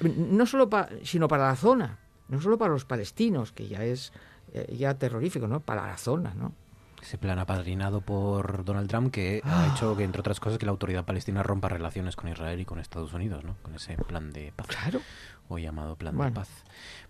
no 0.02 0.46
solo 0.46 0.70
para, 0.70 0.90
sino 1.04 1.28
para 1.28 1.48
la 1.48 1.56
zona, 1.56 2.00
no 2.28 2.42
solo 2.42 2.58
para 2.58 2.74
los 2.74 2.86
palestinos, 2.86 3.52
que 3.52 3.68
ya 3.68 3.84
es 3.84 4.12
eh, 4.54 4.76
ya 4.78 4.98
terrorífico, 4.98 5.48
¿no? 5.48 5.60
Para 5.62 5.88
la 5.88 5.98
zona, 5.98 6.34
¿no? 6.34 6.54
Ese 7.02 7.18
plan 7.18 7.40
apadrinado 7.40 8.02
por 8.02 8.64
Donald 8.64 8.88
Trump 8.90 9.12
que 9.12 9.42
ha 9.44 9.64
ah. 9.64 9.74
hecho 9.74 9.96
que, 9.98 10.04
entre 10.04 10.20
otras 10.20 10.40
cosas, 10.40 10.60
que 10.60 10.66
la 10.66 10.72
autoridad 10.72 11.04
palestina 11.04 11.42
rompa 11.42 11.68
relaciones 11.68 12.16
con 12.16 12.30
Israel 12.30 12.60
y 12.60 12.66
con 12.66 12.80
Estados 12.80 13.14
Unidos, 13.14 13.44
¿no? 13.44 13.56
Con 13.62 13.74
ese 13.76 13.98
plan 13.98 14.32
de 14.32 14.54
paz. 14.56 14.68
Claro. 14.68 15.02
O 15.54 15.60
llamado 15.60 15.98
plan 15.98 16.18
de 16.18 16.32
paz. 16.32 16.48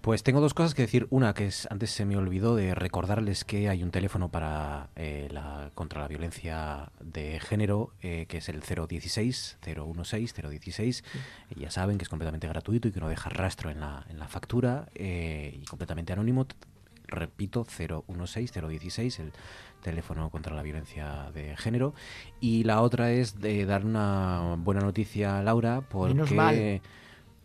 Pues 0.01 0.23
tengo 0.23 0.41
dos 0.41 0.55
cosas 0.55 0.73
que 0.73 0.81
decir. 0.81 1.05
Una, 1.11 1.35
que 1.35 1.45
es 1.45 1.68
antes 1.69 1.91
se 1.91 2.05
me 2.05 2.18
olvidó 2.18 2.55
de 2.55 2.73
recordarles 2.73 3.45
que 3.45 3.69
hay 3.69 3.84
un 3.84 3.91
teléfono 3.91 4.30
para 4.30 4.89
eh, 4.95 5.27
la, 5.30 5.69
contra 5.76 6.01
la 6.01 6.07
violencia 6.07 6.91
de 6.99 7.39
género, 7.39 7.93
eh, 8.01 8.26
que 8.27 8.38
es 8.38 8.49
el 8.49 8.61
016, 8.61 9.59
016, 9.63 10.34
016. 10.34 11.03
ya 11.55 11.69
saben 11.69 11.99
que 11.99 12.03
es 12.03 12.09
completamente 12.09 12.47
gratuito 12.47 12.88
y 12.88 12.91
que 12.91 12.99
no 12.99 13.09
deja 13.09 13.30
rastro 13.30 13.69
en 13.69 13.80
la, 13.80 14.07
en 14.09 14.18
la 14.18 14.27
factura 14.27 14.89
eh, 14.95 15.59
y 15.61 15.65
completamente 15.65 16.11
anónimo. 16.11 16.47
Repito, 17.05 17.63
016, 17.63 18.53
016, 18.53 19.19
el 19.19 19.34
teléfono 19.84 20.31
contra 20.31 20.55
la 20.55 20.63
violencia 20.63 21.30
de 21.31 21.55
género. 21.57 21.93
Y 22.39 22.63
la 22.63 22.81
otra 22.81 23.11
es 23.11 23.39
de 23.39 23.68
dar 23.68 23.85
una 23.85 24.55
buena 24.57 24.81
noticia 24.81 25.38
a 25.38 25.43
Laura 25.43 25.81
porque... 25.81 26.81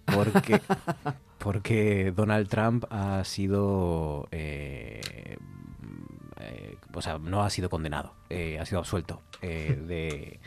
Porque, 0.07 0.61
porque 1.39 2.13
Donald 2.15 2.49
Trump 2.49 2.85
ha 2.91 3.25
sido 3.25 4.29
eh, 4.31 5.37
eh, 6.41 6.77
o 6.95 7.03
sea, 7.03 7.19
no 7.19 7.43
ha 7.43 7.51
sido 7.51 7.69
condenado, 7.71 8.15
eh, 8.31 8.59
ha 8.59 8.67
sido 8.67 8.79
absuelto 8.79 9.23
de, 9.43 10.39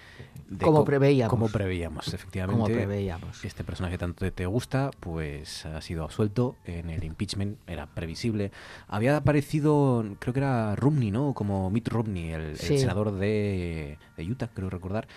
como 0.62 0.84
preveíamos. 0.84 1.30
Como 1.30 1.48
preveíamos, 1.48 2.12
efectivamente. 2.14 2.62
Como 2.62 2.74
preveíamos. 2.74 3.46
Este 3.46 3.64
personaje 3.64 3.98
tanto 3.98 4.32
te 4.32 4.46
gusta, 4.46 4.90
pues 5.00 5.66
ha 5.66 5.80
sido 5.82 6.04
absuelto 6.04 6.56
en 6.66 6.90
el 6.90 7.04
impeachment, 7.04 7.60
era 7.68 7.86
previsible. 7.88 8.52
Había 8.88 9.18
aparecido, 9.18 10.04
creo 10.20 10.34
que 10.34 10.40
era 10.40 10.76
Romney, 10.76 11.12
¿no? 11.12 11.34
Como 11.34 11.70
Mitt 11.70 11.88
Romney, 11.88 12.32
el, 12.32 12.58
senador 12.58 13.12
de, 13.12 14.00
de 14.18 14.24
Utah, 14.24 14.50
creo 14.54 14.70
recordar 14.70 15.08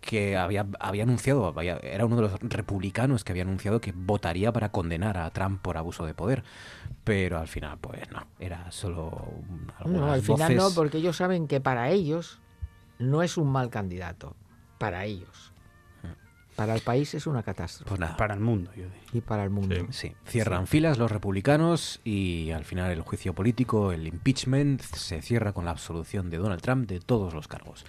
que 0.00 0.36
había, 0.36 0.66
había 0.78 1.02
anunciado, 1.02 1.54
era 1.60 2.06
uno 2.06 2.16
de 2.16 2.22
los 2.22 2.40
republicanos 2.40 3.24
que 3.24 3.32
había 3.32 3.42
anunciado 3.42 3.80
que 3.80 3.92
votaría 3.92 4.52
para 4.52 4.70
condenar 4.70 5.18
a 5.18 5.30
Trump 5.30 5.60
por 5.60 5.76
abuso 5.76 6.06
de 6.06 6.14
poder. 6.14 6.44
Pero 7.04 7.38
al 7.38 7.48
final, 7.48 7.78
pues 7.80 8.10
no, 8.10 8.26
era 8.38 8.70
solo 8.70 9.32
No, 9.84 10.12
al 10.12 10.22
final 10.22 10.56
no, 10.56 10.70
porque 10.74 10.98
ellos 10.98 11.16
saben 11.16 11.48
que 11.48 11.60
para 11.60 11.90
ellos 11.90 12.40
no 12.98 13.22
es 13.22 13.36
un 13.36 13.50
mal 13.50 13.70
candidato. 13.70 14.36
Para 14.78 15.04
ellos. 15.04 15.52
Para 16.54 16.74
el 16.74 16.80
país 16.80 17.14
es 17.14 17.26
una 17.26 17.42
catástrofe. 17.42 17.96
Pues 17.96 18.10
para 18.12 18.34
el 18.34 18.40
mundo, 18.40 18.70
yo 18.76 18.84
diría. 18.84 19.00
Y 19.12 19.20
para 19.20 19.44
el 19.44 19.50
mundo. 19.50 19.74
Sí, 19.90 20.14
cierran 20.26 20.66
filas 20.66 20.98
los 20.98 21.10
republicanos 21.10 22.00
y 22.04 22.50
al 22.50 22.64
final 22.64 22.90
el 22.90 23.02
juicio 23.02 23.32
político, 23.32 23.92
el 23.92 24.06
impeachment, 24.06 24.82
se 24.82 25.22
cierra 25.22 25.52
con 25.52 25.64
la 25.64 25.70
absolución 25.70 26.30
de 26.30 26.38
Donald 26.38 26.60
Trump 26.60 26.88
de 26.88 27.00
todos 27.00 27.32
los 27.32 27.46
cargos 27.46 27.84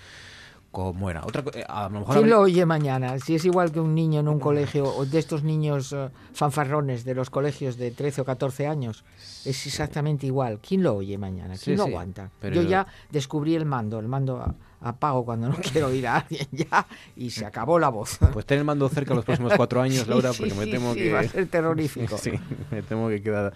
como 0.72 1.10
era. 1.10 1.26
Otra, 1.26 1.44
eh, 1.54 1.64
a 1.68 1.84
lo 1.84 2.00
mejor 2.00 2.16
¿Quién 2.16 2.30
lo 2.30 2.41
oye 2.41 2.66
mañana? 2.66 3.18
Si 3.20 3.36
es 3.36 3.46
igual 3.46 3.72
que 3.72 3.80
un 3.80 3.96
niño 3.96 4.20
en 4.20 4.28
un 4.28 4.40
colegio, 4.40 4.86
o 4.86 5.06
de 5.06 5.20
estos 5.20 5.44
niños 5.44 5.94
eh, 5.94 6.10
fanfarrones 6.34 7.04
de 7.04 7.16
los 7.16 7.30
colegios 7.30 7.78
de 7.78 7.91
13 7.91 8.22
o 8.22 8.26
14 8.26 8.68
años, 8.68 9.04
es 9.46 9.66
exactamente 9.66 10.28
igual. 10.28 10.60
¿Quién 10.60 10.84
lo 10.84 10.96
oye 10.96 11.18
mañana? 11.18 11.56
¿Quién 11.62 11.78
lo 11.78 11.84
aguanta? 11.84 12.30
Yo 12.41 12.62
ya 12.62 12.86
descubrí 13.10 13.56
el 13.56 13.66
mando, 13.66 14.00
el 14.00 14.08
mando 14.08 14.56
apago 14.81 15.26
cuando 15.26 15.49
no 15.49 15.56
quiero 15.72 15.88
oír 15.88 16.07
a 16.07 16.18
alguien 16.18 16.47
ya 16.51 16.85
y 17.15 17.30
se 17.30 17.45
acabó 17.45 17.80
la 17.80 17.89
voz. 17.89 18.19
Pues 18.34 18.45
ten 18.45 18.60
el 18.60 18.65
mando 18.65 18.88
cerca 18.89 19.14
los 19.14 19.26
próximos 19.26 19.53
cuatro 19.56 19.81
años, 19.81 20.07
Laura, 20.07 20.31
porque 20.38 20.53
me 20.53 20.68
temo 20.68 20.93
que... 20.93 21.11
va 21.11 21.19
a 21.22 21.27
ser 21.27 21.47
terrorífico. 21.47 22.18
Sí, 22.30 22.31
me 22.69 22.81
temo 22.81 23.07
que 23.07 23.22
queda 23.22 23.53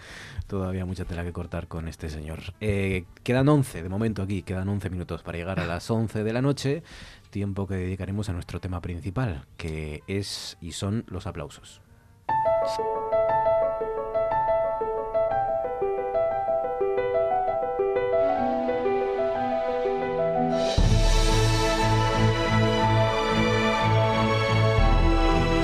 todavía 0.47 0.85
mucha 0.85 1.03
tela 1.03 1.23
que 1.23 1.33
cortar 1.33 1.67
con 1.67 1.87
este 1.89 2.09
señor. 2.09 2.53
Eh, 2.61 3.03
quedan 3.23 3.49
11, 3.49 3.83
de 3.83 3.89
momento 3.89 4.21
aquí, 4.21 4.41
quedan 4.41 4.69
11 4.69 4.89
minutos 4.89 5.21
para 5.21 5.37
llegar 5.37 5.59
a 5.59 5.65
las 5.65 5.89
11 5.89 6.23
de 6.23 6.33
la 6.33 6.41
noche, 6.41 6.83
tiempo 7.29 7.67
que 7.67 7.75
dedicaremos 7.75 8.29
a 8.29 8.33
nuestro 8.33 8.61
tema 8.61 8.79
principal, 8.79 9.45
que 9.57 10.01
es 10.07 10.57
y 10.61 10.71
son 10.71 11.03
los 11.07 11.27
aplausos. 11.27 11.81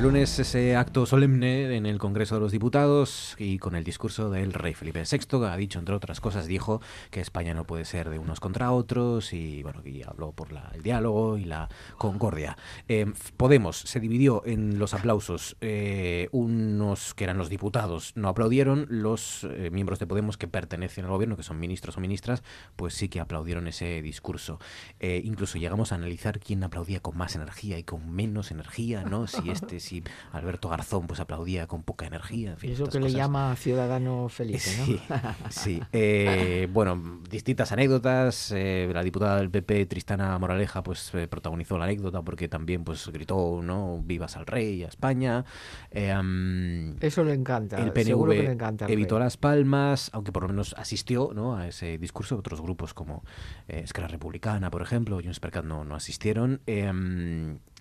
El 0.00 0.04
lunes 0.04 0.38
ese 0.38 0.76
acto 0.76 1.04
solemne 1.04 1.76
en 1.76 1.84
el 1.84 1.98
Congreso 1.98 2.36
de 2.36 2.40
los 2.40 2.52
Diputados 2.52 3.36
y 3.38 3.58
con 3.58 3.74
el 3.74 3.84
discurso 3.84 4.30
del 4.30 4.54
rey 4.54 4.72
Felipe 4.72 5.02
VI, 5.02 5.44
ha 5.44 5.56
dicho, 5.58 5.78
entre 5.78 5.94
otras 5.94 6.22
cosas, 6.22 6.46
dijo 6.46 6.80
que 7.10 7.20
España 7.20 7.52
no 7.52 7.66
puede 7.66 7.84
ser 7.84 8.08
de 8.08 8.18
unos 8.18 8.40
contra 8.40 8.72
otros 8.72 9.34
y, 9.34 9.62
bueno, 9.62 9.82
y 9.84 10.02
habló 10.02 10.32
por 10.32 10.48
el 10.72 10.82
diálogo 10.82 11.36
y 11.36 11.44
la 11.44 11.68
concordia. 11.98 12.56
Eh, 12.88 13.12
Podemos 13.36 13.76
se 13.76 14.00
dividió 14.00 14.42
en 14.46 14.78
los 14.78 14.94
aplausos. 14.94 15.58
Eh, 15.60 16.30
unos 16.32 17.12
que 17.12 17.24
eran 17.24 17.36
los 17.36 17.50
diputados 17.50 18.12
no 18.14 18.28
aplaudieron, 18.28 18.86
los 18.88 19.44
eh, 19.50 19.68
miembros 19.70 19.98
de 19.98 20.06
Podemos 20.06 20.38
que 20.38 20.48
pertenecen 20.48 21.04
al 21.04 21.10
gobierno, 21.10 21.36
que 21.36 21.42
son 21.42 21.60
ministros 21.60 21.98
o 21.98 22.00
ministras, 22.00 22.42
pues 22.74 22.94
sí 22.94 23.10
que 23.10 23.20
aplaudieron 23.20 23.66
ese 23.66 24.00
discurso. 24.00 24.60
incluso 24.98 25.58
llegamos 25.58 25.92
a 25.92 25.96
analizar 25.96 26.40
quién 26.40 26.64
aplaudía 26.64 27.00
con 27.00 27.18
más 27.18 27.36
energía 27.36 27.78
y 27.78 27.82
con 27.82 28.10
menos 28.10 28.50
energía, 28.50 29.04
¿no? 29.04 29.26
Si 29.26 29.50
este, 29.50 29.78
y 29.92 30.02
Alberto 30.32 30.68
Garzón 30.68 31.06
pues 31.06 31.20
aplaudía 31.20 31.66
con 31.66 31.82
poca 31.82 32.06
energía. 32.06 32.56
Eso 32.62 32.86
que 32.86 33.00
le 33.00 33.12
llama 33.12 33.54
ciudadano 33.56 34.28
feliz, 34.28 34.78
¿no? 34.78 35.20
Sí, 35.50 35.80
eh, 35.92 36.68
bueno, 36.72 37.20
distintas 37.28 37.72
anécdotas. 37.72 38.52
Eh, 38.52 38.90
la 38.92 39.02
diputada 39.02 39.38
del 39.38 39.50
PP, 39.50 39.86
Tristana 39.86 40.38
Moraleja, 40.38 40.82
pues 40.82 41.14
eh, 41.14 41.28
protagonizó 41.28 41.78
la 41.78 41.84
anécdota 41.84 42.22
porque 42.22 42.48
también 42.48 42.84
pues 42.84 43.08
gritó, 43.08 43.60
¿no? 43.62 44.00
Vivas 44.04 44.36
al 44.36 44.46
rey, 44.46 44.82
a 44.84 44.88
España. 44.88 45.44
Eso 45.90 47.24
le 47.24 47.34
encanta. 47.34 47.76
El 47.78 47.92
PNV 47.92 48.28
le 48.28 48.52
encanta 48.52 48.86
evitó 48.88 49.18
las 49.18 49.36
palmas, 49.36 50.10
aunque 50.12 50.32
por 50.32 50.42
lo 50.42 50.48
menos 50.48 50.74
asistió 50.78 51.30
¿no? 51.34 51.56
a 51.56 51.68
ese 51.68 51.98
discurso. 51.98 52.36
Otros 52.36 52.60
grupos 52.60 52.94
como 52.94 53.24
Esquerra 53.68 54.08
Republicana, 54.08 54.70
por 54.70 54.82
ejemplo, 54.82 55.20
Junts 55.22 55.40
per 55.40 55.50
no, 55.64 55.84
no 55.84 55.94
asistieron. 55.94 56.60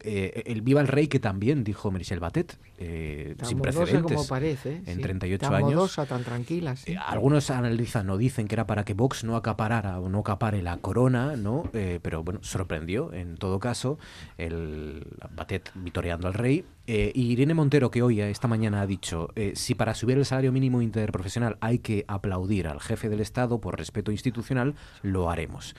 Eh, 0.02 0.44
el 0.46 0.62
Viva 0.62 0.82
el 0.82 0.88
Rey, 0.88 1.08
que 1.08 1.20
también 1.20 1.64
dijo 1.64 1.92
Michel 1.92 2.20
Batet, 2.20 2.58
eh, 2.78 3.36
sin 3.44 3.60
precedentes. 3.60 4.16
como 4.16 4.28
parece. 4.28 4.82
En 4.86 5.02
38 5.02 5.54
años. 5.54 5.96
tan 6.08 6.24
tranquila. 6.24 6.76
Eh, 6.86 6.96
algunos 6.98 7.50
analizan 7.50 8.10
o 8.10 8.18
dicen 8.18 8.48
que 8.48 8.56
era 8.56 8.66
para 8.66 8.86
que 8.86 8.94
Vox 8.94 9.24
no 9.24 9.36
acaparara 9.36 10.00
o 10.00 10.10
no 10.10 10.20
acapare 10.20 10.62
la 10.62 10.78
corona, 10.78 11.36
¿no? 11.36 11.70
pero 12.02 12.24
bueno, 12.24 12.40
sorprendió 12.44 13.14
en 13.14 13.38
todo 13.38 13.60
caso 13.60 13.98
el 14.38 15.06
Batet 15.36 15.72
vitoreando 15.76 16.28
al 16.28 16.34
rey. 16.34 16.66
Y 17.14 17.22
Irene 17.32 17.54
Montero, 17.54 17.92
que 17.92 18.02
hoy, 18.02 18.22
esta 18.22 18.48
mañana, 18.48 18.82
ha 18.82 18.88
dicho: 18.88 19.30
si 19.54 19.76
para 19.76 19.94
subir 19.94 20.18
el 20.18 20.26
salario 20.26 20.52
mínimo 20.52 20.82
interprofesional 20.82 21.58
hay 21.62 21.80
que 21.80 22.06
aplaudir 22.08 22.68
al 22.68 22.80
jefe 22.80 23.10
del 23.10 23.20
Estado 23.20 23.62
por 23.62 23.78
respeto 23.78 24.12
institucional, 24.12 24.76
lo 25.02 25.30
haremos. 25.30 25.76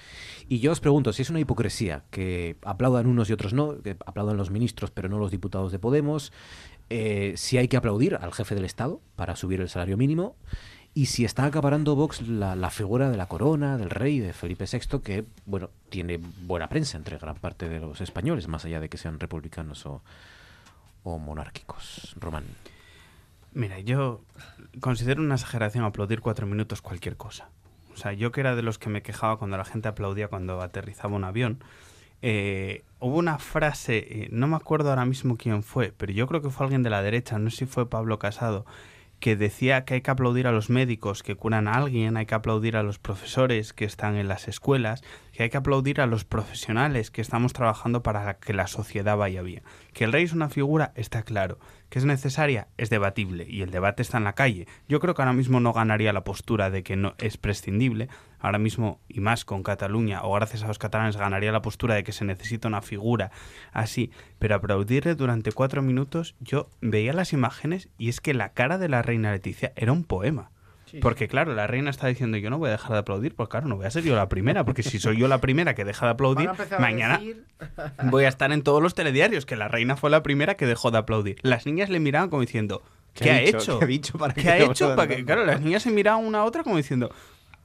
Y 0.48 0.60
yo 0.60 0.72
os 0.72 0.80
pregunto 0.80 1.12
si 1.12 1.22
es 1.22 1.30
una 1.30 1.40
hipocresía 1.40 2.04
que 2.10 2.56
aplaudan 2.62 3.06
unos 3.06 3.28
y 3.30 3.32
otros 3.32 3.52
no, 3.52 3.80
que 3.82 3.96
aplaudan 4.06 4.36
los 4.36 4.50
ministros 4.50 4.90
pero 4.90 5.08
no 5.08 5.18
los 5.18 5.30
diputados 5.30 5.72
de 5.72 5.78
Podemos, 5.78 6.32
eh, 6.88 7.34
si 7.36 7.58
hay 7.58 7.68
que 7.68 7.76
aplaudir 7.76 8.16
al 8.16 8.32
jefe 8.32 8.54
del 8.54 8.64
Estado 8.64 9.00
para 9.16 9.36
subir 9.36 9.60
el 9.60 9.68
salario 9.68 9.96
mínimo 9.96 10.36
y 10.92 11.06
si 11.06 11.24
está 11.24 11.44
acaparando 11.44 11.94
Vox 11.94 12.22
la, 12.22 12.70
figura 12.70 13.10
de 13.10 13.16
la 13.16 13.26
corona, 13.26 13.78
del 13.78 13.90
rey, 13.90 14.18
de 14.18 14.32
Felipe 14.32 14.64
VI, 14.70 15.00
que 15.00 15.24
bueno 15.46 15.70
tiene 15.88 16.18
buena 16.42 16.68
prensa 16.68 16.98
entre 16.98 17.18
gran 17.18 17.36
parte 17.36 17.68
de 17.68 17.78
los 17.78 18.00
españoles, 18.00 18.48
más 18.48 18.64
allá 18.64 18.80
de 18.80 18.88
que 18.88 18.98
sean 18.98 19.20
republicanos 19.20 19.86
o, 19.86 20.02
o 21.02 21.18
monárquicos. 21.18 22.14
Román. 22.18 22.44
Mira, 23.52 23.80
yo 23.80 24.20
considero 24.80 25.22
una 25.22 25.34
exageración 25.34 25.84
aplaudir 25.84 26.20
cuatro 26.20 26.46
minutos 26.46 26.82
cualquier 26.82 27.16
cosa. 27.16 27.48
O 27.92 27.96
sea, 27.96 28.12
yo 28.12 28.32
que 28.32 28.40
era 28.40 28.54
de 28.54 28.62
los 28.62 28.78
que 28.78 28.88
me 28.88 29.02
quejaba 29.02 29.38
cuando 29.38 29.56
la 29.56 29.64
gente 29.64 29.88
aplaudía 29.88 30.28
cuando 30.28 30.62
aterrizaba 30.62 31.16
un 31.16 31.24
avión, 31.24 31.62
eh, 32.22 32.84
hubo 32.98 33.18
una 33.18 33.38
frase, 33.38 33.98
eh, 33.98 34.28
no 34.30 34.46
me 34.46 34.56
acuerdo 34.56 34.90
ahora 34.90 35.04
mismo 35.04 35.36
quién 35.36 35.62
fue, 35.62 35.92
pero 35.96 36.12
yo 36.12 36.26
creo 36.26 36.42
que 36.42 36.50
fue 36.50 36.66
alguien 36.66 36.82
de 36.82 36.90
la 36.90 37.02
derecha, 37.02 37.38
no 37.38 37.50
sé 37.50 37.58
si 37.58 37.66
fue 37.66 37.88
Pablo 37.88 38.18
Casado, 38.18 38.66
que 39.20 39.36
decía 39.36 39.84
que 39.84 39.94
hay 39.94 40.00
que 40.00 40.10
aplaudir 40.10 40.46
a 40.46 40.52
los 40.52 40.70
médicos 40.70 41.22
que 41.22 41.34
curan 41.34 41.68
a 41.68 41.74
alguien, 41.74 42.16
hay 42.16 42.26
que 42.26 42.34
aplaudir 42.34 42.76
a 42.76 42.82
los 42.82 42.98
profesores 42.98 43.72
que 43.72 43.84
están 43.84 44.16
en 44.16 44.28
las 44.28 44.48
escuelas, 44.48 45.02
que 45.40 45.44
hay 45.44 45.50
que 45.50 45.56
aplaudir 45.56 46.02
a 46.02 46.06
los 46.06 46.26
profesionales 46.26 47.10
que 47.10 47.22
estamos 47.22 47.54
trabajando 47.54 48.02
para 48.02 48.34
que 48.34 48.52
la 48.52 48.66
sociedad 48.66 49.16
vaya 49.16 49.40
bien. 49.40 49.62
Que 49.94 50.04
el 50.04 50.12
rey 50.12 50.24
es 50.24 50.34
una 50.34 50.50
figura 50.50 50.92
está 50.96 51.22
claro, 51.22 51.58
que 51.88 51.98
es 51.98 52.04
necesaria 52.04 52.68
es 52.76 52.90
debatible 52.90 53.46
y 53.48 53.62
el 53.62 53.70
debate 53.70 54.02
está 54.02 54.18
en 54.18 54.24
la 54.24 54.34
calle. 54.34 54.68
Yo 54.86 55.00
creo 55.00 55.14
que 55.14 55.22
ahora 55.22 55.32
mismo 55.32 55.58
no 55.58 55.72
ganaría 55.72 56.12
la 56.12 56.24
postura 56.24 56.68
de 56.68 56.82
que 56.82 56.94
no 56.94 57.14
es 57.16 57.38
prescindible, 57.38 58.10
ahora 58.38 58.58
mismo 58.58 59.00
y 59.08 59.20
más 59.20 59.46
con 59.46 59.62
Cataluña 59.62 60.24
o 60.24 60.34
gracias 60.34 60.62
a 60.62 60.68
los 60.68 60.78
catalanes 60.78 61.16
ganaría 61.16 61.52
la 61.52 61.62
postura 61.62 61.94
de 61.94 62.04
que 62.04 62.12
se 62.12 62.26
necesita 62.26 62.68
una 62.68 62.82
figura 62.82 63.30
así, 63.72 64.10
pero 64.38 64.56
aplaudirle 64.56 65.14
durante 65.14 65.52
cuatro 65.52 65.80
minutos 65.80 66.36
yo 66.40 66.68
veía 66.82 67.14
las 67.14 67.32
imágenes 67.32 67.88
y 67.96 68.10
es 68.10 68.20
que 68.20 68.34
la 68.34 68.52
cara 68.52 68.76
de 68.76 68.90
la 68.90 69.00
reina 69.00 69.32
Leticia 69.32 69.72
era 69.74 69.92
un 69.92 70.04
poema. 70.04 70.50
Porque 71.00 71.28
claro, 71.28 71.54
la 71.54 71.66
reina 71.66 71.90
está 71.90 72.06
diciendo 72.06 72.36
yo 72.38 72.50
no 72.50 72.58
voy 72.58 72.68
a 72.68 72.72
dejar 72.72 72.92
de 72.92 72.98
aplaudir, 72.98 73.34
pues 73.34 73.48
claro, 73.48 73.68
no 73.68 73.76
voy 73.76 73.86
a 73.86 73.90
ser 73.90 74.04
yo 74.04 74.16
la 74.16 74.28
primera, 74.28 74.64
porque 74.64 74.82
si 74.82 74.98
soy 74.98 75.18
yo 75.18 75.28
la 75.28 75.38
primera 75.38 75.74
que 75.74 75.84
deja 75.84 76.06
de 76.06 76.12
aplaudir, 76.12 76.50
mañana 76.78 77.20
voy 78.04 78.24
a 78.24 78.28
estar 78.28 78.52
en 78.52 78.62
todos 78.62 78.82
los 78.82 78.94
telediarios, 78.94 79.46
que 79.46 79.56
la 79.56 79.68
reina 79.68 79.96
fue 79.96 80.10
la 80.10 80.22
primera 80.22 80.56
que 80.56 80.66
dejó 80.66 80.90
de 80.90 80.98
aplaudir. 80.98 81.38
Las 81.42 81.66
niñas 81.66 81.90
le 81.90 82.00
miraban 82.00 82.30
como 82.30 82.42
diciendo, 82.42 82.82
¿qué, 83.14 83.30
ha 83.30 83.40
hecho? 83.40 83.78
¿Qué 83.78 83.84
ha 83.84 83.88
dicho 83.88 84.18
para 84.18 84.34
¿Qué 84.34 84.48
ha 84.48 84.58
hecho? 84.58 84.94
Para 84.96 85.08
que, 85.08 85.24
claro, 85.24 85.44
las 85.44 85.60
niñas 85.60 85.82
se 85.82 85.90
miraban 85.90 86.24
una 86.24 86.40
a 86.40 86.44
otra 86.44 86.62
como 86.62 86.76
diciendo, 86.76 87.10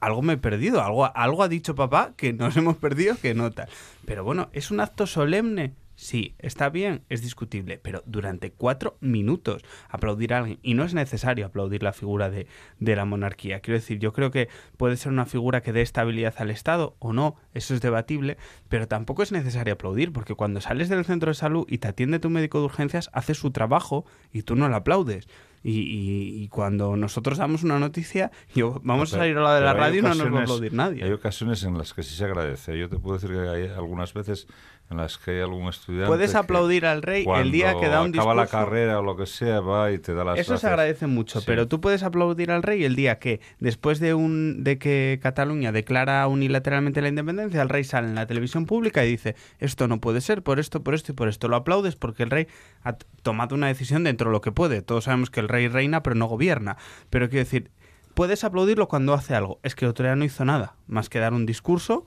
algo 0.00 0.22
me 0.22 0.34
he 0.34 0.38
perdido, 0.38 0.82
algo, 0.82 1.10
algo 1.16 1.42
ha 1.42 1.48
dicho 1.48 1.74
papá 1.74 2.12
que 2.16 2.32
nos 2.32 2.56
hemos 2.56 2.76
perdido 2.76 3.16
que 3.20 3.34
nota. 3.34 3.68
Pero 4.04 4.24
bueno, 4.24 4.48
es 4.52 4.70
un 4.70 4.80
acto 4.80 5.06
solemne 5.06 5.74
Sí, 5.96 6.34
está 6.38 6.68
bien, 6.68 7.04
es 7.08 7.22
discutible, 7.22 7.78
pero 7.78 8.02
durante 8.04 8.52
cuatro 8.52 8.98
minutos 9.00 9.64
aplaudir 9.88 10.34
a 10.34 10.38
alguien. 10.38 10.58
Y 10.62 10.74
no 10.74 10.84
es 10.84 10.92
necesario 10.92 11.46
aplaudir 11.46 11.82
la 11.82 11.94
figura 11.94 12.28
de, 12.28 12.46
de, 12.78 12.96
la 12.96 13.06
monarquía. 13.06 13.60
Quiero 13.60 13.78
decir, 13.78 13.98
yo 13.98 14.12
creo 14.12 14.30
que 14.30 14.50
puede 14.76 14.98
ser 14.98 15.10
una 15.10 15.24
figura 15.24 15.62
que 15.62 15.72
dé 15.72 15.80
estabilidad 15.80 16.34
al 16.36 16.50
Estado 16.50 16.96
o 16.98 17.14
no, 17.14 17.36
eso 17.54 17.74
es 17.74 17.80
debatible, 17.80 18.36
pero 18.68 18.86
tampoco 18.86 19.22
es 19.22 19.32
necesario 19.32 19.72
aplaudir, 19.72 20.12
porque 20.12 20.34
cuando 20.34 20.60
sales 20.60 20.90
del 20.90 21.06
centro 21.06 21.30
de 21.30 21.34
salud 21.34 21.64
y 21.66 21.78
te 21.78 21.88
atiende 21.88 22.18
tu 22.18 22.28
médico 22.28 22.58
de 22.58 22.66
urgencias, 22.66 23.08
hace 23.14 23.32
su 23.32 23.50
trabajo 23.50 24.04
y 24.32 24.42
tú 24.42 24.54
no 24.54 24.68
lo 24.68 24.76
aplaudes. 24.76 25.26
Y, 25.68 26.48
cuando 26.48 26.96
nosotros 26.96 27.38
damos 27.38 27.64
una 27.64 27.78
noticia, 27.80 28.30
yo, 28.54 28.80
vamos 28.84 29.12
a 29.12 29.18
salir 29.18 29.36
a 29.36 29.40
la 29.40 29.54
de 29.56 29.60
la 29.62 29.74
radio 29.74 29.98
y 29.98 30.02
no 30.02 30.14
nos 30.14 30.32
va 30.32 30.38
a 30.38 30.42
aplaudir 30.42 30.72
nadie. 30.72 31.02
Hay 31.02 31.10
ocasiones 31.10 31.64
en 31.64 31.76
las 31.76 31.92
que 31.92 32.04
sí 32.04 32.14
se 32.14 32.24
agradece. 32.24 32.78
Yo 32.78 32.88
te 32.88 32.98
puedo 32.98 33.18
decir 33.18 33.30
que 33.30 33.48
hay 33.48 33.68
algunas 33.76 34.14
veces 34.14 34.46
en 34.90 34.98
las 34.98 35.18
que 35.18 35.32
hay 35.32 35.40
algún 35.40 35.68
estudiante. 35.68 36.06
Puedes 36.06 36.34
aplaudir 36.36 36.86
al 36.86 37.02
rey 37.02 37.26
el 37.36 37.50
día 37.50 37.74
que 37.80 37.88
da 37.88 38.02
un 38.02 38.12
discurso. 38.12 38.30
acaba 38.30 38.44
la 38.44 38.46
carrera 38.46 39.00
o 39.00 39.02
lo 39.02 39.16
que 39.16 39.26
sea, 39.26 39.60
va 39.60 39.90
y 39.90 39.98
te 39.98 40.14
da 40.14 40.22
las 40.22 40.38
Eso 40.38 40.56
se 40.56 40.66
agradece 40.68 41.08
mucho, 41.08 41.42
pero 41.44 41.66
tú 41.66 41.80
puedes 41.80 42.04
aplaudir 42.04 42.52
al 42.52 42.62
rey 42.62 42.84
el 42.84 42.94
día 42.94 43.18
que, 43.18 43.40
después 43.58 43.98
de, 43.98 44.14
un, 44.14 44.62
de 44.62 44.78
que 44.78 45.18
Cataluña 45.20 45.72
declara 45.72 46.26
unilateralmente 46.28 47.02
la 47.02 47.08
independencia, 47.08 47.62
el 47.62 47.68
rey 47.68 47.82
sale 47.82 48.06
en 48.06 48.14
la 48.14 48.26
televisión 48.26 48.66
pública 48.66 49.04
y 49.04 49.10
dice: 49.10 49.34
Esto 49.58 49.88
no 49.88 50.00
puede 50.00 50.20
ser, 50.20 50.42
por 50.42 50.60
esto, 50.60 50.84
por 50.84 50.94
esto 50.94 51.12
y 51.12 51.14
por 51.16 51.28
esto. 51.28 51.48
Lo 51.48 51.56
aplaudes 51.56 51.96
porque 51.96 52.22
el 52.22 52.30
rey 52.30 52.46
ha 52.84 52.92
tomado 53.22 53.56
una 53.56 53.66
decisión 53.66 54.04
dentro 54.04 54.30
de 54.30 54.32
lo 54.32 54.40
que 54.40 54.52
puede. 54.52 54.82
Todos 54.82 55.04
sabemos 55.04 55.30
que 55.30 55.40
el 55.40 55.48
rey 55.48 55.55
reina, 55.68 56.02
pero 56.02 56.16
no 56.16 56.26
gobierna. 56.26 56.76
Pero 57.10 57.28
quiero 57.28 57.44
decir, 57.44 57.70
puedes 58.14 58.44
aplaudirlo 58.44 58.88
cuando 58.88 59.14
hace 59.14 59.34
algo. 59.34 59.60
Es 59.62 59.74
que 59.74 59.84
el 59.84 59.90
otro 59.90 60.04
día 60.04 60.16
no 60.16 60.24
hizo 60.24 60.44
nada, 60.44 60.76
más 60.86 61.08
que 61.08 61.18
dar 61.18 61.34
un 61.34 61.46
discurso 61.46 62.06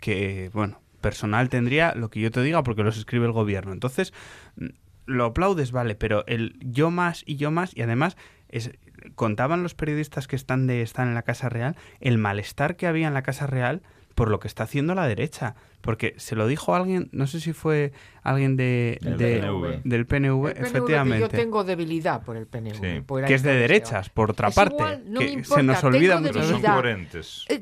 que, 0.00 0.50
bueno, 0.52 0.80
personal 1.00 1.48
tendría 1.48 1.94
lo 1.94 2.10
que 2.10 2.20
yo 2.20 2.30
te 2.30 2.42
diga 2.42 2.62
porque 2.62 2.82
los 2.82 2.96
escribe 2.96 3.26
el 3.26 3.32
gobierno. 3.32 3.72
Entonces, 3.72 4.12
mm, 4.56 4.66
lo 5.06 5.24
aplaudes, 5.26 5.72
vale, 5.72 5.94
pero 5.94 6.24
el 6.26 6.56
yo 6.60 6.90
más 6.90 7.24
y 7.26 7.36
yo 7.36 7.50
más, 7.50 7.76
y 7.76 7.82
además 7.82 8.16
es, 8.48 8.70
contaban 9.14 9.62
los 9.62 9.74
periodistas 9.74 10.28
que 10.28 10.36
están, 10.36 10.66
de, 10.66 10.82
están 10.82 11.08
en 11.08 11.14
la 11.14 11.22
Casa 11.22 11.48
Real 11.48 11.76
el 12.00 12.18
malestar 12.18 12.76
que 12.76 12.86
había 12.86 13.08
en 13.08 13.14
la 13.14 13.22
Casa 13.22 13.46
Real 13.46 13.82
por 14.14 14.30
lo 14.30 14.40
que 14.40 14.48
está 14.48 14.64
haciendo 14.64 14.94
la 14.94 15.06
derecha. 15.06 15.54
Porque 15.80 16.14
se 16.18 16.36
lo 16.36 16.46
dijo 16.46 16.74
alguien, 16.74 17.08
no 17.12 17.26
sé 17.26 17.40
si 17.40 17.54
fue 17.54 17.92
alguien 18.22 18.56
de, 18.56 18.98
del 19.84 20.06
PNV, 20.06 20.48
efectivamente. 20.48 21.20
yo 21.20 21.28
tengo 21.28 21.64
debilidad 21.64 22.22
por 22.22 22.36
el 22.36 22.46
PNV. 22.46 23.06
que 23.26 23.34
es 23.34 23.42
de 23.42 23.54
derechas, 23.54 24.10
por 24.10 24.30
otra 24.30 24.50
parte. 24.50 25.00
que 25.18 25.42
se 25.42 25.62
nos 25.62 25.82
olvida 25.82 26.20
mucho. 26.20 26.42
Son 26.42 26.60
coherentes. 26.60 27.46
Eh, 27.48 27.60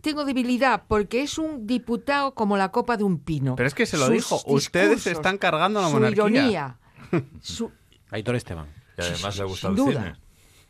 tengo 0.00 0.24
debilidad 0.24 0.84
porque 0.86 1.22
es 1.22 1.36
un 1.36 1.66
diputado 1.66 2.34
como 2.34 2.56
la 2.56 2.70
copa 2.70 2.96
de 2.96 3.04
un 3.04 3.18
pino. 3.18 3.56
Pero 3.56 3.66
es 3.66 3.74
que 3.74 3.86
se 3.86 3.96
lo 3.96 4.08
dijo, 4.08 4.40
ustedes 4.46 5.02
se 5.02 5.10
están 5.10 5.36
cargando 5.38 5.82
la 5.82 5.88
monarquía. 5.88 6.18
Ironía, 6.18 6.78
su... 7.40 7.72
Aitor 8.10 8.36
Esteban. 8.36 8.68
Y 8.96 9.02
además 9.02 9.36
le 9.36 9.44
gusta 9.44 9.68
el 9.68 9.76
cine. 9.76 10.14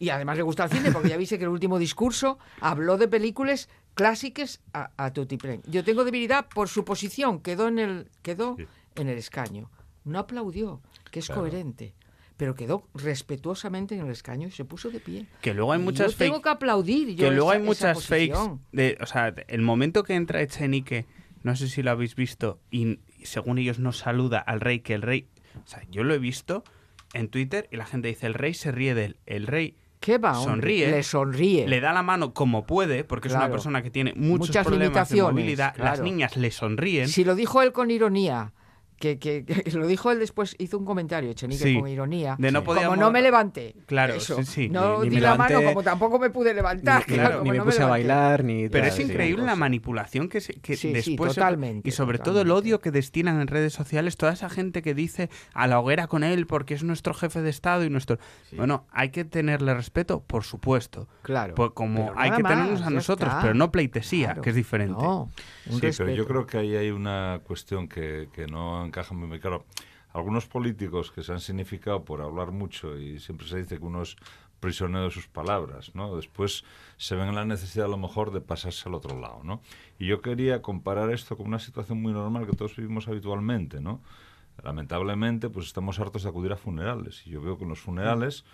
Y 0.01 0.11
además 0.11 0.37
le 0.37 0.43
gusta 0.43 0.65
el 0.65 0.71
cine 0.71 0.93
porque 0.93 1.09
ya 1.09 1.17
viste 1.17 1.39
que 1.39 1.45
el 1.45 1.51
último 1.51 1.79
discurso 1.79 2.39
habló 2.61 2.99
de 2.99 3.09
películas 3.09 3.69
clásicas 3.99 4.61
a, 4.73 4.93
a 4.97 5.13
Yo 5.67 5.83
tengo 5.83 6.05
debilidad 6.05 6.47
por 6.55 6.69
su 6.69 6.85
posición, 6.85 7.41
quedó 7.41 7.67
en 7.67 7.81
el, 7.81 8.11
quedó 8.23 8.57
en 8.95 9.09
el 9.09 9.19
escaño. 9.19 9.73
No 10.05 10.21
aplaudió, 10.21 10.81
que 11.11 11.19
es 11.19 11.29
coherente 11.29 11.95
pero 12.37 12.55
quedó 12.55 12.87
respetuosamente 12.95 13.97
en 13.97 14.03
el 14.03 14.13
escaño 14.13 14.47
y 14.47 14.53
se 14.53 14.65
puso 14.65 14.91
de 14.91 15.01
pie. 15.01 15.27
Que 15.41 15.55
luego 15.55 15.73
hay 15.73 15.81
muchas 15.81 16.13
yo 16.13 16.19
tengo 16.19 16.41
que 16.41 16.49
aplaudir. 16.49 17.17
que 17.17 17.33
luego 17.33 17.51
hay 17.51 17.61
muchas 17.61 18.07
fakes. 18.07 18.39
De, 18.71 18.97
o 19.01 19.07
sea, 19.07 19.35
el 19.49 19.61
momento 19.63 20.05
que 20.05 20.15
entra 20.15 20.41
Echenique, 20.41 21.05
no 21.43 21.57
sé 21.57 21.69
si 21.69 21.83
lo 21.83 21.91
habéis 21.91 22.15
visto, 22.15 22.61
y, 22.71 23.01
según 23.25 23.59
ellos 23.59 23.81
no 23.81 23.91
saluda 23.91 24.39
al 24.39 24.61
rey, 24.61 24.79
que 24.79 24.95
el 24.95 25.03
rey. 25.03 25.27
O 25.65 25.67
sea, 25.67 25.83
yo 25.91 26.05
lo 26.05 26.15
he 26.15 26.21
visto 26.21 26.63
en 27.13 27.29
Twitter 27.29 27.69
y 27.73 27.77
la 27.77 27.87
gente 27.87 28.07
dice: 28.07 28.29
el 28.29 28.35
rey 28.35 28.55
se 28.55 28.71
ríe 28.71 28.95
de 28.95 29.07
él. 29.07 29.17
El 29.27 29.49
rey 29.49 29.75
¿Qué 30.01 30.19
va? 30.19 30.35
Sonríe. 30.35 30.91
Le 30.91 31.03
sonríe. 31.03 31.67
Le 31.67 31.81
da 31.81 31.93
la 31.93 32.03
mano 32.03 32.33
como 32.33 32.67
puede, 32.67 33.05
porque 33.05 33.29
es 33.29 33.35
una 33.35 33.51
persona 33.51 33.83
que 33.83 33.91
tiene 33.91 34.13
muchos 34.15 34.49
Muchas 34.49 34.67
problemas 34.67 35.09
de 35.09 35.23
movilidad. 35.23 35.75
Las 35.77 36.01
niñas 36.01 36.37
le 36.37 36.51
sonríen. 36.51 37.09
Si 37.09 37.25
lo 37.25 37.35
dijo 37.35 37.63
él 37.63 37.73
con 37.73 37.91
ironía, 37.91 38.53
que, 38.99 39.19
que, 39.19 39.45
lo 39.73 39.87
dijo 39.87 40.11
él 40.11 40.19
después, 40.19 40.57
hizo 40.59 40.79
un 40.79 40.85
comentario, 40.85 41.33
Chenique, 41.33 41.79
con 41.79 41.89
ironía. 41.89 42.37
De 42.39 42.51
no 42.51 42.65
Como 42.65 42.97
no 42.97 43.11
me 43.11 43.23
levanté. 43.23 43.75
Claro, 43.87 44.15
eso. 44.15 44.43
Sí, 44.45 44.69
No 44.69 45.03
di 45.03 45.21
la 45.21 45.37
mano 45.37 45.63
como 45.63 45.83
tampoco 45.83 46.19
me 46.19 46.31
pude 46.31 46.55
levantar. 46.55 47.05
Ni, 47.09 47.15
claro, 47.15 47.43
ni 47.43 47.51
me 47.51 47.63
puse 47.63 47.83
a 47.83 47.87
bailar, 47.87 48.45
ni. 48.45 48.69
Pero 48.69 48.87
es 48.87 48.99
increíble 48.99 49.45
la 49.45 49.57
manipulación 49.57 50.29
que, 50.29 50.41
que 50.41 50.77
después. 50.77 51.35
totalmente. 51.35 51.89
Y 51.89 51.93
sobre 51.93 52.19
todo 52.19 52.43
el 52.43 52.51
odio 52.51 52.81
que 52.81 52.91
destinan 52.91 53.41
en 53.41 53.47
redes 53.47 53.73
sociales 53.73 54.17
toda 54.17 54.33
esa 54.33 54.49
gente 54.49 54.83
que 54.83 54.95
dice 54.95 55.31
a 55.55 55.67
la 55.67 55.81
hoguera 55.81 56.07
con 56.07 56.25
él 56.25 56.47
porque 56.47 56.75
es 56.75 56.83
nuestro 56.83 57.15
jefe 57.15 57.41
de 57.41 57.51
Estado 57.51 57.85
y 57.85 57.91
nuestro. 57.91 58.19
Bueno, 58.53 58.87
hay 58.91 59.11
que 59.11 59.25
tenerle 59.25 59.75
respeto, 59.75 60.21
por 60.21 60.45
supuesto. 60.45 61.09
Claro. 61.23 61.55
Pues 61.55 61.71
como 61.73 62.13
hay 62.17 62.31
que 62.31 62.43
tenernos 62.43 62.83
a 62.83 62.91
nosotros, 62.91 63.33
pero 63.41 63.55
no 63.55 63.71
pleitesía, 63.71 64.37
que 64.43 64.51
es 64.51 64.57
diferente. 64.57 65.01
No, 65.01 65.31
sí, 65.71 65.89
pero 65.97 66.11
yo 66.11 66.27
creo 66.27 66.47
que 66.47 66.59
ahí 66.59 66.77
hay 66.77 66.91
una 66.91 67.41
cuestión 67.45 67.89
que, 67.89 68.29
que 68.33 68.47
no 68.47 68.88
encaja 68.89 69.15
muy 69.15 69.41
claro 69.41 69.65
algunos 70.13 70.47
políticos 70.47 71.11
que 71.13 71.23
se 71.23 71.33
han 71.33 71.41
significado 71.41 72.05
por 72.05 72.21
hablar 72.23 72.51
mucho 72.51 72.99
y 72.99 73.21
siempre 73.21 73.47
se 73.47 73.59
dice 73.59 73.79
que 73.79 73.85
uno 73.85 74.03
es 74.03 74.17
prisionero 74.61 75.05
de 75.05 75.11
sus 75.11 75.29
palabras, 75.29 75.95
¿no? 75.95 76.17
Después 76.17 76.65
se 76.97 77.15
ven 77.15 77.29
en 77.29 77.35
la 77.37 77.45
necesidad 77.45 77.87
a 77.87 77.89
lo 77.89 77.97
mejor 77.97 78.33
de 78.33 78.41
pasarse 78.41 78.89
al 78.89 78.95
otro 78.95 79.21
lado, 79.21 79.41
¿no? 79.45 79.61
Y 79.99 80.07
yo 80.07 80.21
quería 80.21 80.63
comparar 80.63 81.11
esto 81.11 81.37
con 81.37 81.47
una 81.47 81.59
situación 81.59 82.03
muy 82.03 82.13
normal 82.13 82.47
que 82.47 82.57
todos 82.57 82.75
vivimos 82.75 83.07
habitualmente, 83.07 83.81
¿no? 83.81 84.03
Lamentablemente, 84.63 85.49
pues 85.49 85.67
estamos 85.67 86.01
hartos 86.01 86.25
de 86.25 86.31
acudir 86.31 86.53
a 86.53 86.57
funerales. 86.57 87.25
Y 87.27 87.31
yo 87.31 87.41
veo 87.41 87.57
que 87.57 87.63
en 87.63 87.71
los 87.71 87.79
funerales, 87.79 88.45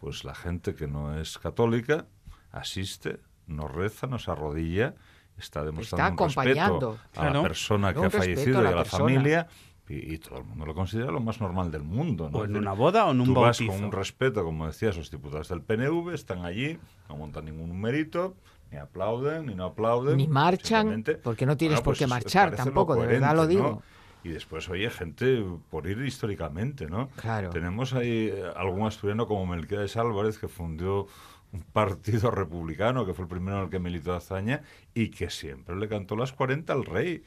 pues 0.00 0.24
la 0.24 0.34
gente 0.34 0.74
que 0.74 0.88
no 0.88 1.16
es 1.16 1.38
católica 1.38 2.06
asiste, 2.50 3.20
nos 3.46 3.70
reza, 3.70 4.08
nos 4.08 4.28
arrodilla, 4.28 4.96
está 5.38 5.64
demostrando 5.64 6.24
un 6.24 6.30
respeto 6.30 6.98
a 7.14 7.30
la 7.30 7.42
persona 7.42 7.94
que 7.94 8.04
ha 8.04 8.10
fallecido 8.10 8.62
y 8.64 8.66
a 8.66 8.72
la 8.72 8.84
familia 8.84 9.46
y, 9.92 10.18
todo 10.18 10.38
el 10.38 10.44
mundo 10.44 10.64
lo 10.66 10.74
considera 10.74 11.10
lo 11.10 11.20
más 11.20 11.40
normal 11.40 11.70
del 11.70 11.82
mundo. 11.82 12.30
¿no? 12.30 12.38
O 12.38 12.44
en 12.44 12.56
una 12.56 12.72
boda 12.72 13.06
o 13.06 13.10
en 13.10 13.20
un 13.20 13.26
tú 13.26 13.34
vas 13.34 13.58
con 13.58 13.84
un 13.84 13.92
respeto, 13.92 14.44
como 14.44 14.66
decías, 14.66 14.96
los 14.96 15.10
diputados 15.10 15.48
del 15.48 15.60
PNV 15.60 16.14
están 16.14 16.44
allí, 16.44 16.78
no 17.08 17.16
montan 17.16 17.44
ningún 17.44 17.68
numerito, 17.68 18.34
ni 18.70 18.78
aplauden, 18.78 19.46
ni 19.46 19.54
no 19.54 19.66
aplauden. 19.66 20.16
Ni 20.16 20.26
marchan, 20.26 21.04
porque 21.22 21.44
no 21.44 21.56
tienes 21.56 21.80
por 21.82 21.94
qué 21.94 22.06
pues, 22.06 22.10
marchar 22.10 22.56
tampoco, 22.56 22.96
de 22.96 23.06
verdad 23.06 23.36
lo 23.36 23.46
digo. 23.46 23.82
Y 24.24 24.28
después, 24.28 24.68
oye, 24.68 24.88
gente 24.88 25.44
por 25.68 25.86
ir 25.88 26.00
históricamente, 26.00 26.86
¿no? 26.86 27.08
Claro. 27.16 27.50
Tenemos 27.50 27.92
ahí 27.92 28.30
eh, 28.32 28.44
algún 28.54 28.86
asturiano 28.86 29.26
como 29.26 29.46
Melquiades 29.46 29.96
Álvarez 29.96 30.38
que 30.38 30.46
fundó 30.46 31.08
un 31.52 31.62
partido 31.62 32.30
republicano, 32.30 33.04
que 33.04 33.14
fue 33.14 33.24
el 33.24 33.28
primero 33.28 33.58
en 33.58 33.64
el 33.64 33.70
que 33.70 33.80
militó 33.80 34.14
Azaña, 34.14 34.62
y 34.94 35.08
que 35.08 35.28
siempre 35.28 35.74
le 35.74 35.88
cantó 35.88 36.14
las 36.14 36.32
40 36.32 36.72
al 36.72 36.84
rey. 36.84 37.24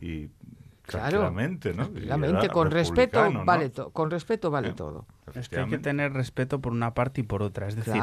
Y 0.00 0.28
Claro, 0.86 1.30
¿no? 1.74 1.90
con 2.48 2.70
respeto, 2.70 3.44
vale 3.44 3.72
con 3.92 4.10
respeto 4.10 4.50
vale 4.50 4.72
todo. 4.72 5.06
Es 5.34 5.48
que 5.48 5.58
hay 5.58 5.68
que 5.68 5.78
tener 5.78 6.12
respeto 6.12 6.60
por 6.60 6.72
una 6.72 6.94
parte 6.94 7.20
y 7.20 7.24
por 7.24 7.42
otra. 7.42 7.66
Es 7.68 7.76
decir, 7.76 8.00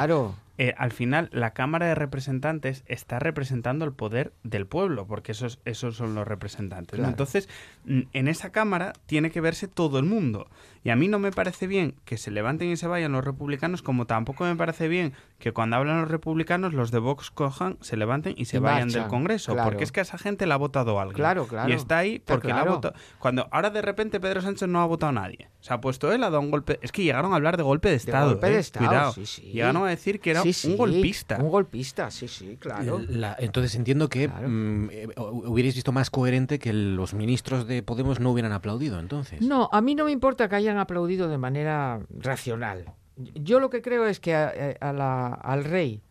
eh, 0.59 0.75
al 0.77 0.91
final 0.91 1.29
la 1.31 1.51
Cámara 1.53 1.87
de 1.87 1.95
Representantes 1.95 2.83
está 2.85 3.17
representando 3.17 3.85
el 3.85 3.93
poder 3.93 4.33
del 4.43 4.67
pueblo, 4.67 5.07
porque 5.07 5.31
esos, 5.31 5.59
esos 5.65 5.95
son 5.95 6.13
los 6.13 6.27
representantes. 6.27 6.99
Entonces, 6.99 7.49
en 7.87 8.27
esa 8.27 8.51
Cámara 8.51 8.93
tiene 9.05 9.31
que 9.31 9.41
verse 9.41 9.67
todo 9.67 9.97
el 9.97 10.05
mundo. 10.05 10.47
Y 10.83 10.89
a 10.89 10.95
mí 10.95 11.07
no 11.07 11.17
me 11.17 11.31
parece 11.31 11.65
bien 11.65 11.95
que 12.03 12.17
se 12.17 12.29
levanten 12.29 12.69
y 12.69 12.75
se 12.75 12.87
vayan 12.87 13.13
los 13.13 13.23
republicanos, 13.23 13.81
como 13.81 14.05
tampoco 14.05 14.43
me 14.43 14.55
parece 14.55 14.89
bien 14.89 15.13
que 15.39 15.53
cuando 15.53 15.77
hablan 15.77 16.01
los 16.01 16.11
republicanos, 16.11 16.73
los 16.73 16.91
de 16.91 16.99
Vox 16.99 17.31
cojan, 17.31 17.77
se 17.81 17.97
levanten 17.97 18.33
y 18.37 18.45
se 18.45 18.59
vayan 18.59 18.89
del 18.89 19.07
Congreso. 19.07 19.55
Porque 19.55 19.83
es 19.83 19.91
que 19.91 20.01
a 20.01 20.03
esa 20.03 20.17
gente 20.17 20.45
la 20.45 20.55
ha 20.55 20.57
votado 20.57 20.99
alguien. 20.99 21.15
Claro, 21.15 21.47
claro. 21.47 21.69
Y 21.69 21.73
está 21.73 21.97
ahí 21.97 22.19
porque 22.19 22.49
la 22.49 22.61
ha 22.61 22.65
votado. 22.65 22.95
Cuando 23.17 23.47
ahora 23.51 23.69
de 23.69 23.81
repente 23.81 24.19
Pedro 24.19 24.41
Sánchez 24.41 24.67
no 24.67 24.81
ha 24.81 24.85
votado 24.85 25.11
a 25.11 25.13
nadie. 25.13 25.49
Se 25.61 25.73
ha 25.73 25.79
puesto 25.79 26.11
él, 26.11 26.23
ha 26.23 26.29
dado 26.29 26.41
un 26.41 26.51
golpe. 26.51 26.79
Es 26.81 26.91
que 26.91 27.03
llegaron 27.14 27.34
a 27.34 27.35
hablar 27.35 27.57
de 27.57 27.64
golpe 27.64 27.90
de 27.90 27.95
Estado. 27.95 28.30
golpe 28.30 28.49
de 28.49 28.56
¿eh? 28.56 28.60
Estado, 28.60 28.88
Cuidado. 28.88 29.14
Sí, 29.14 29.26
sí. 29.27 29.41
Llegaron 29.44 29.85
a 29.85 29.90
decir 29.90 30.19
que 30.19 30.31
era 30.31 30.41
un 30.41 30.77
golpista. 30.77 31.38
Un 31.38 31.49
golpista, 31.49 32.10
sí, 32.10 32.27
sí, 32.27 32.57
claro. 32.60 33.02
entonces 33.38 33.76
entiendo 33.76 34.10
que 34.10 34.27
mm, 34.27 34.90
eh, 34.91 35.07
hubierais 35.18 35.76
visto 35.76 35.91
más 35.91 36.10
coherente 36.10 36.57
que 36.57 36.73
los 36.73 37.14
ministros 37.14 37.68
de 37.68 37.84
Podemos 37.84 38.19
no 38.19 38.31
hubieran 38.31 38.52
aplaudido 38.52 38.99
entonces. 38.99 39.41
No, 39.41 39.69
a 39.72 39.81
mí 39.81 39.94
no 39.94 40.06
me 40.06 40.11
importa 40.11 40.49
que 40.49 40.56
hayan 40.56 40.77
aplaudido 40.77 41.30
de 41.30 41.38
manera 41.38 42.02
racional. 42.10 42.85
Yo 43.15 43.60
lo 43.60 43.69
que 43.69 43.84
creo 43.84 44.07
es 44.07 44.19
que 44.19 44.34
al 44.34 45.64
rey 45.64 46.02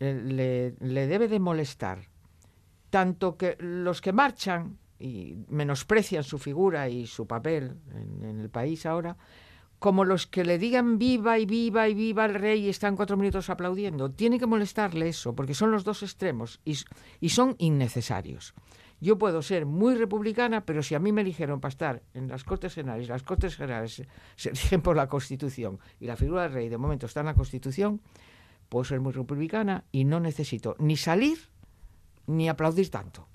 eh, 0.00 0.20
le, 0.24 0.74
le 0.80 1.06
debe 1.06 1.28
de 1.28 1.38
molestar 1.38 2.08
tanto 2.90 3.36
que 3.36 3.56
los 3.60 4.00
que 4.00 4.12
marchan 4.12 4.78
y 5.02 5.36
menosprecian 5.48 6.22
su 6.22 6.38
figura 6.38 6.88
y 6.88 7.06
su 7.06 7.26
papel 7.26 7.76
en, 8.22 8.40
el 8.40 8.50
país 8.50 8.86
ahora, 8.86 9.16
como 9.82 10.04
los 10.04 10.28
que 10.28 10.44
le 10.44 10.58
digan 10.58 10.96
viva 10.96 11.40
y 11.40 11.44
viva 11.44 11.88
y 11.88 11.94
viva 11.94 12.24
el 12.24 12.34
rey 12.34 12.66
y 12.66 12.68
están 12.68 12.94
cuatro 12.94 13.16
minutos 13.16 13.50
aplaudiendo. 13.50 14.12
Tiene 14.12 14.38
que 14.38 14.46
molestarle 14.46 15.08
eso, 15.08 15.34
porque 15.34 15.54
son 15.54 15.72
los 15.72 15.82
dos 15.82 16.04
extremos 16.04 16.60
y, 16.64 16.78
y 17.18 17.30
son 17.30 17.56
innecesarios. 17.58 18.54
Yo 19.00 19.18
puedo 19.18 19.42
ser 19.42 19.66
muy 19.66 19.96
republicana, 19.96 20.64
pero 20.64 20.84
si 20.84 20.94
a 20.94 21.00
mí 21.00 21.10
me 21.10 21.22
eligieron 21.22 21.60
para 21.60 21.70
estar 21.70 22.02
en 22.14 22.28
las 22.28 22.44
Cortes 22.44 22.74
Generales, 22.74 23.08
las 23.08 23.24
Cortes 23.24 23.56
Generales 23.56 24.00
se 24.36 24.50
eligen 24.50 24.82
por 24.82 24.94
la 24.94 25.08
Constitución 25.08 25.80
y 25.98 26.06
la 26.06 26.14
figura 26.14 26.44
del 26.44 26.52
rey 26.52 26.68
de 26.68 26.78
momento 26.78 27.06
está 27.06 27.18
en 27.18 27.26
la 27.26 27.34
Constitución, 27.34 28.00
puedo 28.68 28.84
ser 28.84 29.00
muy 29.00 29.12
republicana 29.12 29.82
y 29.90 30.04
no 30.04 30.20
necesito 30.20 30.76
ni 30.78 30.96
salir 30.96 31.38
ni 32.28 32.48
aplaudir 32.48 32.88
tanto. 32.88 33.26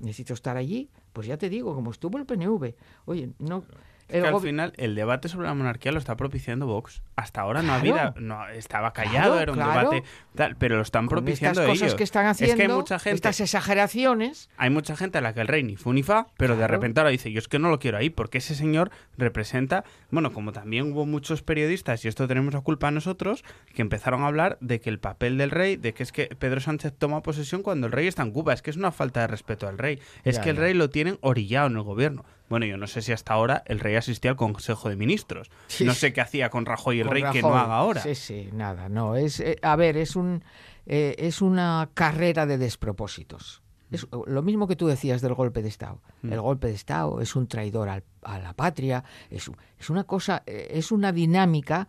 Necesito 0.00 0.34
estar 0.34 0.58
allí, 0.58 0.90
pues 1.14 1.26
ya 1.26 1.38
te 1.38 1.48
digo, 1.48 1.74
como 1.74 1.92
estuvo 1.92 2.18
el 2.18 2.26
PNV. 2.26 2.74
Oye, 3.06 3.30
no 3.38 3.64
que 4.08 4.18
al 4.18 4.40
final 4.40 4.72
el 4.76 4.94
debate 4.94 5.28
sobre 5.28 5.46
la 5.46 5.54
monarquía 5.54 5.92
lo 5.92 5.98
está 5.98 6.16
propiciando 6.16 6.66
Vox. 6.66 7.02
Hasta 7.16 7.40
ahora 7.40 7.62
no 7.62 7.72
había, 7.72 8.14
no 8.18 8.48
estaba 8.48 8.92
callado, 8.92 9.40
era 9.40 9.52
un 9.52 9.58
debate 9.58 10.02
tal, 10.34 10.56
pero 10.56 10.76
lo 10.76 10.82
están 10.82 11.08
propiciando 11.08 11.60
estas 11.60 11.78
cosas 11.78 11.94
que 11.94 12.04
están 12.04 12.26
haciendo, 12.26 12.62
hay 12.62 12.68
mucha 12.68 12.98
gente, 12.98 13.14
estas 13.14 13.40
exageraciones. 13.40 14.50
Hay 14.56 14.70
mucha 14.70 14.96
gente 14.96 15.18
a 15.18 15.20
la 15.20 15.32
que 15.32 15.40
el 15.40 15.48
rey 15.48 15.62
ni 15.62 15.76
fu 15.76 15.92
ni 15.92 16.02
fa, 16.02 16.26
pero 16.36 16.56
de 16.56 16.66
repente 16.66 17.00
ahora 17.00 17.10
dice, 17.10 17.30
yo 17.32 17.38
es 17.38 17.48
que 17.48 17.58
no 17.58 17.70
lo 17.70 17.78
quiero 17.78 17.98
ahí, 17.98 18.10
porque 18.10 18.38
ese 18.38 18.54
señor 18.54 18.90
representa, 19.16 19.84
bueno, 20.10 20.32
como 20.32 20.52
también 20.52 20.92
hubo 20.92 21.06
muchos 21.06 21.42
periodistas, 21.42 22.04
y 22.04 22.08
esto 22.08 22.26
tenemos 22.26 22.54
la 22.54 22.60
culpa 22.60 22.88
a 22.88 22.90
nosotros, 22.90 23.44
que 23.74 23.82
empezaron 23.82 24.22
a 24.22 24.26
hablar 24.26 24.58
de 24.60 24.80
que 24.80 24.90
el 24.90 24.98
papel 24.98 25.38
del 25.38 25.50
rey, 25.50 25.76
de 25.76 25.94
que 25.94 26.02
es 26.02 26.12
que 26.12 26.26
Pedro 26.26 26.60
Sánchez 26.60 26.92
toma 26.96 27.22
posesión 27.22 27.62
cuando 27.62 27.86
el 27.86 27.92
rey 27.92 28.06
está 28.06 28.22
en 28.22 28.32
Cuba, 28.32 28.52
es 28.52 28.62
que 28.62 28.70
es 28.70 28.76
una 28.76 28.92
falta 28.92 29.20
de 29.20 29.26
respeto 29.28 29.68
al 29.68 29.78
rey, 29.78 30.00
es 30.24 30.38
que 30.38 30.50
el 30.50 30.56
rey 30.56 30.74
lo 30.74 30.90
tienen 30.90 31.18
orillado 31.20 31.68
en 31.68 31.76
el 31.76 31.82
gobierno. 31.82 32.24
Bueno, 32.48 32.66
yo 32.66 32.76
no 32.76 32.86
sé 32.86 33.00
si 33.02 33.12
hasta 33.12 33.32
ahora 33.32 33.62
el 33.66 33.80
rey 33.80 33.96
asistía 33.96 34.32
al 34.32 34.36
Consejo 34.36 34.88
de 34.88 34.96
Ministros. 34.96 35.50
no 35.80 35.94
sé 35.94 36.12
qué 36.12 36.20
hacía 36.20 36.50
con 36.50 36.66
Rajoy 36.66 37.00
el 37.00 37.08
rey 37.08 37.24
que 37.32 37.42
no 37.42 37.56
haga 37.56 37.76
ahora. 37.76 38.02
Sí, 38.02 38.14
sí, 38.14 38.48
nada, 38.52 38.88
no. 38.88 39.16
Es, 39.16 39.40
eh, 39.40 39.58
a 39.62 39.76
ver, 39.76 39.96
es, 39.96 40.14
un, 40.14 40.44
eh, 40.86 41.14
es 41.18 41.40
una 41.40 41.88
carrera 41.94 42.46
de 42.46 42.58
despropósitos. 42.58 43.62
Es 43.90 44.06
lo 44.26 44.42
mismo 44.42 44.66
que 44.66 44.76
tú 44.76 44.88
decías 44.88 45.20
del 45.22 45.34
golpe 45.34 45.62
de 45.62 45.68
Estado. 45.68 46.02
Mm. 46.22 46.32
El 46.32 46.40
golpe 46.40 46.68
de 46.68 46.74
Estado 46.74 47.20
es 47.20 47.36
un 47.36 47.46
traidor 47.46 47.88
a 47.88 48.38
la 48.38 48.52
patria, 48.54 49.04
es, 49.30 49.50
es, 49.78 49.90
una 49.90 50.04
cosa, 50.04 50.42
eh, 50.46 50.68
es 50.72 50.90
una 50.90 51.12
dinámica 51.12 51.88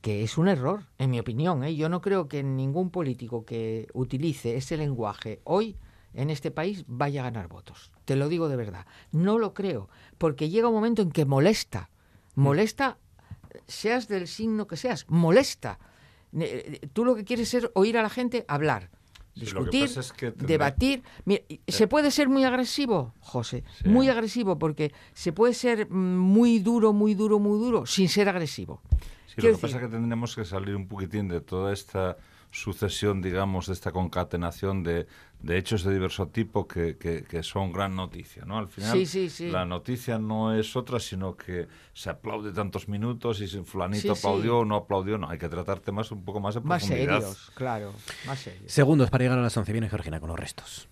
que 0.00 0.24
es 0.24 0.36
un 0.36 0.48
error, 0.48 0.82
en 0.98 1.10
mi 1.10 1.20
opinión. 1.20 1.64
Yo 1.64 1.88
no 1.88 2.00
creo 2.00 2.26
que 2.26 2.42
ningún 2.42 2.90
político 2.90 3.44
que 3.44 3.86
utilice 3.92 4.56
ese 4.56 4.76
lenguaje 4.76 5.40
hoy 5.44 5.76
en 6.14 6.30
este 6.30 6.50
país 6.50 6.84
vaya 6.86 7.20
a 7.20 7.24
ganar 7.24 7.48
votos. 7.48 7.90
Te 8.04 8.16
lo 8.16 8.28
digo 8.28 8.48
de 8.48 8.56
verdad. 8.56 8.86
No 9.10 9.38
lo 9.38 9.54
creo, 9.54 9.88
porque 10.18 10.48
llega 10.48 10.68
un 10.68 10.74
momento 10.74 11.02
en 11.02 11.10
que 11.10 11.24
molesta. 11.24 11.90
Mm. 12.34 12.42
Molesta, 12.42 12.98
seas 13.66 14.08
del 14.08 14.28
signo 14.28 14.66
que 14.66 14.76
seas, 14.76 15.06
molesta. 15.08 15.78
Eh, 16.38 16.80
tú 16.92 17.04
lo 17.04 17.14
que 17.14 17.24
quieres 17.24 17.52
es 17.54 17.68
oír 17.74 17.98
a 17.98 18.02
la 18.02 18.08
gente 18.08 18.44
hablar, 18.48 18.90
discutir, 19.34 19.90
debatir. 20.36 21.02
Eh. 21.26 21.60
¿Se 21.68 21.86
puede 21.86 22.10
ser 22.10 22.28
muy 22.28 22.44
agresivo, 22.44 23.14
José? 23.20 23.64
Muy 23.84 24.08
agresivo, 24.08 24.58
porque 24.58 24.92
se 25.12 25.32
puede 25.32 25.54
ser 25.54 25.90
mm, 25.90 26.18
muy 26.18 26.58
duro, 26.58 26.92
muy 26.92 27.14
duro, 27.14 27.38
muy 27.38 27.58
duro, 27.58 27.86
sin 27.86 28.08
ser 28.08 28.28
agresivo. 28.28 28.80
Sí, 29.26 29.40
lo 29.40 29.52
que 29.52 29.58
pasa 29.58 29.76
es 29.76 29.82
que 29.82 29.88
tendremos 29.88 30.34
que 30.34 30.44
salir 30.44 30.76
un 30.76 30.86
poquitín 30.86 31.28
de 31.28 31.40
toda 31.40 31.72
esta 31.72 32.18
sucesión, 32.50 33.22
digamos, 33.22 33.66
de 33.66 33.72
esta 33.72 33.92
concatenación 33.92 34.82
de, 34.82 35.06
de 35.42 35.58
hechos 35.58 35.82
de 35.82 35.92
diverso 35.92 36.28
tipo 36.28 36.68
que, 36.68 36.96
que, 36.96 37.42
son 37.42 37.72
gran 37.72 37.96
noticia, 37.96 38.44
¿no? 38.44 38.58
Al 38.58 38.68
final, 38.68 39.02
la 39.50 39.64
noticia 39.64 40.18
no 40.18 40.54
es 40.54 40.76
otra, 40.76 41.00
sino 41.00 41.36
que 41.36 41.66
se 41.92 42.10
aplaude 42.10 42.52
tantos 42.52 42.88
minutos 42.88 43.40
y 43.40 43.48
si 43.48 43.62
fulanito 43.62 44.12
aplaudió 44.12 44.58
o 44.58 44.64
no 44.64 44.76
aplaudió, 44.76 45.18
no, 45.18 45.28
hay 45.28 45.38
que 45.38 45.48
tratar 45.48 45.80
temas 45.80 46.10
un 46.12 46.24
poco 46.24 46.40
más 46.40 46.54
de 46.54 46.60
profundidad. 46.60 47.06
Más 47.06 47.22
serios, 47.22 47.50
claro, 47.54 47.92
más 48.26 48.38
serios. 48.38 48.70
Segundos 48.70 49.10
para 49.10 49.24
llegar 49.24 49.38
a 49.38 49.42
las 49.42 49.56
11. 49.56 49.72
Viene 49.72 49.88
Georgina 49.88 50.20
con 50.20 50.28
los 50.28 50.38
restos. 50.38 50.88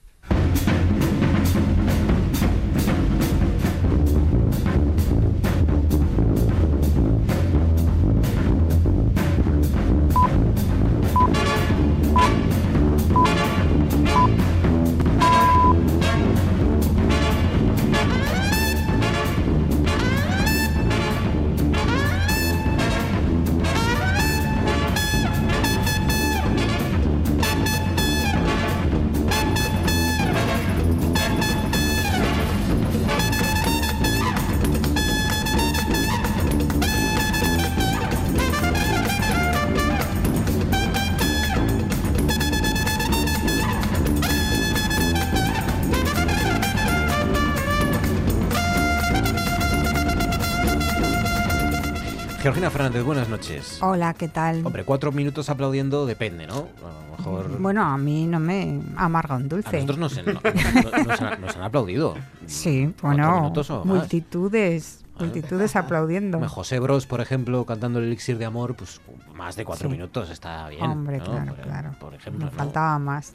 Fernández, 52.80 53.04
buenas 53.04 53.28
noches. 53.28 53.78
Hola, 53.82 54.14
¿qué 54.14 54.26
tal? 54.26 54.64
Hombre, 54.64 54.84
cuatro 54.84 55.12
minutos 55.12 55.50
aplaudiendo 55.50 56.06
depende, 56.06 56.46
¿no? 56.46 56.66
A 56.82 57.10
lo 57.10 57.16
mejor... 57.18 57.60
Bueno, 57.60 57.84
a 57.84 57.98
mí 57.98 58.24
no 58.24 58.40
me 58.40 58.80
amarga 58.96 59.36
un 59.36 59.50
dulce. 59.50 59.68
A 59.68 59.72
nosotros 59.82 59.98
nos, 59.98 60.16
nos, 60.24 61.56
han, 61.56 61.62
aplaudido. 61.62 62.14
Sí, 62.46 62.90
bueno, 63.02 63.52
multitudes. 63.84 65.04
Multitudes 65.18 65.76
aplaudiendo. 65.76 66.40
José 66.48 66.78
Bros, 66.78 67.04
por 67.04 67.20
ejemplo, 67.20 67.66
cantando 67.66 67.98
el 67.98 68.06
elixir 68.06 68.38
de 68.38 68.46
amor, 68.46 68.74
pues 68.74 69.02
más 69.34 69.56
de 69.56 69.66
cuatro 69.66 69.90
minutos 69.90 70.30
está 70.30 70.66
bien. 70.70 70.82
Hombre, 70.82 71.20
claro, 71.20 71.54
claro. 71.62 71.90
Por 72.00 72.14
ejemplo, 72.14 72.46
me 72.46 72.50
faltaba 72.50 72.98
más. 72.98 73.34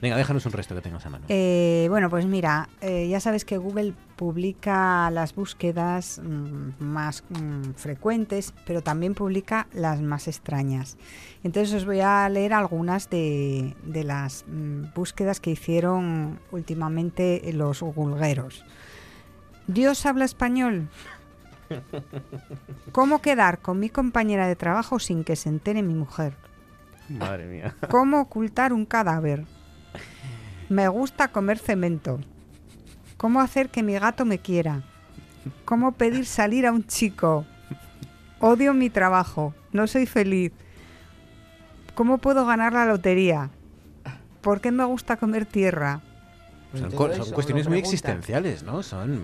Venga, 0.00 0.16
déjanos 0.16 0.44
un 0.44 0.52
resto 0.52 0.74
que 0.74 0.82
tengas 0.82 1.06
a 1.06 1.10
mano. 1.10 1.24
Eh, 1.28 1.86
bueno, 1.88 2.10
pues 2.10 2.26
mira, 2.26 2.68
eh, 2.82 3.08
ya 3.08 3.18
sabes 3.18 3.46
que 3.46 3.56
Google 3.56 3.94
publica 4.16 5.10
las 5.10 5.34
búsquedas 5.34 6.20
mm, 6.22 6.84
más 6.84 7.24
mm, 7.30 7.72
frecuentes, 7.76 8.52
pero 8.66 8.82
también 8.82 9.14
publica 9.14 9.68
las 9.72 10.02
más 10.02 10.28
extrañas. 10.28 10.98
Entonces 11.44 11.74
os 11.74 11.86
voy 11.86 12.00
a 12.00 12.28
leer 12.28 12.52
algunas 12.52 13.08
de, 13.08 13.74
las 13.86 14.44
mm, 14.46 14.92
búsquedas 14.94 15.40
que 15.40 15.52
hicieron 15.52 16.40
últimamente 16.50 17.40
los 17.54 17.80
gulgueros. 17.80 18.64
¿Dios 19.66 20.04
habla 20.04 20.26
español? 20.26 20.90
¿Cómo 22.92 23.22
quedar 23.22 23.60
con 23.60 23.80
mi 23.80 23.88
compañera 23.88 24.46
de 24.46 24.56
trabajo 24.56 24.98
sin 24.98 25.24
que 25.24 25.36
se 25.36 25.48
entere 25.48 25.82
mi 25.82 25.94
mujer? 25.94 26.34
Madre 27.08 27.46
mía. 27.46 27.74
¿Cómo 27.88 28.20
ocultar 28.20 28.72
un 28.72 28.84
cadáver? 28.84 29.44
Me 30.68 30.88
gusta 30.88 31.28
comer 31.28 31.58
cemento. 31.58 32.18
¿Cómo 33.16 33.40
hacer 33.40 33.68
que 33.68 33.82
mi 33.82 33.94
gato 33.94 34.24
me 34.24 34.38
quiera? 34.38 34.82
¿Cómo 35.64 35.92
pedir 35.92 36.26
salir 36.26 36.66
a 36.66 36.72
un 36.72 36.86
chico? 36.86 37.46
Odio 38.40 38.74
mi 38.74 38.90
trabajo. 38.90 39.54
No 39.72 39.86
soy 39.86 40.06
feliz. 40.06 40.52
¿Cómo 41.94 42.18
puedo 42.18 42.44
ganar 42.44 42.72
la 42.72 42.84
lotería? 42.84 43.50
¿Por 44.42 44.60
qué 44.60 44.70
me 44.70 44.84
gusta 44.84 45.16
comer 45.16 45.46
tierra? 45.46 46.02
Son, 46.74 46.90
cuestiones 47.32 47.68
muy 47.68 47.78
existenciales, 47.78 48.62
¿no? 48.62 48.82
Son, 48.82 49.22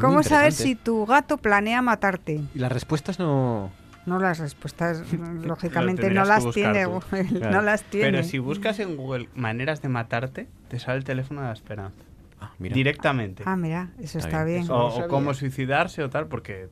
¿Cómo 0.00 0.22
saber 0.22 0.52
si 0.52 0.74
tu 0.74 1.04
gato 1.04 1.36
planea 1.36 1.82
matarte? 1.82 2.40
Y 2.54 2.58
las 2.58 2.70
respuestas 2.70 3.18
no... 3.18 3.72
No, 4.04 4.18
las 4.18 4.38
respuestas, 4.38 5.04
lógicamente, 5.44 6.10
no 6.10 6.24
las 6.24 6.50
tiene 6.50 6.86
Google. 6.86 7.24
No 7.50 7.62
las 7.62 7.84
tiene. 7.84 8.10
Pero 8.10 8.22
si 8.24 8.38
buscas 8.38 8.80
en 8.80 8.96
Google 8.96 9.28
maneras 9.34 9.80
de 9.82 9.88
matarte, 9.88 10.48
te 10.68 10.78
sale 10.78 10.98
el 10.98 11.04
teléfono 11.04 11.40
de 11.40 11.48
la 11.48 11.52
esperanza. 11.52 12.02
Ah, 12.40 12.50
Directamente. 12.58 13.44
Ah, 13.46 13.56
mira, 13.56 13.90
eso 14.00 14.18
está 14.18 14.42
bien. 14.42 14.66
O, 14.68 15.06
cómo 15.08 15.32
suicidarse 15.32 16.02
o 16.02 16.10
tal, 16.10 16.26
porque 16.26 16.68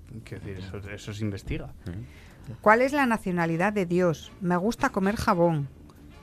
eso, 0.93 1.13
se 1.13 1.25
investiga. 1.25 1.71
¿Cuál 2.61 2.83
es 2.83 2.93
la 2.93 3.07
nacionalidad 3.07 3.73
de 3.73 3.87
Dios? 3.87 4.33
Me 4.41 4.57
gusta 4.57 4.91
comer 4.91 5.15
jabón. 5.15 5.69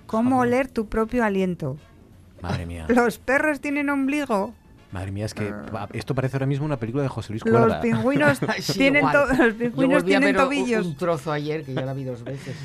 ¿Cómo 0.05 0.39
oler 0.39 0.67
tu 0.67 0.87
propio 0.87 1.23
aliento? 1.23 1.77
Madre 2.41 2.65
mía. 2.65 2.85
¿Los 2.89 3.17
perros 3.17 3.61
tienen 3.61 3.89
ombligo? 3.89 4.53
Madre 4.91 5.11
mía, 5.11 5.25
es 5.25 5.33
que 5.33 5.53
ah. 5.73 5.89
esto 5.91 6.15
parece 6.15 6.37
ahora 6.37 6.45
mismo 6.45 6.65
una 6.65 6.77
película 6.77 7.03
de 7.03 7.09
José 7.09 7.33
Luis 7.33 7.43
Cuerda. 7.43 7.67
Los 7.67 7.77
pingüinos 7.77 8.39
tienen, 8.73 9.03
los 9.05 9.53
pingüinos 9.53 10.05
tienen 10.05 10.35
tobillos. 10.35 10.85
Un, 10.85 10.95
trozo 10.95 11.31
ayer 11.31 11.63
que 11.63 11.73
ya 11.73 11.81
la 11.81 11.93
vi 11.93 12.05
dos 12.05 12.23
veces. 12.23 12.55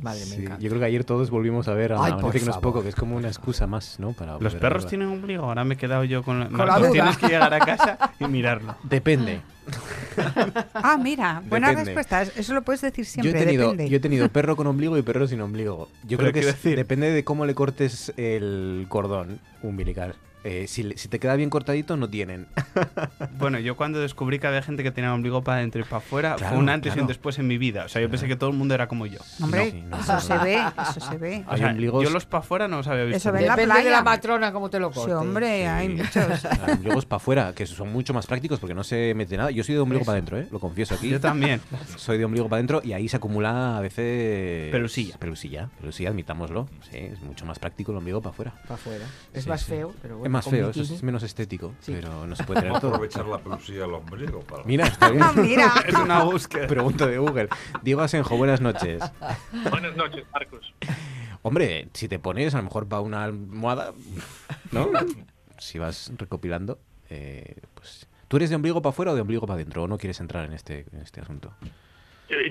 Madre 0.00 0.24
mía. 0.26 0.56
Yo 0.60 0.68
creo 0.68 0.80
que 0.80 0.86
ayer 0.86 1.04
todos 1.04 1.30
volvimos 1.30 1.68
a 1.68 1.74
ver 1.74 1.92
a 1.92 2.04
Ay, 2.04 2.12
que 2.32 2.40
no 2.40 2.50
es 2.50 2.56
poco, 2.58 2.82
que 2.82 2.88
es 2.88 2.94
como 2.94 3.16
una 3.16 3.28
excusa 3.28 3.66
más, 3.66 3.98
¿no? 3.98 4.12
Para 4.12 4.38
los 4.38 4.54
perros 4.56 4.86
tienen 4.86 5.08
ombligo. 5.08 5.44
Ahora 5.44 5.64
me 5.64 5.74
he 5.74 5.76
quedado 5.76 6.04
yo 6.04 6.22
con, 6.22 6.40
la, 6.40 6.46
con 6.46 6.66
duda. 6.66 6.90
Tienes 6.90 7.16
que 7.16 7.26
llegar 7.26 7.54
a 7.54 7.58
casa 7.58 8.12
y 8.18 8.26
mirarlo. 8.26 8.76
Depende. 8.82 9.40
ah, 10.74 10.98
mira, 11.00 11.42
buena 11.48 11.72
respuesta. 11.72 12.22
Eso 12.22 12.54
lo 12.54 12.62
puedes 12.62 12.80
decir 12.80 13.04
siempre. 13.04 13.32
Yo 13.32 13.38
he 13.38 13.44
tenido, 13.44 13.74
Yo 13.74 13.96
he 13.96 14.00
tenido 14.00 14.28
perro 14.28 14.56
con 14.56 14.66
ombligo 14.66 14.96
y 14.96 15.02
perro 15.02 15.26
sin 15.28 15.40
ombligo. 15.40 15.88
Yo 16.04 16.18
creo 16.18 16.32
que 16.32 16.74
depende 16.74 17.10
de 17.10 17.24
cómo 17.24 17.46
le 17.46 17.54
cortes 17.54 18.12
el 18.16 18.86
cordón 18.88 19.40
umbilical. 19.62 20.14
Eh, 20.44 20.66
si, 20.68 20.92
si, 20.96 21.08
te 21.08 21.18
queda 21.18 21.34
bien 21.34 21.50
cortadito, 21.50 21.96
no 21.96 22.08
tienen. 22.08 22.46
bueno, 23.38 23.58
yo 23.58 23.76
cuando 23.76 24.00
descubrí 24.00 24.38
que 24.38 24.46
había 24.46 24.62
gente 24.62 24.82
que 24.82 24.90
tenía 24.90 25.12
ombligo 25.12 25.42
para 25.42 25.58
adentro 25.58 25.80
y 25.80 25.84
para 25.84 25.96
afuera, 25.96 26.38
fue 26.38 26.56
un 26.56 26.68
antes 26.68 26.96
y 26.96 27.00
un 27.00 27.06
después 27.06 27.38
en 27.38 27.46
mi 27.46 27.58
vida. 27.58 27.84
O 27.84 27.88
sea, 27.88 28.00
yo 28.00 28.08
pensé 28.08 28.28
que 28.28 28.36
todo 28.36 28.50
el 28.50 28.56
mundo 28.56 28.74
era 28.74 28.86
como 28.86 29.06
yo. 29.06 29.18
Hombre, 29.42 29.84
eso 30.00 30.20
se 30.20 30.38
ve, 30.38 30.60
eso 30.82 31.00
se 31.00 31.16
ve. 31.16 31.44
O 31.48 31.56
sea, 31.56 31.72
yo 31.72 32.10
los 32.10 32.26
para 32.26 32.40
afuera 32.40 32.68
no 32.68 32.78
los 32.78 32.86
había 32.86 33.04
visto. 33.04 33.16
Eso 33.16 33.32
ve 33.32 33.46
la 33.46 33.56
playa. 33.56 33.84
de 33.84 33.90
la 33.90 34.02
matrona 34.02 34.52
como 34.52 34.70
te 34.70 34.78
lo 34.78 34.90
cortes. 34.90 35.12
Sí, 35.14 35.18
hombre, 35.18 35.66
hay 35.66 35.88
muchos. 35.88 36.46
ombligos 36.72 37.06
para 37.06 37.16
afuera, 37.16 37.52
que 37.54 37.66
son 37.66 37.92
mucho 37.92 38.14
más 38.14 38.26
prácticos 38.26 38.60
porque 38.60 38.74
no 38.74 38.84
se 38.84 39.14
mete 39.14 39.36
nada. 39.36 39.50
Yo 39.50 39.64
soy 39.64 39.74
de 39.74 39.80
ombligo 39.80 40.04
para 40.04 40.18
adentro, 40.18 40.38
¿eh? 40.38 40.48
Lo 40.50 40.60
confieso 40.60 40.94
aquí. 40.94 41.08
Yo 41.08 41.20
también. 41.20 41.60
Soy 41.96 42.18
de 42.18 42.24
ombligo 42.24 42.48
para 42.48 42.58
adentro 42.58 42.80
y 42.84 42.92
ahí 42.92 43.08
se 43.08 43.16
acumula 43.16 43.78
a 43.78 43.80
veces... 43.80 44.70
Pelusilla. 44.70 45.16
Pelusilla, 45.18 45.68
pelusilla, 45.80 46.10
admitámoslo. 46.10 46.68
Sí, 46.90 46.96
es 46.96 47.20
mucho 47.22 47.44
más 47.44 47.58
práctico 47.58 47.92
el 47.92 47.98
ombligo 47.98 48.20
para 48.20 48.32
afuera. 48.32 48.54
Para 48.62 48.74
afuera. 48.74 49.04
Es 49.32 49.46
más 49.46 49.64
feo, 49.64 49.94
pero 50.00 50.18
bueno. 50.18 50.27
Es 50.28 50.32
más 50.32 50.44
feo, 50.44 50.68
eso 50.68 50.82
es 50.82 51.02
menos 51.02 51.22
estético, 51.22 51.74
pero 51.86 52.26
no 52.26 52.36
se 52.36 52.44
puede 52.44 52.60
tener 52.62 52.78
todo. 52.80 52.90
aprovechar 52.90 53.24
la 53.24 53.38
pelusilla 53.38 53.80
del 53.80 53.94
ombligo. 53.94 54.40
Para... 54.40 54.62
Mira, 54.64 54.86
está 54.86 55.08
bien. 55.08 55.24
Mira. 55.36 55.72
es 55.86 55.94
una 55.94 56.22
búsqueda. 56.22 56.66
Pregunta 56.66 57.06
de 57.06 57.16
Google. 57.16 57.48
Diego 57.82 58.02
Asenjo, 58.02 58.36
buenas 58.36 58.60
noches. 58.60 59.02
Buenas 59.70 59.96
noches, 59.96 60.26
Marcos. 60.30 60.74
Hombre, 61.40 61.88
si 61.94 62.08
te 62.08 62.18
pones 62.18 62.54
a 62.54 62.58
lo 62.58 62.64
mejor 62.64 62.86
para 62.86 63.00
una 63.00 63.24
almohada, 63.24 63.94
¿no? 64.70 64.90
si 65.56 65.78
vas 65.78 66.12
recopilando, 66.18 66.78
eh, 67.08 67.56
pues... 67.74 68.06
¿Tú 68.28 68.36
eres 68.36 68.50
de 68.50 68.56
ombligo 68.56 68.82
para 68.82 68.90
afuera 68.90 69.12
o 69.12 69.14
de 69.14 69.22
ombligo 69.22 69.46
para 69.46 69.54
adentro? 69.54 69.84
¿O 69.84 69.88
no 69.88 69.96
quieres 69.96 70.20
entrar 70.20 70.44
en 70.44 70.52
este, 70.52 70.84
en 70.92 71.00
este 71.00 71.22
asunto? 71.22 71.54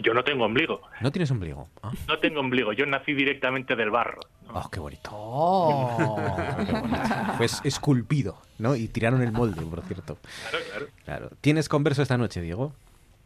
Yo 0.01 0.13
no 0.13 0.23
tengo 0.23 0.45
ombligo. 0.45 0.81
¿No 1.01 1.11
tienes 1.11 1.29
ombligo? 1.31 1.67
¿Ah? 1.83 1.91
No 2.07 2.17
tengo 2.19 2.39
ombligo. 2.39 2.73
Yo 2.73 2.85
nací 2.85 3.13
directamente 3.13 3.75
del 3.75 3.91
barro. 3.91 4.21
¿no? 4.47 4.53
¡Oh, 4.59 4.69
qué 4.69 4.79
bonito! 4.79 5.09
Oh. 5.13 6.25
qué 6.65 6.71
bonito. 6.71 6.97
Fue 7.37 7.45
esculpido, 7.63 8.41
¿no? 8.57 8.75
Y 8.75 8.87
tiraron 8.87 9.21
el 9.21 9.31
molde, 9.31 9.61
por 9.63 9.81
cierto. 9.83 10.17
Claro, 10.49 10.65
claro. 10.69 10.87
claro. 11.05 11.29
¿Tienes 11.41 11.69
converso 11.69 12.01
esta 12.01 12.17
noche, 12.17 12.41
Diego? 12.41 12.73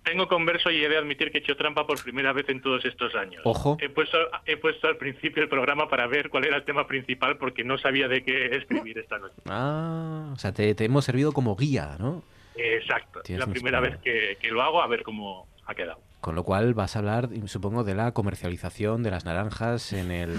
Tengo 0.04 0.28
converso 0.28 0.72
y 0.72 0.84
he 0.84 0.90
de 0.90 0.98
admitir 0.98 1.32
que 1.32 1.38
he 1.38 1.42
hecho 1.42 1.56
trampa 1.56 1.86
por 1.86 2.02
primera 2.02 2.34
vez 2.34 2.50
en 2.50 2.60
todos 2.62 2.84
estos 2.86 3.14
años. 3.14 3.42
Ojo. 3.46 3.78
He 3.80 3.90
puesto, 3.90 4.18
he 4.46 4.58
puesto 4.58 4.88
al 4.88 4.98
principio 4.98 5.44
el 5.44 5.50
programa 5.50 5.88
para 5.90 6.08
ver 6.08 6.30
cuál 6.30 6.46
era 6.46 6.58
el 6.58 6.64
tema 6.64 6.88
principal 6.88 7.38
porque 7.38 7.64
no 7.64 7.78
sabía 7.78 8.08
de 8.08 8.24
qué 8.24 8.48
escribir 8.56 8.98
esta 8.98 9.20
noche. 9.20 9.36
Ah, 9.48 10.32
o 10.34 10.38
sea, 10.38 10.54
te, 10.54 10.74
te 10.74 10.86
hemos 10.86 11.06
servido 11.06 11.32
como 11.32 11.56
guía, 11.56 11.98
¿no? 12.00 12.24
Exacto. 12.56 13.22
Es 13.24 13.38
la 13.38 13.46
primera 13.46 13.80
vez 13.80 13.98
que, 14.00 14.38
que 14.42 14.50
lo 14.50 14.64
hago 14.64 14.82
a 14.82 14.88
ver 14.88 15.04
cómo 15.04 15.48
ha 15.68 15.76
quedado. 15.76 16.00
Con 16.22 16.36
lo 16.36 16.44
cual 16.44 16.76
vas 16.76 16.96
a 16.96 17.00
hablar, 17.00 17.30
supongo, 17.46 17.84
de 17.84 17.96
la 17.96 18.14
comercialización 18.14 19.02
de 19.02 19.12
las 19.12 19.26
naranjas 19.26 19.92
en 19.92 20.12
el 20.12 20.30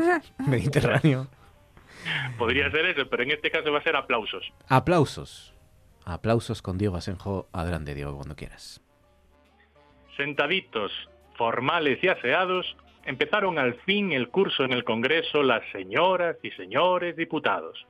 Mediterráneo. 0.46 1.26
Podría 2.36 2.70
ser 2.70 2.86
eso, 2.86 3.08
pero 3.08 3.22
en 3.22 3.30
este 3.30 3.50
caso 3.50 3.72
va 3.72 3.78
a 3.78 3.82
ser 3.82 3.96
aplausos. 3.96 4.52
Aplausos. 4.68 5.54
Aplausos 6.04 6.60
con 6.60 6.76
Diego 6.76 6.96
Asenjo. 6.96 7.48
Adelante, 7.52 7.94
Diego, 7.94 8.14
cuando 8.14 8.36
quieras. 8.36 8.82
Sentaditos, 10.16 10.92
formales 11.36 12.02
y 12.02 12.08
aseados, 12.08 12.76
empezaron 13.04 13.58
al 13.58 13.74
fin 13.86 14.12
el 14.12 14.28
curso 14.28 14.64
en 14.64 14.72
el 14.72 14.84
Congreso 14.84 15.42
las 15.42 15.62
señoras 15.72 16.36
y 16.42 16.50
señores 16.50 17.16
diputados. 17.16 17.86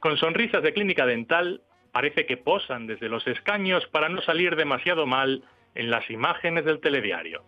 Con 0.00 0.16
sonrisas 0.16 0.62
de 0.62 0.72
clínica 0.72 1.06
dental, 1.06 1.62
parece 1.92 2.26
que 2.26 2.36
posan 2.36 2.86
desde 2.86 3.08
los 3.08 3.26
escaños 3.26 3.86
para 3.86 4.08
no 4.08 4.20
salir 4.22 4.56
demasiado 4.56 5.06
mal 5.06 5.44
en 5.74 5.90
las 5.90 6.08
imágenes 6.10 6.64
del 6.64 6.80
telediario. 6.80 7.44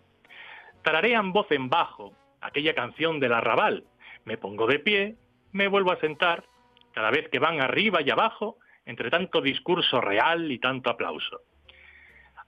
Tararean 0.82 1.32
voz 1.32 1.50
en 1.50 1.68
bajo 1.68 2.14
aquella 2.40 2.74
canción 2.74 3.20
del 3.20 3.32
arrabal. 3.32 3.84
Me 4.24 4.38
pongo 4.38 4.66
de 4.66 4.78
pie, 4.78 5.16
me 5.52 5.68
vuelvo 5.68 5.92
a 5.92 6.00
sentar, 6.00 6.44
cada 6.92 7.10
vez 7.10 7.28
que 7.28 7.38
van 7.38 7.60
arriba 7.60 8.00
y 8.02 8.10
abajo, 8.10 8.58
entre 8.84 9.10
tanto 9.10 9.40
discurso 9.40 10.00
real 10.00 10.50
y 10.50 10.58
tanto 10.58 10.90
aplauso. 10.90 11.40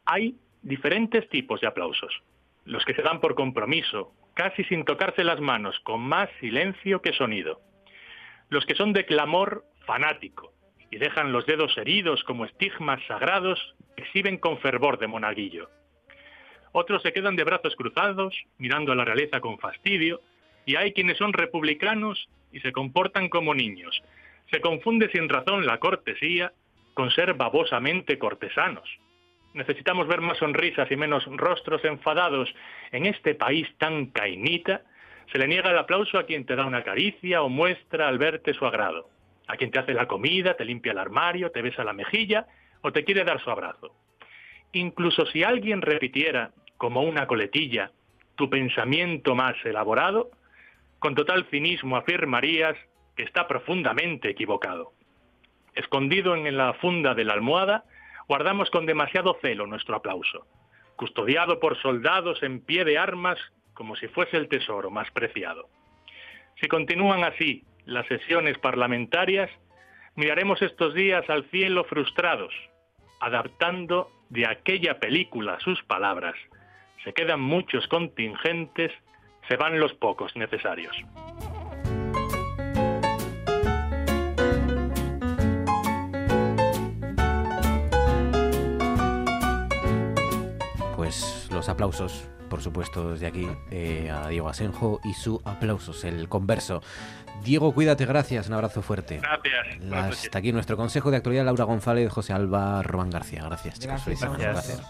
Hay 0.04 0.36
diferentes 0.62 1.28
tipos 1.28 1.60
de 1.60 1.66
aplausos. 1.66 2.22
Los 2.64 2.84
que 2.84 2.94
se 2.94 3.02
dan 3.02 3.20
por 3.20 3.34
compromiso, 3.34 4.12
casi 4.34 4.64
sin 4.64 4.84
tocarse 4.84 5.24
las 5.24 5.40
manos, 5.40 5.78
con 5.80 6.00
más 6.00 6.28
silencio 6.40 7.02
que 7.02 7.12
sonido. 7.12 7.60
Los 8.50 8.64
que 8.66 8.74
son 8.74 8.92
de 8.92 9.04
clamor 9.04 9.64
fanático 9.84 10.52
y 10.90 10.98
dejan 10.98 11.32
los 11.32 11.44
dedos 11.46 11.76
heridos 11.76 12.22
como 12.24 12.44
estigmas 12.44 13.00
sagrados, 13.06 13.74
exhiben 13.98 14.38
con 14.38 14.58
fervor 14.58 14.98
de 14.98 15.06
monaguillo. 15.06 15.68
Otros 16.72 17.02
se 17.02 17.12
quedan 17.12 17.36
de 17.36 17.44
brazos 17.44 17.74
cruzados, 17.76 18.34
mirando 18.58 18.92
a 18.92 18.94
la 18.94 19.04
realeza 19.04 19.40
con 19.40 19.58
fastidio, 19.58 20.20
y 20.66 20.76
hay 20.76 20.92
quienes 20.92 21.16
son 21.16 21.32
republicanos 21.32 22.28
y 22.52 22.60
se 22.60 22.72
comportan 22.72 23.28
como 23.28 23.54
niños. 23.54 24.02
Se 24.50 24.60
confunde 24.60 25.10
sin 25.10 25.28
razón 25.28 25.66
la 25.66 25.78
cortesía 25.78 26.52
con 26.94 27.10
ser 27.10 27.34
babosamente 27.34 28.18
cortesanos. 28.18 28.88
Necesitamos 29.54 30.06
ver 30.08 30.20
más 30.20 30.38
sonrisas 30.38 30.90
y 30.90 30.96
menos 30.96 31.24
rostros 31.26 31.84
enfadados. 31.84 32.52
En 32.92 33.06
este 33.06 33.34
país 33.34 33.66
tan 33.78 34.06
cainita, 34.06 34.82
se 35.32 35.38
le 35.38 35.48
niega 35.48 35.70
el 35.70 35.78
aplauso 35.78 36.18
a 36.18 36.24
quien 36.24 36.44
te 36.44 36.54
da 36.54 36.66
una 36.66 36.84
caricia 36.84 37.42
o 37.42 37.48
muestra 37.48 38.08
al 38.08 38.18
verte 38.18 38.54
su 38.54 38.66
agrado, 38.66 39.08
a 39.46 39.56
quien 39.56 39.70
te 39.70 39.78
hace 39.78 39.94
la 39.94 40.06
comida, 40.06 40.54
te 40.54 40.64
limpia 40.64 40.92
el 40.92 40.98
armario, 40.98 41.50
te 41.50 41.62
besa 41.62 41.84
la 41.84 41.92
mejilla 41.92 42.46
o 42.82 42.92
te 42.92 43.04
quiere 43.04 43.24
dar 43.24 43.40
su 43.40 43.50
abrazo. 43.50 43.94
Incluso 44.72 45.26
si 45.26 45.42
alguien 45.42 45.82
repitiera, 45.82 46.52
como 46.76 47.02
una 47.02 47.26
coletilla, 47.26 47.90
tu 48.36 48.48
pensamiento 48.48 49.34
más 49.34 49.56
elaborado, 49.64 50.30
con 50.98 51.14
total 51.14 51.46
cinismo 51.50 51.96
afirmarías 51.96 52.76
que 53.16 53.22
está 53.22 53.48
profundamente 53.48 54.30
equivocado. 54.30 54.92
Escondido 55.74 56.34
en 56.36 56.56
la 56.56 56.74
funda 56.74 57.14
de 57.14 57.24
la 57.24 57.34
almohada, 57.34 57.84
guardamos 58.28 58.70
con 58.70 58.86
demasiado 58.86 59.38
celo 59.40 59.66
nuestro 59.66 59.96
aplauso, 59.96 60.46
custodiado 60.96 61.60
por 61.60 61.80
soldados 61.80 62.42
en 62.42 62.60
pie 62.60 62.84
de 62.84 62.98
armas 62.98 63.38
como 63.74 63.96
si 63.96 64.08
fuese 64.08 64.36
el 64.36 64.48
tesoro 64.48 64.90
más 64.90 65.10
preciado. 65.12 65.68
Si 66.60 66.66
continúan 66.66 67.24
así 67.24 67.64
las 67.86 68.06
sesiones 68.06 68.58
parlamentarias, 68.58 69.50
miraremos 70.18 70.60
estos 70.62 70.94
días 70.94 71.30
al 71.30 71.48
cielo 71.50 71.84
frustrados, 71.84 72.52
adaptando 73.20 74.10
de 74.30 74.48
aquella 74.48 74.98
película 74.98 75.60
sus 75.60 75.80
palabras. 75.84 76.34
Se 77.04 77.12
quedan 77.12 77.40
muchos 77.40 77.86
contingentes, 77.86 78.90
se 79.48 79.56
van 79.56 79.78
los 79.78 79.94
pocos 79.94 80.34
necesarios. 80.34 80.96
Pues 90.96 91.48
los 91.52 91.68
aplausos, 91.68 92.28
por 92.48 92.62
supuesto, 92.62 93.12
desde 93.12 93.26
aquí 93.26 93.48
eh, 93.70 94.10
a 94.10 94.28
Diego 94.28 94.48
Asenjo 94.48 95.00
y 95.04 95.14
su 95.14 95.40
aplausos, 95.44 96.04
el 96.04 96.28
converso. 96.28 96.82
Diego, 97.44 97.72
cuídate, 97.72 98.04
gracias, 98.06 98.48
un 98.48 98.54
abrazo 98.54 98.82
fuerte. 98.82 99.20
Gracias. 99.20 100.24
Hasta 100.24 100.38
aquí 100.38 100.52
nuestro 100.52 100.76
consejo 100.76 101.10
de 101.10 101.18
actualidad, 101.18 101.44
Laura 101.44 101.64
González, 101.64 102.10
José 102.10 102.32
Alba, 102.32 102.82
Román 102.82 103.10
García. 103.10 103.44
Gracias, 103.44 103.78
chicos. 103.78 104.02
Gracias. 104.04 104.38
Gracias. 104.38 104.82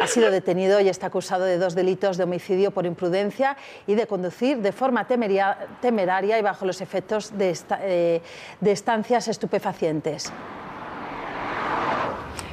Ha 0.00 0.06
sido 0.06 0.30
detenido 0.30 0.80
y 0.80 0.88
está 0.88 1.08
acusado 1.08 1.44
de 1.44 1.58
dos 1.58 1.74
delitos 1.74 2.16
de 2.16 2.24
homicidio 2.24 2.70
por 2.70 2.86
imprudencia 2.86 3.56
y 3.86 3.94
de 3.94 4.06
conducir 4.06 4.58
de 4.58 4.72
forma 4.72 5.06
temeria, 5.06 5.68
temeraria 5.82 6.38
y 6.38 6.42
bajo 6.42 6.64
los 6.64 6.80
efectos 6.80 7.36
de, 7.36 7.50
esta, 7.50 7.78
eh, 7.82 8.22
de 8.60 8.72
estancias 8.72 9.28
estupefacientes. 9.28 10.32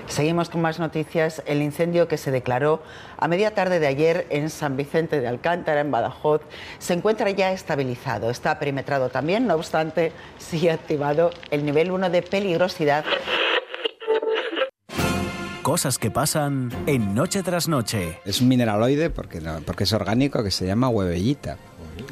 Seguimos 0.07 0.49
con 0.49 0.61
más 0.61 0.79
noticias. 0.79 1.43
El 1.45 1.61
incendio 1.61 2.07
que 2.07 2.17
se 2.17 2.31
declaró 2.31 2.81
a 3.17 3.27
media 3.27 3.53
tarde 3.53 3.79
de 3.79 3.88
ayer 3.88 4.25
en 4.29 4.49
San 4.49 4.77
Vicente 4.77 5.19
de 5.19 5.27
Alcántara, 5.27 5.81
en 5.81 5.91
Badajoz, 5.91 6.41
se 6.79 6.93
encuentra 6.93 7.29
ya 7.31 7.51
estabilizado. 7.51 8.29
Está 8.29 8.57
perimetrado 8.57 9.09
también, 9.09 9.47
no 9.47 9.55
obstante, 9.55 10.13
sigue 10.38 10.71
activado 10.71 11.31
el 11.51 11.65
nivel 11.65 11.91
1 11.91 12.09
de 12.09 12.21
peligrosidad. 12.21 13.05
Cosas 15.61 15.97
que 15.97 16.09
pasan 16.09 16.71
en 16.85 17.13
Noche 17.13 17.43
tras 17.43 17.67
Noche. 17.67 18.19
Es 18.23 18.39
un 18.39 18.47
mineraloide 18.47 19.09
porque, 19.09 19.41
no, 19.41 19.59
porque 19.65 19.84
es 19.84 19.91
orgánico 19.91 20.41
que 20.41 20.51
se 20.51 20.65
llama 20.65 20.88
huevellita. 20.88 21.57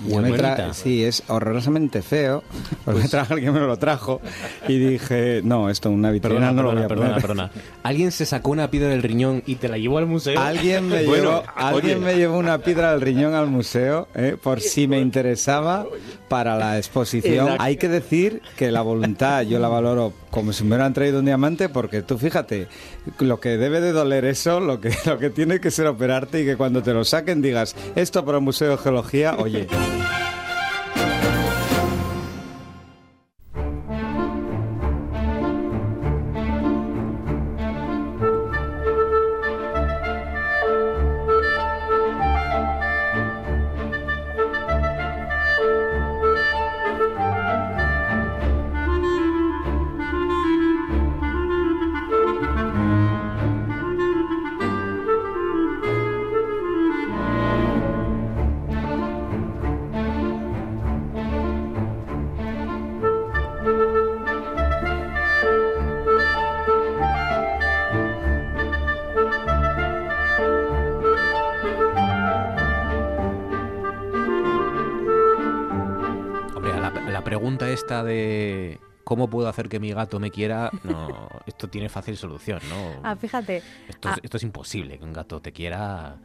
Yo 0.07 0.21
me 0.21 0.31
tra- 0.31 0.73
sí, 0.73 1.03
es 1.03 1.23
horrorosamente 1.27 2.01
feo. 2.01 2.43
Porque 2.83 3.01
me 3.03 3.07
trajo 3.09 3.33
alguien 3.33 3.53
me 3.53 3.59
lo 3.61 3.77
trajo 3.77 4.21
y 4.67 4.77
dije, 4.77 5.41
no, 5.43 5.69
esto 5.69 5.89
una 5.89 6.11
vitrina 6.11 6.35
Perdona, 6.51 6.51
no 6.53 6.63
lo 6.63 6.69
perdona, 6.69 6.79
voy 6.79 6.85
a 6.85 6.87
perdona, 6.87 7.09
poner. 7.15 7.21
perdona. 7.21 7.51
¿Alguien 7.83 8.11
se 8.11 8.25
sacó 8.25 8.51
una 8.51 8.69
piedra 8.69 8.89
del 8.89 9.03
riñón 9.03 9.43
y 9.45 9.55
te 9.55 9.67
la 9.67 9.77
llevó 9.77 9.97
al 9.97 10.05
museo? 10.07 10.39
Alguien 10.39 10.87
me, 10.87 11.03
Bueno, 11.05 11.41
llevó, 11.41 11.43
alguien 11.55 12.01
me 12.03 12.15
llevó 12.15 12.37
una 12.37 12.57
piedra 12.59 12.91
del 12.91 13.01
riñón 13.01 13.33
al 13.33 13.47
museo 13.47 14.07
eh, 14.15 14.37
por 14.41 14.61
si 14.61 14.87
me 14.87 14.99
interesaba 14.99 15.85
para 16.27 16.57
la 16.57 16.77
exposición. 16.77 17.49
Hay 17.59 17.77
que 17.77 17.87
decir 17.89 18.41
que 18.57 18.71
la 18.71 18.81
voluntad 18.81 19.41
yo 19.43 19.59
la 19.59 19.67
valoro 19.67 20.13
como 20.31 20.51
si 20.53 20.63
me 20.63 20.71
hubieran 20.75 20.93
traído 20.93 21.19
un 21.19 21.25
diamante 21.25 21.69
porque 21.69 22.01
tú 22.01 22.17
fíjate, 22.17 22.67
lo 23.19 23.39
que 23.39 23.57
debe 23.57 23.79
de 23.79 23.91
doler 23.93 24.25
eso, 24.25 24.59
lo 24.59 24.81
que, 24.81 24.91
lo 25.05 25.17
que 25.19 25.29
tiene 25.29 25.59
que 25.59 25.71
ser 25.71 25.87
operarte 25.87 26.41
y 26.41 26.45
que 26.45 26.57
cuando 26.57 26.81
te 26.83 26.93
lo 26.93 27.03
saquen 27.05 27.41
digas, 27.41 27.75
esto 27.95 28.25
para 28.25 28.39
un 28.39 28.43
museo 28.45 28.71
de 28.71 28.77
geología, 28.77 29.35
oye. 29.37 29.67
Thank 29.75 30.19
you. 30.19 30.24
Hacer 79.65 79.69
que 79.69 79.79
mi 79.79 79.91
gato 79.91 80.19
me 80.19 80.31
quiera? 80.31 80.69
No, 80.83 81.29
esto 81.45 81.67
tiene 81.67 81.89
fácil 81.89 82.15
solución, 82.17 82.59
¿no? 82.69 83.01
Ah, 83.03 83.15
fíjate. 83.15 83.61
Esto, 83.87 84.09
es, 84.09 84.15
ah. 84.15 84.19
esto 84.21 84.37
es 84.37 84.43
imposible, 84.43 84.97
que 84.97 85.03
un 85.03 85.13
gato 85.13 85.41
te 85.41 85.51
quiera 85.51 86.17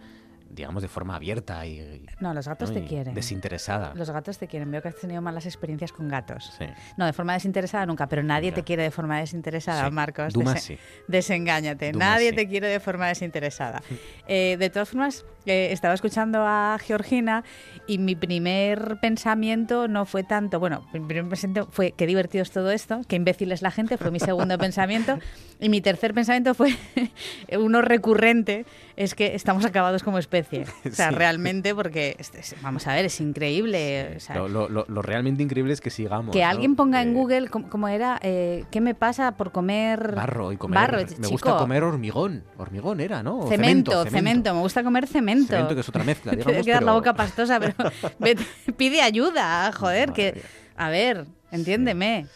digamos, 0.51 0.83
de 0.83 0.89
forma 0.89 1.15
abierta 1.15 1.65
y... 1.65 2.05
No, 2.19 2.35
los 2.35 2.49
gatos 2.49 2.75
te 2.75 2.85
quieren. 2.85 3.15
Desinteresada. 3.15 3.93
Los 3.95 4.11
gatos 4.11 4.37
te 4.37 4.49
quieren. 4.49 4.71
Veo 4.71 4.83
que 4.83 4.89
has 4.89 4.97
tenido 4.97 5.23
malas 5.23 5.47
experiencias 5.47 5.93
con 5.93 6.09
gatos. 6.09 6.53
Sí. 6.59 6.67
No, 6.97 7.07
de 7.07 7.13
forma 7.13 7.35
desinteresada 7.35 7.87
nunca, 7.87 8.09
pero 8.09 8.23
nadie 8.23 8.51
te 8.53 8.65
quiere 8.65 8.83
de 8.83 8.91
forma 8.91 9.21
desinteresada, 9.21 9.89
Marcos. 9.91 10.33
Duma 10.33 10.57
sí. 10.57 10.77
Desengáñate. 11.07 11.93
nadie 11.93 12.33
te 12.33 12.49
quiere 12.49 12.67
de 12.69 12.81
forma 12.81 13.07
desinteresada. 13.07 13.83
Eh, 14.27 14.57
de 14.59 14.71
todas 14.71 14.89
formas, 14.89 15.25
eh, 15.47 15.73
estaba 15.73 15.95
escuchando 15.95 16.45
a 16.47 16.79
Georgina 16.81 17.45
y 17.87 17.99
mi 17.99 18.15
primer 18.15 18.99
pensamiento 19.01 19.89
no 19.89 20.05
fue 20.05 20.23
tanto, 20.23 20.61
bueno, 20.61 20.87
mi 20.93 21.01
primer 21.01 21.29
pensamiento 21.29 21.69
fue 21.71 21.93
qué 21.93 22.07
divertido 22.07 22.43
es 22.43 22.51
todo 22.51 22.71
esto, 22.71 23.01
qué 23.09 23.17
imbécil 23.17 23.53
es 23.53 23.63
la 23.63 23.71
gente, 23.71 23.97
fue 23.97 24.11
mi 24.11 24.21
segundo 24.21 24.59
pensamiento. 24.59 25.19
Y 25.63 25.69
mi 25.69 25.83
tercer 25.83 26.15
pensamiento 26.15 26.55
fue 26.55 26.75
uno 27.59 27.83
recurrente, 27.83 28.65
es 28.97 29.15
que 29.15 29.35
estamos 29.35 29.65
acabados 29.65 30.03
como 30.03 30.19
especie. 30.19 30.65
O 30.87 30.93
sea, 30.93 31.11
realmente, 31.11 31.75
porque, 31.75 32.17
vamos 32.63 32.87
a 32.87 32.95
ver, 32.95 33.05
es 33.05 33.21
increíble. 33.21 34.19
lo, 34.35 35.03
realmente 35.03 35.43
increíble 35.43 35.73
es 35.75 35.81
que 35.81 35.91
sigamos. 35.91 36.33
Que 36.33 36.45
alguien 36.45 36.77
ponga 36.77 37.03
en 37.03 37.13
Google, 37.13 37.49
como 37.49 37.89
era, 37.89 38.19
eh, 38.23 38.65
¿qué 38.71 38.81
me 38.81 38.95
pasa 38.95 39.33
por 39.33 39.53
comer 39.53 40.15
barro? 40.15 40.53
Y 40.53 40.57
comer 40.57 40.81
me 41.19 41.29
gusta 41.29 41.57
comer 41.57 41.83
hormigón. 41.83 42.45
Hormigón 42.57 43.01
era, 43.01 43.23
¿no? 43.23 43.47
Cemento, 43.47 44.05
cemento, 44.07 44.55
Me 44.55 44.61
gusta 44.61 44.83
comer 44.83 45.07
cemento. 45.07 45.30
Cemento, 45.39 45.75
que 45.75 45.81
es 45.81 45.89
otra 45.89 46.05
mezcla, 46.05 46.33
digamos. 46.37 46.65
Te 46.65 46.81
la 46.81 46.93
boca 46.93 47.15
pastosa, 47.15 47.61
pero 47.61 47.75
pide 48.77 49.03
ayuda, 49.03 49.73
joder, 49.73 50.13
que... 50.13 50.43
A 50.77 50.89
ver, 50.89 51.27
Entiéndeme. 51.51 52.27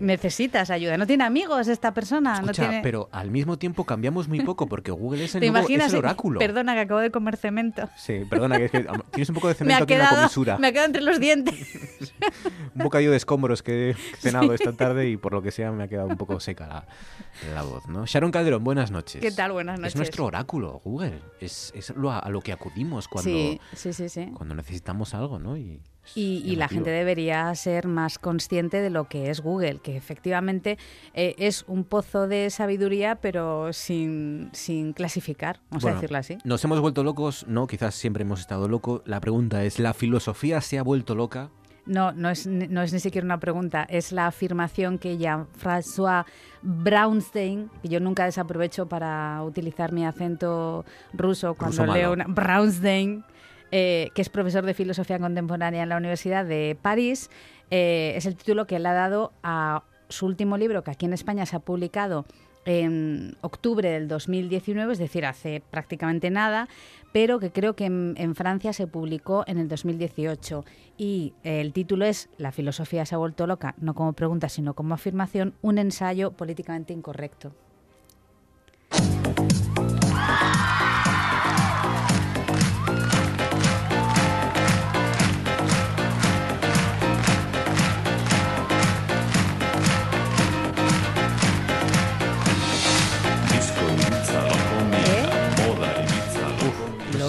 Necesitas 0.00 0.70
ayuda. 0.70 0.96
No 0.96 1.06
tiene 1.06 1.24
amigos 1.24 1.68
esta 1.68 1.92
persona. 1.92 2.40
no 2.40 2.52
tiene... 2.52 2.80
pero 2.82 3.08
al 3.12 3.30
mismo 3.30 3.58
tiempo 3.58 3.84
cambiamos 3.84 4.28
muy 4.28 4.40
poco 4.40 4.66
porque 4.66 4.90
Google 4.90 5.24
es 5.24 5.34
el, 5.34 5.40
nuevo, 5.52 5.68
es 5.68 5.92
el 5.92 5.98
oráculo. 5.98 6.38
Perdona 6.38 6.74
que 6.74 6.80
acabo 6.80 7.00
de 7.00 7.10
comer 7.10 7.36
cemento. 7.36 7.88
Sí, 7.96 8.22
perdona 8.28 8.58
que, 8.58 8.68
tienes 8.68 9.28
un 9.28 9.34
poco 9.34 9.48
de 9.48 9.54
cemento 9.54 9.84
aquí 9.84 9.94
en 9.94 9.98
la 9.98 10.10
comisura. 10.10 10.58
Me 10.64 10.68
ha 10.68 10.72
quedado 10.72 10.86
entre 10.86 11.02
los 11.02 11.18
dientes. 11.18 11.54
un 12.74 12.84
bocadillo 12.84 13.10
de 13.10 13.16
escombros 13.16 13.62
que 13.62 13.90
he 13.90 13.94
cenado 13.94 14.52
esta 14.54 14.72
tarde 14.72 15.08
y 15.08 15.16
por 15.16 15.32
lo 15.32 15.42
que 15.42 15.50
sea 15.50 15.72
me 15.72 15.84
ha 15.84 15.88
quedado 15.88 16.08
un 16.08 16.16
poco 16.16 16.38
seca 16.40 16.66
la, 16.66 16.86
la, 17.54 17.62
voz, 17.62 17.86
¿no? 17.88 18.06
Sharon 18.06 18.30
Calderón, 18.30 18.62
buenas 18.64 18.90
noches. 18.90 19.20
¿Qué 19.20 19.30
tal? 19.30 19.52
Buenas 19.52 19.78
noches. 19.78 19.94
Es 19.94 19.96
nuestro 19.96 20.26
oráculo, 20.26 20.80
Google. 20.84 21.20
Es, 21.40 21.72
es 21.74 21.90
lo, 21.90 22.10
a, 22.12 22.28
lo 22.28 22.40
que 22.40 22.52
acudimos 22.52 23.08
cuando, 23.08 23.58
cuando 24.34 24.54
necesitamos 24.54 25.14
algo, 25.14 25.38
¿no? 25.38 25.56
Y, 25.56 25.80
y, 26.14 26.56
la 26.56 26.68
gente 26.68 26.90
debería 26.90 27.54
ser 27.54 27.86
más 27.86 28.18
consciente 28.18 28.80
de 28.80 28.90
lo 28.90 29.08
que 29.08 29.30
es 29.30 29.40
Google, 29.40 29.80
que 29.82 29.96
efectivamente 29.96 30.78
eh, 31.14 31.34
es 31.38 31.64
un 31.66 31.84
pozo 31.84 32.28
de 32.28 32.50
sabiduría, 32.50 33.16
pero 33.16 33.72
sin, 33.72 34.50
sin 34.52 34.92
clasificar, 34.92 35.60
vamos 35.70 35.84
a 35.84 35.94
decirlo 35.94 36.18
así. 36.18 36.38
Nos 36.44 36.64
hemos 36.64 36.80
vuelto 36.80 37.02
locos, 37.02 37.46
no, 37.48 37.66
quizás 37.66 37.94
siempre 37.94 38.22
hemos 38.22 38.40
estado 38.40 38.68
locos. 38.68 39.02
La 39.06 39.20
pregunta 39.20 39.64
es, 39.64 39.78
¿la 39.78 39.94
filosofía 39.94 40.60
se 40.60 40.78
ha 40.78 40.82
vuelto 40.82 41.14
loca? 41.14 41.50
No, 41.86 42.12
no 42.12 42.30
es, 42.30 42.46
no 42.46 42.82
es 42.82 42.92
ni 42.92 43.00
siquiera 43.00 43.24
una 43.26 43.38
pregunta, 43.38 43.84
es 43.88 44.10
la 44.10 44.26
afirmación 44.26 44.98
que 44.98 45.18
Jean-François 45.18 46.24
Braunstein, 46.62 47.70
que 47.82 47.88
yo 47.88 48.00
nunca 48.00 48.24
desaprovecho 48.24 48.86
para 48.86 49.42
utilizar 49.42 49.92
mi 49.92 50.06
acento 50.06 50.86
ruso 51.12 51.54
cuando 51.54 51.84
leo 51.86 52.14
una... 52.14 52.24
Braunstein, 52.26 53.22
eh, 53.70 54.10
que 54.14 54.22
es 54.22 54.28
profesor 54.28 54.64
de 54.64 54.74
filosofía 54.74 55.18
contemporánea 55.18 55.82
en 55.82 55.88
la 55.88 55.96
Universidad 55.96 56.44
de 56.44 56.76
París. 56.80 57.30
Eh, 57.70 58.12
es 58.16 58.26
el 58.26 58.36
título 58.36 58.66
que 58.66 58.76
él 58.76 58.86
ha 58.86 58.92
dado 58.92 59.32
a 59.42 59.82
su 60.08 60.26
último 60.26 60.56
libro, 60.56 60.84
que 60.84 60.90
aquí 60.90 61.06
en 61.06 61.12
España 61.12 61.46
se 61.46 61.56
ha 61.56 61.60
publicado 61.60 62.24
en 62.66 63.36
octubre 63.42 63.90
del 63.90 64.08
2019, 64.08 64.92
es 64.92 64.98
decir, 64.98 65.26
hace 65.26 65.62
prácticamente 65.70 66.30
nada, 66.30 66.68
pero 67.12 67.38
que 67.38 67.50
creo 67.50 67.74
que 67.76 67.86
en, 67.86 68.34
Francia 68.34 68.72
se 68.72 68.86
publicó 68.86 69.44
en 69.46 69.58
el 69.58 69.68
2018. 69.68 70.64
Y 70.96 71.34
el 71.42 71.72
título 71.72 72.06
es 72.06 72.28
La 72.38 72.52
filosofía 72.52 73.04
se 73.04 73.14
ha 73.14 73.18
vuelto 73.18 73.46
loca, 73.46 73.74
no 73.78 73.94
como 73.94 74.12
pregunta, 74.14 74.48
sino 74.48 74.74
como 74.74 74.94
afirmación, 74.94 75.54
un 75.62 75.78
ensayo 75.78 76.30
políticamente 76.32 76.92
incorrecto. 76.92 77.52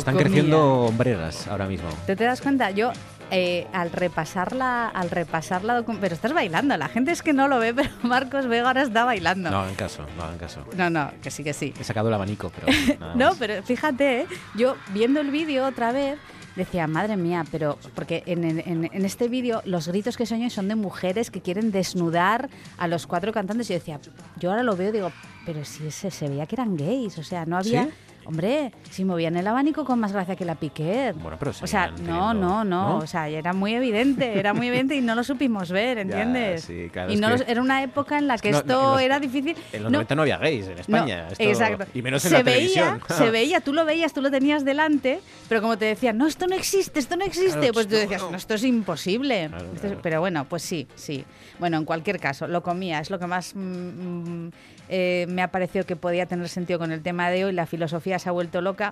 Están 0.06 0.18
creciendo 0.18 0.82
hombreras 0.82 1.48
ahora 1.48 1.65
mismo. 1.65 1.90
¿Te, 2.06 2.15
te 2.15 2.26
das 2.26 2.40
cuenta? 2.40 2.69
Yo 2.69 2.91
eh, 3.32 3.65
al 3.73 3.90
repasarla, 3.90 4.88
al 4.90 5.10
repasarla, 5.10 5.84
pero 5.99 6.14
estás 6.14 6.32
bailando. 6.32 6.77
La 6.77 6.90
gente 6.90 7.11
es 7.11 7.23
que 7.23 7.34
no 7.34 7.48
lo 7.48 7.57
ve, 7.57 7.73
pero 7.76 7.90
Marcos 8.03 8.45
Vega 8.45 8.68
ahora 8.68 8.84
está 8.84 9.03
bailando. 9.03 9.49
No, 9.49 9.68
en 9.68 9.73
caso, 9.73 10.06
no, 10.15 10.32
en 10.32 10.38
caso. 10.38 10.64
No, 10.77 10.91
no, 10.91 11.10
que 11.23 11.32
sí, 11.32 11.44
que 11.44 11.53
sí. 11.53 11.73
He 11.80 11.84
sacado 11.84 12.10
el 12.10 12.14
abanico, 12.14 12.52
pero. 12.53 13.15
no, 13.15 13.32
pero 13.40 13.64
fíjate, 13.64 14.22
¿eh? 14.22 14.27
yo 14.53 14.76
viendo 14.94 15.22
el 15.22 15.32
vídeo 15.32 15.65
otra 15.65 15.91
vez 15.91 16.19
decía, 16.56 16.86
madre 16.86 17.18
mía, 17.18 17.44
pero 17.52 17.80
porque 17.95 18.22
en, 18.27 18.44
en, 18.45 19.06
este 19.06 19.27
vídeo 19.27 19.64
los 19.65 19.88
gritos 19.88 20.18
que 20.18 20.27
se 20.27 20.36
oyen 20.36 20.52
son 20.52 20.68
de 20.68 20.76
mujeres 20.76 21.32
que 21.32 21.41
quieren 21.41 21.72
desnudar 21.72 22.48
a 22.77 22.88
los 22.88 23.07
cuatro 23.07 23.34
cantantes. 23.34 23.72
Y 23.72 23.73
yo 23.73 23.80
decía, 23.80 23.99
yo 24.38 24.52
ahora 24.52 24.61
lo 24.61 24.77
veo 24.77 24.90
y 24.90 24.94
digo, 24.94 25.11
pero 25.48 25.65
si 25.65 25.88
ese, 25.88 26.11
se 26.11 26.30
veía 26.30 26.45
que 26.45 26.56
eran 26.56 26.77
gays, 26.77 27.18
o 27.18 27.23
sea, 27.23 27.45
no 27.48 27.57
había... 27.57 27.90
Hombre, 28.26 28.72
si 28.89 29.06
movían 29.06 29.38
el 29.38 29.47
abanico 29.47 29.85
con 29.85 29.99
más 29.99 30.11
gracia 30.11 30.35
que 30.35 30.45
la 30.45 30.56
Piquet. 30.56 31.15
Bueno, 31.15 31.38
pero 31.39 31.52
O 31.52 31.68
sea, 31.68 31.91
no, 31.91 32.34
no, 32.34 32.64
no, 32.64 32.97
O 32.97 33.07
sea, 33.07 33.27
era 33.30 33.53
muy 33.53 33.76
evidente, 33.76 34.38
era 34.38 34.53
muy 34.53 34.68
evidente 34.68 34.95
y 34.95 35.02
no 35.02 35.15
lo 35.15 35.23
supimos 35.23 35.69
ver, 35.72 35.97
¿entiendes? 35.99 36.64
sí, 36.64 36.89
claro, 36.91 37.11
y 37.11 37.18
no 37.18 37.30
era 37.30 37.61
una 37.61 37.84
época 37.84 38.18
en 38.18 38.27
la 38.27 38.38
que 38.38 38.49
esto 38.49 38.99
era 38.99 39.19
difícil. 39.19 39.56
En 39.72 39.84
los 39.84 39.91
90 39.91 40.15
no 40.15 40.22
había 40.23 40.38
gays 40.38 40.68
en 40.68 40.80
España. 40.80 41.27
exacto. 41.38 41.85
Y 41.93 42.02
menos 42.02 42.23
en 42.26 42.31
se 42.31 42.38
la 42.38 42.43
veía, 42.43 42.57
televisión. 42.57 43.02
Se 43.10 43.30
veía, 43.30 43.61
tú 43.61 43.73
lo 43.73 43.85
veías, 43.85 44.14
tú 44.14 44.22
lo 44.22 44.31
tenías 44.31 44.65
delante, 44.65 45.19
pero 45.47 45.61
como 45.61 45.77
te 45.77 45.85
decían, 45.85 46.18
no, 46.18 46.27
esto 46.27 46.47
no 46.47 46.56
existe, 46.56 46.99
esto 46.99 47.15
no 47.15 47.26
existe, 47.26 47.72
pues 47.73 47.88
tú 47.88 47.95
decías, 47.95 48.22
no, 48.30 48.35
esto 48.35 48.56
es 48.56 48.64
imposible. 48.64 49.49
pero 50.02 50.19
bueno, 50.19 50.45
pues 50.45 50.64
sí, 50.64 50.88
sí. 50.95 51.26
Bueno, 51.60 51.77
en 51.77 51.85
cualquier 51.85 52.19
caso, 52.19 52.47
lo 52.47 52.64
comía, 52.64 52.99
es 52.99 53.10
lo 53.10 53.19
que 53.19 53.27
más. 53.27 53.56
Mm, 53.56 53.60
mm, 53.60 54.52
eh, 54.88 55.26
me 55.30 55.41
ha 55.41 55.47
parecido 55.49 55.85
que 55.85 55.95
podía 55.95 56.26
tener 56.26 56.47
sentido 56.47 56.77
con 56.80 56.91
el 56.91 57.02
tema 57.02 57.30
de 57.30 57.45
hoy. 57.45 57.53
La 57.53 57.65
filosofía 57.65 58.14
se 58.19 58.29
ha 58.29 58.31
vuelto 58.31 58.61
loca. 58.61 58.91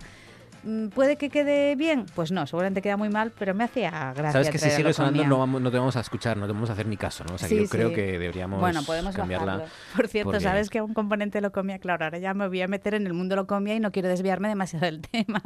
Mm, 0.63 0.87
¿Puede 0.87 1.17
que 1.17 1.29
quede 1.29 1.75
bien? 1.75 2.05
Pues 2.15 2.31
no, 2.31 2.47
seguramente 2.47 2.81
queda 2.81 2.95
muy 2.95 3.09
mal, 3.09 3.31
pero 3.37 3.53
me 3.53 3.65
hacía 3.65 4.13
gracia. 4.13 4.31
Sabes 4.31 4.49
que 4.49 4.57
si 4.57 4.69
sigue 4.69 4.93
sonando 4.93 5.25
no, 5.25 5.39
vamos, 5.39 5.61
no 5.61 5.69
te 5.69 5.77
vamos 5.77 5.95
a 5.97 5.99
escuchar, 5.99 6.37
no 6.37 6.45
te 6.45 6.53
vamos 6.53 6.69
a 6.69 6.73
hacer 6.73 6.87
ni 6.87 6.95
caso, 6.95 7.23
¿no? 7.25 7.35
O 7.35 7.37
sea, 7.37 7.49
que 7.49 7.63
yo 7.63 7.69
creo 7.69 7.93
que 7.93 8.17
deberíamos 8.17 8.59
bueno, 8.59 8.81
podemos 8.83 9.15
cambiarla. 9.15 9.65
Por 9.95 10.07
cierto, 10.07 10.39
¿sabes 10.39 10.69
que 10.69 10.81
un 10.81 10.93
componente 10.93 11.41
lo 11.41 11.51
comía? 11.51 11.79
Claro, 11.79 12.05
ahora 12.05 12.17
ya 12.17 12.33
me 12.33 12.47
voy 12.47 12.61
a 12.61 12.67
meter 12.67 12.93
en 12.93 13.05
el 13.07 13.13
mundo 13.13 13.35
lo 13.35 13.45
comía 13.45 13.75
y 13.75 13.79
no 13.79 13.91
quiero 13.91 14.07
desviarme 14.07 14.47
demasiado 14.47 14.85
del 14.85 15.01
tema. 15.11 15.41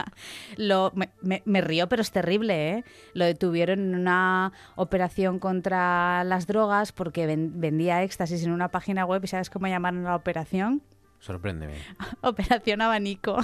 Lo, 0.56 0.92
me, 0.94 1.42
me, 1.46 1.62
río, 1.62 1.90
pero 1.90 2.02
es 2.02 2.12
terrible, 2.12 2.72
¿eh? 2.72 2.84
Lo 3.14 3.26
detuvieron 3.26 3.80
en 3.80 3.96
una 3.96 4.52
operación 4.76 5.40
contra 5.40 6.24
las 6.26 6.46
drogas 6.46 6.92
porque 6.92 7.26
vendía 7.28 8.04
éxtasis 8.04 8.44
en 8.44 8.52
una 8.52 8.70
página 8.70 9.06
web 9.06 9.24
y 9.24 9.28
¿sabes 9.28 9.50
cómo 9.50 9.68
llamaron 9.68 10.06
a 10.06 10.10
la 10.10 10.16
operación? 10.16 10.84
Sorpréndeme. 11.20 11.74
Operación 12.22 12.82
Abanico. 12.82 13.38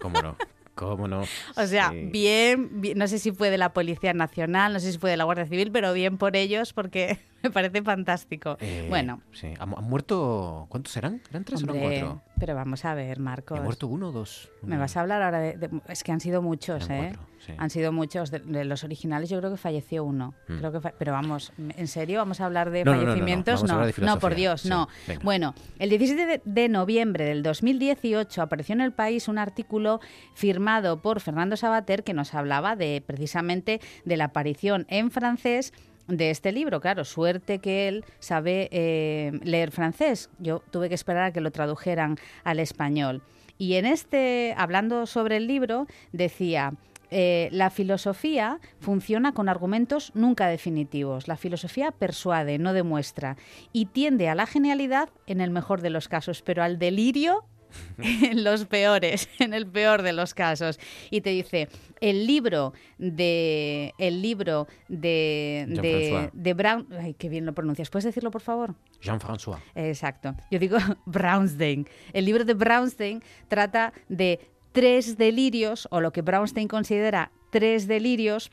¿Cómo 0.00 0.20
no? 0.22 0.36
¿Cómo 0.74 1.08
no? 1.08 1.22
O 1.56 1.66
sea, 1.66 1.90
bien, 1.90 2.82
no 2.96 3.06
sé 3.08 3.18
si 3.18 3.32
fue 3.32 3.50
de 3.50 3.58
la 3.58 3.72
Policía 3.72 4.12
Nacional, 4.12 4.72
no 4.72 4.80
sé 4.80 4.92
si 4.92 4.98
fue 4.98 5.10
de 5.10 5.16
la 5.16 5.24
Guardia 5.24 5.46
Civil, 5.46 5.70
pero 5.70 5.92
bien 5.92 6.18
por 6.18 6.36
ellos 6.36 6.72
porque 6.72 7.18
me 7.44 7.50
parece 7.50 7.82
fantástico. 7.82 8.56
Eh, 8.60 8.86
bueno. 8.88 9.20
Sí, 9.32 9.52
¿Han, 9.58 9.68
muerto, 9.68 10.66
¿cuántos 10.70 10.96
eran? 10.96 11.20
¿Eran 11.30 11.44
tres 11.44 11.62
o 11.62 11.66
cuatro? 11.66 12.22
Pero 12.40 12.54
vamos 12.54 12.84
a 12.84 12.94
ver, 12.94 13.20
Marcos. 13.20 13.58
¿Han 13.58 13.64
muerto 13.64 13.86
uno 13.86 14.08
o 14.08 14.12
dos? 14.12 14.50
Me 14.62 14.78
vas 14.78 14.96
a 14.96 15.02
hablar 15.02 15.22
ahora 15.22 15.40
de... 15.40 15.70
es 15.88 16.02
que 16.02 16.10
han 16.10 16.20
sido 16.20 16.42
muchos, 16.42 16.88
¿eh? 16.88 17.12
Han 17.58 17.68
sido 17.68 17.92
muchos. 17.92 18.30
De, 18.30 18.64
los 18.64 18.84
originales 18.84 19.28
yo 19.28 19.38
creo 19.38 19.50
que 19.50 19.58
falleció 19.58 20.04
uno. 20.04 20.34
Mm. 20.48 20.58
Creo 20.58 20.72
que 20.72 20.80
pero 20.98 21.12
vamos, 21.12 21.52
¿en 21.58 21.86
serio 21.86 22.18
vamos 22.18 22.40
a 22.40 22.46
hablar 22.46 22.70
de 22.70 22.84
fallecimientos? 22.84 23.62
No, 23.64 23.84
no, 23.98 24.18
por 24.18 24.34
Dios, 24.34 24.64
no. 24.64 24.88
Bueno, 25.22 25.54
el 25.78 25.90
17 25.90 26.42
de, 26.42 26.68
noviembre 26.68 27.24
del 27.24 27.42
2018 27.42 28.40
apareció 28.40 28.74
en 28.74 28.80
El 28.80 28.92
País 28.92 29.28
un 29.28 29.36
artículo 29.36 30.00
firmado 30.32 31.02
por 31.02 31.20
Fernando 31.20 31.56
Sabater 31.56 32.04
que 32.04 32.14
nos 32.14 32.32
hablaba 32.32 32.74
de 32.74 33.02
precisamente 33.06 33.80
de 34.06 34.16
la 34.16 34.26
aparición 34.26 34.86
en 34.88 35.10
francés 35.10 35.74
de 36.08 36.30
este 36.30 36.52
libro. 36.52 36.80
Claro, 36.80 37.04
suerte 37.04 37.58
que 37.58 37.88
él 37.88 38.04
sabe 38.18 38.68
eh, 38.72 39.32
leer 39.42 39.70
francés. 39.70 40.30
Yo 40.38 40.62
tuve 40.70 40.88
que 40.88 40.94
esperar 40.94 41.24
a 41.24 41.32
que 41.32 41.40
lo 41.40 41.50
tradujeran 41.50 42.16
al 42.44 42.60
español. 42.60 43.22
Y 43.58 43.74
en 43.74 43.86
este, 43.86 44.54
hablando 44.56 45.06
sobre 45.06 45.36
el 45.36 45.46
libro, 45.46 45.86
decía, 46.12 46.74
eh, 47.10 47.48
la 47.52 47.70
filosofía 47.70 48.58
funciona 48.80 49.32
con 49.32 49.48
argumentos 49.48 50.10
nunca 50.14 50.48
definitivos. 50.48 51.28
La 51.28 51.36
filosofía 51.36 51.92
persuade, 51.92 52.58
no 52.58 52.72
demuestra, 52.72 53.36
y 53.72 53.86
tiende 53.86 54.28
a 54.28 54.34
la 54.34 54.46
genialidad 54.46 55.10
en 55.26 55.40
el 55.40 55.50
mejor 55.50 55.80
de 55.80 55.90
los 55.90 56.08
casos, 56.08 56.42
pero 56.42 56.62
al 56.62 56.78
delirio 56.78 57.44
en 57.98 58.44
los 58.44 58.66
peores, 58.66 59.28
en 59.38 59.54
el 59.54 59.66
peor 59.66 60.02
de 60.02 60.12
los 60.12 60.34
casos. 60.34 60.78
Y 61.10 61.20
te 61.20 61.30
dice, 61.30 61.68
el 62.00 62.26
libro 62.26 62.72
de 62.98 63.94
el 63.98 64.22
libro 64.22 64.66
de, 64.88 65.66
de, 65.68 66.30
de, 66.32 66.54
Brown, 66.54 66.86
ay, 66.98 67.14
qué 67.14 67.28
bien 67.28 67.46
lo 67.46 67.54
pronuncias. 67.54 67.90
¿Puedes 67.90 68.04
decirlo, 68.04 68.30
por 68.30 68.42
favor? 68.42 68.74
Jean-François. 69.00 69.58
Exacto. 69.74 70.34
Yo 70.50 70.58
digo 70.58 70.78
Brownstein. 71.06 71.86
El 72.12 72.24
libro 72.24 72.44
de 72.44 72.54
Brownstein 72.54 73.22
trata 73.48 73.92
de 74.08 74.40
tres 74.72 75.16
delirios, 75.16 75.88
o 75.90 76.00
lo 76.00 76.12
que 76.12 76.22
Brownstein 76.22 76.68
considera 76.68 77.30
tres 77.50 77.86
delirios, 77.86 78.50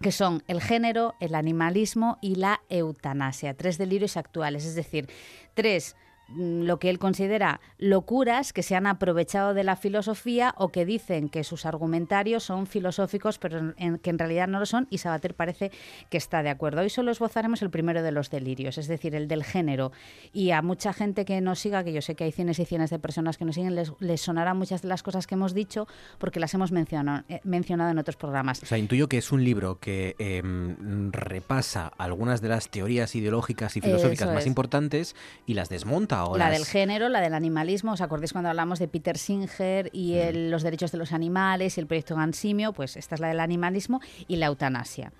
que 0.00 0.10
son 0.10 0.42
el 0.48 0.60
género, 0.60 1.14
el 1.20 1.34
animalismo 1.34 2.18
y 2.20 2.34
la 2.34 2.60
eutanasia. 2.68 3.54
Tres 3.54 3.78
delirios 3.78 4.16
actuales, 4.16 4.64
es 4.64 4.74
decir, 4.74 5.08
tres 5.54 5.96
lo 6.28 6.78
que 6.78 6.90
él 6.90 6.98
considera 6.98 7.60
locuras 7.78 8.52
que 8.52 8.62
se 8.62 8.74
han 8.74 8.86
aprovechado 8.86 9.54
de 9.54 9.64
la 9.64 9.76
filosofía 9.76 10.54
o 10.56 10.70
que 10.70 10.84
dicen 10.84 11.28
que 11.28 11.44
sus 11.44 11.66
argumentarios 11.66 12.44
son 12.44 12.66
filosóficos, 12.66 13.38
pero 13.38 13.74
que 13.76 14.10
en 14.10 14.18
realidad 14.18 14.48
no 14.48 14.58
lo 14.58 14.66
son, 14.66 14.86
y 14.90 14.98
Sabater 14.98 15.34
parece 15.34 15.70
que 16.10 16.16
está 16.16 16.42
de 16.42 16.50
acuerdo. 16.50 16.80
Hoy 16.80 16.90
solo 16.90 17.10
esbozaremos 17.10 17.62
el 17.62 17.70
primero 17.70 18.02
de 18.02 18.12
los 18.12 18.30
delirios, 18.30 18.78
es 18.78 18.88
decir, 18.88 19.14
el 19.14 19.28
del 19.28 19.44
género. 19.44 19.92
Y 20.32 20.50
a 20.50 20.62
mucha 20.62 20.92
gente 20.92 21.24
que 21.24 21.40
nos 21.40 21.58
siga, 21.58 21.84
que 21.84 21.92
yo 21.92 22.02
sé 22.02 22.14
que 22.14 22.24
hay 22.24 22.32
cienes 22.32 22.58
y 22.58 22.64
cienes 22.64 22.90
de 22.90 22.98
personas 22.98 23.36
que 23.36 23.44
nos 23.44 23.54
siguen, 23.54 23.74
les, 23.74 23.92
les 24.00 24.20
sonarán 24.20 24.56
muchas 24.56 24.82
de 24.82 24.88
las 24.88 25.02
cosas 25.02 25.26
que 25.26 25.34
hemos 25.34 25.54
dicho 25.54 25.86
porque 26.18 26.40
las 26.40 26.54
hemos 26.54 26.72
mencionado, 26.72 27.24
eh, 27.28 27.40
mencionado 27.44 27.90
en 27.90 27.98
otros 27.98 28.16
programas. 28.16 28.62
O 28.62 28.66
sea, 28.66 28.78
intuyo 28.78 29.08
que 29.08 29.18
es 29.18 29.32
un 29.32 29.44
libro 29.44 29.78
que 29.78 30.16
em, 30.18 31.10
repasa 31.12 31.92
algunas 31.98 32.40
de 32.40 32.48
las 32.48 32.68
teorías 32.68 33.14
ideológicas 33.14 33.76
y 33.76 33.80
filosóficas 33.80 34.32
más 34.32 34.46
importantes 34.46 35.16
y 35.46 35.54
las 35.54 35.68
desmonta 35.68 36.11
la 36.36 36.50
del 36.50 36.64
género, 36.64 37.08
la 37.08 37.20
del 37.20 37.34
animalismo. 37.34 37.92
¿Os 37.92 38.00
acordáis 38.00 38.32
cuando 38.32 38.50
hablamos 38.50 38.78
de 38.78 38.88
Peter 38.88 39.16
Singer 39.18 39.90
y 39.92 40.14
mm. 40.14 40.50
los 40.50 40.62
derechos 40.62 40.92
de 40.92 40.98
los 40.98 41.12
animales 41.12 41.76
y 41.76 41.80
el 41.80 41.86
proyecto 41.86 42.16
Gansimio? 42.16 42.72
Pues 42.72 42.96
esta 42.96 43.14
es 43.14 43.20
la 43.20 43.28
del 43.28 43.40
animalismo 43.40 44.00
y 44.28 44.36
la 44.36 44.46
eutanasia. 44.46 45.12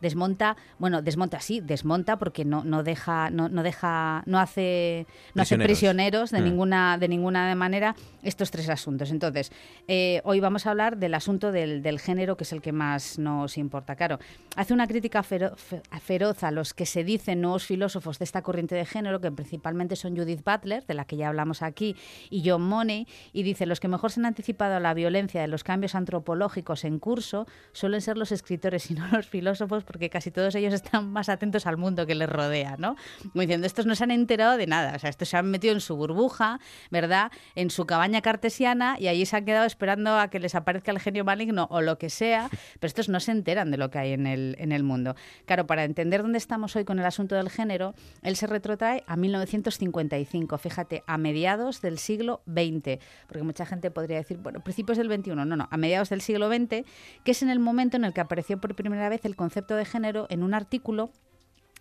Desmonta, 0.00 0.56
bueno, 0.78 1.02
desmonta 1.02 1.40
sí, 1.40 1.60
desmonta 1.60 2.18
porque 2.18 2.44
no, 2.44 2.64
no 2.64 2.82
deja, 2.82 3.30
no, 3.30 3.48
no 3.48 3.62
deja, 3.62 4.22
no 4.26 4.40
hace, 4.40 5.06
no 5.34 5.42
hace 5.42 5.56
prisioneros 5.58 6.30
de 6.30 6.40
mm. 6.40 6.44
ninguna, 6.44 6.98
de 6.98 7.08
ninguna 7.08 7.54
manera 7.54 7.94
estos 8.22 8.50
tres 8.50 8.68
asuntos. 8.68 9.10
Entonces, 9.10 9.52
eh, 9.88 10.20
hoy 10.24 10.40
vamos 10.40 10.66
a 10.66 10.70
hablar 10.70 10.96
del 10.96 11.14
asunto 11.14 11.52
del, 11.52 11.82
del, 11.82 12.00
género, 12.00 12.36
que 12.36 12.44
es 12.44 12.52
el 12.52 12.60
que 12.60 12.72
más 12.72 13.18
nos 13.18 13.58
importa. 13.58 13.96
Claro, 13.96 14.18
hace 14.56 14.74
una 14.74 14.86
crítica 14.86 15.22
feroz 15.22 16.42
a 16.42 16.50
los 16.50 16.74
que 16.74 16.86
se 16.86 17.04
dicen 17.04 17.40
nuevos 17.40 17.64
filósofos 17.64 18.18
de 18.18 18.24
esta 18.24 18.42
corriente 18.42 18.74
de 18.74 18.84
género, 18.84 19.20
que 19.20 19.30
principalmente 19.30 19.96
son 19.96 20.16
Judith 20.16 20.31
Butler, 20.36 20.84
de 20.86 20.94
la 20.94 21.04
que 21.04 21.16
ya 21.16 21.28
hablamos 21.28 21.62
aquí, 21.62 21.96
y 22.30 22.48
John 22.48 22.62
Money, 22.62 23.06
y 23.32 23.42
dice, 23.42 23.66
los 23.66 23.80
que 23.80 23.88
mejor 23.88 24.10
se 24.10 24.20
han 24.20 24.26
anticipado 24.26 24.76
a 24.76 24.80
la 24.80 24.94
violencia 24.94 25.40
de 25.40 25.48
los 25.48 25.64
cambios 25.64 25.94
antropológicos 25.94 26.84
en 26.84 26.98
curso 26.98 27.46
suelen 27.72 28.00
ser 28.00 28.16
los 28.16 28.32
escritores 28.32 28.90
y 28.90 28.94
no 28.94 29.06
los 29.08 29.26
filósofos, 29.26 29.84
porque 29.84 30.10
casi 30.10 30.30
todos 30.30 30.54
ellos 30.54 30.74
están 30.74 31.10
más 31.10 31.28
atentos 31.28 31.66
al 31.66 31.76
mundo 31.76 32.06
que 32.06 32.14
les 32.14 32.28
rodea, 32.28 32.76
¿no? 32.78 32.96
Como 33.32 33.42
diciendo, 33.42 33.66
estos 33.66 33.86
no 33.86 33.94
se 33.94 34.04
han 34.04 34.10
enterado 34.10 34.56
de 34.56 34.66
nada, 34.66 34.96
o 34.96 34.98
sea, 34.98 35.10
estos 35.10 35.28
se 35.28 35.36
han 35.36 35.50
metido 35.50 35.74
en 35.74 35.80
su 35.80 35.96
burbuja, 35.96 36.60
¿verdad? 36.90 37.30
En 37.54 37.70
su 37.70 37.86
cabaña 37.86 38.22
cartesiana 38.22 38.96
y 38.98 39.08
allí 39.08 39.26
se 39.26 39.36
han 39.36 39.44
quedado 39.44 39.66
esperando 39.66 40.18
a 40.18 40.28
que 40.28 40.38
les 40.38 40.54
aparezca 40.54 40.90
el 40.90 41.00
genio 41.00 41.24
maligno 41.24 41.68
o 41.70 41.80
lo 41.80 41.98
que 41.98 42.10
sea, 42.10 42.48
pero 42.80 42.88
estos 42.88 43.08
no 43.08 43.20
se 43.20 43.32
enteran 43.32 43.70
de 43.70 43.76
lo 43.76 43.90
que 43.90 43.98
hay 43.98 44.12
en 44.12 44.26
el, 44.26 44.56
en 44.58 44.72
el 44.72 44.82
mundo. 44.82 45.14
Claro, 45.46 45.66
para 45.66 45.84
entender 45.84 46.22
dónde 46.22 46.38
estamos 46.38 46.76
hoy 46.76 46.84
con 46.84 46.98
el 46.98 47.04
asunto 47.04 47.34
del 47.34 47.50
género, 47.50 47.94
él 48.22 48.36
se 48.36 48.46
retrotrae 48.46 49.04
a 49.06 49.16
1955 49.16 50.00
fíjate, 50.24 51.02
a 51.06 51.18
mediados 51.18 51.80
del 51.80 51.98
siglo 51.98 52.42
XX, 52.46 52.98
porque 53.26 53.42
mucha 53.42 53.66
gente 53.66 53.90
podría 53.90 54.16
decir, 54.16 54.38
bueno, 54.38 54.60
principios 54.60 54.98
del 54.98 55.12
XXI, 55.12 55.34
no, 55.34 55.44
no, 55.44 55.68
a 55.70 55.76
mediados 55.76 56.10
del 56.10 56.20
siglo 56.20 56.48
XX, 56.48 56.84
que 57.24 57.30
es 57.30 57.42
en 57.42 57.50
el 57.50 57.58
momento 57.58 57.96
en 57.96 58.04
el 58.04 58.12
que 58.12 58.20
apareció 58.20 58.60
por 58.60 58.74
primera 58.74 59.08
vez 59.08 59.24
el 59.24 59.36
concepto 59.36 59.76
de 59.76 59.84
género 59.84 60.26
en 60.30 60.42
un 60.42 60.54
artículo 60.54 61.10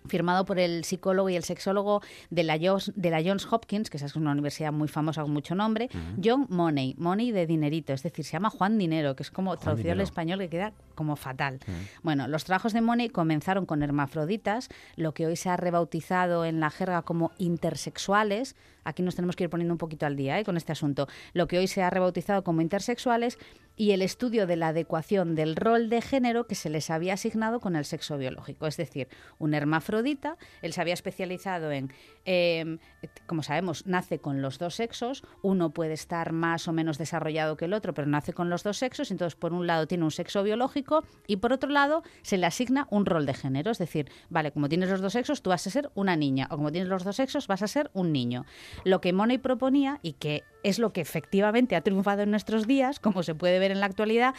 firmado 0.07 0.45
por 0.45 0.59
el 0.59 0.83
psicólogo 0.83 1.29
y 1.29 1.35
el 1.35 1.43
sexólogo 1.43 2.01
de 2.29 2.43
la, 2.43 2.57
Johns, 2.61 2.91
de 2.95 3.09
la 3.09 3.21
Johns 3.23 3.47
Hopkins, 3.51 3.89
que 3.89 3.97
es 3.97 4.15
una 4.15 4.31
universidad 4.31 4.71
muy 4.71 4.87
famosa 4.87 5.21
con 5.21 5.31
mucho 5.31 5.55
nombre, 5.55 5.89
John 6.23 6.47
Money, 6.49 6.95
Money 6.97 7.31
de 7.31 7.45
dinerito, 7.47 7.93
es 7.93 8.03
decir, 8.03 8.25
se 8.25 8.33
llama 8.33 8.49
Juan 8.49 8.77
Dinero, 8.77 9.15
que 9.15 9.23
es 9.23 9.31
como 9.31 9.55
traducido 9.57 9.91
al 9.93 10.01
español 10.01 10.39
que 10.39 10.49
queda 10.49 10.73
como 10.95 11.15
fatal. 11.15 11.59
Bueno, 12.03 12.27
los 12.27 12.43
trabajos 12.43 12.73
de 12.73 12.81
Money 12.81 13.09
comenzaron 13.09 13.65
con 13.65 13.83
hermafroditas, 13.83 14.69
lo 14.95 15.13
que 15.13 15.25
hoy 15.25 15.35
se 15.35 15.49
ha 15.49 15.57
rebautizado 15.57 16.45
en 16.45 16.59
la 16.59 16.69
jerga 16.69 17.01
como 17.01 17.31
intersexuales, 17.37 18.55
aquí 18.83 19.03
nos 19.03 19.15
tenemos 19.15 19.35
que 19.35 19.45
ir 19.45 19.49
poniendo 19.49 19.73
un 19.73 19.77
poquito 19.77 20.05
al 20.05 20.15
día 20.15 20.39
¿eh? 20.39 20.43
con 20.43 20.57
este 20.57 20.71
asunto, 20.71 21.07
lo 21.33 21.47
que 21.47 21.57
hoy 21.57 21.67
se 21.67 21.83
ha 21.83 21.89
rebautizado 21.89 22.43
como 22.43 22.61
intersexuales 22.61 23.37
y 23.75 23.91
el 23.91 24.01
estudio 24.01 24.47
de 24.47 24.55
la 24.55 24.69
adecuación 24.69 25.35
del 25.35 25.55
rol 25.55 25.89
de 25.89 26.01
género 26.01 26.47
que 26.47 26.55
se 26.55 26.69
les 26.69 26.89
había 26.89 27.13
asignado 27.13 27.59
con 27.59 27.75
el 27.75 27.85
sexo 27.85 28.17
biológico. 28.17 28.67
Es 28.67 28.77
decir, 28.77 29.07
un 29.39 29.53
hermafrodita, 29.53 30.37
él 30.61 30.73
se 30.73 30.81
había 30.81 30.93
especializado 30.93 31.71
en, 31.71 31.91
em, 32.25 32.79
como 33.25 33.43
sabemos, 33.43 33.85
nace 33.87 34.19
con 34.19 34.41
los 34.41 34.59
dos 34.59 34.75
sexos, 34.75 35.23
uno 35.41 35.71
puede 35.71 35.93
estar 35.93 36.31
más 36.31 36.67
o 36.67 36.73
menos 36.73 36.97
desarrollado 36.97 37.57
que 37.57 37.65
el 37.65 37.73
otro, 37.73 37.93
pero 37.93 38.07
nace 38.07 38.33
con 38.33 38.49
los 38.49 38.63
dos 38.63 38.77
sexos, 38.77 39.11
entonces 39.11 39.35
por 39.35 39.53
un 39.53 39.67
lado 39.67 39.87
tiene 39.87 40.03
un 40.03 40.11
sexo 40.11 40.43
biológico 40.43 41.03
y 41.27 41.37
por 41.37 41.53
otro 41.53 41.69
lado 41.69 42.03
se 42.21 42.37
le 42.37 42.45
asigna 42.45 42.87
un 42.91 43.05
rol 43.05 43.25
de 43.25 43.33
género. 43.33 43.71
Es 43.71 43.77
decir, 43.77 44.11
vale, 44.29 44.51
como 44.51 44.69
tienes 44.69 44.89
los 44.89 45.01
dos 45.01 45.13
sexos, 45.13 45.41
tú 45.41 45.49
vas 45.49 45.65
a 45.65 45.69
ser 45.69 45.89
una 45.95 46.15
niña, 46.15 46.47
o 46.51 46.57
como 46.57 46.71
tienes 46.71 46.89
los 46.89 47.03
dos 47.03 47.15
sexos, 47.15 47.47
vas 47.47 47.61
a 47.61 47.67
ser 47.67 47.89
un 47.93 48.11
niño. 48.11 48.45
Lo 48.83 49.01
que 49.01 49.13
Money 49.13 49.37
proponía, 49.37 49.99
y 50.01 50.13
que 50.13 50.43
es 50.63 50.79
lo 50.79 50.93
que 50.93 51.01
efectivamente 51.01 51.75
ha 51.75 51.81
triunfado 51.81 52.23
en 52.23 52.31
nuestros 52.31 52.67
días, 52.67 52.99
como 52.99 53.23
se 53.23 53.35
puede 53.35 53.59
ver 53.59 53.71
en 53.71 53.79
la 53.79 53.85
actualidad, 53.85 54.35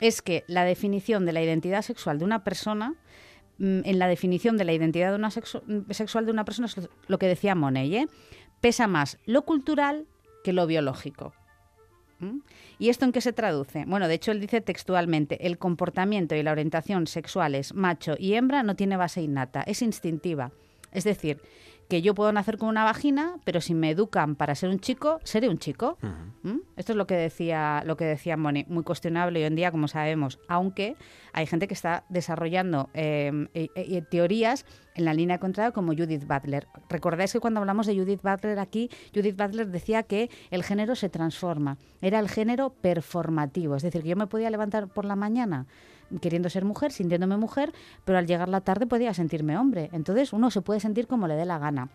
es 0.00 0.22
que 0.22 0.44
la 0.48 0.64
definición 0.64 1.26
de 1.26 1.32
la 1.32 1.42
identidad 1.42 1.82
sexual 1.82 2.18
de 2.18 2.24
una 2.24 2.44
persona 2.44 2.94
mm, 3.58 3.80
en 3.84 3.98
la 3.98 4.08
definición 4.08 4.56
de 4.56 4.64
la 4.64 4.72
identidad 4.72 5.10
de 5.10 5.16
una 5.16 5.30
sexual 5.30 6.26
de 6.26 6.32
una 6.32 6.44
persona 6.44 6.66
es 6.66 6.88
lo 7.06 7.18
que 7.18 7.26
decía 7.26 7.54
Money, 7.54 7.96
¿eh? 7.96 8.08
pesa 8.60 8.86
más 8.86 9.18
lo 9.26 9.42
cultural 9.42 10.06
que 10.44 10.52
lo 10.52 10.66
biológico. 10.66 11.32
¿Y 12.78 12.88
esto 12.88 13.04
en 13.04 13.12
qué 13.12 13.20
se 13.20 13.32
traduce? 13.32 13.84
Bueno, 13.84 14.06
de 14.06 14.14
hecho 14.14 14.30
él 14.30 14.40
dice 14.40 14.60
textualmente, 14.60 15.46
el 15.46 15.58
comportamiento 15.58 16.36
y 16.36 16.42
la 16.42 16.52
orientación 16.52 17.08
sexuales 17.08 17.74
macho 17.74 18.14
y 18.18 18.34
hembra 18.34 18.62
no 18.62 18.76
tiene 18.76 18.96
base 18.96 19.22
innata, 19.22 19.62
es 19.62 19.82
instintiva. 19.82 20.52
Es 20.92 21.04
decir, 21.04 21.40
que 21.92 22.00
yo 22.00 22.14
puedo 22.14 22.32
nacer 22.32 22.56
con 22.56 22.70
una 22.70 22.84
vagina, 22.84 23.34
pero 23.44 23.60
si 23.60 23.74
me 23.74 23.90
educan 23.90 24.34
para 24.34 24.54
ser 24.54 24.70
un 24.70 24.80
chico, 24.80 25.20
seré 25.24 25.50
un 25.50 25.58
chico. 25.58 25.98
¿Mm? 26.42 26.60
Esto 26.78 26.92
es 26.92 26.96
lo 26.96 27.06
que 27.06 27.14
decía 27.16 27.82
lo 27.84 27.98
que 27.98 28.06
decía 28.06 28.34
Moni, 28.38 28.64
muy 28.66 28.82
cuestionable 28.82 29.40
hoy 29.40 29.44
en 29.44 29.56
día, 29.56 29.70
como 29.70 29.88
sabemos, 29.88 30.38
aunque 30.48 30.96
hay 31.34 31.44
gente 31.44 31.68
que 31.68 31.74
está 31.74 32.04
desarrollando 32.08 32.88
em, 32.94 33.48
teorías 34.10 34.64
en 34.94 35.04
la 35.04 35.12
línea 35.12 35.36
contraria 35.36 35.72
como 35.72 35.92
Judith 35.92 36.26
Butler. 36.26 36.66
Recordáis 36.88 37.34
que 37.34 37.40
cuando 37.40 37.60
hablamos 37.60 37.86
de 37.86 37.94
Judith 37.94 38.22
Butler 38.22 38.58
aquí, 38.58 38.88
Judith 39.14 39.36
Butler 39.36 39.68
decía 39.68 40.02
que 40.02 40.30
el 40.50 40.64
género 40.64 40.94
se 40.94 41.10
transforma, 41.10 41.76
era 42.00 42.20
el 42.20 42.30
género 42.30 42.70
performativo, 42.70 43.76
es 43.76 43.82
decir, 43.82 44.02
que 44.02 44.08
yo 44.08 44.16
me 44.16 44.28
podía 44.28 44.48
levantar 44.48 44.88
por 44.88 45.04
la 45.04 45.14
mañana 45.14 45.66
queriendo 46.20 46.50
ser 46.50 46.64
mujer, 46.64 46.92
sintiéndome 46.92 47.36
mujer, 47.36 47.72
pero 48.04 48.18
al 48.18 48.26
llegar 48.26 48.48
la 48.48 48.60
tarde 48.60 48.86
podía 48.86 49.14
sentirme 49.14 49.56
hombre. 49.56 49.90
Entonces 49.92 50.32
uno 50.32 50.50
se 50.50 50.62
puede 50.62 50.80
sentir 50.80 51.06
como 51.06 51.26
le 51.26 51.34
dé 51.34 51.44
la 51.44 51.58
gana. 51.58 51.88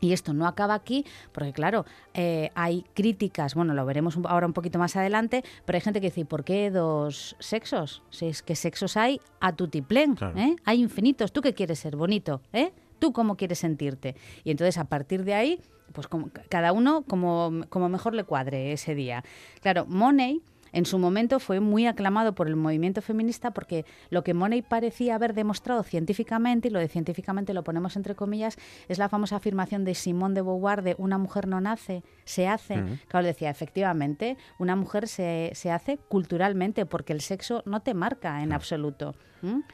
Y 0.00 0.12
esto 0.12 0.34
no 0.34 0.46
acaba 0.46 0.74
aquí, 0.74 1.06
porque 1.32 1.52
claro, 1.52 1.86
eh, 2.12 2.50
hay 2.54 2.84
críticas, 2.92 3.54
bueno, 3.54 3.72
lo 3.72 3.86
veremos 3.86 4.18
ahora 4.24 4.46
un 4.46 4.52
poquito 4.52 4.78
más 4.78 4.96
adelante, 4.96 5.42
pero 5.64 5.76
hay 5.76 5.80
gente 5.80 6.00
que 6.00 6.08
dice, 6.08 6.26
¿por 6.26 6.44
qué 6.44 6.70
dos 6.70 7.36
sexos? 7.38 8.02
Si 8.10 8.26
es 8.26 8.42
que 8.42 8.54
sexos 8.54 8.98
hay 8.98 9.20
a 9.40 9.52
tutiplén, 9.52 10.16
¿eh? 10.36 10.56
hay 10.64 10.82
infinitos. 10.82 11.32
¿Tú 11.32 11.40
qué 11.40 11.54
quieres 11.54 11.78
ser? 11.78 11.96
Bonito, 11.96 12.42
¿eh? 12.52 12.72
¿Tú 12.98 13.12
cómo 13.12 13.36
quieres 13.36 13.60
sentirte? 13.60 14.14
Y 14.44 14.50
entonces 14.50 14.76
a 14.78 14.84
partir 14.84 15.24
de 15.24 15.34
ahí, 15.34 15.60
pues 15.92 16.06
como, 16.06 16.28
cada 16.48 16.72
uno 16.72 17.02
como, 17.08 17.62
como 17.70 17.88
mejor 17.88 18.14
le 18.14 18.24
cuadre 18.24 18.72
ese 18.72 18.94
día. 18.94 19.24
Claro, 19.62 19.86
Money 19.86 20.42
en 20.74 20.86
su 20.86 20.98
momento 20.98 21.38
fue 21.38 21.60
muy 21.60 21.86
aclamado 21.86 22.34
por 22.34 22.48
el 22.48 22.56
movimiento 22.56 23.00
feminista 23.00 23.52
porque 23.52 23.86
lo 24.10 24.24
que 24.24 24.34
Money 24.34 24.62
parecía 24.62 25.14
haber 25.14 25.32
demostrado 25.32 25.82
científicamente, 25.84 26.68
y 26.68 26.70
lo 26.70 26.80
de 26.80 26.88
científicamente 26.88 27.54
lo 27.54 27.62
ponemos 27.62 27.96
entre 27.96 28.14
comillas, 28.14 28.58
es 28.88 28.98
la 28.98 29.08
famosa 29.08 29.36
afirmación 29.36 29.84
de 29.84 29.94
Simone 29.94 30.34
de 30.34 30.42
Beauvoir 30.42 30.82
de 30.82 30.96
una 30.98 31.16
mujer 31.16 31.46
no 31.46 31.60
nace, 31.60 32.02
se 32.24 32.48
hace. 32.48 32.82
Claro, 33.08 33.26
decía, 33.26 33.50
efectivamente, 33.50 34.36
una 34.58 34.74
mujer 34.74 35.06
se, 35.06 35.52
se, 35.54 35.70
hace 35.70 35.98
culturalmente 36.08 36.86
porque 36.86 37.12
el 37.12 37.20
sexo 37.20 37.62
no 37.66 37.80
te 37.80 37.94
marca 37.94 38.42
en 38.42 38.52
absoluto. 38.52 39.14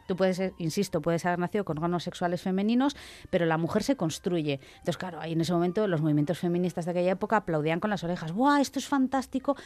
Tú 0.06 0.16
puedes, 0.16 0.52
insisto, 0.58 1.00
puedes 1.00 1.24
haber 1.26 1.38
nacido 1.38 1.64
con 1.64 1.78
órganos 1.78 2.04
sexuales 2.04 2.42
femeninos, 2.42 2.96
pero 3.30 3.46
la 3.46 3.58
mujer 3.58 3.82
se 3.82 3.96
construye. 3.96 4.60
Entonces, 4.78 4.96
claro, 4.96 5.20
ahí 5.20 5.32
en 5.32 5.40
ese 5.40 5.52
momento 5.52 5.86
los 5.86 6.00
movimientos 6.00 6.38
feministas 6.38 6.84
de 6.84 6.92
aquella 6.92 7.12
época 7.12 7.36
aplaudían 7.36 7.80
con 7.80 7.90
las 7.90 8.04
orejas. 8.04 8.32
¡Buah, 8.32 8.60
esto 8.60 8.78
es 8.78 8.86
fantástico! 8.86 9.56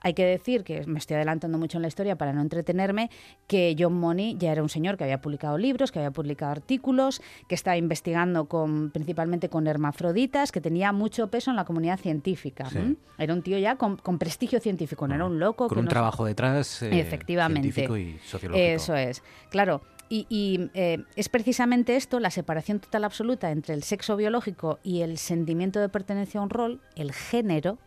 hay 0.00 0.14
que 0.14 0.24
decir 0.24 0.64
que 0.64 0.84
me 0.86 0.98
estoy 0.98 1.16
adelantando 1.16 1.58
mucho 1.58 1.78
en 1.78 1.82
la 1.82 1.88
historia 1.88 2.16
para 2.16 2.32
no 2.32 2.42
entretenerme, 2.42 3.10
que 3.46 3.74
John 3.78 3.94
Money 3.94 4.36
ya 4.38 4.52
era 4.52 4.62
un 4.62 4.68
señor 4.68 4.96
que 4.96 5.04
había 5.04 5.20
publicado 5.20 5.56
libros, 5.56 5.92
que 5.92 5.98
había 5.98 6.10
publicado 6.10 6.52
artículos, 6.52 7.22
que 7.48 7.54
estaba 7.54 7.76
investigando 7.76 8.46
con, 8.46 8.90
principalmente 8.90 9.48
con 9.48 9.66
hermafroditas, 9.66 10.52
que 10.52 10.60
tenía 10.60 10.92
mucho 10.92 11.28
peso 11.28 11.50
en 11.50 11.56
la 11.56 11.64
comunidad 11.64 11.98
científica. 11.98 12.68
Era 13.16 13.32
un 13.32 13.42
tío 13.42 13.58
ya 13.58 13.76
con, 13.76 13.96
prestigio 14.18 14.60
científico, 14.60 15.08
no 15.08 15.14
era 15.14 15.24
un 15.24 15.38
loco. 15.38 15.68
Con 15.68 15.78
un 15.78 15.88
trabajo 15.88 16.24
detrás 16.24 16.82
eh, 16.82 17.00
Efectivamente. 17.00 17.72
científico 17.72 17.96
y 17.96 18.18
sociológico. 18.18 18.66
Eso 18.66 18.94
es. 18.94 19.22
Claro, 19.50 19.82
y, 20.08 20.70
eh, 20.74 21.02
es 21.16 21.28
precisamente 21.28 21.96
esto, 21.96 22.20
la 22.20 22.30
separación 22.30 22.78
total 22.78 23.04
absoluta 23.04 23.50
entre 23.50 23.74
el 23.74 23.82
sexo 23.82 24.16
biológico 24.16 24.78
y 24.82 25.00
el 25.00 25.18
sentimiento 25.18 25.80
de 25.80 25.88
pertenencia 25.88 26.40
a 26.40 26.42
un 26.42 26.50
rol, 26.50 26.80
el 26.94 27.12
género, 27.12 27.78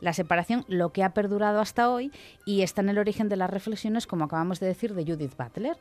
la 0.00 0.12
separación, 0.12 0.64
lo 0.66 0.92
que 0.92 1.04
ha 1.04 1.14
perdurado 1.14 1.60
hasta 1.60 1.90
hoy 1.90 2.10
y 2.44 2.62
está 2.62 2.80
en 2.80 2.88
el 2.88 2.98
origen 2.98 3.28
de 3.28 3.36
las 3.36 3.48
reflexiones, 3.48 4.06
como 4.06 4.24
acabamos 4.24 4.58
de 4.58 4.66
decir, 4.66 4.94
de 4.94 5.04
Judith 5.04 5.36
Butler. 5.36 5.76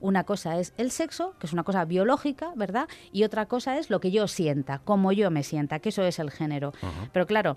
Una 0.00 0.24
cosa 0.24 0.58
es 0.58 0.72
el 0.76 0.90
sexo, 0.90 1.34
que 1.38 1.46
es 1.46 1.52
una 1.52 1.64
cosa 1.64 1.84
biológica, 1.84 2.52
¿verdad? 2.54 2.88
Y 3.12 3.24
otra 3.24 3.46
cosa 3.46 3.78
es 3.78 3.90
lo 3.90 4.00
que 4.00 4.10
yo 4.10 4.28
sienta, 4.28 4.78
como 4.78 5.12
yo 5.12 5.30
me 5.30 5.42
sienta, 5.42 5.80
que 5.80 5.88
eso 5.88 6.02
es 6.04 6.18
el 6.18 6.30
género. 6.30 6.72
Pero 7.12 7.26
claro, 7.26 7.56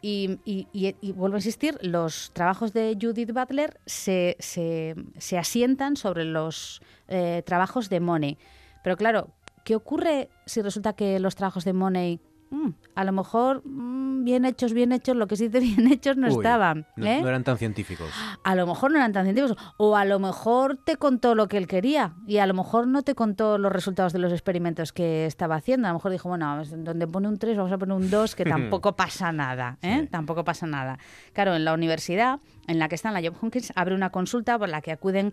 y, 0.00 1.12
vuelvo 1.14 1.36
a 1.36 1.38
insistir, 1.38 1.78
los 1.82 2.30
trabajos 2.32 2.72
de 2.72 2.96
Judith 3.00 3.32
Butler 3.32 3.80
se, 3.86 4.36
se, 4.38 5.38
asientan 5.38 5.96
sobre 5.96 6.24
los 6.24 6.80
eh, 7.08 7.42
trabajos 7.44 7.88
de 7.88 8.00
Money. 8.00 8.38
Pero 8.84 8.96
claro, 8.96 9.30
¿qué 9.64 9.74
ocurre 9.74 10.30
si 10.46 10.62
resulta 10.62 10.92
que 10.92 11.18
los 11.18 11.34
trabajos 11.34 11.64
de 11.64 11.72
Money 11.72 12.20
Mm, 12.50 12.70
a 12.94 13.04
lo 13.04 13.12
mejor 13.12 13.62
mm, 13.64 14.24
bien 14.24 14.44
hechos, 14.44 14.72
bien 14.72 14.92
hechos, 14.92 15.16
lo 15.16 15.26
que 15.26 15.36
se 15.36 15.48
dice 15.48 15.60
bien 15.76 15.90
hechos 15.92 16.16
no 16.16 16.26
estaban. 16.26 16.86
¿eh? 16.96 17.20
No, 17.20 17.28
eran 17.28 17.44
tan 17.44 17.58
científicos. 17.58 18.10
A 18.42 18.54
lo 18.54 18.66
mejor 18.66 18.90
no 18.90 18.98
eran 18.98 19.12
tan 19.12 19.24
científicos. 19.24 19.56
O 19.76 19.96
a 19.96 20.04
lo 20.04 20.18
mejor 20.18 20.76
te 20.76 20.96
contó 20.96 21.34
lo 21.34 21.48
que 21.48 21.58
él 21.58 21.66
quería 21.66 22.14
y 22.26 22.38
a 22.38 22.46
lo 22.46 22.54
mejor 22.54 22.86
no 22.86 23.02
te 23.02 23.14
contó 23.14 23.58
los 23.58 23.72
resultados 23.72 24.12
de 24.12 24.18
los 24.18 24.32
experimentos 24.32 24.92
que 24.92 25.26
estaba 25.26 25.56
haciendo. 25.56 25.88
A 25.88 25.90
lo 25.90 25.98
mejor 25.98 26.12
dijo, 26.12 26.28
bueno, 26.28 26.62
donde 26.64 27.06
pone 27.06 27.28
un 27.28 27.38
3 27.38 27.56
vamos 27.56 27.72
a 27.72 27.78
poner 27.78 27.96
un 27.96 28.10
2, 28.10 28.34
que 28.34 28.44
tampoco 28.44 28.96
pasa 28.96 29.32
nada. 29.32 29.78
¿eh? 29.82 30.08
Tampoco 30.10 30.44
pasa 30.44 30.66
nada. 30.66 30.98
Claro, 31.32 31.54
en 31.54 31.64
la 31.64 31.74
universidad 31.74 32.40
en 32.66 32.78
la 32.78 32.88
que 32.88 32.94
está 32.94 33.08
en 33.08 33.14
la 33.14 33.22
Job 33.22 33.36
Hopkins 33.40 33.72
abre 33.74 33.94
una 33.94 34.10
consulta 34.10 34.58
por 34.58 34.68
la 34.68 34.80
que 34.80 34.92
acuden 34.92 35.32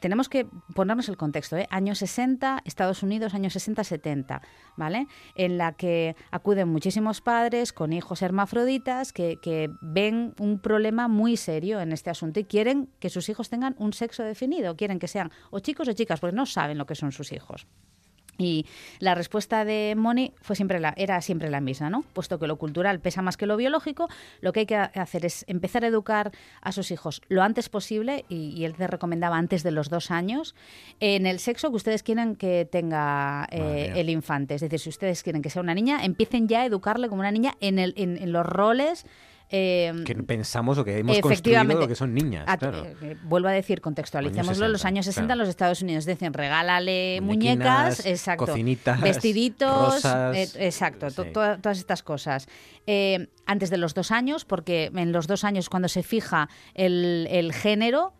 tenemos 0.00 0.28
que 0.28 0.46
ponernos 0.74 1.08
el 1.08 1.16
contexto, 1.16 1.56
¿eh? 1.56 1.66
años 1.70 1.98
60, 1.98 2.62
Estados 2.64 3.02
Unidos, 3.02 3.34
años 3.34 3.54
60-70, 3.56 4.40
¿vale? 4.76 5.06
En 5.34 5.58
la 5.58 5.72
que 5.72 6.16
acuden 6.30 6.68
muchísimos 6.68 7.20
padres 7.20 7.72
con 7.72 7.92
hijos 7.92 8.22
hermafroditas 8.22 9.12
que, 9.12 9.38
que, 9.40 9.70
ven 9.80 10.34
un 10.38 10.60
problema 10.60 11.08
muy 11.08 11.36
serio 11.36 11.80
en 11.80 11.92
este 11.92 12.10
asunto 12.10 12.40
y 12.40 12.44
quieren 12.44 12.88
que 12.98 13.10
sus 13.10 13.28
hijos 13.28 13.48
tengan 13.48 13.74
un 13.78 13.92
sexo 13.92 14.22
definido, 14.22 14.76
quieren 14.76 14.98
que 14.98 15.08
sean 15.08 15.30
o 15.50 15.60
chicos 15.60 15.88
o 15.88 15.92
chicas, 15.92 16.20
porque 16.20 16.36
no 16.36 16.46
saben 16.46 16.78
lo 16.78 16.86
que 16.86 16.94
son 16.94 17.12
sus 17.12 17.32
hijos. 17.32 17.66
Y 18.38 18.66
la 18.98 19.14
respuesta 19.14 19.64
de 19.64 19.94
Moni 19.96 20.32
fue 20.40 20.56
siempre 20.56 20.80
la, 20.80 20.94
era 20.96 21.20
siempre 21.20 21.50
la 21.50 21.60
misma, 21.60 21.90
¿no? 21.90 22.02
Puesto 22.12 22.38
que 22.38 22.46
lo 22.46 22.56
cultural 22.56 23.00
pesa 23.00 23.22
más 23.22 23.36
que 23.36 23.46
lo 23.46 23.56
biológico, 23.56 24.08
lo 24.40 24.52
que 24.52 24.60
hay 24.60 24.66
que 24.66 24.76
hacer 24.76 25.24
es 25.24 25.44
empezar 25.48 25.84
a 25.84 25.88
educar 25.88 26.32
a 26.60 26.72
sus 26.72 26.90
hijos 26.90 27.22
lo 27.28 27.42
antes 27.42 27.68
posible, 27.68 28.24
y, 28.28 28.64
él 28.64 28.74
te 28.74 28.86
recomendaba 28.86 29.36
antes 29.36 29.62
de 29.62 29.70
los 29.70 29.90
dos 29.90 30.10
años, 30.10 30.54
en 31.00 31.26
el 31.26 31.38
sexo 31.38 31.70
que 31.70 31.76
ustedes 31.76 32.02
quieren 32.02 32.36
que 32.36 32.66
tenga 32.70 33.46
eh, 33.50 33.92
el 33.94 34.10
infante. 34.10 34.54
Es 34.54 34.60
decir, 34.60 34.80
si 34.80 34.88
ustedes 34.88 35.22
quieren 35.22 35.42
que 35.42 35.50
sea 35.50 35.62
una 35.62 35.74
niña, 35.74 36.04
empiecen 36.04 36.48
ya 36.48 36.62
a 36.62 36.66
educarle 36.66 37.08
como 37.08 37.20
una 37.20 37.30
niña 37.30 37.54
en, 37.60 37.78
el, 37.78 37.94
en 37.96 38.32
los 38.32 38.44
roles 38.44 39.06
Em, 39.48 40.02
que 40.02 40.14
pensamos 40.26 40.74
o 40.74 40.82
que 40.82 40.98
hemos 40.98 41.22
construido 41.22 41.62
lo 41.62 41.86
que 41.86 41.94
son 41.94 42.10
niñas. 42.10 42.50
claro. 42.58 42.82
Eh, 43.00 43.14
vuelvo 43.22 43.46
a 43.46 43.52
decir, 43.52 43.80
contextualicémoslo, 43.80 44.66
los 44.66 44.84
años 44.84 45.06
60 45.06 45.32
en 45.32 45.38
los 45.38 45.48
Estados 45.48 45.82
Unidos 45.82 46.04
decían, 46.04 46.34
regálale 46.34 47.20
muñecas, 47.20 48.04
exacto, 48.06 48.46
cocinitas, 48.46 49.00
vestiditos, 49.00 50.04
eh, 50.04 50.48
exacto, 50.58 51.10
todas 51.30 51.78
estas 51.78 52.02
cosas. 52.02 52.48
Eh, 52.86 53.28
antes 53.46 53.70
de 53.70 53.76
los 53.76 53.94
dos 53.94 54.10
años, 54.10 54.44
porque 54.44 54.90
en 54.92 55.12
los 55.12 55.28
dos 55.28 55.44
años 55.44 55.68
cuando 55.68 55.88
se 55.88 56.02
fija 56.02 56.48
el, 56.74 57.52
género, 57.52 58.12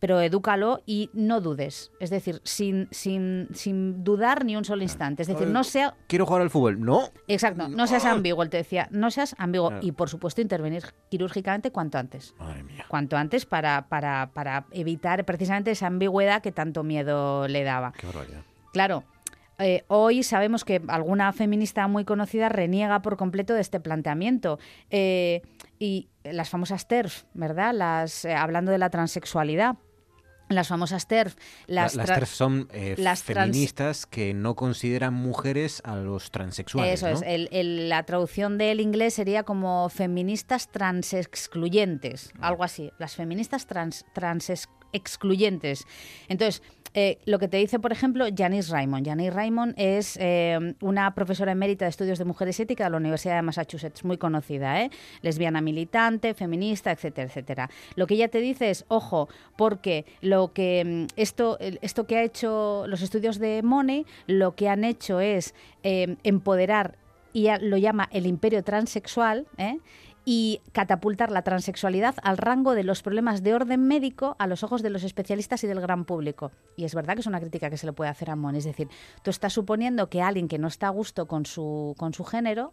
pero 0.00 0.20
edúcalo 0.20 0.82
y 0.84 1.10
no 1.12 1.40
dudes, 1.40 1.92
es 2.00 2.10
decir, 2.10 2.40
sin, 2.42 2.88
sin, 2.90 3.48
sin 3.54 4.02
dudar 4.02 4.44
ni 4.44 4.56
un 4.56 4.64
solo 4.64 4.82
instante, 4.82 5.22
es 5.22 5.28
decir, 5.28 5.46
no 5.46 5.62
sea... 5.62 5.94
Quiero 6.08 6.26
jugar 6.26 6.42
al 6.42 6.50
fútbol, 6.50 6.80
no. 6.80 7.10
Exacto, 7.28 7.68
no 7.68 7.86
seas 7.86 8.04
ambiguo, 8.04 8.42
él 8.42 8.50
te 8.50 8.56
decía, 8.56 8.88
no 8.90 9.12
seas 9.12 9.36
ambiguo 9.38 9.72
y 9.80 9.92
por 9.92 10.08
supuesto 10.10 10.40
intervenir 10.40 10.64
venir 10.64 10.94
quirúrgicamente 11.10 11.70
cuanto 11.70 11.98
antes. 11.98 12.34
Madre 12.38 12.64
mía. 12.64 12.84
Cuanto 12.88 13.16
antes 13.16 13.46
para, 13.46 13.86
para, 13.88 14.30
para 14.32 14.66
evitar 14.72 15.24
precisamente 15.24 15.70
esa 15.70 15.86
ambigüedad 15.86 16.42
que 16.42 16.50
tanto 16.50 16.82
miedo 16.82 17.46
le 17.46 17.62
daba. 17.62 17.92
Qué 17.92 18.06
barbaridad. 18.06 18.42
Claro, 18.72 19.04
eh, 19.58 19.84
hoy 19.88 20.22
sabemos 20.22 20.64
que 20.64 20.82
alguna 20.88 21.32
feminista 21.32 21.86
muy 21.88 22.04
conocida 22.04 22.48
reniega 22.48 23.02
por 23.02 23.16
completo 23.16 23.54
de 23.54 23.60
este 23.60 23.80
planteamiento. 23.80 24.58
Eh, 24.90 25.42
y 25.78 26.08
las 26.24 26.48
famosas 26.48 26.88
TERF, 26.88 27.24
¿verdad? 27.34 27.74
Las, 27.74 28.24
eh, 28.24 28.34
hablando 28.34 28.72
de 28.72 28.78
la 28.78 28.90
transexualidad 28.90 29.76
las 30.48 30.68
famosas 30.68 31.06
TERF. 31.06 31.36
Las, 31.66 31.94
TERF 31.94 32.30
son 32.30 32.68
eh, 32.72 32.96
feministas 33.16 34.06
que 34.06 34.34
no 34.34 34.54
consideran 34.54 35.14
mujeres 35.14 35.80
a 35.84 35.96
los 35.96 36.30
transexuales. 36.30 37.02
Eso 37.02 37.24
es. 37.24 37.48
la 37.50 38.02
traducción 38.04 38.58
del 38.58 38.80
inglés 38.80 39.14
sería 39.14 39.42
como 39.44 39.88
feministas 39.88 40.70
transexcluyentes, 40.70 42.32
ah. 42.38 42.48
algo 42.48 42.64
así. 42.64 42.92
Las 42.98 43.14
feministas 43.14 43.66
trans, 43.66 44.04
transexcluyentes. 44.12 45.84
Entonces, 46.28 46.62
eh, 46.96 47.18
lo 47.24 47.40
que 47.40 47.48
te 47.48 47.56
dice, 47.56 47.80
por 47.80 47.90
ejemplo, 47.90 48.24
Janice 48.34 48.72
Raymond. 48.72 49.04
Janice 49.04 49.30
Raymond 49.32 49.74
es 49.76 50.16
eh, 50.20 50.74
una 50.80 51.12
profesora 51.14 51.50
emérita 51.50 51.84
de 51.84 51.88
estudios 51.88 52.20
de 52.20 52.24
mujeres 52.24 52.60
ética 52.60 52.84
de 52.84 52.90
la 52.90 52.98
Universidad 52.98 53.34
de 53.34 53.42
Massachusetts, 53.42 54.04
muy 54.04 54.16
conocida, 54.16 54.80
¿eh? 54.80 54.90
lesbiana 55.20 55.60
militante, 55.60 56.34
feminista, 56.34 56.92
etcétera, 56.92 57.26
etcétera. 57.26 57.70
Lo 57.96 58.06
que 58.06 58.14
ella 58.14 58.28
te 58.28 58.38
dice 58.38 58.70
es, 58.70 58.84
ojo, 58.86 59.28
porque 59.56 60.04
lo 60.20 60.52
que 60.52 61.08
mm, 61.10 61.14
esto, 61.16 61.58
esto 61.60 62.06
que 62.06 62.18
ha 62.18 62.22
hecho 62.22 62.86
los 62.86 63.02
estudios 63.02 63.40
de 63.40 63.62
Money, 63.64 64.06
lo 64.28 64.54
que 64.54 64.68
han 64.68 64.84
hecho 64.84 65.18
es 65.20 65.52
empoderar 65.82 66.96
y 67.32 67.48
lo 67.60 67.76
llama 67.76 68.08
el 68.12 68.26
imperio 68.26 68.62
transexual, 68.62 69.46
¿eh? 69.58 69.78
Y 70.24 70.62
catapultar 70.72 71.30
la 71.30 71.42
transexualidad 71.42 72.14
al 72.22 72.38
rango 72.38 72.74
de 72.74 72.84
los 72.84 73.02
problemas 73.02 73.42
de 73.42 73.54
orden 73.54 73.86
médico 73.86 74.36
a 74.38 74.46
los 74.46 74.62
ojos 74.62 74.82
de 74.82 74.90
los 74.90 75.04
especialistas 75.04 75.62
y 75.64 75.66
del 75.66 75.80
gran 75.80 76.04
público. 76.04 76.50
Y 76.76 76.84
es 76.84 76.94
verdad 76.94 77.14
que 77.14 77.20
es 77.20 77.26
una 77.26 77.40
crítica 77.40 77.68
que 77.68 77.76
se 77.76 77.86
le 77.86 77.92
puede 77.92 78.10
hacer 78.10 78.30
a 78.30 78.36
Mon. 78.36 78.56
Es 78.56 78.64
decir, 78.64 78.88
tú 79.22 79.30
estás 79.30 79.52
suponiendo 79.52 80.08
que 80.08 80.22
alguien 80.22 80.48
que 80.48 80.58
no 80.58 80.68
está 80.68 80.86
a 80.86 80.90
gusto 80.90 81.26
con 81.26 81.44
su, 81.44 81.94
con 81.98 82.14
su 82.14 82.24
género 82.24 82.72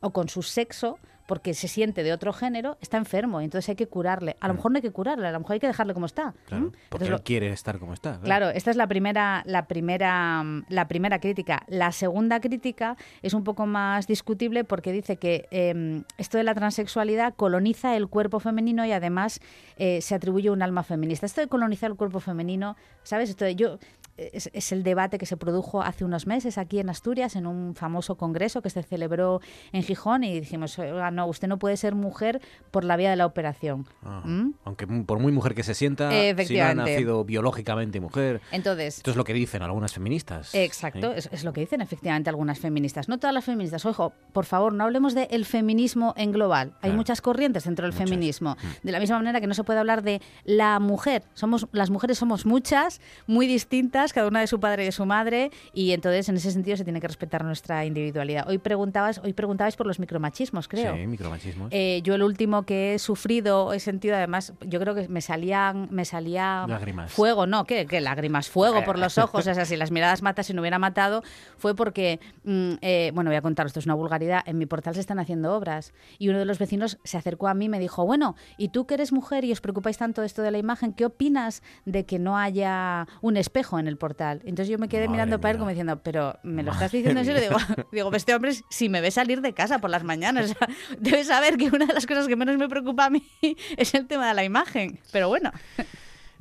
o 0.00 0.10
con 0.10 0.28
su 0.28 0.42
sexo 0.42 0.98
porque 1.26 1.54
se 1.54 1.68
siente 1.68 2.02
de 2.02 2.12
otro 2.12 2.32
género, 2.32 2.78
está 2.80 2.96
enfermo 2.96 3.40
y 3.40 3.44
entonces 3.44 3.68
hay 3.68 3.76
que 3.76 3.86
curarle. 3.86 4.36
A 4.40 4.48
lo 4.48 4.54
mejor 4.54 4.72
no 4.72 4.76
hay 4.76 4.82
que 4.82 4.92
curarle, 4.92 5.26
a 5.26 5.32
lo 5.32 5.40
mejor 5.40 5.54
hay 5.54 5.60
que 5.60 5.66
dejarle 5.66 5.94
como 5.94 6.06
está. 6.06 6.34
Claro, 6.46 6.72
porque 6.88 7.06
él 7.06 7.22
quiere 7.22 7.50
estar 7.50 7.78
como 7.78 7.92
está. 7.92 8.20
Claro. 8.20 8.50
esta 8.50 8.70
es 8.70 8.76
la 8.76 8.86
primera, 8.86 9.42
la 9.46 9.66
primera, 9.66 10.44
la 10.68 10.88
primera 10.88 11.20
crítica. 11.20 11.62
La 11.68 11.92
segunda 11.92 12.40
crítica 12.40 12.96
es 13.22 13.34
un 13.34 13.44
poco 13.44 13.66
más 13.66 14.06
discutible 14.06 14.64
porque 14.64 14.92
dice 14.92 15.16
que 15.16 15.48
em, 15.50 16.04
esto 16.18 16.38
de 16.38 16.44
la 16.44 16.54
transexualidad 16.54 17.34
coloniza 17.34 17.96
el 17.96 18.08
cuerpo 18.08 18.40
femenino 18.40 18.86
y 18.86 18.92
además 18.92 19.40
eh, 19.76 20.00
se 20.00 20.14
atribuye 20.14 20.50
un 20.50 20.62
alma 20.62 20.82
feminista. 20.82 21.26
Esto 21.26 21.40
de 21.40 21.48
colonizar 21.48 21.90
el 21.90 21.96
cuerpo 21.96 22.20
femenino, 22.20 22.76
¿sabes? 23.02 23.30
Esto 23.30 23.44
de 23.44 23.56
yo 23.56 23.78
es, 24.16 24.72
el 24.72 24.82
debate 24.82 25.18
que 25.18 25.26
se 25.26 25.36
produjo 25.36 25.82
hace 25.82 26.04
unos 26.04 26.26
meses 26.26 26.58
aquí 26.58 26.78
en 26.78 26.88
Asturias 26.88 27.36
en 27.36 27.46
un 27.46 27.74
famoso 27.74 28.16
congreso 28.16 28.62
que 28.62 28.70
se 28.70 28.82
celebró 28.82 29.40
en 29.72 29.82
Gijón 29.82 30.24
y 30.24 30.40
dijimos, 30.40 30.78
no, 31.12 31.26
usted 31.26 31.48
no 31.48 31.58
puede 31.58 31.76
ser 31.76 31.94
mujer 31.94 32.40
por 32.70 32.84
la 32.84 32.96
vía 32.96 33.10
de 33.10 33.16
la 33.16 33.26
operación. 33.26 33.86
¿Mm? 34.02 34.50
Aunque 34.64 34.86
por 34.86 35.18
muy 35.18 35.32
mujer 35.32 35.54
que 35.54 35.62
se 35.62 35.74
sienta, 35.74 36.10
si 36.44 36.58
ha 36.60 36.74
nacido 36.74 37.24
biológicamente 37.24 38.00
mujer. 38.00 38.40
Entonces, 38.52 38.98
esto 38.98 39.10
es 39.10 39.16
lo 39.16 39.24
que 39.24 39.32
dicen 39.32 39.62
algunas 39.62 39.92
feministas. 39.92 40.54
Exacto, 40.54 41.12
es, 41.12 41.44
lo 41.44 41.52
que 41.52 41.60
dicen 41.60 41.80
efectivamente 41.80 42.30
algunas 42.30 42.58
feministas. 42.58 43.08
No 43.08 43.18
todas 43.18 43.34
las 43.34 43.44
feministas. 43.44 43.84
Ojo, 43.84 44.12
por 44.32 44.44
favor, 44.44 44.72
no 44.72 44.84
hablemos 44.84 45.14
del 45.14 45.28
el 45.30 45.44
feminismo 45.44 46.14
en 46.16 46.32
global. 46.32 46.74
Hay 46.80 46.92
muchas 46.92 47.20
corrientes 47.20 47.64
dentro 47.64 47.84
del 47.86 47.92
feminismo. 47.92 48.56
Mm. 48.56 48.86
De 48.86 48.92
la 48.92 49.00
misma 49.00 49.18
manera 49.18 49.40
que 49.40 49.46
no 49.46 49.54
se 49.54 49.64
puede 49.64 49.78
hablar 49.78 50.02
de 50.02 50.20
la 50.44 50.80
mujer. 50.80 51.24
Somos, 51.34 51.68
las 51.72 51.90
mujeres 51.90 52.18
somos 52.18 52.46
muchas, 52.46 53.00
muy 53.26 53.46
distintas 53.46 54.05
cada 54.12 54.28
una 54.28 54.40
de 54.40 54.46
su 54.46 54.60
padre 54.60 54.82
y 54.82 54.86
de 54.86 54.92
su 54.92 55.06
madre, 55.06 55.50
y 55.72 55.92
entonces 55.92 56.28
en 56.28 56.36
ese 56.36 56.50
sentido 56.50 56.76
se 56.76 56.84
tiene 56.84 57.00
que 57.00 57.08
respetar 57.08 57.44
nuestra 57.44 57.84
individualidad. 57.84 58.48
Hoy 58.48 58.58
preguntabas, 58.58 59.20
hoy 59.22 59.32
preguntabais 59.32 59.76
por 59.76 59.86
los 59.86 59.98
micromachismos, 59.98 60.68
creo. 60.68 60.96
Sí, 60.96 61.06
micromachismos. 61.06 61.68
Eh, 61.72 62.00
yo 62.02 62.14
el 62.14 62.22
último 62.22 62.64
que 62.64 62.94
he 62.94 62.98
sufrido, 62.98 63.72
he 63.72 63.80
sentido 63.80 64.16
además, 64.16 64.52
yo 64.60 64.80
creo 64.80 64.94
que 64.94 65.08
me 65.08 65.20
salían, 65.20 65.88
me 65.90 66.04
salía 66.04 66.66
lágrimas. 66.68 67.12
fuego, 67.12 67.46
no, 67.46 67.64
¿qué? 67.64 67.86
¿Qué? 67.86 68.00
Lágrimas, 68.00 68.48
fuego 68.48 68.84
por 68.84 68.98
los 68.98 69.18
ojos, 69.18 69.46
es 69.46 69.58
así, 69.58 69.76
las 69.76 69.90
miradas 69.90 70.22
matas 70.22 70.46
si 70.46 70.54
no 70.54 70.60
hubiera 70.60 70.78
matado, 70.78 71.22
fue 71.56 71.74
porque, 71.74 72.20
mm, 72.44 72.72
eh, 72.80 73.10
bueno, 73.14 73.30
voy 73.30 73.36
a 73.36 73.42
contar, 73.42 73.66
esto 73.66 73.80
es 73.80 73.86
una 73.86 73.94
vulgaridad, 73.94 74.42
en 74.46 74.58
mi 74.58 74.66
portal 74.66 74.94
se 74.94 75.00
están 75.00 75.18
haciendo 75.18 75.54
obras 75.54 75.92
y 76.18 76.28
uno 76.28 76.38
de 76.38 76.44
los 76.44 76.58
vecinos 76.58 76.98
se 77.04 77.16
acercó 77.16 77.48
a 77.48 77.54
mí 77.54 77.66
y 77.66 77.68
me 77.68 77.78
dijo, 77.78 78.04
bueno, 78.04 78.36
¿y 78.56 78.68
tú 78.68 78.86
que 78.86 78.94
eres 78.94 79.12
mujer 79.12 79.44
y 79.44 79.52
os 79.52 79.60
preocupáis 79.60 79.98
tanto 79.98 80.20
de 80.20 80.26
esto 80.26 80.42
de 80.42 80.50
la 80.50 80.58
imagen, 80.58 80.92
qué 80.92 81.04
opinas 81.04 81.62
de 81.84 82.04
que 82.04 82.18
no 82.18 82.38
haya 82.38 83.06
un 83.20 83.36
espejo 83.36 83.78
en 83.78 83.88
el 83.88 83.95
portal? 83.96 84.40
Entonces 84.44 84.68
yo 84.68 84.78
me 84.78 84.88
quedé 84.88 85.08
mirando 85.08 85.40
para 85.40 85.52
él 85.52 85.58
como 85.58 85.70
diciendo, 85.70 86.00
pero 86.02 86.38
¿me 86.42 86.62
lo 86.62 86.72
estás 86.72 86.92
diciendo 86.92 87.20
en 87.20 87.26
serio? 87.26 87.40
Digo, 87.40 87.56
digo, 87.92 88.14
este 88.14 88.34
hombre 88.34 88.52
si 88.68 88.88
me 88.88 89.00
ve 89.00 89.10
salir 89.10 89.40
de 89.40 89.52
casa 89.52 89.78
por 89.78 89.90
las 89.90 90.04
mañanas, 90.04 90.54
debes 90.98 91.28
saber 91.28 91.56
que 91.56 91.66
una 91.66 91.86
de 91.86 91.94
las 91.94 92.06
cosas 92.06 92.28
que 92.28 92.36
menos 92.36 92.56
me 92.56 92.68
preocupa 92.68 93.06
a 93.06 93.10
mí 93.10 93.26
es 93.76 93.94
el 93.94 94.06
tema 94.06 94.28
de 94.28 94.34
la 94.34 94.44
imagen, 94.44 95.00
pero 95.12 95.28
bueno. 95.28 95.52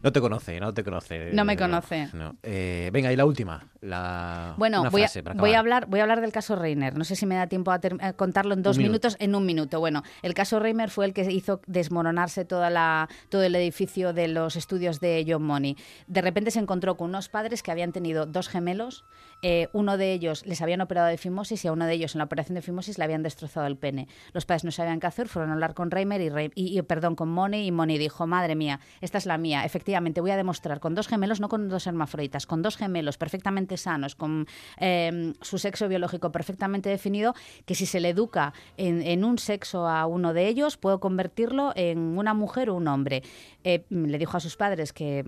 No 0.01 0.11
te 0.11 0.21
conoce, 0.21 0.59
no 0.59 0.73
te 0.73 0.83
conoce. 0.83 1.31
No 1.33 1.45
me 1.45 1.57
conoce. 1.57 2.09
Eh, 2.43 2.89
venga, 2.93 3.11
y 3.11 3.15
la 3.15 3.25
última. 3.25 3.67
La, 3.81 4.53
bueno, 4.57 4.89
voy, 4.89 5.03
a, 5.03 5.09
voy, 5.35 5.53
a, 5.53 5.59
hablar, 5.59 5.87
voy 5.87 5.99
a 5.99 6.03
hablar 6.03 6.21
del 6.21 6.31
caso 6.31 6.55
Reiner. 6.55 6.97
No 6.97 7.03
sé 7.03 7.15
si 7.15 7.25
me 7.25 7.35
da 7.35 7.47
tiempo 7.47 7.71
a, 7.71 7.79
contarlo 8.13 8.53
en 8.53 8.63
dos 8.63 8.77
minutos, 8.77 9.15
en 9.19 9.35
un 9.35 9.45
minuto. 9.45 9.79
Bueno, 9.79 10.03
el 10.21 10.33
caso 10.33 10.59
Reiner 10.59 10.89
fue 10.89 11.05
el 11.05 11.13
que 11.13 11.31
hizo 11.31 11.61
desmoronarse 11.67 12.45
toda 12.45 12.69
la, 12.69 13.09
todo 13.29 13.43
el 13.43 13.55
edificio 13.55 14.13
de 14.13 14.27
los 14.27 14.55
estudios 14.55 14.99
de 14.99 15.25
John 15.27 15.43
Money. 15.43 15.77
De 16.07 16.21
repente 16.21 16.51
se 16.51 16.59
encontró 16.59 16.97
con 16.97 17.09
unos 17.09 17.29
padres 17.29 17.63
que 17.63 17.71
habían 17.71 17.91
tenido 17.91 18.25
dos 18.25 18.47
gemelos. 18.47 19.05
Eh, 19.41 19.69
uno 19.73 19.97
de 19.97 20.11
ellos 20.11 20.45
les 20.45 20.61
habían 20.61 20.81
operado 20.81 21.07
de 21.07 21.17
fimosis 21.17 21.63
y 21.65 21.67
a 21.67 21.71
uno 21.71 21.85
de 21.85 21.93
ellos 21.93 22.15
en 22.15 22.19
la 22.19 22.25
operación 22.25 22.55
de 22.55 22.61
fimosis 22.61 22.97
le 22.97 23.03
habían 23.03 23.23
destrozado 23.23 23.67
el 23.67 23.77
pene. 23.77 24.07
Los 24.33 24.45
padres 24.45 24.63
no 24.63 24.71
sabían 24.71 24.99
qué 24.99 25.07
hacer, 25.07 25.27
fueron 25.27 25.51
a 25.51 25.53
hablar 25.53 25.73
con 25.73 25.91
Reimer 25.91 26.21
y, 26.21 26.51
y, 26.55 26.81
perdón, 26.83 27.15
con 27.15 27.29
Money 27.29 27.67
y 27.67 27.71
Money 27.71 27.97
dijo, 27.97 28.25
madre 28.27 28.55
mía, 28.55 28.79
esta 29.01 29.17
es 29.17 29.25
la 29.25 29.37
mía. 29.37 29.65
Efectivamente, 29.65 30.21
voy 30.21 30.31
a 30.31 30.37
demostrar 30.37 30.79
con 30.79 30.95
dos 30.95 31.07
gemelos, 31.07 31.39
no 31.39 31.49
con 31.49 31.69
dos 31.69 31.87
hermafroditas, 31.87 32.45
con 32.45 32.61
dos 32.61 32.77
gemelos 32.77 33.17
perfectamente 33.17 33.77
sanos, 33.77 34.15
con 34.15 34.47
em, 34.77 35.33
su 35.41 35.57
sexo 35.57 35.87
biológico 35.87 36.31
perfectamente 36.31 36.89
definido, 36.89 37.35
que 37.65 37.75
si 37.75 37.85
se 37.85 37.99
le 37.99 38.09
educa 38.09 38.53
en, 38.77 39.23
un 39.23 39.37
sexo 39.37 39.87
a 39.87 40.05
uno 40.05 40.33
de 40.33 40.47
ellos, 40.47 40.77
puedo 40.77 40.99
convertirlo 40.99 41.73
en 41.75 42.17
una 42.17 42.33
mujer 42.33 42.69
o 42.69 42.75
un 42.75 42.87
hombre. 42.87 43.23
Eh, 43.63 43.85
le 43.89 44.17
dijo 44.17 44.37
a 44.37 44.39
sus 44.39 44.55
padres 44.55 44.93
que, 44.93 45.23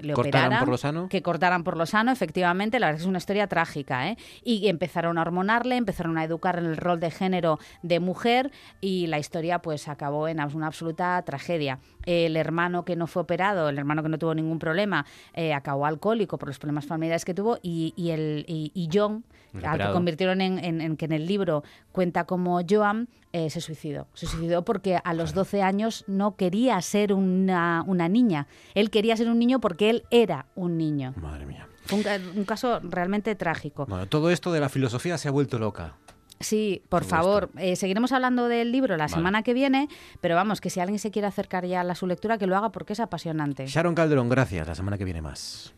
le 0.00 0.14
operaran, 0.14 0.60
por 0.60 0.68
lo 0.68 0.76
sano? 0.76 1.08
que 1.08 1.22
cortaran 1.22 1.64
por 1.64 1.76
lo 1.76 1.86
sano, 1.86 2.12
efectivamente, 2.12 2.78
la 2.80 2.86
verdad 2.86 2.98
es 2.98 3.02
que 3.02 3.06
es 3.06 3.08
una 3.08 3.18
historia 3.18 3.46
trágica, 3.52 4.08
¿eh? 4.08 4.16
y 4.42 4.66
empezaron 4.68 5.18
a 5.18 5.20
hormonarle, 5.20 5.76
empezaron 5.76 6.16
a 6.16 6.24
educar 6.24 6.58
en 6.58 6.64
el 6.64 6.78
rol 6.78 7.00
de 7.00 7.10
género 7.10 7.58
de 7.82 8.00
mujer, 8.00 8.50
y 8.80 9.08
la 9.08 9.18
historia 9.18 9.58
pues 9.58 9.88
acabó 9.88 10.26
en 10.26 10.40
una 10.54 10.68
absoluta 10.68 11.20
tragedia. 11.20 11.78
El 12.06 12.38
hermano 12.38 12.86
que 12.86 12.96
no 12.96 13.06
fue 13.06 13.24
operado, 13.24 13.68
el 13.68 13.76
hermano 13.76 14.02
que 14.02 14.08
no 14.08 14.18
tuvo 14.18 14.34
ningún 14.34 14.58
problema, 14.58 15.04
eh, 15.34 15.52
acabó 15.52 15.84
alcohólico 15.84 16.38
por 16.38 16.48
los 16.48 16.58
problemas 16.58 16.86
familiares 16.86 17.26
que 17.26 17.34
tuvo 17.34 17.58
y, 17.62 17.92
el, 18.08 18.46
y, 18.48 18.88
John, 18.90 19.22
al 19.62 19.78
que 19.78 19.92
convirtieron 19.92 20.40
en, 20.40 20.96
que 20.96 21.04
en 21.04 21.12
el 21.12 21.26
libro 21.26 21.62
cuenta 21.92 22.24
como 22.24 22.58
Joan, 22.66 23.10
eh, 23.34 23.50
se 23.50 23.60
suicidó. 23.60 24.06
Se 24.14 24.26
suicidó 24.26 24.64
porque 24.64 24.98
a 25.04 25.12
los 25.12 25.34
12 25.34 25.60
años 25.60 26.04
no 26.06 26.36
quería 26.36 26.80
ser 26.80 27.12
una, 27.12 27.84
una 27.86 28.08
niña. 28.08 28.46
Él 28.74 28.88
quería 28.88 29.14
ser 29.14 29.28
un 29.28 29.38
niño 29.38 29.60
porque 29.60 29.90
él 29.90 30.04
era 30.10 30.46
un 30.54 30.78
niño. 30.78 31.12
Madre 31.18 31.44
mía. 31.44 31.68
Fue 31.84 31.98
un, 32.36 32.44
caso 32.44 32.80
realmente 32.80 33.34
trágico. 33.34 33.86
Bueno, 33.86 34.06
todo 34.06 34.30
esto 34.30 34.52
de 34.52 34.60
la 34.60 34.68
filosofía 34.68 35.18
se 35.18 35.28
ha 35.28 35.30
vuelto 35.30 35.58
loca. 35.58 35.94
Sí, 36.40 36.82
por 36.88 37.04
favor. 37.04 37.50
Eh, 37.56 37.76
seguiremos 37.76 38.12
hablando 38.12 38.48
del 38.48 38.72
libro 38.72 38.96
la 38.96 39.08
semana 39.08 39.42
que 39.42 39.54
viene, 39.54 39.88
pero 40.20 40.34
vamos, 40.34 40.60
que 40.60 40.70
si 40.70 40.80
alguien 40.80 40.98
se 40.98 41.10
quiere 41.10 41.28
acercar 41.28 41.64
ya 41.66 41.82
a 41.82 41.94
su 41.94 42.06
lectura, 42.06 42.38
que 42.38 42.46
lo 42.46 42.56
haga 42.56 42.70
porque 42.70 42.94
es 42.94 43.00
apasionante. 43.00 43.66
Sharon 43.66 43.94
Calderón, 43.94 44.28
gracias. 44.28 44.66
La 44.66 44.74
semana 44.74 44.98
que 44.98 45.04
viene 45.04 45.22
más. 45.22 45.72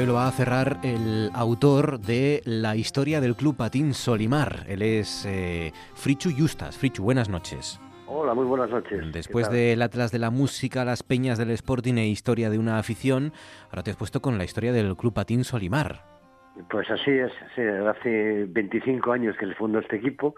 Hoy 0.00 0.06
lo 0.06 0.14
va 0.14 0.28
a 0.28 0.30
cerrar 0.30 0.78
el 0.82 1.30
autor 1.34 2.00
de 2.00 2.40
la 2.46 2.74
historia 2.74 3.20
del 3.20 3.36
Club 3.36 3.56
Patín 3.56 3.92
Solimar. 3.92 4.64
Él 4.66 4.80
es 4.80 5.26
eh, 5.26 5.72
Frichu 5.94 6.30
Justas. 6.30 6.78
Frichu, 6.78 7.02
buenas 7.02 7.28
noches. 7.28 7.78
Hola, 8.06 8.32
muy 8.32 8.46
buenas 8.46 8.70
noches. 8.70 9.12
Después 9.12 9.50
del 9.50 9.82
Atlas 9.82 10.10
de 10.10 10.18
la 10.18 10.30
Música, 10.30 10.86
las 10.86 11.02
Peñas 11.02 11.38
del 11.38 11.50
Sporting 11.50 11.94
e 11.98 12.06
Historia 12.06 12.48
de 12.48 12.58
una 12.58 12.78
afición, 12.78 13.32
ahora 13.68 13.82
te 13.82 13.90
has 13.90 13.96
puesto 13.96 14.22
con 14.22 14.38
la 14.38 14.44
historia 14.44 14.72
del 14.72 14.96
Club 14.96 15.12
Patín 15.12 15.44
Solimar. 15.44 16.02
Pues 16.70 16.90
así 16.90 17.10
es, 17.10 17.32
hace 17.86 18.46
25 18.48 19.12
años 19.12 19.36
que 19.36 19.46
se 19.46 19.54
fundó 19.54 19.80
este 19.80 19.96
equipo 19.96 20.34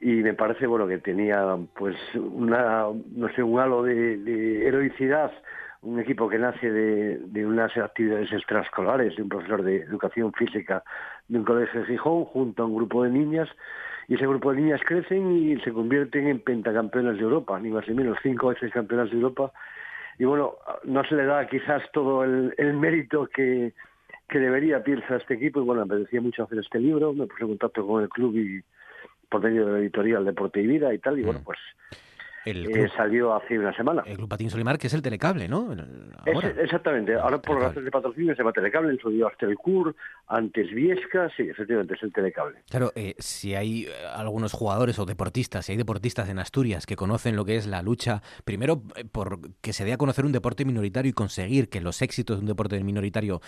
y 0.00 0.22
me 0.22 0.34
parece 0.34 0.66
bueno 0.66 0.86
que 0.86 0.98
tenía 0.98 1.56
pues 1.76 1.96
una 2.14 2.86
no 3.14 3.28
sé 3.34 3.42
un 3.42 3.60
halo 3.60 3.84
de, 3.84 4.66
heroicidad 4.66 5.32
un 5.82 6.00
equipo 6.00 6.28
que 6.28 6.38
nace 6.38 6.70
de, 6.70 7.18
de, 7.18 7.46
unas 7.46 7.76
actividades 7.76 8.32
extraescolares 8.32 9.16
de 9.16 9.22
un 9.22 9.28
profesor 9.28 9.62
de 9.62 9.78
educación 9.78 10.32
física 10.32 10.82
de 11.28 11.38
un 11.38 11.44
colegio 11.44 11.80
de 11.80 11.86
Gijón 11.86 12.24
junto 12.24 12.62
a 12.62 12.66
un 12.66 12.76
grupo 12.76 13.02
de 13.02 13.10
niñas 13.10 13.48
y 14.08 14.14
ese 14.14 14.26
grupo 14.26 14.52
de 14.52 14.60
niñas 14.60 14.80
crecen 14.84 15.32
y 15.32 15.60
se 15.60 15.72
convierten 15.72 16.26
en 16.26 16.40
pentacampeonas 16.40 17.16
de 17.16 17.22
Europa, 17.22 17.58
ni 17.58 17.70
más 17.70 17.86
ni 17.88 17.94
menos, 17.94 18.18
cinco 18.22 18.48
veces 18.48 18.72
campeonas 18.72 19.10
de 19.10 19.16
Europa. 19.16 19.52
Y 20.18 20.24
bueno, 20.24 20.56
no 20.84 21.04
se 21.04 21.14
le 21.14 21.24
da 21.24 21.46
quizás 21.46 21.82
todo 21.92 22.24
el, 22.24 22.74
mérito 22.74 23.26
que, 23.26 23.72
que 24.28 24.38
debería 24.38 24.82
Pierce 24.82 25.14
a 25.14 25.16
este 25.16 25.34
equipo. 25.34 25.60
Y 25.60 25.64
bueno, 25.64 25.86
me 25.86 25.96
decía 25.96 26.20
mucho 26.20 26.42
hacer 26.42 26.58
este 26.58 26.78
libro, 26.78 27.12
me 27.12 27.26
puse 27.26 27.42
en 27.44 27.48
contacto 27.48 27.86
con 27.86 28.02
el 28.02 28.08
club 28.08 28.36
y 28.36 28.62
por 29.28 29.42
medio 29.42 29.66
de 29.66 29.72
la 29.72 29.78
editorial 29.78 30.24
Deporte 30.24 30.60
y 30.60 30.66
Vida 30.66 30.92
y 30.92 30.98
tal. 30.98 31.18
Y 31.18 31.22
bueno, 31.22 31.40
mm. 31.40 31.44
pues 31.44 31.58
el 32.44 32.66
eh, 32.66 32.90
salió 32.96 33.34
hace 33.34 33.58
una 33.58 33.74
semana. 33.74 34.02
El 34.06 34.16
Club 34.16 34.28
Patín 34.28 34.50
Solimar, 34.50 34.78
que 34.78 34.88
es 34.88 34.94
el 34.94 35.02
telecable, 35.02 35.48
¿no? 35.48 35.74
exactamente. 36.58 37.14
Ahora 37.14 37.38
por 37.38 37.60
razones 37.60 37.84
de 37.84 37.90
patrocinio 37.90 38.34
se 38.34 38.38
llama 38.38 38.52
telecable, 38.52 38.90
en 38.90 38.98
su 38.98 39.10
día 39.10 39.26
Astelcur, 39.26 39.94
antes 40.26 40.70
Viesca, 40.72 41.30
sí, 41.36 41.44
efectivamente 41.44 41.94
es 41.94 42.02
el 42.02 42.12
telecable. 42.12 42.58
Claro, 42.68 42.92
eh, 42.96 43.14
si 43.18 43.54
hay 43.54 43.84
eh, 43.84 43.90
algunos 44.14 44.52
jugadores 44.52 44.98
o 44.98 45.06
deportistas, 45.06 45.66
si 45.66 45.72
hay 45.72 45.78
deportistas 45.78 46.28
en 46.28 46.38
Asturias 46.38 46.86
que 46.86 46.96
conocen 46.96 47.36
lo 47.36 47.44
que 47.44 47.56
es 47.56 47.66
la 47.66 47.82
lucha, 47.82 48.22
primero 48.44 48.82
por 49.12 49.38
que 49.60 49.72
se 49.72 49.84
dé 49.84 49.92
a 49.92 49.96
conocer 49.96 50.24
un 50.24 50.32
deporte 50.32 50.64
minoritario 50.64 51.10
y 51.10 51.12
conseguir 51.12 51.68
que 51.68 51.80
los 51.80 52.02
éxitos 52.02 52.38
de 52.38 52.40
un 52.40 52.46
deporte 52.46 52.82
minoritario 52.82 53.40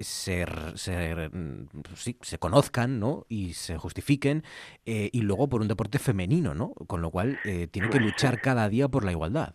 se, 0.00 0.46
se, 0.74 1.28
mm, 1.32 1.66
sí, 1.94 2.16
se, 2.20 2.38
conozcan, 2.38 2.98
¿no? 2.98 3.26
Y 3.28 3.52
se 3.52 3.78
justifiquen, 3.78 4.42
y 4.84 5.20
luego 5.20 5.48
por 5.48 5.60
un 5.60 5.68
deporte 5.68 5.98
femenino, 5.98 6.54
¿no? 6.54 6.72
Con 6.72 7.02
lo 7.02 7.10
cual 7.10 7.38
tiene 7.70 7.88
que 7.90 8.00
luchar 8.00 8.31
cada 8.38 8.68
día 8.68 8.88
por 8.88 9.04
la 9.04 9.12
igualdad. 9.12 9.54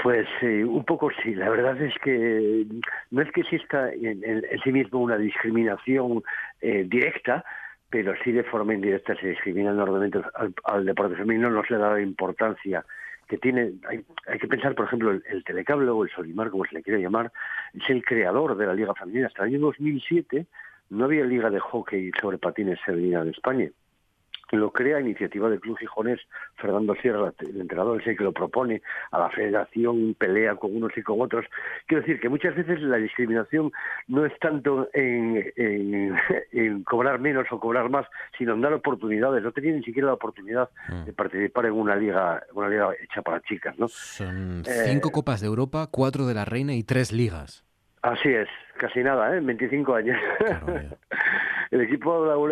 Pues 0.00 0.28
un 0.42 0.84
poco 0.84 1.10
sí, 1.22 1.34
la 1.34 1.50
verdad 1.50 1.80
es 1.82 1.92
que 1.98 2.64
no 3.10 3.20
es 3.20 3.32
que 3.32 3.40
exista 3.40 3.90
en, 3.92 4.44
sí 4.62 4.70
mismo 4.70 5.00
una 5.00 5.16
discriminación 5.16 6.22
eh, 6.60 6.86
directa, 6.88 7.44
pero 7.90 8.14
sí 8.22 8.30
de 8.30 8.44
forma 8.44 8.74
indirecta 8.74 9.16
se 9.16 9.28
discrimina 9.28 9.72
enormemente 9.72 10.20
al, 10.64 10.86
deporte 10.86 11.16
femenino, 11.16 11.50
no 11.50 11.64
se 11.64 11.74
le 11.74 11.80
da 11.80 11.94
la 11.94 12.00
importancia 12.00 12.84
que 13.26 13.38
tiene. 13.38 13.72
Hay, 13.88 14.38
que 14.38 14.46
pensar, 14.46 14.76
por 14.76 14.86
ejemplo, 14.86 15.10
el, 15.10 15.44
telecable 15.44 15.90
o 15.90 16.04
el 16.04 16.10
Solimar, 16.10 16.50
como 16.50 16.64
se 16.64 16.76
le 16.76 16.82
quiere 16.82 17.02
llamar, 17.02 17.32
es 17.74 17.90
el 17.90 18.04
creador 18.04 18.56
de 18.56 18.66
la 18.66 18.74
Liga 18.74 18.94
Femenina. 18.94 19.26
Hasta 19.26 19.42
el 19.42 19.48
año 19.48 19.58
2007 19.58 20.46
no 20.90 21.06
había 21.06 21.24
liga 21.24 21.50
de 21.50 21.58
hockey 21.58 22.12
sobre 22.20 22.38
patines 22.38 22.80
femenina 22.82 23.22
en 23.22 23.30
España 23.30 23.68
lo 24.56 24.72
crea 24.72 25.00
iniciativa 25.00 25.48
del 25.48 25.60
Club 25.60 25.78
Gijonés, 25.78 26.20
Fernando 26.56 26.94
Sierra, 26.94 27.32
el 27.38 27.60
entrenador, 27.60 28.00
es 28.00 28.06
el 28.06 28.16
que 28.16 28.24
lo 28.24 28.32
propone 28.32 28.82
a 29.10 29.18
la 29.18 29.30
federación, 29.30 30.14
pelea 30.18 30.56
con 30.56 30.74
unos 30.74 30.96
y 30.96 31.02
con 31.02 31.20
otros. 31.20 31.44
Quiero 31.86 32.02
decir 32.02 32.20
que 32.20 32.28
muchas 32.28 32.56
veces 32.56 32.80
la 32.80 32.96
discriminación 32.96 33.72
no 34.06 34.24
es 34.24 34.32
tanto 34.40 34.88
en, 34.92 35.52
en, 36.52 36.82
cobrar 36.84 37.18
menos 37.20 37.46
o 37.50 37.60
cobrar 37.60 37.90
más, 37.90 38.06
sino 38.36 38.54
en 38.54 38.60
dar 38.60 38.72
oportunidades. 38.72 39.42
No 39.42 39.52
tenía 39.52 39.72
ni 39.72 39.82
siquiera 39.82 40.08
la 40.08 40.14
oportunidad 40.14 40.70
mm. 40.88 41.04
de 41.04 41.12
participar 41.12 41.66
en 41.66 41.72
una 41.72 41.96
liga, 41.96 42.42
una 42.54 42.68
liga 42.68 42.90
hecha 43.02 43.22
para 43.22 43.40
chicas. 43.42 43.78
¿no? 43.78 43.88
Son 43.88 44.62
cinco 44.64 45.08
eh, 45.08 45.12
Copas 45.12 45.40
de 45.40 45.46
Europa, 45.46 45.88
cuatro 45.90 46.26
de 46.26 46.34
la 46.34 46.44
Reina 46.44 46.74
y 46.74 46.84
tres 46.84 47.12
ligas. 47.12 47.67
Así 48.02 48.28
es, 48.28 48.48
casi 48.76 49.02
nada, 49.02 49.36
¿eh? 49.36 49.40
25 49.40 49.94
años. 49.94 50.16
el 51.70 51.80
equipo 51.80 52.48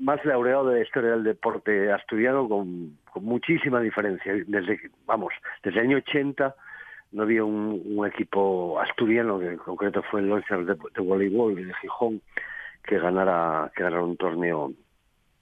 más 0.00 0.24
laureado 0.24 0.68
de 0.68 0.76
la 0.76 0.84
historia 0.84 1.10
del 1.10 1.24
deporte 1.24 1.92
asturiano 1.92 2.48
con, 2.48 2.98
muchísima 3.20 3.80
diferencia. 3.80 4.32
Desde, 4.46 4.90
vamos, 5.06 5.32
desde 5.62 5.80
el 5.80 5.86
año 5.86 5.96
80 5.98 6.54
no 7.12 7.22
había 7.22 7.44
un, 7.44 8.06
equipo 8.06 8.80
asturiano, 8.80 9.38
que 9.38 9.48
en 9.48 9.58
concreto 9.58 10.02
fue 10.10 10.20
el 10.20 10.28
Leinster 10.28 10.64
de, 10.64 11.02
voleibol 11.02 11.54
de 11.54 11.74
Gijón, 11.74 12.22
que 12.82 12.98
ganara, 12.98 13.70
que 13.76 13.82
ganara 13.82 14.02
un 14.02 14.16
torneo 14.16 14.72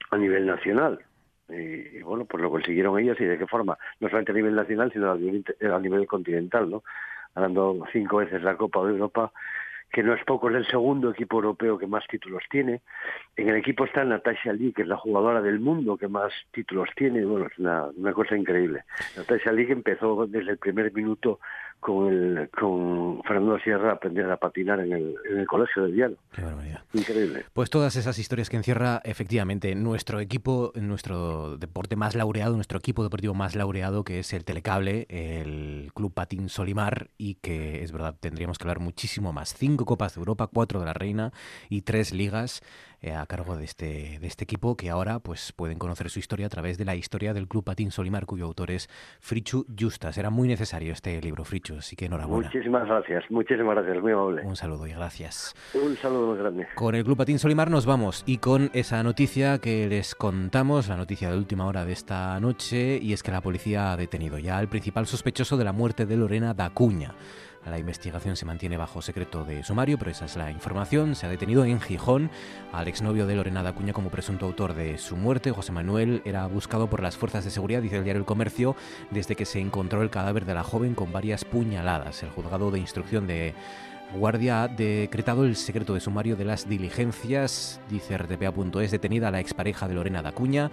a 0.09 0.17
nivel 0.17 0.45
nacional. 0.45 0.99
Y, 1.47 2.01
bueno, 2.01 2.25
pues 2.25 2.43
lo 2.43 2.49
consiguieron 2.49 2.99
ellos 2.99 3.19
y 3.19 3.25
de 3.25 3.37
qué 3.37 3.47
forma, 3.47 3.77
no 3.99 4.09
solamente 4.09 4.31
a 4.31 4.35
nivel 4.35 4.55
nacional, 4.55 4.91
sino 4.91 5.11
a 5.11 5.17
nivel, 5.17 5.45
a 5.61 5.79
nivel 5.79 6.05
continental, 6.07 6.69
¿no? 6.69 6.83
Ganando 7.35 7.83
cinco 7.91 8.17
veces 8.17 8.41
la 8.43 8.57
Copa 8.57 8.83
de 8.83 8.91
Europa 8.91 9.31
que 9.91 10.03
no 10.03 10.13
es 10.13 10.23
poco, 10.23 10.49
es 10.49 10.55
el 10.55 10.65
segundo 10.67 11.11
equipo 11.11 11.37
europeo 11.37 11.77
que 11.77 11.85
más 11.85 12.07
títulos 12.07 12.43
tiene. 12.49 12.81
En 13.35 13.49
el 13.49 13.57
equipo 13.57 13.85
está 13.85 14.05
Natasha 14.05 14.53
Lee, 14.53 14.71
que 14.71 14.83
es 14.83 14.87
la 14.87 14.95
jugadora 14.95 15.41
del 15.41 15.59
mundo 15.59 15.97
que 15.97 16.07
más 16.07 16.31
títulos 16.51 16.89
tiene. 16.95 17.25
Bueno, 17.25 17.47
es 17.47 17.59
una, 17.59 18.13
cosa 18.13 18.37
increíble. 18.37 18.83
Natasha 19.17 19.51
Lee 19.51 19.67
empezó 19.69 20.27
desde 20.27 20.51
el 20.51 20.57
primer 20.57 20.93
minuto 20.93 21.39
con, 21.81 22.07
el, 22.07 22.49
con 22.51 23.21
Fernando 23.23 23.59
Sierra 23.59 23.93
aprender 23.93 24.29
a 24.31 24.37
patinar 24.37 24.79
en 24.79 24.93
el, 24.93 25.15
en 25.29 25.39
el 25.39 25.47
colegio 25.47 25.83
de 25.83 25.91
Diano. 25.91 26.15
Qué 26.33 26.43
barbaridad. 26.43 26.81
Increíble. 26.93 27.45
Pues 27.53 27.69
todas 27.69 27.95
esas 27.95 28.17
historias 28.19 28.49
que 28.49 28.57
encierra 28.57 29.01
efectivamente 29.03 29.73
nuestro 29.75 30.19
equipo, 30.19 30.71
nuestro 30.75 31.57
deporte 31.57 31.95
más 31.95 32.15
laureado, 32.15 32.55
nuestro 32.55 32.77
equipo 32.77 33.03
deportivo 33.03 33.33
más 33.33 33.55
laureado, 33.55 34.03
que 34.03 34.19
es 34.19 34.31
el 34.31 34.45
Telecable, 34.45 35.07
el 35.09 35.91
Club 35.93 36.13
Patín 36.13 36.49
Solimar, 36.49 37.09
y 37.17 37.35
que 37.35 37.83
es 37.83 37.91
verdad, 37.91 38.15
tendríamos 38.19 38.57
que 38.57 38.63
hablar 38.63 38.79
muchísimo 38.79 39.33
más. 39.33 39.55
Cinco 39.55 39.85
Copas 39.85 40.15
de 40.15 40.19
Europa, 40.19 40.47
cuatro 40.53 40.79
de 40.79 40.85
la 40.85 40.93
Reina 40.93 41.33
y 41.67 41.81
tres 41.81 42.13
ligas 42.13 42.61
eh, 43.01 43.13
a 43.13 43.25
cargo 43.25 43.57
de 43.57 43.65
este, 43.65 44.19
de 44.19 44.27
este 44.27 44.43
equipo 44.43 44.77
que 44.77 44.89
ahora 44.89 45.19
pues 45.19 45.53
pueden 45.53 45.79
conocer 45.79 46.09
su 46.09 46.19
historia 46.19 46.45
a 46.45 46.49
través 46.49 46.77
de 46.77 46.85
la 46.85 46.95
historia 46.95 47.33
del 47.33 47.47
Club 47.47 47.63
Patín 47.63 47.91
Solimar, 47.91 48.25
cuyo 48.25 48.45
autor 48.45 48.71
es 48.71 48.89
Frichu 49.19 49.65
Justas. 49.77 50.17
Era 50.17 50.29
muy 50.29 50.47
necesario 50.47 50.93
este 50.93 51.19
libro, 51.21 51.43
Frichu, 51.43 51.77
así 51.77 51.95
que 51.95 52.05
enhorabuena. 52.05 52.47
Muchísimas 52.47 52.87
gracias, 52.87 53.23
muchísimas 53.29 53.75
gracias, 53.75 54.01
muy 54.01 54.11
amable. 54.11 54.41
Un 54.43 54.55
saludo 54.55 54.85
y 54.87 54.93
gracias. 54.93 55.55
Un 55.73 55.95
saludo 55.97 56.27
muy 56.27 56.37
grande. 56.37 56.67
Con 56.75 56.95
el 56.95 57.03
Club 57.03 57.17
Patín 57.17 57.39
Solimar 57.39 57.71
nos 57.71 57.85
vamos 57.85 58.23
y 58.25 58.37
con 58.37 58.69
esa 58.73 59.01
noticia 59.03 59.59
que 59.59 59.87
les 59.87 60.15
contamos, 60.15 60.87
la 60.87 60.97
noticia 60.97 61.31
de 61.31 61.37
última 61.37 61.65
hora 61.65 61.85
de 61.85 61.93
esta 61.93 62.39
noche, 62.39 62.99
y 63.01 63.13
es 63.13 63.23
que 63.23 63.31
la 63.31 63.41
policía 63.41 63.91
ha 63.91 63.97
detenido 63.97 64.37
ya 64.37 64.57
al 64.57 64.69
principal 64.69 65.07
sospechoso 65.07 65.57
de 65.57 65.65
la 65.65 65.71
muerte 65.71 66.05
de 66.05 66.17
Lorena 66.17 66.53
Dacuña. 66.53 67.15
La 67.65 67.77
investigación 67.77 68.35
se 68.35 68.45
mantiene 68.45 68.75
bajo 68.75 69.01
secreto 69.01 69.45
de 69.45 69.63
sumario, 69.63 69.97
pero 69.97 70.11
esa 70.11 70.25
es 70.25 70.35
la 70.35 70.49
información. 70.49 71.15
Se 71.15 71.27
ha 71.27 71.29
detenido 71.29 71.63
en 71.63 71.79
Gijón 71.79 72.31
al 72.71 72.87
exnovio 72.87 73.27
de 73.27 73.35
Lorena 73.35 73.61
Dacuña 73.61 73.93
como 73.93 74.09
presunto 74.09 74.47
autor 74.47 74.73
de 74.73 74.97
su 74.97 75.15
muerte. 75.15 75.51
José 75.51 75.71
Manuel 75.71 76.23
era 76.25 76.47
buscado 76.47 76.89
por 76.89 77.03
las 77.03 77.17
fuerzas 77.17 77.45
de 77.45 77.51
seguridad, 77.51 77.81
dice 77.81 77.97
el 77.97 78.03
diario 78.03 78.19
El 78.19 78.25
Comercio, 78.25 78.75
desde 79.11 79.35
que 79.35 79.45
se 79.45 79.59
encontró 79.59 80.01
el 80.01 80.09
cadáver 80.09 80.45
de 80.45 80.55
la 80.55 80.63
joven 80.63 80.95
con 80.95 81.11
varias 81.11 81.45
puñaladas. 81.45 82.23
El 82.23 82.31
juzgado 82.31 82.71
de 82.71 82.79
instrucción 82.79 83.27
de 83.27 83.53
Guardia 84.15 84.63
ha 84.63 84.67
decretado 84.67 85.45
el 85.45 85.55
secreto 85.55 85.93
de 85.93 86.01
sumario 86.01 86.35
de 86.35 86.45
las 86.45 86.67
diligencias, 86.67 87.79
dice 87.89 88.17
rtpa.es, 88.17 88.91
detenida 88.91 89.31
la 89.31 89.39
expareja 89.39 89.87
de 89.87 89.93
Lorena 89.93 90.21
Dacuña, 90.21 90.71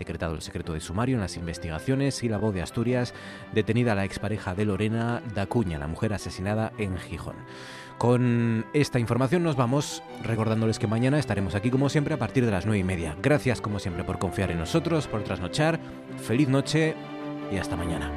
decretado 0.00 0.34
el 0.34 0.42
secreto 0.42 0.72
de 0.72 0.80
sumario 0.80 1.14
en 1.14 1.20
las 1.20 1.36
investigaciones 1.36 2.24
y 2.24 2.28
la 2.28 2.38
voz 2.38 2.54
de 2.54 2.62
Asturias, 2.62 3.14
detenida 3.52 3.94
la 3.94 4.04
expareja 4.04 4.54
de 4.54 4.64
Lorena 4.64 5.22
Dacuña, 5.34 5.78
la 5.78 5.86
mujer 5.86 6.12
asesinada 6.14 6.72
en 6.78 6.98
Gijón. 6.98 7.36
Con 7.98 8.64
esta 8.72 8.98
información 8.98 9.42
nos 9.42 9.56
vamos, 9.56 10.02
recordándoles 10.24 10.78
que 10.78 10.86
mañana 10.86 11.18
estaremos 11.18 11.54
aquí 11.54 11.70
como 11.70 11.90
siempre 11.90 12.14
a 12.14 12.18
partir 12.18 12.46
de 12.46 12.50
las 12.50 12.64
nueve 12.64 12.78
y 12.78 12.84
media. 12.84 13.14
Gracias 13.20 13.60
como 13.60 13.78
siempre 13.78 14.04
por 14.04 14.18
confiar 14.18 14.50
en 14.50 14.58
nosotros, 14.58 15.06
por 15.06 15.22
trasnochar. 15.22 15.78
Feliz 16.16 16.48
noche 16.48 16.96
y 17.52 17.58
hasta 17.58 17.76
mañana. 17.76 18.10